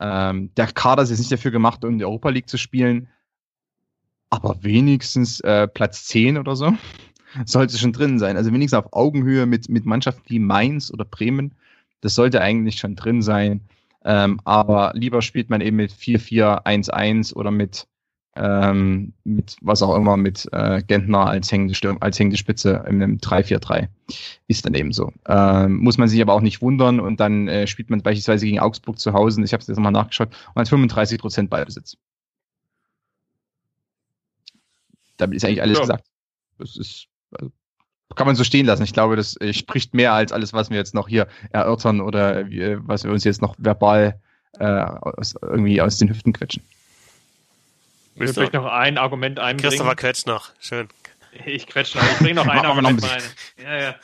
Ähm, 0.00 0.50
der 0.56 0.66
Kader 0.66 1.04
ist 1.04 1.10
jetzt 1.10 1.20
nicht 1.20 1.32
dafür 1.32 1.52
gemacht, 1.52 1.84
um 1.84 1.92
in 1.92 1.98
der 1.98 2.08
Europa 2.08 2.30
League 2.30 2.48
zu 2.48 2.58
spielen, 2.58 3.08
aber 4.28 4.62
wenigstens 4.62 5.38
äh, 5.40 5.68
Platz 5.68 6.04
10 6.06 6.36
oder 6.36 6.56
so 6.56 6.74
sollte 7.44 7.78
schon 7.78 7.92
drin 7.92 8.18
sein. 8.18 8.36
Also 8.36 8.52
wenigstens 8.52 8.78
auf 8.78 8.92
Augenhöhe 8.92 9.46
mit, 9.46 9.68
mit 9.68 9.86
Mannschaften 9.86 10.22
wie 10.26 10.38
Mainz 10.38 10.90
oder 10.90 11.04
Bremen. 11.04 11.54
Das 12.00 12.14
sollte 12.14 12.40
eigentlich 12.40 12.78
schon 12.78 12.96
drin 12.96 13.22
sein. 13.22 13.60
Ähm, 14.04 14.40
aber 14.44 14.92
lieber 14.94 15.22
spielt 15.22 15.50
man 15.50 15.60
eben 15.60 15.76
mit 15.76 15.92
4-4-1-1 15.92 17.34
oder 17.34 17.50
mit 17.50 17.86
ähm, 18.36 19.14
mit 19.24 19.56
was 19.62 19.82
auch 19.82 19.96
immer, 19.96 20.16
mit 20.16 20.46
äh, 20.52 20.82
Gentner 20.82 21.26
als 21.26 21.50
hängende, 21.50 21.74
Stürm, 21.74 21.96
als 22.00 22.18
hängende 22.18 22.36
Spitze 22.36 22.84
in 22.86 23.02
einem 23.02 23.16
3-4-3. 23.16 23.88
Ist 24.46 24.66
dann 24.66 24.74
eben 24.74 24.92
so. 24.92 25.10
Ähm, 25.26 25.78
muss 25.78 25.96
man 25.96 26.08
sich 26.08 26.20
aber 26.20 26.34
auch 26.34 26.42
nicht 26.42 26.60
wundern 26.60 27.00
und 27.00 27.18
dann 27.18 27.48
äh, 27.48 27.66
spielt 27.66 27.88
man 27.88 28.02
beispielsweise 28.02 28.44
gegen 28.44 28.60
Augsburg 28.60 28.98
zu 28.98 29.14
Hause, 29.14 29.42
ich 29.42 29.52
habe 29.52 29.62
es 29.62 29.68
jetzt 29.68 29.78
mal 29.78 29.90
nachgeschaut, 29.90 30.28
und 30.54 30.60
hat 30.60 30.68
35 30.68 31.18
Prozent 31.18 31.50
Ballbesitz. 31.50 31.96
Damit 35.16 35.36
ist 35.36 35.44
eigentlich 35.44 35.62
alles 35.62 35.78
ja. 35.78 35.82
gesagt. 35.82 36.06
Das 36.58 36.76
ist, 36.76 37.06
kann 38.14 38.26
man 38.26 38.36
so 38.36 38.44
stehen 38.44 38.66
lassen. 38.66 38.84
Ich 38.84 38.92
glaube, 38.92 39.16
das 39.16 39.38
äh, 39.40 39.52
spricht 39.52 39.94
mehr 39.94 40.12
als 40.12 40.32
alles, 40.32 40.52
was 40.52 40.70
wir 40.70 40.76
jetzt 40.76 40.94
noch 40.94 41.08
hier 41.08 41.26
erörtern 41.50 42.00
oder 42.00 42.40
äh, 42.50 42.78
was 42.80 43.04
wir 43.04 43.10
uns 43.10 43.24
jetzt 43.24 43.42
noch 43.42 43.54
verbal 43.58 44.20
äh, 44.58 44.64
aus, 44.64 45.34
irgendwie 45.40 45.80
aus 45.80 45.98
den 45.98 46.08
Hüften 46.08 46.32
quetschen. 46.32 46.62
Ich 48.14 48.30
vielleicht 48.30 48.54
noch 48.54 48.64
ein 48.64 48.96
Argument 48.96 49.38
einbringen. 49.38 49.70
Christopher 49.70 49.94
quetscht 49.94 50.26
noch. 50.26 50.50
Schön. 50.58 50.88
Ich 51.44 51.66
quetsch 51.66 51.94
noch. 51.94 52.02
Ich 52.02 52.18
bringe 52.18 52.34
noch 52.36 52.46
ein 52.46 52.64
Argument 52.64 53.02
noch 53.02 53.10
ein 53.10 53.22
Ja, 53.62 53.78
ja. 53.78 53.94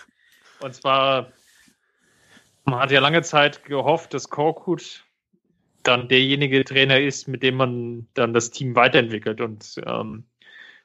Und 0.61 0.75
zwar, 0.75 1.33
man 2.65 2.81
hat 2.81 2.91
ja 2.91 3.01
lange 3.01 3.23
Zeit 3.23 3.65
gehofft, 3.65 4.13
dass 4.13 4.29
Korkut 4.29 5.05
dann 5.83 6.09
derjenige 6.09 6.63
Trainer 6.65 7.01
ist, 7.01 7.27
mit 7.27 7.43
dem 7.43 7.57
man 7.57 8.07
dann 8.15 8.35
das 8.35 8.51
Team 8.51 8.77
weiterentwickelt. 8.77 9.41
Und 9.41 9.81
ähm, 9.87 10.25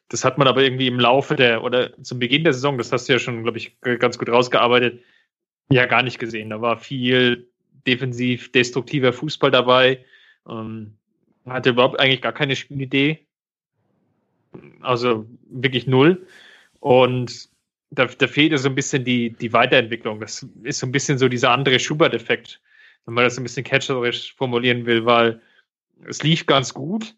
das 0.10 0.24
hat 0.24 0.38
man 0.38 0.48
aber 0.48 0.64
irgendwie 0.64 0.88
im 0.88 1.00
Laufe 1.00 1.36
der, 1.36 1.64
oder 1.64 2.02
zum 2.04 2.20
Beginn 2.20 2.44
der 2.44 2.54
Saison, 2.54 2.78
das 2.78 2.92
hast 2.92 3.08
du 3.08 3.14
ja 3.14 3.20
schon, 3.20 3.44
glaube 3.44 3.58
ich, 3.58 3.80
ganz 3.82 4.18
gut 4.18 4.30
rausgearbeitet, 4.30 5.02
ja 5.70 5.86
gar 5.86 6.04
nicht 6.04 6.20
gesehen. 6.20 6.50
Da 6.50 6.62
war 6.62 6.78
viel 6.78 7.50
defensiv 7.86 8.52
destruktiver 8.52 9.14
Fußball 9.14 9.52
dabei. 9.52 10.06
Ähm, 10.48 10.94
hatte 11.46 11.72
überhaupt 11.72 12.00
eigentlich 12.00 12.22
gar 12.22 12.34
keine 12.34 12.56
Spielidee. 12.56 13.26
Also 14.82 15.26
wirklich 15.50 15.88
null. 15.88 16.26
Und 16.80 17.50
da, 17.90 18.06
da 18.06 18.28
fehlt 18.28 18.58
so 18.60 18.70
ein 18.70 18.76
bisschen 18.76 19.04
die, 19.04 19.32
die 19.32 19.54
Weiterentwicklung. 19.54 20.20
Das 20.20 20.46
ist 20.64 20.80
so 20.80 20.88
ein 20.88 20.92
bisschen 20.92 21.18
so 21.18 21.28
dieser 21.28 21.52
andere 21.52 21.80
Schubert-Effekt, 21.80 22.62
wenn 23.06 23.14
man 23.14 23.24
das 23.24 23.38
ein 23.38 23.44
bisschen 23.44 23.64
catcherisch 23.64 24.36
formulieren 24.36 24.86
will, 24.86 25.06
weil 25.06 25.42
es 26.06 26.24
lief 26.24 26.46
ganz 26.46 26.74
gut. 26.74 27.16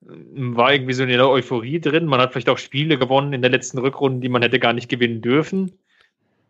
War 0.00 0.72
irgendwie 0.72 0.92
so 0.92 1.02
eine 1.02 1.28
Euphorie 1.28 1.80
drin. 1.80 2.06
Man 2.06 2.20
hat 2.20 2.32
vielleicht 2.32 2.48
auch 2.48 2.58
Spiele 2.58 2.98
gewonnen 2.98 3.32
in 3.32 3.42
der 3.42 3.50
letzten 3.50 3.78
Rückrunde, 3.78 4.20
die 4.20 4.28
man 4.28 4.42
hätte 4.42 4.58
gar 4.58 4.72
nicht 4.72 4.88
gewinnen 4.88 5.20
dürfen. 5.20 5.72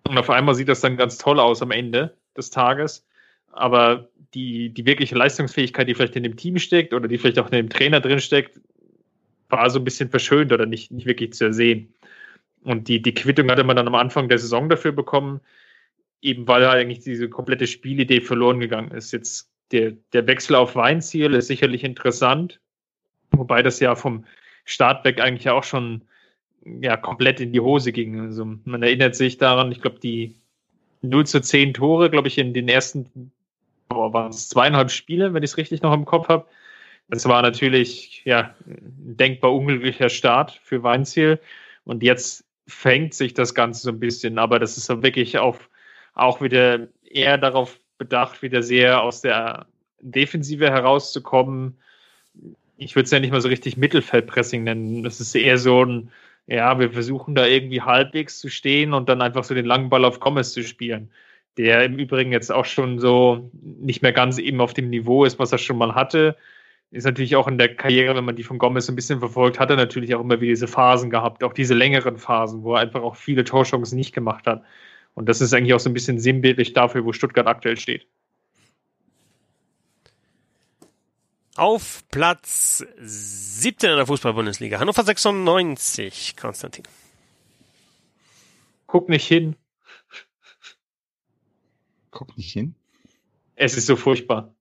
Und 0.07 0.19
auf 0.19 0.31
einmal 0.31 0.55
sieht 0.55 0.69
das 0.69 0.81
dann 0.81 0.97
ganz 0.97 1.19
toll 1.19 1.41
aus 1.41 1.63
am 1.63 1.71
Ende 1.71 2.17
des 2.37 2.51
Tages 2.51 3.07
aber 3.57 4.09
die, 4.35 4.71
die 4.71 4.87
wirkliche 4.87 5.15
Leistungsfähigkeit, 5.15 5.89
die 5.89 5.95
vielleicht 5.95 6.17
in 6.17 6.23
dem 6.23 6.37
Team 6.37 6.59
steckt 6.59 6.93
oder 6.93 7.09
die 7.09 7.19
vielleicht 7.19 7.39
auch 7.39 7.47
in 7.47 7.53
dem 7.53 7.69
Trainer 7.69 8.01
drin 8.01 8.21
steckt, 8.21 8.61
war 9.49 9.71
so 9.71 9.79
ein 9.79 9.85
bisschen 9.85 10.11
verschönt 10.11 10.53
oder 10.53 10.67
nicht, 10.67 10.93
nicht 10.93 11.07
wirklich 11.07 11.33
zu 11.33 11.45
ersehen. 11.45 11.95
Und 12.63 12.89
die, 12.89 13.01
die 13.01 13.15
Quittung 13.15 13.51
hatte 13.51 13.65
man 13.65 13.77
dann 13.77 13.87
am 13.87 13.95
Anfang 13.95 14.29
der 14.29 14.39
Saison 14.39 14.69
dafür 14.69 14.93
bekommen, 14.93 15.41
eben 16.21 16.47
weil 16.49 16.65
eigentlich 16.67 17.01
diese 17.01 17.29
komplette 17.29 17.67
Spielidee 17.67 18.21
verloren 18.21 18.61
gegangen 18.61 18.91
ist. 18.91 19.13
Jetzt 19.13 19.51
der, 19.71 19.93
der 20.13 20.27
Wechsel 20.27 20.57
auf 20.57 20.75
Weinziel 20.75 21.35
ist 21.35 21.47
sicherlich 21.47 21.85
interessant, 21.85 22.61
wobei 23.39 23.63
das 23.63 23.81
ja 23.81 23.95
vom 23.95 24.25
Start 24.65 25.05
weg 25.05 25.21
eigentlich 25.21 25.49
auch 25.51 25.65
schon 25.65 26.03
ja, 26.81 26.97
komplett 26.97 27.41
in 27.41 27.53
die 27.53 27.61
Hose 27.61 27.93
ging. 27.93 28.21
Also 28.21 28.45
man 28.65 28.83
erinnert 28.83 29.15
sich 29.15 29.39
daran, 29.39 29.71
ich 29.71 29.81
glaube, 29.81 30.01
die 30.01 30.35
0 31.03 31.27
zu 31.27 31.41
10 31.41 31.75
Tore, 31.75 32.11
glaube 32.11 32.29
ich, 32.29 32.39
in 32.39 32.53
den 32.55 32.69
ersten 32.69 33.33
boah, 33.89 34.13
waren 34.13 34.31
es 34.31 34.49
zweieinhalb 34.49 34.91
Spiele, 34.91 35.35
wenn 35.35 35.43
ich 35.43 35.51
es 35.51 35.57
richtig 35.57 35.83
noch 35.83 35.93
im 35.93 36.05
Kopf 36.05 36.29
habe. 36.29 36.47
Das 37.09 37.27
war 37.29 37.43
natürlich 37.43 38.23
ja 38.25 38.55
ein 38.67 39.17
denkbar 39.17 39.55
unglücklicher 39.55 40.09
Start 40.09 40.61
für 40.63 40.83
Weinziel. 40.83 41.39
Und 41.85 42.03
jetzt 42.03 42.45
fängt 42.67 43.15
sich 43.15 43.33
das 43.33 43.55
Ganze 43.55 43.83
so 43.83 43.91
ein 43.91 44.01
bisschen, 44.01 44.39
aber 44.39 44.59
das 44.59 44.77
ist 44.77 44.89
wirklich 45.03 45.39
auf, 45.39 45.71
auch 46.15 46.41
wieder 46.41 46.89
eher 47.05 47.39
darauf 47.39 47.79
bedacht, 47.99 48.43
wieder 48.43 48.63
sehr 48.63 49.03
aus 49.03 49.21
der 49.21 49.67
Defensive 50.01 50.69
herauszukommen. 50.69 51.79
Ich 52.77 52.95
würde 52.97 53.05
es 53.05 53.11
ja 53.11 53.21
nicht 53.21 53.33
mal 53.33 53.41
so 53.41 53.49
richtig 53.49 53.77
Mittelfeldpressing 53.77 54.65
nennen. 54.65 55.03
Das 55.03 55.21
ist 55.21 55.35
eher 55.35 55.59
so 55.59 55.85
ein, 55.85 56.11
ja, 56.47 56.79
wir 56.79 56.91
versuchen 56.93 57.35
da 57.35 57.47
irgendwie 57.47 57.83
halbwegs 57.83 58.39
zu 58.39 58.49
stehen 58.51 58.93
und 58.93 59.09
dann 59.09 59.23
einfach 59.23 59.45
so 59.45 59.55
den 59.55 59.67
langen 59.67 59.91
Ball 59.91 60.05
auf 60.05 60.21
Gomez 60.21 60.53
zu 60.53 60.63
spielen. 60.63 61.11
Der 61.57 61.85
im 61.85 61.99
Übrigen 61.99 62.33
jetzt 62.33 62.53
auch 62.53 62.67
schon 62.67 62.99
so 62.99 63.51
nicht 63.63 64.03
mehr 64.03 64.13
ganz 64.13 64.39
eben 64.39 64.61
auf 64.61 64.75
dem 64.75 64.91
Niveau 64.91 65.25
ist, 65.25 65.39
was 65.39 65.53
er 65.53 65.59
schon 65.59 65.79
mal 65.79 65.95
hatte. 65.95 66.37
Ist 66.91 67.05
natürlich 67.05 67.37
auch 67.37 67.49
in 67.49 67.59
der 67.59 67.75
Karriere, 67.75 68.15
wenn 68.15 68.25
man 68.25 68.37
die 68.37 68.43
von 68.45 68.59
Gomez 68.59 68.89
ein 68.89 68.97
bisschen 68.97 69.19
verfolgt, 69.21 69.59
hat 69.59 69.71
er 69.71 69.77
natürlich 69.77 70.15
auch 70.15 70.21
immer 70.21 70.41
wieder 70.41 70.53
diese 70.53 70.69
Phasen 70.69 71.11
gehabt, 71.11 71.43
auch 71.45 71.53
diese 71.53 71.75
längeren 71.75 72.17
Phasen, 72.19 72.63
wo 72.63 72.75
er 72.75 72.81
einfach 72.81 73.03
auch 73.03 73.17
viele 73.17 73.45
Torchancen 73.45 73.99
nicht 73.99 74.15
gemacht 74.15 74.47
hat. 74.47 74.63
Und 75.15 75.29
das 75.29 75.41
ist 75.41 75.53
eigentlich 75.55 75.75
auch 75.75 75.81
so 75.81 75.91
ein 75.91 75.95
bisschen 75.95 76.21
sinnbildlich 76.21 76.75
dafür, 76.75 77.05
wo 77.05 77.13
Stuttgart 77.13 77.47
aktuell 77.47 77.79
steht. 77.79 78.07
Auf 81.57 82.05
Platz 82.11 82.85
17 82.99 83.91
in 83.91 83.97
der 83.97 84.07
Fußball-Bundesliga. 84.07 84.79
Hannover 84.79 85.03
96, 85.03 86.37
Konstantin. 86.37 86.85
Guck 88.87 89.09
nicht 89.09 89.27
hin. 89.27 89.57
Guck 92.11 92.37
nicht 92.37 92.53
hin. 92.53 92.75
Es 93.55 93.77
ist 93.77 93.87
so 93.87 93.97
furchtbar. 93.97 94.55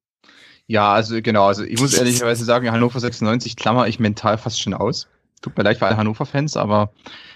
Ja, 0.67 0.93
also 0.93 1.21
genau, 1.21 1.45
also 1.45 1.63
ich 1.63 1.79
muss 1.79 1.93
ehrlicherweise 1.93 2.43
sagen, 2.43 2.71
Hannover 2.71 2.99
96 2.99 3.55
klammer 3.55 3.87
ich 3.87 3.99
mental 3.99 4.37
fast 4.37 4.61
schon 4.61 4.73
aus. 4.73 5.07
Tut 5.41 5.57
mir 5.57 5.63
leid 5.63 5.77
für 5.77 5.85
alle 5.85 5.97
Hannover-Fans, 5.97 6.57
aber 6.57 6.91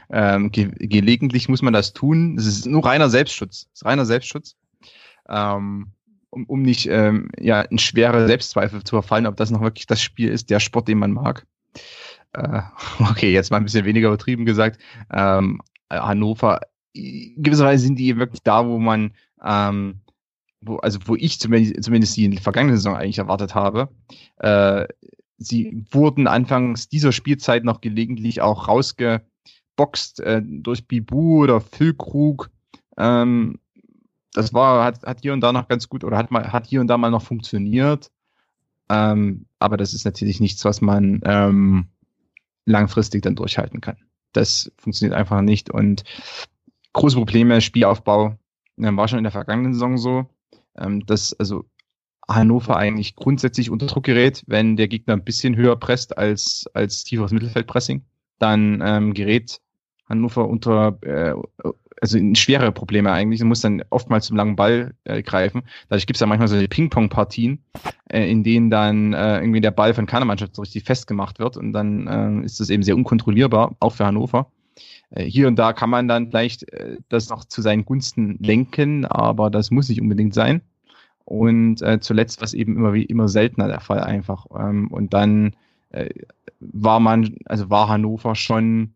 ähm, 0.10 0.52
ge 0.52 0.72
gelegentlich 0.80 1.48
muss 1.48 1.62
man 1.62 1.74
das 1.74 1.94
tun. 1.94 2.38
Es 2.40 2.48
ist 2.48 2.66
nur 2.66 2.84
reiner 2.86 3.10
Selbstschutz. 3.10 3.68
Es 3.74 3.82
ist 3.82 3.86
reiner 3.86 4.06
Selbstschutz. 4.06 4.56
Ähm, 5.28 5.92
um, 6.30 6.46
um 6.46 6.62
nicht 6.62 6.88
ähm, 6.88 7.30
ja, 7.40 7.62
in 7.62 7.78
schwere 7.78 8.28
Selbstzweifel 8.28 8.84
zu 8.84 8.96
verfallen, 8.96 9.28
ob 9.28 9.38
das 9.38 9.52
noch 9.52 9.62
wirklich 9.62 9.88
das 9.88 10.02
Spiel 10.02 10.30
ist, 10.30 10.50
der 10.50 10.60
Sport, 10.60 10.88
den 10.88 11.00
man 11.00 11.12
mag. 11.12 11.46
Äh, 12.34 12.62
okay, 13.00 13.32
jetzt 13.32 13.52
mal 13.52 13.58
ein 13.58 13.64
bisschen 13.64 13.86
weniger 13.86 14.08
übertrieben 14.10 14.46
gesagt. 14.46 14.80
Ähm, 15.12 15.62
Hannover, 15.92 16.62
gewisserweise 16.94 17.84
sind 17.84 17.98
die 17.98 18.18
wirklich 18.18 18.44
da, 18.44 18.68
wo 18.68 18.78
man, 18.78 19.14
ähm, 19.44 20.02
wo, 20.62 20.78
also 20.78 21.00
wo 21.06 21.16
ich 21.16 21.40
zumindest, 21.40 21.84
zumindest 21.84 22.16
die 22.18 22.26
in 22.26 22.32
der 22.32 22.42
vergangenen 22.42 22.78
Saison 22.78 22.96
eigentlich 22.96 23.18
erwartet 23.18 23.56
habe. 23.56 23.90
Äh, 24.38 24.86
sie 25.38 25.86
wurden 25.92 26.28
anfangs 26.28 26.90
dieser 26.90 27.12
Spielzeit 27.12 27.64
noch 27.64 27.82
gelegentlich 27.82 28.42
auch 28.42 28.68
rausgeboxt 28.68 30.20
äh, 30.20 30.42
durch 30.44 30.88
Bibu 30.88 31.44
oder 31.44 31.62
Füllkrug. 31.62 32.52
Ähm, 32.98 33.60
das 34.34 34.54
war, 34.54 34.84
hat, 34.84 35.04
hat 35.04 35.22
hier 35.22 35.34
und 35.34 35.42
da 35.42 35.52
noch 35.52 35.68
ganz 35.68 35.90
gut 35.90 36.04
oder 36.04 36.18
hat 36.18 36.32
mal, 36.32 36.52
hat 36.52 36.68
hier 36.68 36.82
und 36.82 36.88
da 36.88 36.98
mal 36.98 37.12
noch 37.12 37.24
funktioniert. 37.24 38.12
Ähm, 38.90 39.46
aber 39.60 39.78
das 39.78 39.94
ist 39.94 40.06
natürlich 40.06 40.40
nichts, 40.40 40.66
was 40.66 40.82
man 40.82 41.22
ähm, 41.24 41.88
langfristig 42.66 43.22
dann 43.22 43.36
durchhalten 43.36 43.82
kann. 43.82 43.98
Das 44.34 44.72
funktioniert 44.78 45.18
einfach 45.18 45.42
nicht. 45.42 45.70
Und 45.70 46.04
große 46.94 47.16
Probleme, 47.16 47.62
Spielaufbau, 47.62 48.38
ähm, 48.78 48.98
war 48.98 49.08
schon 49.08 49.20
in 49.20 49.24
der 49.24 49.32
vergangenen 49.32 49.74
Saison 49.74 49.98
so, 49.98 50.26
ähm, 50.78 51.06
dass 51.06 51.34
also 51.34 51.66
Hannover 52.28 52.78
eigentlich 52.78 53.16
grundsätzlich 53.16 53.70
unter 53.70 53.88
Druck 53.88 54.04
gerät, 54.04 54.44
wenn 54.48 54.78
der 54.78 54.88
Gegner 54.88 55.14
ein 55.14 55.24
bisschen 55.24 55.56
höher 55.56 55.76
presst 55.76 56.18
als, 56.18 56.66
als 56.74 57.04
tieferes 57.04 57.32
Mittelfeldpressing, 57.32 58.04
dann 58.38 58.82
ähm, 58.84 59.14
gerät 59.14 59.62
Hannover 60.08 60.48
unter 60.48 60.98
äh, 61.02 61.34
also 62.02 62.18
in 62.18 62.36
schwere 62.36 62.72
Probleme 62.72 63.12
eigentlich. 63.12 63.40
Du 63.40 63.46
musst 63.46 63.64
dann 63.64 63.84
oftmals 63.90 64.28
zum 64.28 64.38
langen 64.38 64.56
Ball 64.56 64.94
äh, 65.04 65.22
greifen. 65.22 65.64
Dadurch 65.90 66.08
gibt 66.08 66.18
es 66.18 66.22
ja 66.22 66.28
manchmal 66.28 66.48
so 66.48 66.58
Ping-Pong-Partien, 66.68 67.64
äh, 68.10 68.30
in 68.30 68.44
denen 68.44 68.70
dann 68.70 69.14
äh, 69.14 69.40
irgendwie 69.40 69.62
der 69.62 69.72
Ball 69.72 69.94
von 69.94 70.06
keiner 70.06 70.26
Mannschaft 70.26 70.56
so 70.56 70.62
richtig 70.62 70.84
festgemacht 70.84 71.40
wird 71.40 71.58
und 71.58 71.74
dann 71.74 72.08
äh, 72.08 72.46
ist 72.46 72.60
das 72.60 72.70
eben 72.70 72.84
sehr 72.84 72.96
unkontrollierbar, 72.96 73.76
auch 73.80 73.94
für 73.94 74.06
Hannover. 74.06 74.52
Äh, 75.12 75.24
hier 75.26 75.48
und 75.48 75.58
da 75.58 75.74
kann 75.74 75.90
man 75.90 76.08
dann 76.08 76.30
vielleicht 76.30 76.72
äh, 76.74 76.98
das 77.10 77.30
noch 77.30 77.46
zu 77.46 77.62
seinen 77.62 77.86
Gunsten 77.86 78.38
lenken, 78.40 79.06
aber 79.06 79.50
das 79.50 79.72
muss 79.72 79.90
nicht 79.90 80.02
unbedingt 80.02 80.34
sein. 80.34 80.62
Und 81.26 81.82
äh, 81.84 82.00
zuletzt 82.00 82.42
was 82.42 82.56
eben 82.56 82.76
immer 82.76 82.94
wie 82.94 83.04
immer 83.04 83.28
seltener 83.28 83.68
der 83.68 83.82
Fall 83.82 84.00
einfach. 84.00 84.48
Ähm, 84.58 84.88
und 84.88 85.14
dann 85.14 85.56
äh, 85.92 86.10
war 86.60 87.00
man, 87.00 87.36
also 87.46 87.70
war 87.70 87.88
Hannover 87.88 88.36
schon 88.36 88.96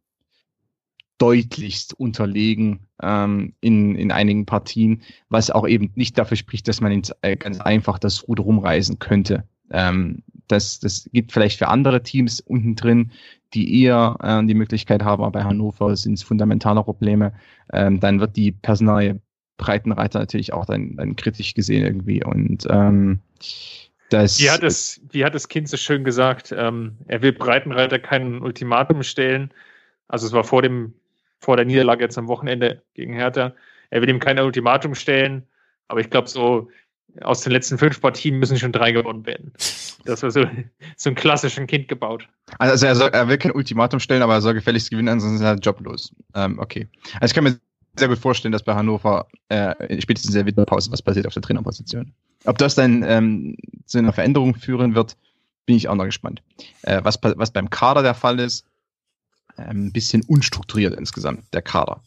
deutlichst 1.24 1.98
unterlegen 1.98 2.82
ähm, 3.02 3.54
in, 3.62 3.96
in 3.96 4.12
einigen 4.12 4.46
Partien, 4.46 5.04
was 5.30 5.52
auch 5.52 5.66
eben 5.66 5.90
nicht 5.96 6.18
dafür 6.18 6.36
spricht, 6.36 6.68
dass 6.68 6.82
man 6.82 6.92
ins, 6.92 7.14
äh, 7.22 7.38
ganz 7.38 7.62
einfach 7.62 7.98
das 7.98 8.28
Ruder 8.28 8.44
rumreißen 8.44 9.00
könnte. 9.00 9.46
Ähm, 9.72 10.22
das, 10.50 10.82
das 10.82 11.10
gibt 11.14 11.32
vielleicht 11.32 11.60
für 11.60 11.70
andere 11.70 12.04
Teams 12.04 12.42
unten 12.42 12.76
drin, 12.76 13.12
die 13.54 13.84
eher 13.84 14.18
äh, 14.22 14.46
die 14.46 14.54
Möglichkeit 14.54 15.02
haben, 15.02 15.24
aber 15.24 15.32
bei 15.32 15.46
Hannover 15.46 15.96
sind 15.96 16.16
es 16.16 16.24
fundamentale 16.24 16.84
Probleme. 16.84 17.32
Ähm, 17.72 18.02
dann 18.02 18.20
wird 18.20 18.36
die 18.36 18.52
Personalie 18.52 19.22
Breitenreiter 19.56 20.20
natürlich 20.20 20.52
auch 20.52 20.66
dann, 20.66 20.98
dann 20.98 21.16
kritisch 21.16 21.54
gesehen 21.54 21.86
irgendwie 21.86 22.22
und 22.22 22.68
ähm, 22.70 23.22
das 24.10 24.42
wie 24.42 24.50
hat 24.50 24.62
es, 24.62 25.00
wie 25.10 25.24
hat 25.24 25.36
es 25.36 25.48
Kind 25.48 25.70
so 25.70 25.78
schön 25.78 26.04
gesagt? 26.04 26.54
Ähm, 26.56 26.98
er 27.08 27.22
will 27.22 27.32
Breitenreiter 27.32 27.98
kein 27.98 28.42
Ultimatum 28.42 29.04
stellen. 29.04 29.52
Also 30.10 30.28
es 30.28 30.34
war 30.34 30.44
vor 30.44 30.62
dem 30.62 30.94
vor 31.44 31.58
der 31.58 31.66
Niederlage 31.66 32.04
jetzt 32.04 32.18
am 32.18 32.28
Wochenende 32.28 32.82
gegen 32.94 33.14
Hertha. 33.14 33.54
Er 33.90 34.02
will 34.02 34.10
ihm 34.10 34.20
kein 34.20 34.40
Ultimatum 34.40 34.96
stellen, 34.96 35.44
aber 35.88 36.00
ich 36.00 36.10
glaube, 36.10 36.30
so 36.30 36.70
aus 37.22 37.42
den 37.42 37.52
letzten 37.52 37.78
fünf 37.78 38.00
Partien 38.02 38.40
müssen 38.40 38.58
schon 38.58 38.72
drei 38.72 38.92
gewonnen 38.92 39.26
werden. 39.26 39.54
Das 40.06 40.24
war 40.24 40.32
so, 40.32 40.46
so 40.98 41.10
ein 41.10 41.16
klassischen 41.16 41.68
Kind 41.68 41.90
gebaut. 41.90 42.28
Also 42.60 42.86
er, 42.86 42.96
soll, 42.96 43.10
er 43.12 43.28
will 43.28 43.38
kein 43.38 43.52
Ultimatum 43.52 44.00
stellen, 44.00 44.22
aber 44.22 44.34
er 44.34 44.42
soll 44.42 44.54
gefälligst 44.54 44.90
gewinnen, 44.90 45.10
ansonsten 45.10 45.44
ist 45.44 45.48
er 45.48 45.56
joblos. 45.56 46.16
Ähm, 46.34 46.60
okay. 46.60 46.88
Also 47.20 47.32
ich 47.32 47.34
kann 47.34 47.44
mir 47.44 47.60
sehr 48.00 48.08
gut 48.08 48.18
vorstellen, 48.18 48.54
dass 48.54 48.64
bei 48.64 48.74
Hannover 48.74 49.28
äh, 49.50 50.02
spätestens 50.02 50.34
der 50.34 50.46
Winterpause 50.46 50.92
was 50.92 51.02
passiert 51.02 51.28
auf 51.28 51.34
der 51.34 51.44
Trainerposition. 51.44 52.14
Ob 52.46 52.58
das 52.58 52.76
dann 52.76 53.04
ähm, 53.04 53.58
zu 53.86 54.00
einer 54.00 54.14
Veränderung 54.14 54.56
führen 54.56 54.96
wird, 54.96 55.18
bin 55.66 55.76
ich 55.76 55.90
auch 55.90 55.96
noch 55.96 56.06
gespannt. 56.06 56.42
Äh, 56.82 57.02
was, 57.04 57.20
was 57.22 57.52
beim 57.52 57.70
Kader 57.70 58.02
der 58.02 58.16
Fall 58.16 58.40
ist, 58.40 58.66
ein 59.58 59.92
bisschen 59.92 60.24
unstrukturiert 60.28 60.96
insgesamt, 60.96 61.54
der 61.54 61.62
Kader. 61.62 62.02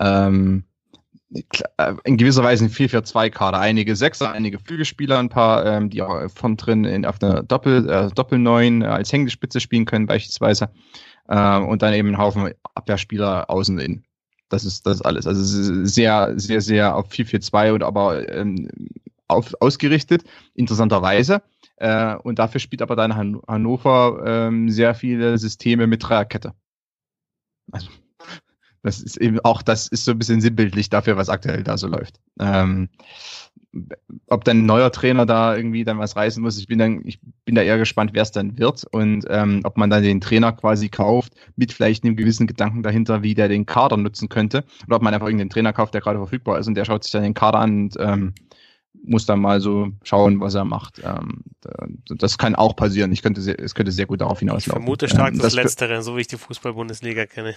Ähm, 0.00 0.64
äh, 1.76 1.94
in 2.04 2.16
gewisser 2.16 2.42
Weise 2.42 2.64
ein 2.64 2.70
4-4-2-Kader. 2.70 3.58
Einige 3.58 3.96
Sechser, 3.96 4.32
einige 4.32 4.58
Flügelspieler, 4.58 5.18
ein 5.18 5.28
paar, 5.28 5.66
ähm, 5.66 5.90
die 5.90 6.02
auch 6.02 6.30
von 6.30 6.56
drin 6.56 6.84
in, 6.84 7.04
auf 7.04 7.22
einer 7.22 7.42
Doppel, 7.42 7.88
äh, 7.88 8.08
Doppel-9 8.14 8.82
äh, 8.82 8.86
als 8.86 9.12
hängende 9.12 9.30
Spitze 9.30 9.60
spielen 9.60 9.84
können, 9.84 10.06
beispielsweise. 10.06 10.70
Ähm, 11.28 11.66
und 11.66 11.82
dann 11.82 11.92
eben 11.92 12.10
ein 12.10 12.18
Haufen 12.18 12.52
Abwehrspieler 12.74 13.50
außen 13.50 13.78
in. 13.78 14.04
Das 14.48 14.64
ist 14.64 14.86
das 14.86 14.96
ist 14.96 15.02
alles. 15.02 15.26
Also 15.26 15.42
sehr, 15.84 16.32
sehr, 16.38 16.62
sehr 16.62 16.96
auf 16.96 17.10
4-4-2 17.10 17.72
und 17.72 17.82
aber 17.82 18.26
ähm, 18.30 18.70
auf, 19.26 19.52
ausgerichtet, 19.60 20.24
interessanterweise. 20.54 21.42
Äh, 21.80 22.16
und 22.16 22.38
dafür 22.38 22.60
spielt 22.60 22.82
aber 22.82 22.96
dann 22.96 23.16
Han 23.16 23.40
Hannover 23.46 24.22
ähm, 24.26 24.70
sehr 24.70 24.94
viele 24.94 25.38
Systeme 25.38 25.86
mit 25.86 26.02
Dreierkette. 26.02 26.52
Also, 27.70 27.88
das 28.82 29.00
ist 29.00 29.16
eben 29.16 29.40
auch, 29.40 29.62
das 29.62 29.86
ist 29.88 30.04
so 30.04 30.12
ein 30.12 30.18
bisschen 30.18 30.40
sinnbildlich 30.40 30.90
dafür, 30.90 31.16
was 31.16 31.28
aktuell 31.28 31.62
da 31.62 31.76
so 31.76 31.86
läuft. 31.86 32.20
Ähm, 32.40 32.88
ob 34.28 34.44
dann 34.44 34.60
ein 34.60 34.66
neuer 34.66 34.90
Trainer 34.90 35.26
da 35.26 35.54
irgendwie 35.54 35.84
dann 35.84 35.98
was 35.98 36.16
reißen 36.16 36.42
muss, 36.42 36.58
ich 36.58 36.66
bin 36.66 36.78
dann, 36.78 37.02
ich 37.04 37.20
bin 37.44 37.54
da 37.54 37.62
eher 37.62 37.78
gespannt, 37.78 38.12
wer 38.14 38.22
es 38.22 38.30
dann 38.30 38.58
wird 38.58 38.84
und 38.92 39.26
ähm, 39.28 39.60
ob 39.64 39.76
man 39.76 39.90
dann 39.90 40.02
den 40.02 40.20
Trainer 40.20 40.52
quasi 40.52 40.88
kauft, 40.88 41.34
mit 41.56 41.72
vielleicht 41.72 42.02
einem 42.02 42.16
gewissen 42.16 42.46
Gedanken 42.46 42.82
dahinter, 42.82 43.22
wie 43.22 43.34
der 43.34 43.48
den 43.48 43.66
Kader 43.66 43.98
nutzen 43.98 44.28
könnte, 44.28 44.64
oder 44.86 44.96
ob 44.96 45.02
man 45.02 45.12
einfach 45.12 45.26
irgendeinen 45.26 45.50
Trainer 45.50 45.72
kauft, 45.72 45.92
der 45.94 46.00
gerade 46.00 46.18
verfügbar 46.18 46.58
ist 46.58 46.66
und 46.66 46.74
der 46.74 46.86
schaut 46.86 47.04
sich 47.04 47.12
dann 47.12 47.22
den 47.22 47.34
Kader 47.34 47.58
an 47.58 47.82
und 47.82 47.96
ähm, 48.00 48.34
muss 49.08 49.26
dann 49.26 49.40
mal 49.40 49.60
so 49.60 49.88
schauen, 50.02 50.40
was 50.40 50.54
er 50.54 50.64
macht. 50.64 51.00
Ähm, 51.04 51.42
das 52.08 52.38
kann 52.38 52.54
auch 52.54 52.76
passieren. 52.76 53.10
Ich 53.12 53.22
könnte 53.22 53.40
sehr, 53.40 53.58
es 53.58 53.74
könnte 53.74 53.92
sehr 53.92 54.06
gut 54.06 54.20
darauf 54.20 54.38
hinauslaufen. 54.38 54.82
Ich 54.82 54.84
vermute 54.84 55.08
stark 55.08 55.32
ähm, 55.32 55.38
das, 55.38 55.54
das 55.54 55.54
Letztere, 55.54 56.02
so 56.02 56.16
wie 56.16 56.22
ich 56.22 56.26
die 56.26 56.36
Fußball-Bundesliga 56.36 57.26
kenne. 57.26 57.54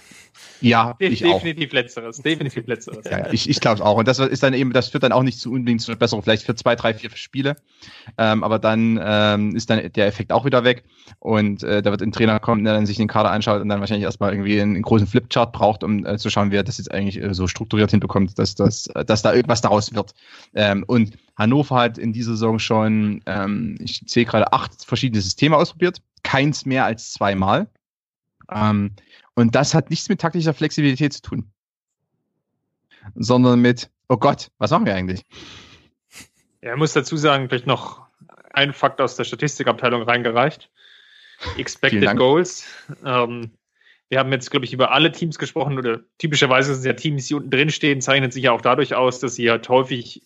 Ja, 0.60 0.94
ich 0.98 1.20
definitiv 1.20 1.70
auch. 1.70 1.74
Letzteres. 1.74 2.18
Definitiv 2.18 2.66
Letzteres. 2.66 3.04
Ja, 3.10 3.32
ich, 3.32 3.48
ich 3.48 3.60
glaube 3.60 3.84
auch. 3.84 3.96
Und 3.96 4.08
das 4.08 4.18
ist 4.18 4.42
dann 4.42 4.54
eben, 4.54 4.72
das 4.72 4.88
führt 4.88 5.02
dann 5.02 5.12
auch 5.12 5.22
nicht 5.22 5.38
zu 5.38 5.52
unbedingt 5.52 5.82
zu 5.82 5.94
besseren, 5.96 6.22
vielleicht 6.22 6.44
für 6.44 6.54
zwei, 6.54 6.74
drei, 6.74 6.94
vier 6.94 7.10
Spiele. 7.14 7.56
Ähm, 8.18 8.44
aber 8.44 8.58
dann 8.58 9.00
ähm, 9.02 9.54
ist 9.54 9.70
dann 9.70 9.92
der 9.92 10.06
Effekt 10.06 10.32
auch 10.32 10.44
wieder 10.44 10.64
weg. 10.64 10.84
Und 11.18 11.62
äh, 11.62 11.82
da 11.82 11.90
wird 11.90 12.02
ein 12.02 12.12
Trainer 12.12 12.40
kommen, 12.40 12.64
der 12.64 12.74
dann 12.74 12.86
sich 12.86 12.96
den 12.96 13.08
Kader 13.08 13.30
anschaut 13.30 13.60
und 13.60 13.68
dann 13.68 13.80
wahrscheinlich 13.80 14.04
erstmal 14.04 14.32
irgendwie 14.32 14.60
einen, 14.60 14.74
einen 14.74 14.82
großen 14.82 15.06
Flipchart 15.06 15.52
braucht, 15.52 15.84
um 15.84 16.04
äh, 16.06 16.18
zu 16.18 16.30
schauen, 16.30 16.50
wie 16.50 16.56
er 16.56 16.64
das 16.64 16.78
jetzt 16.78 16.90
eigentlich 16.90 17.22
äh, 17.22 17.34
so 17.34 17.46
strukturiert 17.46 17.90
hinbekommt, 17.90 18.38
dass, 18.38 18.54
dass, 18.54 18.88
dass 19.06 19.22
da 19.22 19.32
irgendwas 19.32 19.60
daraus 19.60 19.94
wird. 19.94 20.14
Ähm, 20.54 20.84
und 20.86 21.12
Hannover 21.36 21.76
hat 21.76 21.98
in 21.98 22.12
dieser 22.12 22.32
Saison 22.32 22.58
schon, 22.58 23.22
ähm, 23.26 23.76
ich 23.80 24.06
zähle 24.06 24.26
gerade 24.26 24.52
acht 24.52 24.84
verschiedene 24.84 25.22
Systeme 25.22 25.56
ausprobiert, 25.56 26.02
keins 26.22 26.66
mehr 26.66 26.84
als 26.84 27.12
zweimal. 27.12 27.68
Ähm, 28.50 28.94
und 29.34 29.54
das 29.54 29.74
hat 29.74 29.90
nichts 29.90 30.08
mit 30.08 30.20
taktischer 30.20 30.54
Flexibilität 30.54 31.12
zu 31.12 31.22
tun, 31.22 31.52
sondern 33.14 33.60
mit, 33.60 33.90
oh 34.08 34.16
Gott, 34.16 34.50
was 34.58 34.70
machen 34.70 34.86
wir 34.86 34.94
eigentlich? 34.94 35.22
Ja, 36.60 36.72
ich 36.72 36.78
muss 36.78 36.92
dazu 36.92 37.16
sagen, 37.16 37.48
vielleicht 37.48 37.66
noch 37.66 38.06
ein 38.52 38.72
Fakt 38.72 39.00
aus 39.00 39.16
der 39.16 39.24
Statistikabteilung 39.24 40.02
reingereicht. 40.02 40.70
Expected 41.56 42.16
Goals. 42.16 42.66
Ähm, 43.04 43.50
wir 44.08 44.18
haben 44.18 44.30
jetzt, 44.30 44.50
glaube 44.50 44.66
ich, 44.66 44.72
über 44.72 44.92
alle 44.92 45.10
Teams 45.10 45.38
gesprochen 45.38 45.78
oder 45.78 46.00
typischerweise 46.18 46.74
sind 46.74 46.84
ja 46.84 46.92
Teams, 46.92 47.26
die 47.26 47.34
unten 47.34 47.50
drin 47.50 47.70
stehen, 47.70 48.00
zeichnet 48.00 48.32
sich 48.32 48.44
ja 48.44 48.52
auch 48.52 48.60
dadurch 48.60 48.94
aus, 48.94 49.18
dass 49.20 49.34
sie 49.36 49.50
halt 49.50 49.68
häufig 49.68 50.22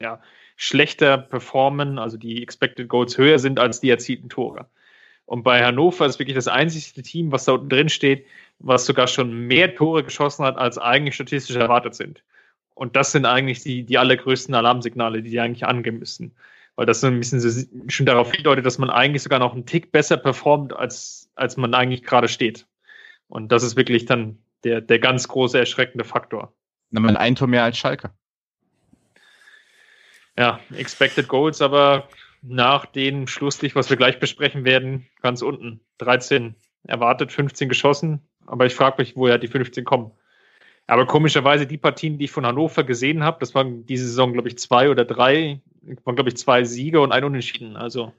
ja, 0.00 0.20
schlechter 0.56 1.18
performen, 1.18 1.98
also 1.98 2.16
die 2.16 2.42
Expected 2.42 2.88
Goals 2.88 3.16
höher 3.18 3.38
sind 3.38 3.58
als 3.58 3.80
die 3.80 3.90
erzielten 3.90 4.28
Tore. 4.28 4.66
Und 5.24 5.42
bei 5.42 5.62
Hannover 5.62 6.06
ist 6.06 6.18
wirklich 6.18 6.36
das 6.36 6.48
einzige 6.48 7.02
Team, 7.02 7.32
was 7.32 7.44
da 7.44 7.52
unten 7.52 7.68
drin 7.68 7.88
steht, 7.90 8.26
was 8.60 8.86
sogar 8.86 9.06
schon 9.06 9.46
mehr 9.46 9.74
Tore 9.74 10.02
geschossen 10.02 10.44
hat, 10.44 10.56
als 10.56 10.78
eigentlich 10.78 11.14
statistisch 11.14 11.56
erwartet 11.56 11.94
sind. 11.94 12.22
Und 12.74 12.96
das 12.96 13.12
sind 13.12 13.26
eigentlich 13.26 13.62
die, 13.62 13.82
die 13.82 13.98
allergrößten 13.98 14.54
Alarmsignale, 14.54 15.22
die 15.22 15.30
die 15.30 15.40
eigentlich 15.40 15.66
angehen 15.66 15.98
müssen. 15.98 16.34
Weil 16.76 16.86
das 16.86 17.04
ein 17.04 17.18
bisschen 17.18 17.88
schon 17.88 18.06
darauf 18.06 18.32
hindeutet, 18.32 18.64
dass 18.64 18.78
man 18.78 18.88
eigentlich 18.88 19.22
sogar 19.22 19.40
noch 19.40 19.52
einen 19.52 19.66
Tick 19.66 19.92
besser 19.92 20.16
performt, 20.16 20.72
als, 20.72 21.28
als 21.34 21.56
man 21.56 21.74
eigentlich 21.74 22.04
gerade 22.04 22.28
steht. 22.28 22.66
Und 23.26 23.52
das 23.52 23.64
ist 23.64 23.76
wirklich 23.76 24.06
dann 24.06 24.38
der, 24.64 24.80
der 24.80 24.98
ganz 24.98 25.28
große 25.28 25.58
erschreckende 25.58 26.04
Faktor. 26.04 26.54
Na, 26.90 27.00
man 27.00 27.16
ein 27.16 27.34
Tor 27.34 27.48
mehr 27.48 27.64
als 27.64 27.76
Schalke. 27.76 28.12
Ja, 30.38 30.60
Expected 30.76 31.26
Goals, 31.26 31.60
aber 31.60 32.08
nach 32.42 32.86
dem 32.86 33.26
Schlusslicht, 33.26 33.74
was 33.74 33.90
wir 33.90 33.96
gleich 33.96 34.20
besprechen 34.20 34.64
werden, 34.64 35.08
ganz 35.20 35.42
unten. 35.42 35.80
13 35.98 36.54
erwartet, 36.86 37.32
15 37.32 37.68
geschossen. 37.68 38.20
Aber 38.46 38.64
ich 38.64 38.76
frage 38.76 38.96
mich, 38.98 39.16
woher 39.16 39.38
die 39.38 39.48
15 39.48 39.84
kommen. 39.84 40.12
Aber 40.86 41.06
komischerweise 41.06 41.66
die 41.66 41.76
Partien, 41.76 42.18
die 42.18 42.26
ich 42.26 42.30
von 42.30 42.46
Hannover 42.46 42.84
gesehen 42.84 43.24
habe, 43.24 43.38
das 43.40 43.54
waren 43.56 43.84
diese 43.86 44.06
Saison, 44.06 44.32
glaube 44.32 44.48
ich, 44.48 44.58
zwei 44.58 44.90
oder 44.90 45.04
drei, 45.04 45.60
waren, 46.04 46.14
glaube 46.14 46.30
ich, 46.30 46.36
zwei 46.36 46.62
Siege 46.62 47.00
und 47.00 47.10
ein 47.10 47.24
Unentschieden. 47.24 47.76
Also 47.76 48.12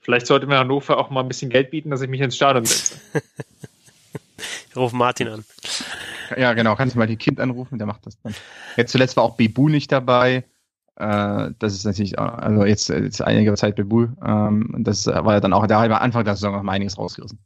vielleicht 0.00 0.26
sollte 0.26 0.46
mir 0.46 0.58
Hannover 0.58 0.96
auch 0.96 1.10
mal 1.10 1.20
ein 1.20 1.28
bisschen 1.28 1.50
Geld 1.50 1.70
bieten, 1.70 1.90
dass 1.90 2.00
ich 2.00 2.08
mich 2.08 2.22
ins 2.22 2.34
Stadion 2.34 2.64
setze. 2.64 2.98
ich 4.70 4.76
rufe 4.76 4.96
Martin 4.96 5.28
an. 5.28 5.44
Ja, 6.36 6.54
genau, 6.54 6.76
kannst 6.76 6.94
du 6.94 6.98
mal 6.98 7.06
die 7.06 7.16
Kind 7.16 7.38
anrufen, 7.38 7.76
der 7.76 7.86
macht 7.86 8.06
das 8.06 8.18
dann. 8.22 8.34
Jetzt 8.78 8.90
zuletzt 8.90 9.16
war 9.16 9.24
auch 9.24 9.36
Bebu 9.36 9.68
nicht 9.68 9.92
dabei. 9.92 10.44
Äh, 10.96 11.50
das 11.58 11.74
ist 11.74 11.84
natürlich, 11.84 12.18
also 12.18 12.64
jetzt, 12.64 12.88
jetzt 12.88 13.22
einige 13.22 13.54
Zeit 13.54 13.76
Bebu. 13.76 14.08
Ähm, 14.24 14.74
das 14.78 15.06
war 15.06 15.34
ja 15.34 15.40
dann 15.40 15.52
auch, 15.52 15.66
da 15.66 15.80
hat 15.80 15.90
Anfang 15.90 16.24
der 16.24 16.34
Saison 16.34 16.52
noch 16.52 16.62
mal 16.62 16.72
einiges 16.72 16.98
rausgerissen. 16.98 17.38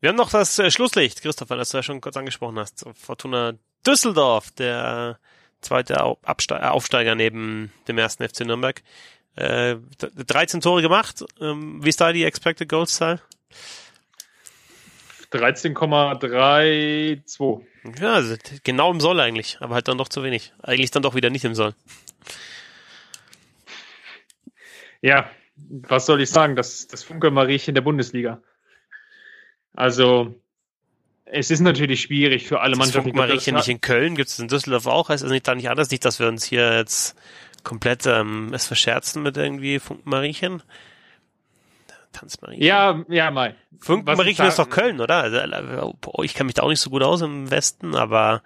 Wir 0.00 0.08
haben 0.08 0.16
noch 0.16 0.30
das 0.30 0.58
äh, 0.58 0.70
Schlusslicht, 0.70 1.22
Christopher, 1.22 1.56
das 1.56 1.70
du 1.70 1.78
ja 1.78 1.82
schon 1.82 2.00
kurz 2.00 2.16
angesprochen 2.16 2.58
hast. 2.58 2.86
Fortuna 2.94 3.54
Düsseldorf, 3.86 4.50
der 4.52 5.18
zweite 5.60 6.02
Aufsteiger 6.02 7.14
neben 7.14 7.70
dem 7.86 7.98
ersten 7.98 8.26
FC 8.26 8.46
Nürnberg. 8.46 8.82
Äh, 9.36 9.76
13 10.26 10.60
Tore 10.60 10.82
gemacht. 10.82 11.24
Ähm, 11.40 11.84
wie 11.84 11.90
ist 11.90 12.00
da 12.00 12.12
die 12.12 12.24
Expected 12.24 12.68
Goals 12.68 12.94
Zahl? 12.94 13.20
13,32. 15.32 17.60
Ja, 18.00 18.14
also 18.14 18.34
genau 18.64 18.90
im 18.90 18.98
Soll 19.00 19.20
eigentlich, 19.20 19.58
aber 19.60 19.74
halt 19.74 19.86
dann 19.88 19.98
doch 19.98 20.08
zu 20.08 20.24
wenig. 20.24 20.54
Eigentlich 20.62 20.90
dann 20.90 21.02
doch 21.02 21.14
wieder 21.14 21.28
nicht 21.30 21.44
im 21.44 21.54
Soll. 21.54 21.74
Ja, 25.02 25.30
was 25.68 26.06
soll 26.06 26.20
ich 26.20 26.30
sagen? 26.30 26.56
Das, 26.56 26.86
das 26.86 27.02
Funkelmariechen 27.02 27.74
der 27.74 27.82
Bundesliga. 27.82 28.42
Also, 29.74 30.34
es 31.24 31.50
ist 31.50 31.60
natürlich 31.60 32.02
schwierig 32.02 32.46
für 32.46 32.60
alle 32.60 32.76
Mannschaften. 32.76 33.10
Das 33.10 33.16
Mariechen 33.16 33.54
nicht 33.54 33.68
in 33.68 33.80
Köln, 33.80 34.16
gibt 34.16 34.28
es 34.28 34.38
in 34.38 34.48
Düsseldorf 34.48 34.86
auch? 34.86 35.08
Heißt 35.08 35.22
es 35.22 35.30
nicht 35.30 35.46
da 35.46 35.54
nicht 35.54 35.70
anders? 35.70 35.90
Nicht, 35.90 36.04
dass 36.04 36.18
wir 36.18 36.28
uns 36.28 36.44
hier 36.44 36.76
jetzt 36.76 37.16
komplett 37.62 38.06
ähm, 38.06 38.52
es 38.52 38.66
verscherzen 38.66 39.22
mit 39.22 39.36
irgendwie 39.36 39.78
Funkenmariechen? 39.78 40.62
Tanzmariechen. 42.12 42.64
Ja, 42.64 43.04
ja, 43.08 43.30
mal. 43.30 43.54
Funkenmariechen 43.78 44.46
ist 44.46 44.58
doch 44.58 44.68
Köln, 44.68 45.00
oder? 45.00 45.22
Also, 45.22 45.96
ich 46.22 46.34
kenne 46.34 46.46
mich 46.46 46.54
da 46.54 46.62
auch 46.62 46.68
nicht 46.68 46.80
so 46.80 46.90
gut 46.90 47.02
aus 47.02 47.20
im 47.22 47.50
Westen, 47.50 47.94
aber 47.94 48.42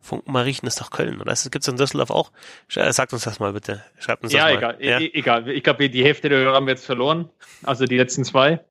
Funkenmariechen 0.00 0.66
ist 0.68 0.80
doch 0.80 0.90
Köln, 0.90 1.20
oder? 1.20 1.34
Gibt 1.34 1.62
es 1.62 1.68
in 1.68 1.76
Düsseldorf 1.76 2.10
auch? 2.10 2.32
Sagt 2.68 3.12
uns 3.12 3.24
das 3.24 3.40
mal 3.40 3.52
bitte. 3.52 3.84
Schreibt 3.98 4.22
uns 4.22 4.32
ja, 4.32 4.48
das 4.48 4.58
egal, 4.58 4.72
mal. 4.74 4.84
Ja, 4.84 5.00
e-, 5.00 5.10
egal. 5.12 5.48
Ich 5.48 5.64
glaube, 5.64 5.90
die 5.90 6.04
Hälfte 6.04 6.28
der 6.28 6.38
Hörer 6.38 6.54
haben 6.54 6.66
wir 6.66 6.72
jetzt 6.72 6.86
verloren. 6.86 7.28
Also 7.62 7.86
die 7.86 7.96
letzten 7.96 8.24
zwei. 8.24 8.64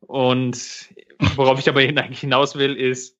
Und 0.00 0.88
worauf 1.36 1.58
ich 1.58 1.68
aber 1.68 1.80
eigentlich 1.80 2.20
hinaus 2.20 2.56
will, 2.56 2.76
ist, 2.76 3.16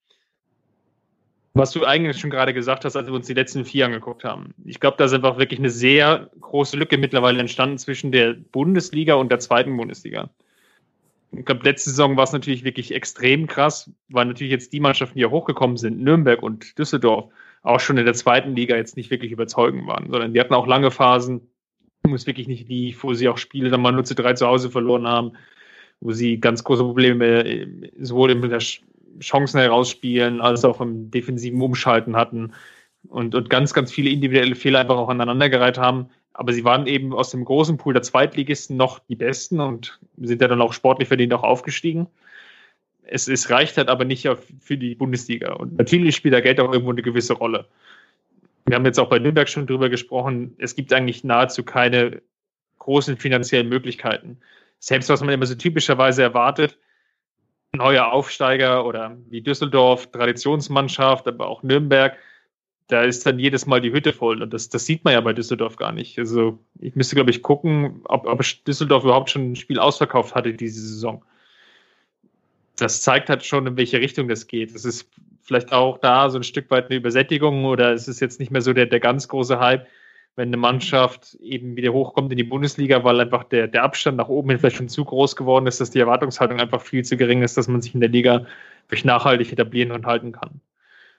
was 1.54 1.70
du 1.72 1.84
eigentlich 1.84 2.18
schon 2.18 2.30
gerade 2.30 2.54
gesagt 2.54 2.84
hast, 2.84 2.96
als 2.96 3.06
wir 3.06 3.14
uns 3.14 3.26
die 3.26 3.34
letzten 3.34 3.64
vier 3.64 3.86
angeguckt 3.86 4.24
haben. 4.24 4.54
Ich 4.64 4.80
glaube, 4.80 4.96
da 4.96 5.04
ist 5.04 5.12
einfach 5.12 5.38
wirklich 5.38 5.60
eine 5.60 5.70
sehr 5.70 6.30
große 6.40 6.76
Lücke 6.76 6.96
mittlerweile 6.96 7.40
entstanden 7.40 7.78
zwischen 7.78 8.10
der 8.10 8.34
Bundesliga 8.34 9.14
und 9.14 9.30
der 9.30 9.38
zweiten 9.38 9.76
Bundesliga. 9.76 10.30
Ich 11.34 11.46
glaube, 11.46 11.64
letzte 11.64 11.90
Saison 11.90 12.16
war 12.16 12.24
es 12.24 12.32
natürlich 12.32 12.62
wirklich 12.62 12.94
extrem 12.94 13.46
krass, 13.46 13.90
weil 14.08 14.26
natürlich 14.26 14.52
jetzt 14.52 14.72
die 14.72 14.80
Mannschaften, 14.80 15.16
die 15.16 15.22
ja 15.22 15.30
hochgekommen 15.30 15.78
sind, 15.78 16.00
Nürnberg 16.00 16.42
und 16.42 16.78
Düsseldorf, 16.78 17.32
auch 17.62 17.80
schon 17.80 17.96
in 17.96 18.04
der 18.04 18.14
zweiten 18.14 18.54
Liga 18.54 18.76
jetzt 18.76 18.96
nicht 18.96 19.10
wirklich 19.10 19.32
überzeugend 19.32 19.86
waren, 19.86 20.10
sondern 20.10 20.34
die 20.34 20.40
hatten 20.40 20.54
auch 20.54 20.66
lange 20.66 20.90
Phasen, 20.90 21.40
wo 22.04 22.14
es 22.14 22.26
wirklich 22.26 22.48
nicht 22.48 22.68
lief, 22.68 23.02
wo 23.04 23.14
sie 23.14 23.28
auch 23.28 23.38
Spiele 23.38 23.70
dann 23.70 23.80
mal 23.80 23.92
nur 23.92 24.04
zu 24.04 24.14
drei 24.14 24.34
zu 24.34 24.46
Hause 24.46 24.70
verloren 24.70 25.06
haben, 25.06 25.32
wo 26.00 26.12
sie 26.12 26.38
ganz 26.40 26.64
große 26.64 26.82
Probleme 26.82 27.44
äh, 27.44 27.90
sowohl 27.98 28.32
in 28.32 28.42
der 28.42 28.62
Chancen 29.20 29.60
herausspielen 29.60 30.40
als 30.40 30.64
auch 30.64 30.80
im 30.80 31.10
defensiven 31.10 31.60
Umschalten 31.62 32.16
hatten 32.16 32.52
und, 33.08 33.34
und 33.34 33.50
ganz, 33.50 33.72
ganz 33.72 33.92
viele 33.92 34.10
individuelle 34.10 34.54
Fehler 34.54 34.80
einfach 34.80 34.96
auch 34.96 35.08
aneinandergereiht 35.08 35.78
haben. 35.78 36.08
Aber 36.34 36.52
sie 36.52 36.64
waren 36.64 36.86
eben 36.86 37.12
aus 37.12 37.30
dem 37.30 37.44
großen 37.44 37.76
Pool 37.76 37.94
der 37.94 38.02
Zweitligisten 38.02 38.76
noch 38.76 38.98
die 39.00 39.16
Besten 39.16 39.60
und 39.60 39.98
sind 40.16 40.40
ja 40.40 40.48
dann 40.48 40.62
auch 40.62 40.72
sportlich 40.72 41.08
verdient 41.08 41.34
auch 41.34 41.42
aufgestiegen. 41.42 42.06
Es, 43.04 43.28
es 43.28 43.50
reicht 43.50 43.76
halt 43.76 43.88
aber 43.88 44.04
nicht 44.04 44.28
für 44.60 44.78
die 44.78 44.94
Bundesliga. 44.94 45.52
Und 45.54 45.76
natürlich 45.76 46.16
spielt 46.16 46.34
da 46.34 46.40
Geld 46.40 46.60
auch 46.60 46.72
irgendwo 46.72 46.92
eine 46.92 47.02
gewisse 47.02 47.34
Rolle. 47.34 47.66
Wir 48.64 48.76
haben 48.76 48.86
jetzt 48.86 48.98
auch 48.98 49.08
bei 49.08 49.18
Nürnberg 49.18 49.48
schon 49.48 49.66
drüber 49.66 49.88
gesprochen. 49.88 50.54
Es 50.58 50.74
gibt 50.74 50.92
eigentlich 50.92 51.24
nahezu 51.24 51.64
keine 51.64 52.22
großen 52.78 53.16
finanziellen 53.16 53.68
Möglichkeiten 53.68 54.38
selbst 54.82 55.08
was 55.08 55.20
man 55.20 55.30
immer 55.30 55.46
so 55.46 55.54
typischerweise 55.54 56.22
erwartet, 56.22 56.76
neue 57.72 58.04
Aufsteiger 58.04 58.84
oder 58.84 59.16
wie 59.30 59.40
Düsseldorf, 59.40 60.10
Traditionsmannschaft, 60.10 61.28
aber 61.28 61.46
auch 61.46 61.62
Nürnberg, 61.62 62.18
da 62.88 63.02
ist 63.02 63.26
dann 63.26 63.38
jedes 63.38 63.66
Mal 63.66 63.80
die 63.80 63.92
Hütte 63.92 64.12
voll. 64.12 64.42
Und 64.42 64.52
das, 64.52 64.68
das 64.68 64.86
sieht 64.86 65.04
man 65.04 65.14
ja 65.14 65.20
bei 65.20 65.32
Düsseldorf 65.32 65.76
gar 65.76 65.92
nicht. 65.92 66.18
Also 66.18 66.58
ich 66.80 66.94
müsste, 66.94 67.14
glaube 67.14 67.30
ich, 67.30 67.42
gucken, 67.42 68.02
ob, 68.04 68.26
ob 68.26 68.42
Düsseldorf 68.66 69.04
überhaupt 69.04 69.30
schon 69.30 69.52
ein 69.52 69.56
Spiel 69.56 69.78
ausverkauft 69.78 70.34
hatte 70.34 70.52
diese 70.52 70.80
Saison. 70.80 71.24
Das 72.76 73.02
zeigt 73.02 73.28
halt 73.28 73.44
schon, 73.44 73.66
in 73.66 73.76
welche 73.76 74.00
Richtung 74.00 74.28
das 74.28 74.46
geht. 74.46 74.74
Es 74.74 74.84
ist 74.84 75.08
vielleicht 75.42 75.72
auch 75.72 75.98
da 75.98 76.30
so 76.30 76.38
ein 76.38 76.44
Stück 76.44 76.70
weit 76.70 76.86
eine 76.86 76.96
Übersättigung 76.96 77.64
oder 77.64 77.92
es 77.92 78.08
ist 78.08 78.20
jetzt 78.20 78.40
nicht 78.40 78.50
mehr 78.50 78.62
so 78.62 78.72
der, 78.72 78.86
der 78.86 79.00
ganz 79.00 79.28
große 79.28 79.58
Hype 79.58 79.86
wenn 80.36 80.48
eine 80.48 80.56
Mannschaft 80.56 81.34
eben 81.42 81.76
wieder 81.76 81.92
hochkommt 81.92 82.32
in 82.32 82.38
die 82.38 82.44
Bundesliga, 82.44 83.04
weil 83.04 83.20
einfach 83.20 83.44
der, 83.44 83.68
der 83.68 83.82
Abstand 83.82 84.16
nach 84.16 84.28
oben 84.28 84.58
vielleicht 84.58 84.76
schon 84.76 84.88
zu 84.88 85.04
groß 85.04 85.36
geworden 85.36 85.66
ist, 85.66 85.80
dass 85.80 85.90
die 85.90 86.00
Erwartungshaltung 86.00 86.58
einfach 86.58 86.80
viel 86.80 87.04
zu 87.04 87.16
gering 87.16 87.42
ist, 87.42 87.56
dass 87.56 87.68
man 87.68 87.82
sich 87.82 87.94
in 87.94 88.00
der 88.00 88.08
Liga 88.08 88.46
wirklich 88.88 89.04
nachhaltig 89.04 89.52
etablieren 89.52 89.92
und 89.92 90.06
halten 90.06 90.32
kann. 90.32 90.60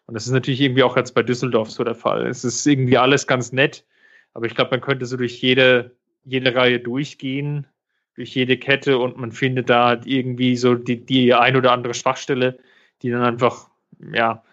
Und 0.05 0.15
das 0.15 0.25
ist 0.25 0.33
natürlich 0.33 0.61
irgendwie 0.61 0.83
auch 0.83 0.97
jetzt 0.97 1.13
bei 1.15 1.23
Düsseldorf 1.23 1.71
so 1.71 1.83
der 1.83 1.95
Fall. 1.95 2.27
Es 2.27 2.43
ist 2.43 2.65
irgendwie 2.65 2.97
alles 2.97 3.25
ganz 3.27 3.51
nett, 3.51 3.85
aber 4.33 4.45
ich 4.45 4.55
glaube, 4.55 4.71
man 4.71 4.81
könnte 4.81 5.05
so 5.05 5.17
durch 5.17 5.41
jede, 5.41 5.95
jede 6.25 6.53
Reihe 6.55 6.79
durchgehen, 6.79 7.67
durch 8.15 8.35
jede 8.35 8.57
Kette 8.57 8.97
und 8.97 9.17
man 9.17 9.31
findet 9.31 9.69
da 9.69 9.87
halt 9.87 10.05
irgendwie 10.05 10.55
so 10.55 10.75
die, 10.75 11.05
die 11.05 11.33
ein 11.33 11.55
oder 11.55 11.71
andere 11.71 11.93
Schwachstelle, 11.93 12.59
die 13.01 13.09
dann 13.09 13.23
einfach, 13.23 13.69
ja, 14.13 14.43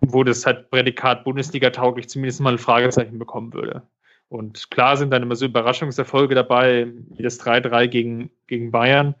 wo 0.00 0.24
das 0.24 0.44
halt 0.44 0.70
Prädikat 0.70 1.24
Bundesliga 1.24 1.70
tauglich 1.70 2.08
zumindest 2.08 2.40
mal 2.40 2.52
ein 2.54 2.58
Fragezeichen 2.58 3.18
bekommen 3.18 3.54
würde. 3.54 3.82
Und 4.28 4.70
klar 4.70 4.96
sind 4.96 5.10
dann 5.10 5.22
immer 5.22 5.36
so 5.36 5.46
Überraschungserfolge 5.46 6.34
dabei, 6.34 6.88
wie 7.10 7.22
das 7.22 7.40
3-3 7.40 7.86
gegen, 7.86 8.30
gegen 8.46 8.72
Bayern. 8.72 9.14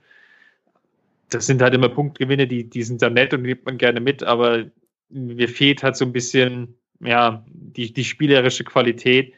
Das 1.30 1.46
sind 1.46 1.62
halt 1.62 1.74
immer 1.74 1.88
Punktgewinne, 1.88 2.46
die, 2.46 2.68
die 2.68 2.82
sind 2.82 3.02
dann 3.02 3.14
nett 3.14 3.32
und 3.32 3.42
nimmt 3.42 3.64
man 3.64 3.78
gerne 3.78 4.00
mit, 4.00 4.22
aber 4.22 4.64
mir 5.08 5.48
fehlt 5.48 5.82
halt 5.82 5.96
so 5.96 6.04
ein 6.04 6.12
bisschen, 6.12 6.76
ja, 7.00 7.44
die, 7.48 7.92
die 7.92 8.04
spielerische 8.04 8.64
Qualität, 8.64 9.34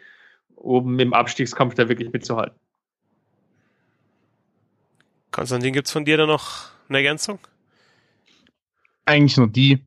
um 0.55 0.99
im 0.99 1.13
Abstiegskampf 1.13 1.75
da 1.75 1.89
wirklich 1.89 2.13
mitzuhalten. 2.13 2.59
Konstantin, 5.31 5.73
gibt's 5.73 5.93
von 5.93 6.05
dir 6.05 6.17
da 6.17 6.27
noch 6.27 6.71
eine 6.89 6.99
Ergänzung? 6.99 7.39
Eigentlich 9.05 9.37
nur 9.37 9.49
die, 9.49 9.85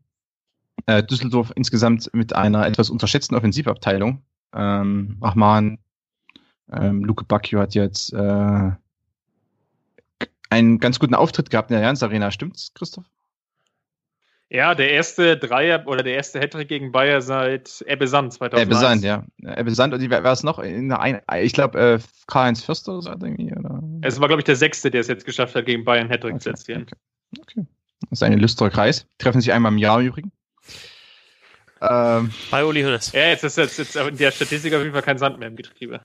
äh, 0.86 1.04
Düsseldorf 1.04 1.52
insgesamt 1.56 2.10
mit 2.14 2.36
einer 2.36 2.66
etwas 2.66 2.90
unterschätzten 2.90 3.36
Offensivabteilung. 3.36 4.24
Ähm, 4.54 5.18
Rahman, 5.22 5.80
ähm, 6.72 7.04
Luke 7.04 7.26
Bacchio 7.26 7.60
hat 7.60 7.76
jetzt 7.76 8.14
äh, 8.14 8.72
einen 10.50 10.80
ganz 10.80 11.00
guten 11.00 11.16
Auftritt 11.16 11.50
gehabt 11.50 11.72
in 11.72 11.76
der 11.76 11.86
Jans 11.86 12.04
Arena. 12.04 12.32
Stimmt's, 12.32 12.74
Christoph? 12.74 13.06
Ja, 14.54 14.76
der 14.76 14.92
erste 14.92 15.38
Dreier 15.38 15.88
oder 15.88 16.04
der 16.04 16.14
erste 16.14 16.38
Hattrick 16.42 16.68
gegen 16.68 16.92
Bayer 16.92 17.22
seit 17.22 17.86
Ebbe 17.88 18.06
Sand 18.10 18.34
2001. 18.34 18.68
Ebbe 18.68 18.76
Sand, 18.76 19.04
ja. 19.06 19.26
Ebbe 19.58 19.74
Sand 19.74 19.94
und 19.94 20.10
wer 20.10 20.24
war 20.26 20.34
es 20.34 20.44
noch? 20.44 20.60
In 20.60 20.92
ein, 20.92 21.22
ich 21.40 21.54
glaube, 21.54 21.80
äh, 21.80 22.00
Karl-Heinz 22.28 22.62
Förster 22.62 22.92
oder 22.92 23.02
so 23.02 23.12
irgendwie. 23.12 23.54
Oder? 23.56 23.82
Es 24.02 24.20
war, 24.20 24.28
glaube 24.28 24.42
ich, 24.42 24.46
der 24.46 24.58
sechste, 24.58 24.92
der 24.92 25.00
es 25.00 25.08
jetzt 25.08 25.26
geschafft 25.26 25.56
hat, 25.56 25.66
gegen 25.66 25.86
Bayern 25.86 26.10
Hattrick 26.10 26.34
okay, 26.34 26.42
zu 26.42 26.50
erzielen. 26.50 26.82
Okay. 26.82 26.96
okay. 27.40 27.66
Das 28.10 28.20
ist 28.20 28.24
ein 28.24 28.34
illustrer 28.34 28.70
Kreis. 28.70 29.08
Treffen 29.20 29.40
sich 29.40 29.54
einmal 29.54 29.72
im 29.72 29.78
Jahr 29.78 30.02
im 30.02 30.08
Übrigen. 30.08 30.32
Ähm, 31.80 32.32
Bei 32.52 32.66
Uli 32.66 32.82
Hönes. 32.82 33.14
Ja, 33.14 33.28
jetzt 33.30 33.46
ist 33.46 33.58
jetzt, 33.58 33.78
jetzt 33.78 33.96
in 33.96 34.18
der 34.18 34.32
Statistik 34.32 34.74
auf 34.74 34.82
jeden 34.82 34.92
Fall 34.92 35.02
kein 35.02 35.18
Sand 35.18 35.40
mehr 35.40 35.48
im 35.48 35.56
Getriebe. 35.56 36.02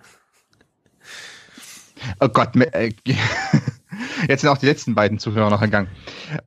Oh 2.20 2.28
Gott, 2.28 2.54
äh, 2.54 2.92
Jetzt 4.28 4.42
sind 4.42 4.50
auch 4.50 4.58
die 4.58 4.66
letzten 4.66 4.94
beiden 4.94 5.18
Zuhörer 5.18 5.50
noch 5.50 5.62
entgangen. 5.62 5.88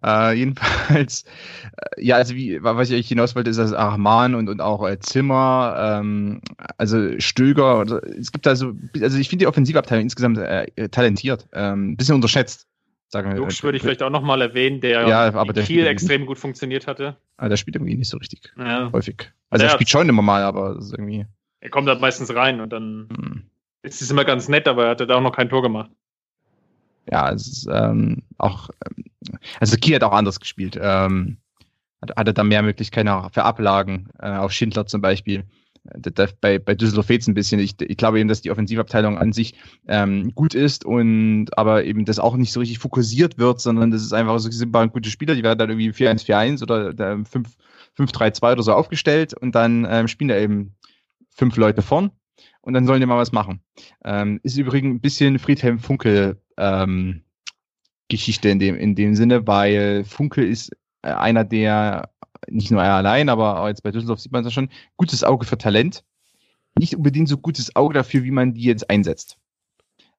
Äh, 0.04 0.34
jedenfalls, 0.34 1.24
äh, 1.24 2.04
ja, 2.04 2.16
also 2.16 2.36
wie, 2.36 2.62
was 2.62 2.90
ich 2.90 3.08
hinaus 3.08 3.36
wollte, 3.36 3.50
ist, 3.50 3.58
dass 3.58 3.74
Ahman 3.74 4.36
und, 4.36 4.50
und 4.50 4.62
auch 4.62 4.88
äh, 4.88 5.00
Zimmer, 5.00 6.00
ähm, 6.00 6.42
also 6.78 7.20
Stöger, 7.20 7.80
also, 7.80 8.00
es 8.00 8.32
gibt 8.32 8.48
also, 8.48 8.74
also 9.02 9.18
ich 9.18 9.30
finde 9.30 9.44
die 9.44 9.48
Offensivabteilung 9.48 10.04
insgesamt 10.04 10.38
äh, 10.38 10.90
talentiert, 10.90 11.48
ähm, 11.54 11.98
bisschen 11.98 12.16
unterschätzt. 12.16 12.68
Sagen 13.12 13.32
wir. 13.32 13.38
Lux 13.38 13.64
würde 13.64 13.78
ich 13.78 13.82
vielleicht 13.82 14.04
auch 14.04 14.12
nochmal 14.12 14.40
erwähnen, 14.40 14.82
der 14.82 15.08
ja, 15.08 15.34
aber 15.34 15.52
der 15.52 15.64
Kiel 15.64 15.88
extrem 15.88 16.28
gut 16.28 16.38
funktioniert 16.38 16.86
hatte. 16.86 17.18
Aber 17.38 17.48
ah, 17.48 17.50
der 17.50 17.58
spielt 17.58 17.76
irgendwie 17.76 17.96
nicht 17.96 18.10
so 18.10 18.18
richtig 18.18 18.54
ja. 18.56 18.92
häufig. 18.94 19.32
Also 19.50 19.64
der 19.64 19.72
er 19.72 19.74
spielt 19.74 19.90
schon 19.90 20.08
immer 20.08 20.22
mal, 20.22 20.44
aber 20.44 20.78
irgendwie. 20.92 21.26
Er 21.60 21.72
kommt 21.72 21.90
halt 21.90 22.02
meistens 22.02 22.34
rein 22.36 22.62
und 22.62 22.72
dann 22.72 23.10
hm. 23.12 23.44
ist 23.82 24.04
es 24.04 24.12
immer 24.12 24.26
ganz 24.26 24.48
nett, 24.48 24.68
aber 24.68 24.84
er 24.86 24.90
hat 24.92 25.02
da 25.02 25.16
auch 25.16 25.22
noch 25.22 25.36
kein 25.36 25.50
Tor 25.50 25.64
gemacht 25.64 25.90
ja, 27.12 27.32
es 27.32 27.48
ist 27.48 27.68
ähm, 27.72 28.24
auch, 28.38 28.70
ähm, 28.86 29.06
also 29.60 29.78
Kiel 29.78 29.96
hat 29.96 30.04
auch 30.04 30.14
anders 30.14 30.40
gespielt. 30.40 30.80
Ähm, 30.82 31.38
hatte 32.16 32.34
da 32.34 32.44
mehr 32.44 32.62
Möglichkeiten 32.62 33.10
für 33.32 33.44
Ablagen, 33.44 34.10
äh, 34.20 34.32
auf 34.32 34.52
Schindler 34.52 34.86
zum 34.86 35.02
Beispiel. 35.02 35.44
Bei, 36.42 36.60
bei 36.60 36.76
Düsseldorf 36.76 37.08
fehlt 37.08 37.22
es 37.22 37.28
ein 37.28 37.34
bisschen. 37.34 37.60
Ich, 37.60 37.76
ich 37.82 37.98
glaube 37.98 38.20
eben, 38.20 38.30
dass 38.30 38.42
die 38.42 38.52
Offensivabteilung 38.52 39.18
an 39.18 39.34
sich 39.34 39.56
ähm, 39.88 40.34
gut 40.36 40.54
ist 40.54 40.86
und 40.86 41.48
aber 41.58 41.86
eben 41.86 42.06
das 42.06 42.20
auch 42.20 42.36
nicht 42.36 42.52
so 42.52 42.60
richtig 42.60 42.80
fokussiert 42.80 43.38
wird, 43.38 43.60
sondern 43.60 43.90
das 43.90 44.04
ist 44.04 44.14
einfach 44.14 44.38
so, 44.40 44.52
sind 44.52 44.76
ein 44.76 44.92
gute 44.92 45.10
Spieler, 45.10 45.36
die 45.36 45.44
werden 45.44 45.58
dann 45.58 45.70
irgendwie 45.70 45.90
4-1-4-1 45.92 46.64
oder 46.64 46.90
5-3-2 47.98 48.52
oder 48.52 48.64
so 48.64 48.74
aufgestellt 48.74 49.34
und 49.34 49.56
dann 49.56 49.88
ähm, 49.90 50.08
spielen 50.08 50.28
da 50.28 50.38
eben 50.38 50.76
fünf 51.30 51.56
Leute 51.56 51.82
vorn 51.82 52.12
und 52.62 52.74
dann 52.74 52.86
sollen 52.86 53.00
die 53.00 53.06
mal 53.06 53.18
was 53.18 53.32
machen. 53.32 53.62
Ähm, 54.04 54.40
ist 54.44 54.58
übrigens 54.58 54.96
ein 54.96 55.02
bisschen 55.02 55.40
Friedhelm 55.40 55.80
Funkel 55.80 56.42
ähm, 56.60 57.24
Geschichte 58.08 58.50
in 58.50 58.60
dem, 58.60 58.76
in 58.76 58.96
dem 58.96 59.16
Sinne, 59.16 59.48
weil 59.48 60.04
Funkel 60.04 60.48
ist 60.48 60.72
äh, 61.02 61.12
einer 61.12 61.44
der, 61.44 62.10
nicht 62.48 62.72
nur 62.72 62.84
er 62.84 62.96
allein, 62.96 63.30
aber 63.30 63.68
jetzt 63.68 63.84
bei 63.84 63.92
Düsseldorf 63.92 64.20
sieht 64.20 64.32
man 64.32 64.44
das 64.44 64.54
schon, 64.54 64.70
gutes 64.98 65.24
Auge 65.24 65.46
für 65.46 65.58
Talent. 65.58 66.04
Nicht 66.78 66.96
unbedingt 66.96 67.30
so 67.30 67.38
gutes 67.38 67.76
Auge 67.76 67.94
dafür, 67.94 68.24
wie 68.24 68.32
man 68.32 68.54
die 68.54 68.64
jetzt 68.64 68.90
einsetzt. 68.90 69.38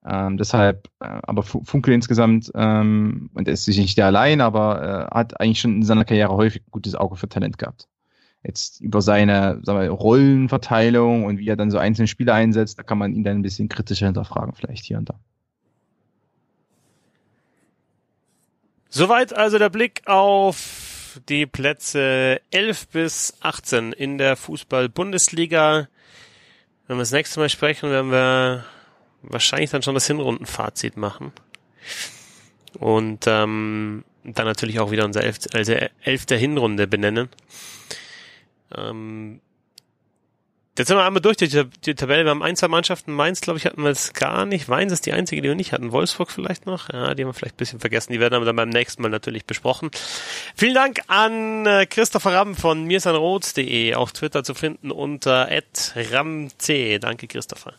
Ähm, 0.04 0.38
deshalb, 0.38 0.88
äh, 1.00 1.20
aber 1.22 1.42
Funkel 1.42 1.92
insgesamt, 1.94 2.50
ähm, 2.54 3.30
und 3.34 3.46
er 3.46 3.54
ist 3.54 3.64
sicher 3.64 3.82
nicht 3.82 3.98
der 3.98 4.06
allein, 4.06 4.40
aber 4.40 5.10
äh, 5.12 5.14
hat 5.14 5.40
eigentlich 5.40 5.60
schon 5.60 5.76
in 5.76 5.82
seiner 5.82 6.04
Karriere 6.04 6.34
häufig 6.34 6.62
gutes 6.70 6.94
Auge 6.94 7.16
für 7.16 7.28
Talent 7.28 7.58
gehabt 7.58 7.86
jetzt 8.42 8.80
über 8.80 9.02
seine 9.02 9.60
sagen 9.62 9.80
wir, 9.80 9.90
Rollenverteilung 9.90 11.24
und 11.24 11.38
wie 11.38 11.48
er 11.48 11.56
dann 11.56 11.70
so 11.70 11.78
einzelne 11.78 12.08
Spiele 12.08 12.32
einsetzt, 12.32 12.78
da 12.78 12.82
kann 12.82 12.98
man 12.98 13.12
ihn 13.12 13.24
dann 13.24 13.38
ein 13.38 13.42
bisschen 13.42 13.68
kritischer 13.68 14.06
hinterfragen, 14.06 14.54
vielleicht 14.54 14.84
hier 14.84 14.98
und 14.98 15.08
da. 15.10 15.20
Soweit 18.92 19.32
also 19.36 19.58
der 19.58 19.70
Blick 19.70 20.02
auf 20.06 21.20
die 21.28 21.46
Plätze 21.46 22.40
11 22.50 22.88
bis 22.88 23.34
18 23.40 23.92
in 23.92 24.18
der 24.18 24.34
Fußball-Bundesliga. 24.36 25.88
Wenn 26.88 26.96
wir 26.96 27.02
das 27.02 27.12
nächste 27.12 27.38
Mal 27.38 27.48
sprechen, 27.48 27.90
werden 27.90 28.10
wir 28.10 28.64
wahrscheinlich 29.22 29.70
dann 29.70 29.82
schon 29.82 29.94
das 29.94 30.08
Hinrundenfazit 30.08 30.96
machen. 30.96 31.32
Und 32.80 33.26
ähm, 33.28 34.04
dann 34.24 34.46
natürlich 34.46 34.80
auch 34.80 34.90
wieder 34.90 35.04
unser 35.04 35.22
elf, 35.22 35.38
also 35.52 35.72
elfte 36.02 36.36
Hinrunde 36.36 36.88
benennen. 36.88 37.28
Ähm, 38.76 39.40
jetzt 40.80 40.88
sind 40.88 40.96
wir 40.96 41.04
einmal 41.04 41.20
durch 41.22 41.36
die, 41.36 41.48
die, 41.48 41.94
Tabelle. 41.94 42.24
Wir 42.24 42.30
haben 42.30 42.42
ein, 42.42 42.56
zwei 42.56 42.68
Mannschaften. 42.68 43.12
Mainz, 43.12 43.40
glaube 43.40 43.58
ich, 43.58 43.66
hatten 43.66 43.82
wir 43.82 43.90
es 43.90 44.12
gar 44.12 44.46
nicht. 44.46 44.68
Mainz 44.68 44.92
ist 44.92 45.06
die 45.06 45.12
einzige, 45.12 45.42
die 45.42 45.48
wir 45.48 45.54
nicht 45.54 45.72
hatten. 45.72 45.92
Wolfsburg 45.92 46.30
vielleicht 46.30 46.66
noch. 46.66 46.92
Ja, 46.92 47.14
die 47.14 47.22
haben 47.22 47.28
wir 47.28 47.34
vielleicht 47.34 47.54
ein 47.54 47.58
bisschen 47.58 47.80
vergessen. 47.80 48.12
Die 48.12 48.20
werden 48.20 48.34
aber 48.34 48.44
dann 48.44 48.56
beim 48.56 48.70
nächsten 48.70 49.02
Mal 49.02 49.10
natürlich 49.10 49.44
besprochen. 49.44 49.90
Vielen 50.56 50.74
Dank 50.74 51.00
an 51.06 51.66
äh, 51.66 51.86
Christopher 51.86 52.32
Ramm 52.32 52.56
von 52.56 52.84
mirsanroth.de 52.84 53.94
auf 53.94 54.12
Twitter 54.12 54.42
zu 54.42 54.54
finden 54.54 54.90
unter 54.90 55.48
ramc. 55.96 56.52
Danke, 57.00 57.26
Christopher. 57.28 57.74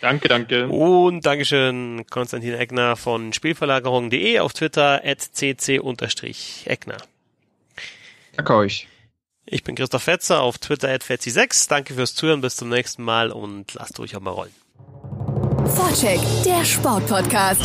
Danke, 0.00 0.28
danke. 0.28 0.68
Und 0.68 1.26
Dankeschön, 1.26 2.04
Konstantin 2.08 2.54
Eckner 2.54 2.96
von 2.96 3.32
Spielverlagerung.de 3.32 4.38
auf 4.38 4.52
Twitter 4.52 5.02
at 5.04 5.20
cc-eckner. 5.20 6.98
Danke 8.36 8.54
euch. 8.54 8.88
Ich 9.44 9.64
bin 9.64 9.74
Christoph 9.74 10.04
Fetzer 10.04 10.40
auf 10.40 10.58
Twitter 10.58 10.88
at 10.88 11.02
Fetzi6. 11.02 11.68
Danke 11.68 11.94
fürs 11.94 12.14
Zuhören, 12.14 12.40
bis 12.40 12.56
zum 12.56 12.68
nächsten 12.68 13.02
Mal 13.02 13.30
und 13.30 13.74
lasst 13.74 13.98
euch 13.98 14.16
auch 14.16 14.20
mal 14.20 14.30
rollen. 14.30 14.54
Vorcheck, 15.66 16.20
der 16.44 16.64
Sportpodcast. 16.64 17.62